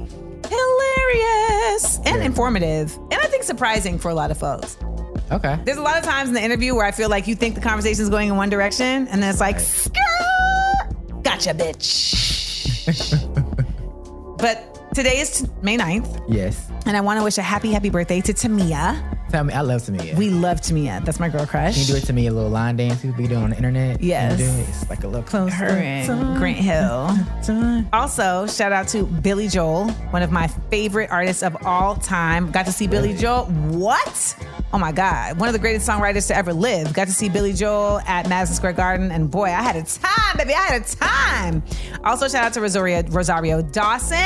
hilarious 0.49 1.99
and 2.07 2.23
informative, 2.23 2.97
and 3.11 3.15
I 3.15 3.27
think 3.27 3.43
surprising 3.43 3.99
for 3.99 4.11
a 4.11 4.15
lot 4.15 4.31
of 4.31 4.39
folks. 4.39 4.77
Okay. 5.33 5.59
There's 5.65 5.79
a 5.79 5.83
lot 5.83 5.97
of 5.99 6.05
times 6.05 6.29
in 6.29 6.35
the 6.35 6.43
interview 6.43 6.75
where 6.75 6.85
I 6.85 6.91
feel 6.93 7.09
like 7.09 7.27
you 7.27 7.35
think 7.35 7.55
the 7.55 7.61
conversation 7.61 8.03
is 8.03 8.09
going 8.09 8.29
in 8.29 8.37
one 8.37 8.49
direction, 8.51 9.09
and 9.09 9.23
then 9.23 9.31
it's 9.31 9.41
like, 9.41 9.59
"Skirt, 9.61 9.95
gotcha, 11.23 11.55
bitch. 11.55 12.15
but 14.39 14.70
today 14.95 15.21
is 15.21 15.49
May 15.63 15.77
9th, 15.77 16.23
Yes. 16.29 16.69
and 16.87 16.97
I 16.97 17.01
want 17.01 17.19
to 17.21 17.25
wish 17.25 17.39
a 17.39 17.43
happy, 17.43 17.71
happy 17.73 17.91
birthday 17.91 18.21
to 18.23 18.33
Tamia. 18.33 19.17
Tell 19.31 19.45
me, 19.45 19.55
I 19.55 19.61
love 19.61 19.83
Tamia. 19.83 20.17
We 20.17 20.29
love 20.31 20.61
Tamia. 20.61 21.05
That's 21.05 21.21
my 21.21 21.29
girl 21.29 21.47
crush. 21.47 21.75
Can 21.75 21.83
you 21.83 21.93
do 21.93 21.97
it 21.97 22.05
to 22.07 22.13
me 22.13 22.27
a 22.27 22.33
little 22.33 22.51
line 22.51 22.75
dance 22.77 23.05
we 23.05 23.29
do 23.29 23.37
on 23.37 23.51
the 23.51 23.57
internet? 23.57 24.01
Yes. 24.03 24.39
do 24.39 24.45
it? 24.45 24.69
It's 24.69 24.91
like 24.91 25.05
a 25.05 25.07
little 25.07 25.23
close. 25.23 25.53
her 25.55 25.69
and 25.69 26.37
Grant 26.39 26.59
Hill. 26.59 27.17
Also, 27.93 28.47
shout 28.47 28.73
out 28.73 28.89
to 28.89 29.05
Billy 29.05 29.47
Joel, 29.49 29.91
one 30.11 30.23
of 30.23 30.31
my 30.33 30.49
favorite 30.71 31.11
artists 31.11 31.43
of 31.45 31.57
all 31.65 31.95
time. 31.97 32.51
Got 32.51 32.67
to 32.67 32.73
see 32.73 32.87
Billy 32.89 33.15
Joel. 33.15 33.45
What? 33.47 34.37
Oh 34.73 34.79
my 34.79 34.91
God. 34.93 35.39
One 35.39 35.49
of 35.49 35.53
the 35.53 35.59
greatest 35.59 35.89
songwriters 35.89 36.27
to 36.29 36.37
ever 36.37 36.53
live. 36.53 36.93
Got 36.93 37.07
to 37.09 37.13
see 37.15 37.29
Billy 37.29 37.53
Joel 37.53 38.01
at 38.07 38.29
Madison 38.29 38.57
Square 38.57 38.75
Garden. 38.75 39.11
And 39.13 39.31
boy, 39.31 39.47
I 39.47 39.63
had 39.63 39.77
a 39.77 39.83
time, 39.83 40.37
baby. 40.37 40.55
I 40.55 40.63
had 40.63 40.83
a 40.83 40.85
time. 40.85 41.63
Also, 42.05 42.27
shout 42.29 42.45
out 42.45 42.53
to 42.55 42.61
Rosario, 42.61 43.03
Rosario 43.09 43.63
Dawson 43.63 44.19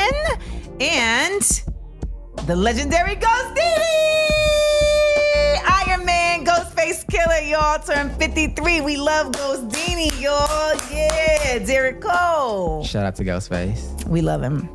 and 0.79 1.41
the 2.47 2.55
legendary 2.55 3.15
Ghost 3.15 3.55
Dini. 3.55 3.85
Iron 5.87 6.05
Man, 6.05 6.45
Ghostface 6.45 7.05
Killah, 7.05 7.49
y'all 7.49 7.79
turned 7.79 8.11
53. 8.17 8.81
We 8.81 8.97
love 8.97 9.31
Ghost 9.31 9.69
Dini, 9.69 10.11
y'all. 10.21 10.75
Yeah, 10.91 11.59
Derek 11.59 12.01
Cole. 12.01 12.83
Shout 12.83 13.05
out 13.05 13.15
to 13.15 13.23
Ghostface. 13.23 14.05
We 14.07 14.21
love 14.21 14.41
him. 14.41 14.69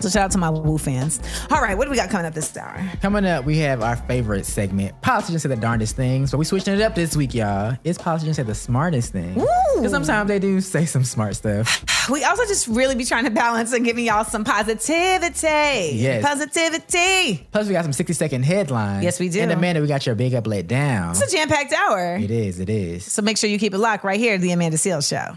So 0.00 0.08
shout 0.08 0.24
out 0.24 0.30
to 0.32 0.38
my 0.38 0.50
Wu 0.50 0.76
fans. 0.78 1.20
All 1.50 1.60
right, 1.62 1.76
what 1.76 1.84
do 1.84 1.90
we 1.90 1.96
got 1.96 2.10
coming 2.10 2.26
up 2.26 2.34
this 2.34 2.56
hour? 2.56 2.78
Coming 3.00 3.24
up, 3.24 3.44
we 3.44 3.58
have 3.58 3.82
our 3.82 3.96
favorite 3.96 4.44
segment, 4.46 5.00
Politicians 5.02 5.42
Say 5.42 5.48
the 5.48 5.56
Darndest 5.56 5.96
Things. 5.96 6.30
But 6.30 6.38
we 6.38 6.44
switching 6.44 6.74
it 6.74 6.80
up 6.82 6.94
this 6.94 7.16
week, 7.16 7.34
y'all. 7.34 7.76
It's 7.84 7.98
Politicians 7.98 8.36
Say 8.36 8.42
the 8.42 8.54
Smartest 8.54 9.12
Thing. 9.12 9.34
Because 9.34 9.90
sometimes 9.90 10.28
they 10.28 10.38
do 10.38 10.60
say 10.60 10.84
some 10.84 11.04
smart 11.04 11.36
stuff. 11.36 11.84
We 12.10 12.22
also 12.22 12.44
just 12.44 12.68
really 12.68 12.94
be 12.94 13.06
trying 13.06 13.24
to 13.24 13.30
balance 13.30 13.72
and 13.72 13.82
giving 13.82 14.04
y'all 14.04 14.24
some 14.24 14.44
positivity. 14.44 15.96
Yes. 15.96 16.22
Positivity. 16.22 17.46
Plus, 17.50 17.66
we 17.66 17.72
got 17.72 17.84
some 17.84 17.94
60 17.94 18.12
second 18.12 18.42
headlines. 18.42 19.04
Yes, 19.04 19.18
we 19.18 19.30
do. 19.30 19.40
And 19.40 19.50
Amanda, 19.50 19.80
we 19.80 19.86
got 19.86 20.04
your 20.04 20.14
big 20.14 20.34
up, 20.34 20.46
let 20.46 20.66
down. 20.66 21.12
It's 21.12 21.22
a 21.22 21.34
jam 21.34 21.48
packed 21.48 21.72
hour. 21.72 22.16
It 22.16 22.30
is, 22.30 22.60
it 22.60 22.68
is. 22.68 23.10
So 23.10 23.22
make 23.22 23.38
sure 23.38 23.48
you 23.48 23.58
keep 23.58 23.72
it 23.72 23.78
locked 23.78 24.04
right 24.04 24.20
here 24.20 24.36
to 24.36 24.42
the 24.42 24.52
Amanda 24.52 24.76
Seales 24.76 25.08
Show. 25.08 25.36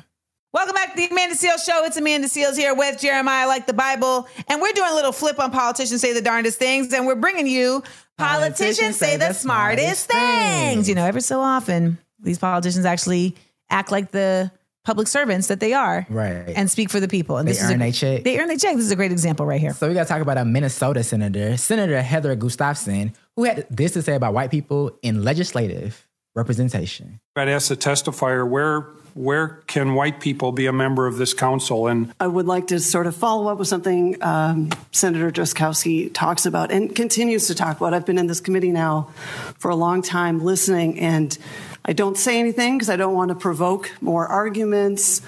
Welcome 0.58 0.74
back 0.74 0.95
to 0.95 0.97
the 0.97 1.05
Amanda 1.12 1.36
Seales 1.36 1.64
Show. 1.64 1.86
It's 1.86 1.97
Amanda 1.97 2.28
Seales 2.28 2.58
here 2.58 2.74
with 2.74 2.99
Jeremiah 2.99 3.45
Like 3.47 3.68
the 3.68 3.74
Bible. 3.74 4.28
And 4.47 4.60
we're 4.60 4.72
doing 4.72 4.89
a 4.89 4.95
little 4.95 5.12
flip 5.12 5.38
on 5.38 5.51
politicians 5.51 6.01
say 6.01 6.14
the 6.14 6.22
darndest 6.22 6.58
things. 6.58 6.91
And 6.93 7.05
we're 7.05 7.14
bringing 7.14 7.45
you 7.45 7.84
politicians 8.18 8.97
say 8.97 9.18
the 9.18 9.34
smartest 9.34 10.10
things. 10.10 10.89
You 10.89 10.95
know, 10.95 11.05
every 11.05 11.22
so 11.22 11.41
often, 11.41 11.99
these 12.20 12.39
politicians 12.39 12.86
actually 12.86 13.36
act 13.70 13.91
like 13.91 14.10
the 14.10 14.51
public 14.84 15.08
servants 15.08 15.45
that 15.49 15.60
they 15.60 15.74
are. 15.74 16.08
Right. 16.10 16.49
And 16.55 16.72
speak 16.72 16.89
for 16.89 16.99
the 16.99 17.08
people. 17.08 17.38
And 17.38 17.47
They 17.47 17.51
this 17.51 17.62
is 17.62 17.70
earn 17.70 17.76
a, 17.76 17.84
their 17.84 17.91
check. 17.91 18.24
They 18.24 18.39
earn 18.39 18.47
their 18.47 18.58
check. 18.58 18.78
This 18.78 18.86
is 18.86 18.91
a 18.91 18.95
great 18.95 19.12
example 19.12 19.45
right 19.45 19.62
here. 19.62 19.74
So 19.74 19.88
we 19.88 19.93
got 19.93 20.08
to 20.08 20.10
talk 20.10 20.24
about 20.24 20.39
a 20.39 20.45
Minnesota 20.45 21.03
senator, 21.03 21.55
Senator 21.58 22.01
Heather 22.01 22.36
Gustafson, 22.36 23.14
who 23.36 23.43
had 23.43 23.68
this 23.70 23.91
to 23.91 24.01
say 24.01 24.16
about 24.16 24.34
white 24.34 24.49
people 24.49 24.97
in 25.03 25.24
legislative 25.24 26.08
representation. 26.34 27.20
I'd 27.36 27.47
ask 27.47 27.70
the 27.70 27.78
testifier 27.78 28.47
where 28.49 28.88
where 29.18 29.63
can 29.65 29.95
white 29.95 30.20
people 30.20 30.51
be 30.51 30.68
a 30.68 30.72
member 30.72 31.07
of 31.07 31.18
this 31.18 31.34
council 31.34 31.88
and 31.88 32.13
I 32.20 32.28
would 32.28 32.45
like 32.45 32.68
to 32.68 32.80
sort 32.80 33.07
of 33.07 33.15
follow 33.15 33.47
up 33.51 33.57
with 33.57 33.68
something 33.68 34.15
um, 34.22 34.70
Senator 34.91 35.32
Drazkowski 35.32 36.13
talks 36.13 36.45
about 36.45 36.72
and 36.72 36.95
continues 36.95 37.47
to 37.47 37.55
talk 37.55 37.78
about. 37.78 37.93
I've 37.93 38.05
been 38.05 38.20
in 38.20 38.28
this 38.28 38.39
committee 38.39 38.72
now 38.72 39.09
for 39.57 39.72
a 39.72 39.76
long 39.76 40.01
time 40.03 40.43
listening, 40.43 40.99
and 40.99 41.36
I 41.84 41.93
don't 41.93 42.18
say 42.18 42.39
anything 42.39 42.78
because 42.78 42.89
I 42.89 42.95
don't 42.95 43.15
want 43.15 43.30
to 43.30 43.36
provoke 43.36 43.91
more 44.01 44.28
arguments. 44.28 45.22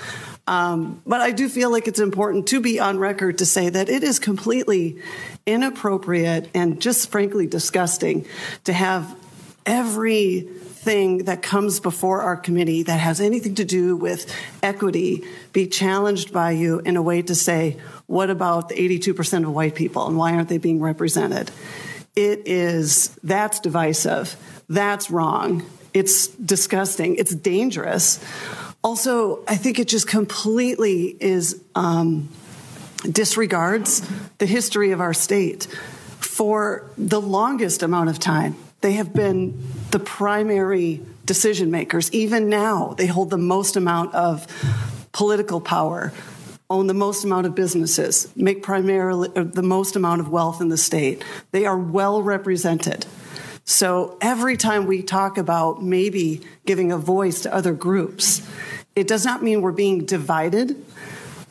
Um, 0.45 1.01
but 1.05 1.21
I 1.21 1.31
do 1.31 1.47
feel 1.49 1.71
like 1.71 1.87
it's 1.87 1.99
important 1.99 2.47
to 2.47 2.59
be 2.59 2.79
on 2.79 2.97
record 2.97 3.37
to 3.39 3.45
say 3.45 3.69
that 3.69 3.89
it 3.89 4.03
is 4.03 4.19
completely 4.19 5.01
inappropriate 5.45 6.49
and 6.53 6.81
just 6.81 7.11
frankly 7.11 7.47
disgusting 7.47 8.25
to 8.63 8.73
have 8.73 9.15
everything 10.79 11.25
that 11.25 11.41
comes 11.41 11.81
before 11.81 12.21
our 12.21 12.37
committee 12.37 12.83
that 12.83 12.99
has 12.99 13.19
anything 13.19 13.53
to 13.53 13.65
do 13.65 13.97
with 13.97 14.33
equity 14.63 15.25
be 15.51 15.67
challenged 15.67 16.31
by 16.31 16.51
you 16.51 16.79
in 16.79 16.95
a 16.95 17.01
way 17.01 17.21
to 17.21 17.35
say, 17.35 17.75
what 18.05 18.29
about 18.29 18.69
the 18.69 18.75
82% 18.75 19.43
of 19.43 19.53
white 19.53 19.75
people 19.75 20.07
and 20.07 20.17
why 20.17 20.33
aren't 20.33 20.47
they 20.47 20.57
being 20.57 20.79
represented? 20.79 21.51
It 22.15 22.47
is, 22.47 23.09
that's 23.23 23.59
divisive. 23.59 24.37
That's 24.69 25.11
wrong. 25.11 25.65
It's 25.93 26.27
disgusting. 26.27 27.17
It's 27.17 27.35
dangerous. 27.35 28.23
Also, 28.81 29.43
I 29.49 29.57
think 29.57 29.79
it 29.79 29.89
just 29.89 30.07
completely 30.07 31.17
is 31.19 31.61
um, 31.75 32.29
disregards 33.03 34.01
the 34.37 34.45
history 34.45 34.91
of 34.91 35.01
our 35.01 35.13
state. 35.13 35.65
For 36.19 36.89
the 36.97 37.19
longest 37.19 37.83
amount 37.83 38.09
of 38.09 38.19
time, 38.19 38.55
they 38.81 38.93
have 38.93 39.13
been 39.13 39.61
the 39.91 39.99
primary 39.99 41.01
decision 41.25 41.71
makers. 41.71 42.11
Even 42.13 42.49
now, 42.49 42.93
they 42.97 43.07
hold 43.07 43.29
the 43.29 43.37
most 43.37 43.75
amount 43.75 44.13
of 44.13 44.47
political 45.11 45.59
power, 45.59 46.13
own 46.69 46.87
the 46.87 46.93
most 46.93 47.23
amount 47.23 47.47
of 47.47 47.55
businesses, 47.55 48.31
make 48.35 48.61
primarily 48.61 49.29
uh, 49.35 49.43
the 49.43 49.63
most 49.63 49.95
amount 49.95 50.21
of 50.21 50.29
wealth 50.29 50.61
in 50.61 50.69
the 50.69 50.77
state. 50.77 51.23
They 51.51 51.65
are 51.65 51.77
well 51.77 52.21
represented. 52.21 53.05
So 53.65 54.17
every 54.21 54.57
time 54.57 54.87
we 54.87 55.01
talk 55.01 55.37
about 55.37 55.83
maybe 55.83 56.41
giving 56.65 56.91
a 56.91 56.97
voice 56.97 57.41
to 57.41 57.53
other 57.53 57.73
groups, 57.73 58.47
it 58.95 59.07
does 59.07 59.25
not 59.25 59.43
mean 59.43 59.61
we're 59.61 59.71
being 59.71 60.05
divided, 60.05 60.83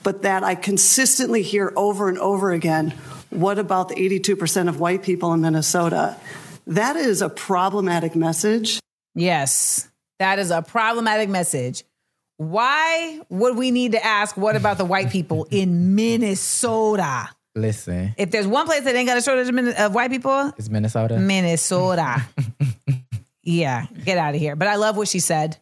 but 0.03 0.23
that 0.23 0.43
I 0.43 0.55
consistently 0.55 1.43
hear 1.43 1.73
over 1.77 2.09
and 2.09 2.19
over 2.19 2.53
again 2.53 2.95
what 3.31 3.59
about 3.59 3.91
the 3.91 3.95
82% 3.95 4.69
of 4.69 4.81
white 4.81 5.03
people 5.03 5.33
in 5.35 5.41
Minnesota? 5.43 6.17
That 6.69 6.97
is 6.97 7.23
a 7.23 7.31
problematic 7.31 8.15
message. 8.15 8.79
Yes, 9.15 9.89
that 10.19 10.39
is 10.39 10.51
a 10.51 10.61
problematic 10.61 11.31
message. 11.31 11.83
Why 12.37 13.21
would 13.31 13.57
we 13.57 13.71
need 13.71 13.93
to 13.93 14.05
ask 14.05 14.37
what 14.37 14.55
about 14.55 14.77
the 14.79 14.85
white 14.85 15.11
people 15.11 15.45
in 15.51 15.95
Minnesota? 15.95 17.31
Listen, 17.57 18.15
If 18.17 18.31
there's 18.31 18.47
one 18.47 18.67
place 18.67 18.83
that 18.83 18.95
ain't 18.95 19.09
got 19.09 19.17
a 19.17 19.23
shortage 19.23 19.49
of, 19.79 19.95
white 19.95 20.11
people, 20.11 20.53
it's 20.57 20.69
Minnesota. 20.69 21.19
Minnesota. 21.19 22.23
yeah, 23.43 23.87
get 24.05 24.17
out 24.19 24.35
of 24.35 24.41
here. 24.41 24.55
But 24.55 24.69
I 24.69 24.77
love 24.77 24.97
what 24.97 25.09
she 25.09 25.19
said. 25.19 25.57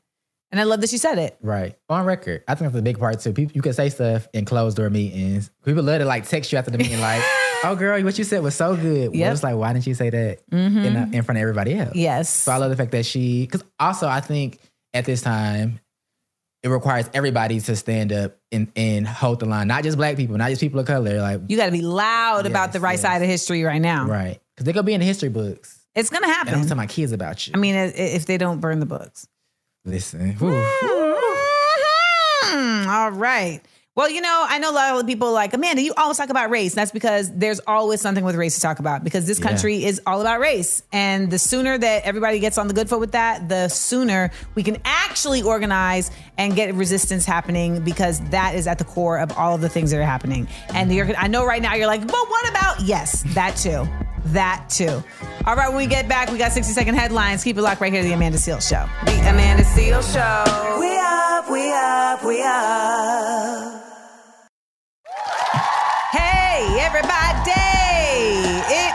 And 0.51 0.61
I 0.61 0.65
love 0.65 0.81
that 0.81 0.91
she 0.91 0.99
said 0.99 1.19
it. 1.19 1.37
Right. 1.41 1.77
On 1.89 2.05
record. 2.05 2.43
I 2.47 2.55
think 2.55 2.71
that's 2.73 2.81
a 2.81 2.83
big 2.83 2.99
part 2.99 3.21
too. 3.21 3.33
People 3.33 3.55
you 3.55 3.63
can 3.63 3.73
say 3.73 3.89
stuff 3.89 4.29
in 4.35 4.45
closed 4.45 4.77
door 4.77 4.91
meetings. 4.91 5.51
People 5.65 5.83
love 5.85 6.01
to 6.01 6.05
like 6.05 6.29
text 6.29 6.53
you 6.53 6.59
after 6.59 6.71
the 6.71 6.79
meeting, 6.79 7.01
like, 7.01 7.23
oh 7.71 7.77
girl, 7.77 8.03
what 8.03 8.17
you 8.19 8.25
said 8.25 8.43
was 8.43 8.55
so 8.55 8.77
good. 8.77 9.09
Well, 9.11 9.17
Yep. 9.19 9.33
it's 9.33 9.43
like, 9.43 9.57
why 9.57 9.73
didn't 9.73 9.87
you 9.87 9.95
say 9.95 10.11
that 10.11 10.51
Mhm. 10.51 10.85
in, 10.85 10.97
uh, 10.97 11.09
in 11.13 11.23
front 11.23 11.39
of 11.39 11.43
everybody 11.43 11.79
else? 11.79 11.95
Yes. 11.95 12.29
So 12.31 12.53
I 12.53 12.57
love 12.57 12.71
the 12.71 12.77
fact 12.77 12.93
that 12.93 13.07
she 13.07 13.43
because 13.43 13.65
also 13.79 14.09
I 14.09 14.21
think 14.21 14.59
at 14.95 15.05
this 15.05 15.21
time 15.23 15.81
it 16.63 16.69
requires 16.69 17.09
everybody 17.15 17.61
to 17.61 17.77
stand 17.77 18.13
up 18.13 18.37
and, 18.51 18.73
and 18.75 19.07
hold 19.07 19.39
the 19.41 19.47
line. 19.47 19.69
Not 19.69 19.85
just 19.85 19.97
black 19.97 20.17
people, 20.17 20.37
not 20.37 20.49
just 20.49 20.61
people 20.61 20.81
of 20.81 20.87
color. 20.87 21.21
Like 21.21 21.43
You 21.49 21.57
got 21.57 21.67
to 21.67 21.73
be 21.73 21.83
loud 21.83 22.47
about 22.47 22.73
the 22.73 22.81
right 22.81 22.99
side 22.99 23.23
of 23.23 23.29
history 23.29 23.63
right 23.63 23.81
now. 23.81 24.07
right. 24.07 24.41
Because 24.55 24.65
they're 24.65 24.75
gonna 24.75 24.83
be 24.85 24.95
in 24.95 25.01
the 25.01 25.07
history 25.07 25.29
books. 25.29 25.79
It's 25.95 26.11
going 26.11 26.23
to 26.23 26.29
And 26.29 26.35
I'm 26.39 26.47
happen. 26.47 26.63
telling 26.63 26.77
my 26.79 26.87
kids 26.87 27.13
about 27.13 27.47
you. 27.47 27.53
I 27.55 27.59
mean, 27.59 27.75
if 27.75 28.27
they 28.27 28.37
don't 28.39 28.61
burn 28.61 28.81
the 28.81 28.87
books. 28.87 29.27
Listen. 29.85 30.33
whew. 30.33 30.65
Hmm, 32.43 32.89
all 32.89 33.11
right. 33.13 33.61
Well, 33.97 34.11
you 34.11 34.21
know, 34.21 34.45
I 34.47 34.59
know 34.59 34.71
a 34.71 34.75
lot 34.75 35.01
of 35.01 35.07
people 35.07 35.33
like, 35.33 35.55
Amanda, 35.55 35.81
you 35.81 35.95
always 35.97 36.19
talk 36.19 36.29
about 36.29 36.51
race. 36.51 36.75
That's 36.75 36.91
because 36.91 37.33
there's 37.33 37.61
always 37.67 38.03
something 38.03 38.23
with 38.25 38.35
race 38.37 38.55
to 38.57 38.61
talk 38.61 38.79
about 38.79 39.03
because 39.03 39.27
this 39.27 39.39
Yeah. 39.39 39.47
country 39.47 39.85
is 39.87 40.03
all 40.07 40.21
about 40.21 40.39
race. 40.39 40.83
And 40.93 41.31
the 41.31 41.39
sooner 41.39 41.79
that 41.79 42.05
everybody 42.05 42.39
gets 42.39 42.59
on 42.59 42.69
the 42.69 42.75
good 42.75 42.91
foot 42.91 43.01
with 43.01 43.13
that, 43.13 43.49
the 43.49 43.69
sooner 43.69 44.31
we 44.55 44.63
can 44.63 44.77
actually 44.85 45.41
organize 45.41 46.11
and 46.37 46.55
get 46.55 46.75
resistance 46.75 47.25
happening 47.25 47.81
because 47.81 48.21
that 48.33 48.55
is 48.55 48.67
at 48.67 48.77
the 48.77 48.85
core 48.85 49.19
of 49.19 49.33
all 49.39 49.55
of 49.55 49.63
the 49.63 49.69
things 49.71 49.93
that 49.93 49.99
are 49.99 50.05
happening. 50.05 50.47
And 50.75 50.93
you're, 50.93 51.17
I 51.17 51.29
know 51.29 51.47
right 51.47 51.63
now 51.63 51.75
you're 51.75 51.87
like, 51.87 52.07
but 52.07 52.29
what 52.29 52.47
about? 52.51 52.81
Yes, 52.83 53.25
that 53.29 53.57
too. 53.57 53.89
That 54.27 54.69
too. 54.69 55.03
All 55.47 55.57
right, 55.57 55.69
when 55.69 55.79
we 55.79 55.87
get 55.87 56.07
back, 56.07 56.31
we 56.31 56.37
got 56.37 56.53
60 56.53 56.71
second 56.75 56.97
headlines. 56.97 57.43
Keep 57.45 57.57
it 57.57 57.63
locked 57.63 57.81
right 57.81 57.91
here 57.93 58.03
to 58.03 58.09
the 58.09 58.13
Amanda 58.13 58.37
Seales 58.37 58.69
Show. 58.69 58.85
The 59.07 59.19
Amanda 59.31 59.65
Seal 59.65 60.03
Show. 60.03 60.77
We 60.81 60.99
up, 60.99 61.51
we 61.51 61.73
up, 61.73 62.25
we 62.25 62.43
up. 62.43 63.86
Hey, 66.57 66.81
everybody! 66.81 67.53
It 68.73 68.95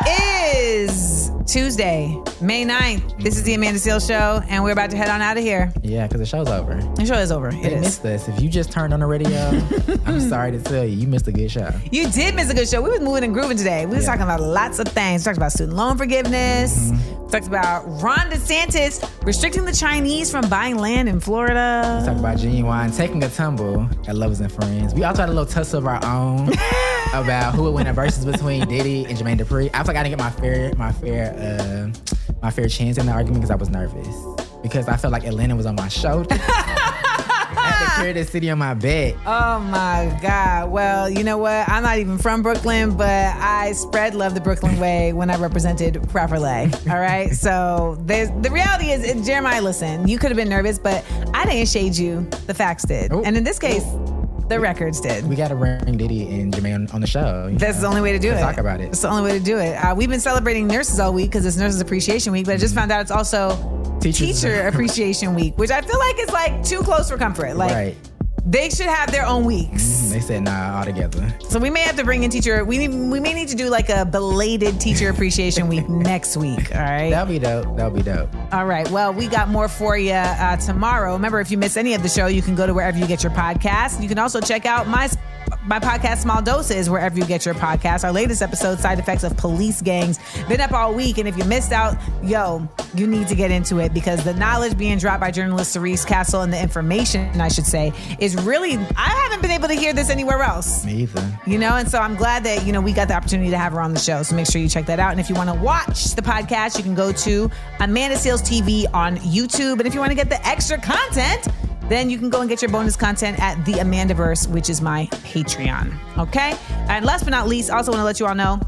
is 0.58 1.32
Tuesday, 1.46 2.20
May 2.42 2.66
9th. 2.66 3.22
This 3.22 3.38
is 3.38 3.44
the 3.44 3.54
Amanda 3.54 3.80
Seales 3.80 4.08
Show, 4.08 4.42
and 4.50 4.64
we're 4.64 4.72
about 4.72 4.90
to 4.90 4.98
head 4.98 5.10
on 5.10 5.22
out 5.22 5.38
of 5.38 5.44
here. 5.44 5.72
Yeah, 5.84 6.08
because 6.08 6.20
the 6.20 6.26
show's 6.26 6.48
over. 6.48 6.74
The 6.96 7.06
show 7.06 7.14
is 7.16 7.32
over. 7.32 7.52
They 7.52 7.60
It 7.66 7.74
is. 7.74 7.82
missed 7.82 8.06
us. 8.06 8.28
If 8.28 8.42
you 8.42 8.50
just 8.50 8.72
turned 8.72 8.94
on 8.96 9.00
the 9.02 9.06
radio, 9.06 9.30
I'm 10.08 10.20
sorry 10.20 10.52
to 10.52 10.60
tell 10.60 10.84
you, 10.84 10.96
you 10.98 11.08
missed 11.08 11.28
a 11.28 11.32
good 11.32 11.52
show. 11.52 11.70
You 11.92 12.10
did 12.10 12.34
miss 12.36 12.50
a 12.50 12.56
good 12.56 12.68
show. 12.68 12.82
We 12.82 12.90
was 12.90 13.00
moving 13.02 13.24
and 13.24 13.34
grooving 13.34 13.58
today. 13.58 13.86
We 13.86 13.96
was 13.96 14.06
Yeah. 14.06 14.12
talking 14.12 14.24
about 14.24 14.42
lots 14.42 14.80
of 14.80 14.88
things. 14.88 15.22
We 15.22 15.26
talked 15.26 15.38
about 15.38 15.52
student 15.52 15.78
loan 15.78 15.98
forgiveness. 15.98 16.90
Mm-hmm. 16.92 17.24
We 17.26 17.30
talked 17.32 17.48
about 17.48 17.84
Ron 18.02 18.32
DeSantis 18.32 19.08
restricting 19.26 19.66
the 19.66 19.72
Chinese 19.74 20.32
from 20.32 20.50
buying 20.50 20.78
land 20.78 21.10
in 21.10 21.20
Florida. 21.20 22.02
Talk 22.06 22.18
about 22.18 22.38
Ginuwine 22.38 22.96
taking 22.98 23.24
a 23.24 23.30
tumble 23.30 23.88
at 24.08 24.16
Lovers 24.16 24.40
and 24.42 24.52
Friends. 24.52 24.96
We 24.96 25.04
also 25.04 25.22
had 25.22 25.30
a 25.30 25.34
little 25.34 25.46
tussle 25.46 25.78
of 25.78 25.86
our 25.86 26.04
own 26.04 26.50
about 27.14 27.54
who 27.54 27.64
would 27.64 27.74
win 27.76 27.86
a 27.88 27.94
versus 27.94 28.26
between 28.26 28.68
Diddy 28.68 29.06
and 29.06 29.16
Jermaine 29.18 29.38
Dupri. 29.40 29.70
I 29.74 29.84
feel 29.84 29.88
like 29.94 29.98
I 29.98 30.04
didn't 30.04 30.18
get 30.18 30.20
my 30.20 30.32
fair 30.32 30.74
my 30.76 30.92
fair 30.92 31.34
uh, 31.38 32.11
my 32.42 32.52
fair 32.52 32.68
chance 32.68 32.98
in 32.98 33.06
the 33.06 33.12
argument 33.12 33.42
because 33.42 33.52
I 33.52 33.56
was 33.56 33.70
nervous 33.70 34.16
because 34.62 34.88
I 34.88 34.98
felt 34.98 35.12
like 35.12 35.24
Atlanta 35.26 35.56
was 35.56 35.66
on 35.66 35.76
my 35.76 35.88
shoulder. 35.88 36.28
I 36.34 37.74
had 37.74 37.86
to 37.86 38.02
carry 38.02 38.14
the 38.14 38.26
city 38.26 38.50
on 38.50 38.58
my 38.58 38.74
back. 38.74 39.16
Oh 39.26 39.60
my 39.60 40.18
God. 40.22 40.72
Well, 40.72 41.10
you 41.10 41.24
know 41.24 41.38
what? 41.38 41.68
I'm 41.70 41.84
not 41.84 41.98
even 42.00 42.18
from 42.18 42.42
Brooklyn, 42.42 42.96
but 42.96 43.08
I 43.08 43.74
spread 43.74 44.16
love 44.16 44.34
the 44.34 44.42
Brooklyn 44.42 44.80
way 44.80 45.14
when 45.14 45.30
I 45.30 45.38
represented 45.38 46.02
Properly. 46.10 46.72
All 46.90 47.00
right. 47.00 47.30
So 47.42 47.98
there's 48.02 48.30
the 48.42 48.52
reality 48.52 48.92
is, 48.92 49.26
Jeremiah, 49.26 49.62
listen, 49.62 50.08
you 50.08 50.20
could 50.20 50.30
have 50.30 50.38
been 50.38 50.48
nervous, 50.50 50.78
but 50.78 51.04
I 51.34 51.46
didn't 51.46 51.68
shade 51.68 51.98
you. 51.98 52.22
The 52.46 52.54
facts 52.54 52.84
did. 52.86 53.12
And 53.12 53.36
in 53.36 53.44
this 53.44 53.58
case, 53.58 53.84
the 54.52 54.60
records 54.60 55.00
did. 55.02 55.28
We 55.28 55.36
got 55.36 55.48
to 55.48 55.56
bring 55.56 55.98
Diddy 55.98 56.28
and 56.42 56.54
Jermaine 56.54 56.94
on, 56.94 57.02
the 57.02 57.08
show. 57.08 57.50
That's 57.54 57.78
know, 57.78 57.82
the 57.82 57.88
only 57.88 58.02
way 58.02 58.12
to 58.12 58.20
do 58.20 58.32
to 58.32 58.38
it. 58.38 58.42
Talk 58.42 58.58
about 58.58 58.82
it. 58.82 58.90
It's 58.90 59.02
the 59.02 59.10
only 59.10 59.24
way 59.24 59.38
to 59.38 59.44
do 59.44 59.58
it. 59.58 59.74
Uh, 59.76 59.96
we've 59.96 60.10
been 60.10 60.20
celebrating 60.20 60.68
nurses 60.68 61.00
all 61.00 61.14
week 61.14 61.32
because 61.32 61.46
it's 61.46 61.58
Nurses 61.58 61.82
Appreciation 61.82 62.34
Week, 62.34 62.46
but 62.46 62.54
I 62.54 62.58
just 62.58 62.76
found 62.76 62.92
out 62.92 63.02
it's 63.02 63.12
also 63.12 63.98
Teachers- 64.02 64.42
Teacher 64.42 64.68
Appreciation 64.68 65.34
Week, 65.34 65.58
which 65.58 65.72
I 65.72 65.82
feel 65.82 66.00
like 66.00 66.20
is 66.20 66.32
like 66.32 66.64
too 66.64 66.82
close 66.82 67.10
for 67.10 67.18
comfort. 67.18 67.56
Like 67.56 67.72
right. 67.72 68.11
They 68.46 68.70
should 68.70 68.88
have 68.88 69.12
their 69.12 69.26
own 69.26 69.46
weeks. 69.46 70.10
They 70.10 70.20
said 70.20 70.44
nah 70.44 70.78
all 70.78 70.86
together. 70.86 71.34
So 71.50 71.60
we 71.60 71.70
may 71.70 71.82
have 71.82 71.96
to 71.98 72.04
bring 72.04 72.24
in 72.24 72.32
teacher. 72.32 72.64
We 72.66 72.88
we 72.88 73.20
may 73.20 73.34
need 73.34 73.48
to 73.50 73.56
do 73.56 73.70
like 73.70 73.90
a 73.90 74.06
belated 74.06 74.80
Teacher 74.80 75.10
Appreciation 75.10 75.68
Week 75.68 75.88
next 75.90 76.36
week. 76.38 76.74
All 76.74 76.82
right. 76.82 77.10
That'll 77.10 77.32
be 77.32 77.40
dope. 77.40 77.76
That'll 77.78 77.92
be 77.92 78.02
dope. 78.02 78.30
All 78.52 78.66
right. 78.66 78.90
Well, 78.90 79.14
we 79.14 79.28
got 79.28 79.50
more 79.50 79.68
for 79.68 79.98
you 79.98 80.12
uh, 80.14 80.58
tomorrow. 80.58 81.14
Remember, 81.14 81.40
if 81.40 81.52
you 81.52 81.58
miss 81.58 81.78
any 81.78 81.94
of 81.94 82.04
the 82.04 82.10
show, 82.10 82.28
you 82.28 82.42
can 82.42 82.56
go 82.56 82.66
to 82.66 82.74
wherever 82.74 82.98
you 82.98 83.08
get 83.08 83.24
your 83.24 83.32
podcast. 83.32 84.02
You 84.02 84.10
can 84.10 84.20
also 84.20 84.42
check 84.42 84.66
out 84.66 84.88
my 84.88 85.10
my 85.66 85.80
podcast, 85.80 86.18
Small 86.20 86.42
Doses, 86.42 86.90
wherever 86.90 87.18
you 87.18 87.26
get 87.26 87.46
your 87.46 87.56
podcast. 87.56 88.04
Our 88.04 88.12
latest 88.12 88.42
episode, 88.42 88.80
Side 88.80 89.00
Effects 89.00 89.24
of 89.24 89.38
Police 89.38 89.82
Gangs, 89.82 90.20
been 90.48 90.62
up 90.62 90.72
all 90.72 90.94
week. 90.94 91.18
And 91.18 91.28
if 91.28 91.38
you 91.38 91.46
missed 91.46 91.72
out, 91.72 91.96
yo, 92.24 92.68
you 92.96 93.08
need 93.08 93.28
to 93.28 93.36
get 93.36 93.52
into 93.52 93.80
it 93.80 93.94
because 93.94 94.24
the 94.24 94.34
knowledge 94.34 94.78
being 94.78 94.98
dropped 94.98 95.22
by 95.22 95.32
journalist 95.32 95.74
Cerise 95.74 96.06
Castle 96.06 96.42
and 96.42 96.52
the 96.52 96.62
information, 96.62 97.40
I 97.40 97.48
should 97.48 97.66
say, 97.66 97.94
is 98.20 98.36
really, 98.44 98.76
I 98.98 99.10
haven't 99.10 99.42
been 99.42 99.52
able 99.52 99.68
to 99.68 99.74
hear 99.74 99.94
this 99.94 100.10
anywhere 100.10 100.42
else. 100.42 100.86
Me 100.86 101.04
either. 101.04 101.40
You 101.46 101.58
know, 101.58 101.76
and 101.76 101.90
so 101.90 102.00
I'm 102.00 102.16
glad 102.16 102.44
that, 102.44 102.66
you 102.66 102.74
know, 102.74 102.82
we 102.82 102.94
got 102.94 103.08
the 103.08 103.14
opportunity 103.14 103.50
to 103.52 103.58
have 103.58 103.74
her 103.74 103.82
on 103.82 103.94
the 103.94 104.00
show. 104.00 104.24
So 104.24 104.36
make 104.36 104.48
sure 104.48 104.62
you 104.62 104.70
check 104.70 104.86
that 104.88 105.00
out. 105.00 105.12
And 105.12 105.20
if 105.20 105.30
you 105.30 105.36
want 105.36 105.50
to 105.50 105.56
watch 105.56 106.16
the 106.16 106.22
podcast, 106.22 106.78
you 106.78 106.84
can 106.84 106.96
go 106.96 107.12
to 107.12 107.50
Amanda 107.80 108.16
Seales 108.16 108.42
TV 108.42 108.92
on 108.94 109.18
YouTube. 109.18 109.80
And 109.80 109.88
if 109.88 109.94
you 109.94 110.00
want 110.00 110.12
to 110.12 110.16
get 110.16 110.30
the 110.30 110.46
extra 110.48 110.80
content, 110.80 111.48
then 111.92 112.10
you 112.10 112.18
can 112.18 112.30
go 112.30 112.42
and 112.42 112.50
get 112.50 112.62
your 112.62 112.72
bonus 112.72 112.96
content 112.96 113.40
at 113.40 113.64
the 113.66 113.74
Amandaverse, 113.74 114.48
which 114.48 114.70
is 114.70 114.82
my 114.82 115.08
Patreon. 115.24 115.94
Okay. 116.18 116.56
And 116.88 117.06
last 117.06 117.24
but 117.24 117.32
not 117.32 117.48
least, 117.48 117.70
I 117.70 117.78
also 117.78 117.92
want 117.92 118.00
to 118.00 118.06
let 118.06 118.20
you 118.20 118.28
all 118.28 118.36
know 118.36 118.60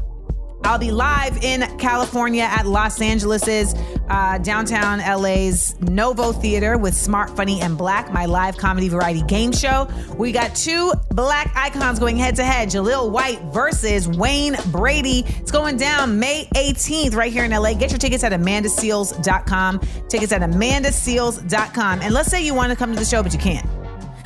I'll 0.64 0.78
be 0.78 0.90
live 0.90 1.44
in 1.44 1.60
California 1.78 2.42
at 2.42 2.66
Los 2.66 3.00
Angeles's 3.00 3.74
uh, 4.08 4.38
downtown 4.38 4.98
LA's 4.98 5.78
Novo 5.80 6.32
Theater 6.32 6.78
with 6.78 6.94
Smart, 6.94 7.36
Funny, 7.36 7.60
and 7.60 7.76
Black, 7.76 8.12
my 8.12 8.24
live 8.24 8.56
comedy 8.56 8.88
variety 8.88 9.22
game 9.22 9.52
show. 9.52 9.88
We 10.16 10.32
got 10.32 10.54
two 10.54 10.92
black 11.10 11.52
icons 11.54 11.98
going 11.98 12.16
head 12.16 12.36
to 12.36 12.44
head 12.44 12.68
Jaleel 12.68 13.10
White 13.10 13.40
versus 13.52 14.08
Wayne 14.08 14.56
Brady. 14.68 15.24
It's 15.26 15.50
going 15.50 15.76
down 15.76 16.18
May 16.18 16.46
18th 16.54 17.14
right 17.14 17.32
here 17.32 17.44
in 17.44 17.50
LA. 17.50 17.74
Get 17.74 17.90
your 17.90 17.98
tickets 17.98 18.24
at 18.24 18.32
amandaseales.com. 18.32 19.80
Tickets 20.08 20.32
at 20.32 20.40
amandaseales.com. 20.40 22.00
And 22.00 22.14
let's 22.14 22.30
say 22.30 22.44
you 22.44 22.54
want 22.54 22.70
to 22.70 22.76
come 22.76 22.92
to 22.92 22.98
the 22.98 23.04
show, 23.04 23.22
but 23.22 23.32
you 23.32 23.38
can't. 23.38 23.83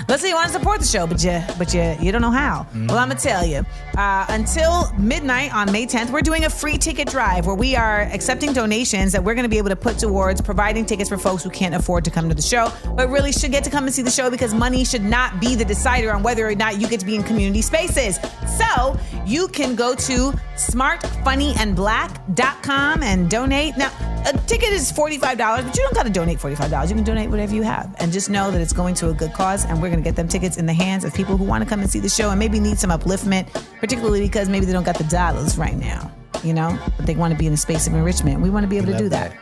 Let's 0.09 0.23
say 0.23 0.31
you 0.31 0.35
want 0.37 0.47
to 0.47 0.53
support 0.55 0.81
the 0.81 0.87
show, 0.87 1.07
but 1.07 1.23
you 1.23 1.43
but 1.59 1.75
you 1.75 1.95
you 2.01 2.11
don't 2.13 2.23
know 2.23 2.31
how. 2.31 2.67
Well, 2.75 2.97
I'm 2.97 3.09
gonna 3.09 3.21
tell 3.21 3.45
you. 3.45 3.63
Uh, 3.97 4.25
until 4.31 4.91
midnight 4.97 5.55
on 5.55 5.71
May 5.71 5.85
10th, 5.87 6.11
we're 6.11 6.23
doing 6.23 6.47
a 6.47 6.51
free 6.51 6.79
ticket 6.79 7.09
drive 7.09 7.45
where 7.47 7.55
we 7.55 7.77
are 7.77 8.01
accepting 8.03 8.55
donations 8.55 9.13
that 9.13 9.23
we're 9.23 9.35
gonna 9.35 9.51
be 9.51 9.59
able 9.59 9.69
to 9.69 9.77
put 9.77 9.99
towards 9.99 10.41
providing 10.41 10.87
tickets 10.87 11.11
for 11.11 11.19
folks 11.19 11.43
who 11.43 11.51
can't 11.51 11.75
afford 11.75 12.05
to 12.05 12.11
come 12.11 12.27
to 12.27 12.35
the 12.35 12.41
show, 12.41 12.73
but 12.97 13.11
really 13.11 13.33
should 13.33 13.53
get 13.53 13.65
to 13.65 13.71
come 13.71 13.85
and 13.85 13.93
see 13.93 14.01
the 14.01 14.11
show 14.11 14.31
because 14.31 14.55
money 14.55 14.83
should 14.83 15.05
not 15.05 15.39
be 15.41 15.55
the 15.55 15.65
decider 15.65 16.11
on 16.11 16.23
whether 16.23 16.49
or 16.49 16.55
not 16.55 16.81
you 16.81 16.89
get 16.89 17.01
to 17.01 17.07
be 17.07 17.15
in 17.15 17.23
community 17.23 17.61
spaces. 17.61 18.19
So 18.57 18.99
you 19.27 19.47
can 19.49 19.75
go 19.75 19.95
to 19.95 20.33
smartfunnyandblack.com 20.57 23.03
and 23.03 23.29
donate. 23.29 23.77
Now, 23.77 23.91
a 24.27 24.33
ticket 24.47 24.71
is 24.71 24.93
$45, 24.93 25.37
but 25.39 25.77
you 25.77 25.83
don't 25.83 25.95
got 25.95 26.07
to 26.07 26.11
donate 26.11 26.39
$45. 26.39 26.89
You 26.89 26.95
can 26.95 27.05
donate 27.05 27.31
whatever 27.31 27.55
you 27.55 27.63
have. 27.63 27.95
And 27.99 28.13
just 28.13 28.31
know 28.31 28.51
that 28.51 28.61
it's 28.61 28.73
going 28.73 28.95
to 28.97 29.11
a 29.11 29.15
good 29.15 29.33
cause. 29.33 29.65
And 29.65 29.81
we're 29.81 29.91
going 29.99 30.05
to 30.05 30.11
get 30.11 30.17
them 30.17 30.29
tickets 30.29 30.57
in 30.57 30.67
the 30.67 30.73
hands 30.73 31.05
of 31.05 31.15
people 31.15 31.37
who 31.37 31.45
want 31.45 31.63
to 31.65 31.69
come 31.69 31.81
and 31.81 31.91
see 31.91 32.01
the 32.01 32.09
show 32.09 32.31
and 32.31 32.39
maybe 32.39 32.61
need 32.61 32.79
some 32.79 32.91
upliftment, 32.91 33.53
particularly 33.81 34.21
because 34.21 34.49
maybe 34.49 34.67
they 34.67 34.73
don't 34.73 34.85
got 34.85 34.99
the 34.99 35.05
dollars 35.05 35.59
right 35.59 35.77
now, 35.77 36.11
you 36.43 36.55
know, 36.55 36.79
but 36.97 37.07
they 37.07 37.15
want 37.15 37.33
to 37.33 37.39
be 37.39 37.47
in 37.47 37.53
a 37.53 37.57
space 37.57 37.87
of 37.87 37.95
enrichment. 37.95 38.41
We 38.41 38.51
want 38.51 38.65
to 38.65 38.69
be 38.69 38.77
able 38.77 38.93
to 38.93 38.99
do 38.99 39.09
that. 39.09 39.37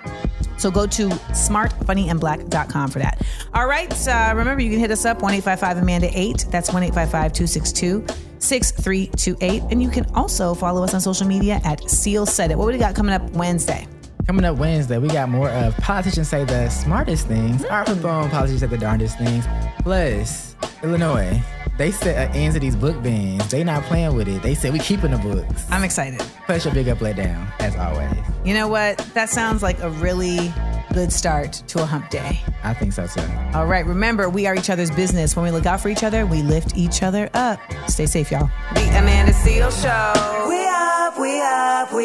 So 0.59 0.71
go 0.71 0.87
to 0.87 1.09
smartfunnyandblack.com 1.09 2.91
for 2.91 2.99
that. 2.99 3.21
All 3.53 3.67
right. 3.67 4.09
Uh, 4.09 4.33
remember, 4.35 4.63
you 4.63 4.71
can 4.71 4.81
hit 4.81 4.91
us 4.91 5.05
up 5.05 5.21
1 5.21 5.35
Amanda 5.35 6.09
8. 6.13 6.47
That's 6.51 6.73
1 6.73 6.83
262 6.83 8.07
6328. 8.39 9.63
And 9.71 9.83
you 9.83 9.91
can 9.91 10.07
also 10.15 10.55
follow 10.55 10.83
us 10.83 10.95
on 10.95 11.01
social 11.01 11.27
media 11.27 11.61
at 11.65 11.89
Seal 11.91 12.25
Said 12.25 12.51
It. 12.51 12.59
What 12.59 12.67
do 12.67 12.73
we 12.73 12.79
got 12.79 12.95
coming 12.95 13.15
up 13.15 13.23
Wednesday? 13.33 13.87
Coming 14.27 14.45
up 14.45 14.57
Wednesday, 14.57 14.99
we 14.99 15.07
got 15.09 15.29
more 15.29 15.49
of 15.51 15.77
politicians 15.77 16.29
say 16.29 16.43
the 16.45 16.69
smartest 16.69 17.29
things. 17.29 17.65
Our 17.67 17.85
Hmm. 17.85 18.01
phone 18.01 18.31
politicians 18.31 18.61
say 18.61 18.67
the 18.67 18.77
darndest 18.79 19.17
things. 19.19 19.47
Plus, 19.85 20.57
Illinois, 20.83 21.41
they 21.79 21.93
set 21.93 22.17
an 22.31 22.35
end 22.37 22.55
to 22.55 22.61
these 22.61 22.75
book 22.75 23.01
bans. 23.05 23.47
They 23.49 23.63
not 23.63 23.85
playing 23.85 24.17
with 24.17 24.27
it. 24.27 24.43
They 24.43 24.57
said 24.57 24.73
we 24.73 24.81
keeping 24.81 25.13
the 25.13 25.19
books. 25.19 25.65
I'm 25.71 25.85
excited. 25.85 26.21
Plus 26.47 26.65
your 26.65 26.75
big 26.75 26.89
up, 26.89 27.01
let 27.01 27.15
down, 27.17 27.47
as 27.61 27.77
always. 27.77 28.11
You 28.45 28.55
know 28.55 28.67
what? 28.67 28.99
That 29.15 29.31
sounds 29.31 29.63
like 29.63 29.81
a 29.81 29.91
really 29.91 30.53
good 30.93 31.13
start 31.13 31.53
to 31.69 31.81
a 31.83 31.87
hump 31.87 32.11
day. 32.11 32.41
I 32.65 32.75
think 32.75 32.95
so 32.95 33.07
too. 33.07 33.23
All 33.55 33.67
right. 33.67 33.87
Remember, 33.87 34.29
we 34.29 34.49
are 34.49 34.57
each 34.57 34.71
other's 34.71 34.91
business. 34.91 35.37
When 35.37 35.45
we 35.45 35.53
look 35.53 35.67
out 35.67 35.81
for 35.81 35.89
each 35.89 36.03
other, 36.03 36.27
we 36.27 36.43
lift 36.43 36.77
each 36.77 37.05
other 37.05 37.31
up. 37.33 37.61
Stay 37.87 38.07
safe, 38.07 38.33
y'all. 38.33 38.51
The 38.75 38.89
Amanda 38.99 39.33
Seal 39.33 39.71
Show. 39.71 40.13
We 40.49 41.31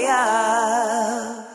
apoyar. 0.03 1.47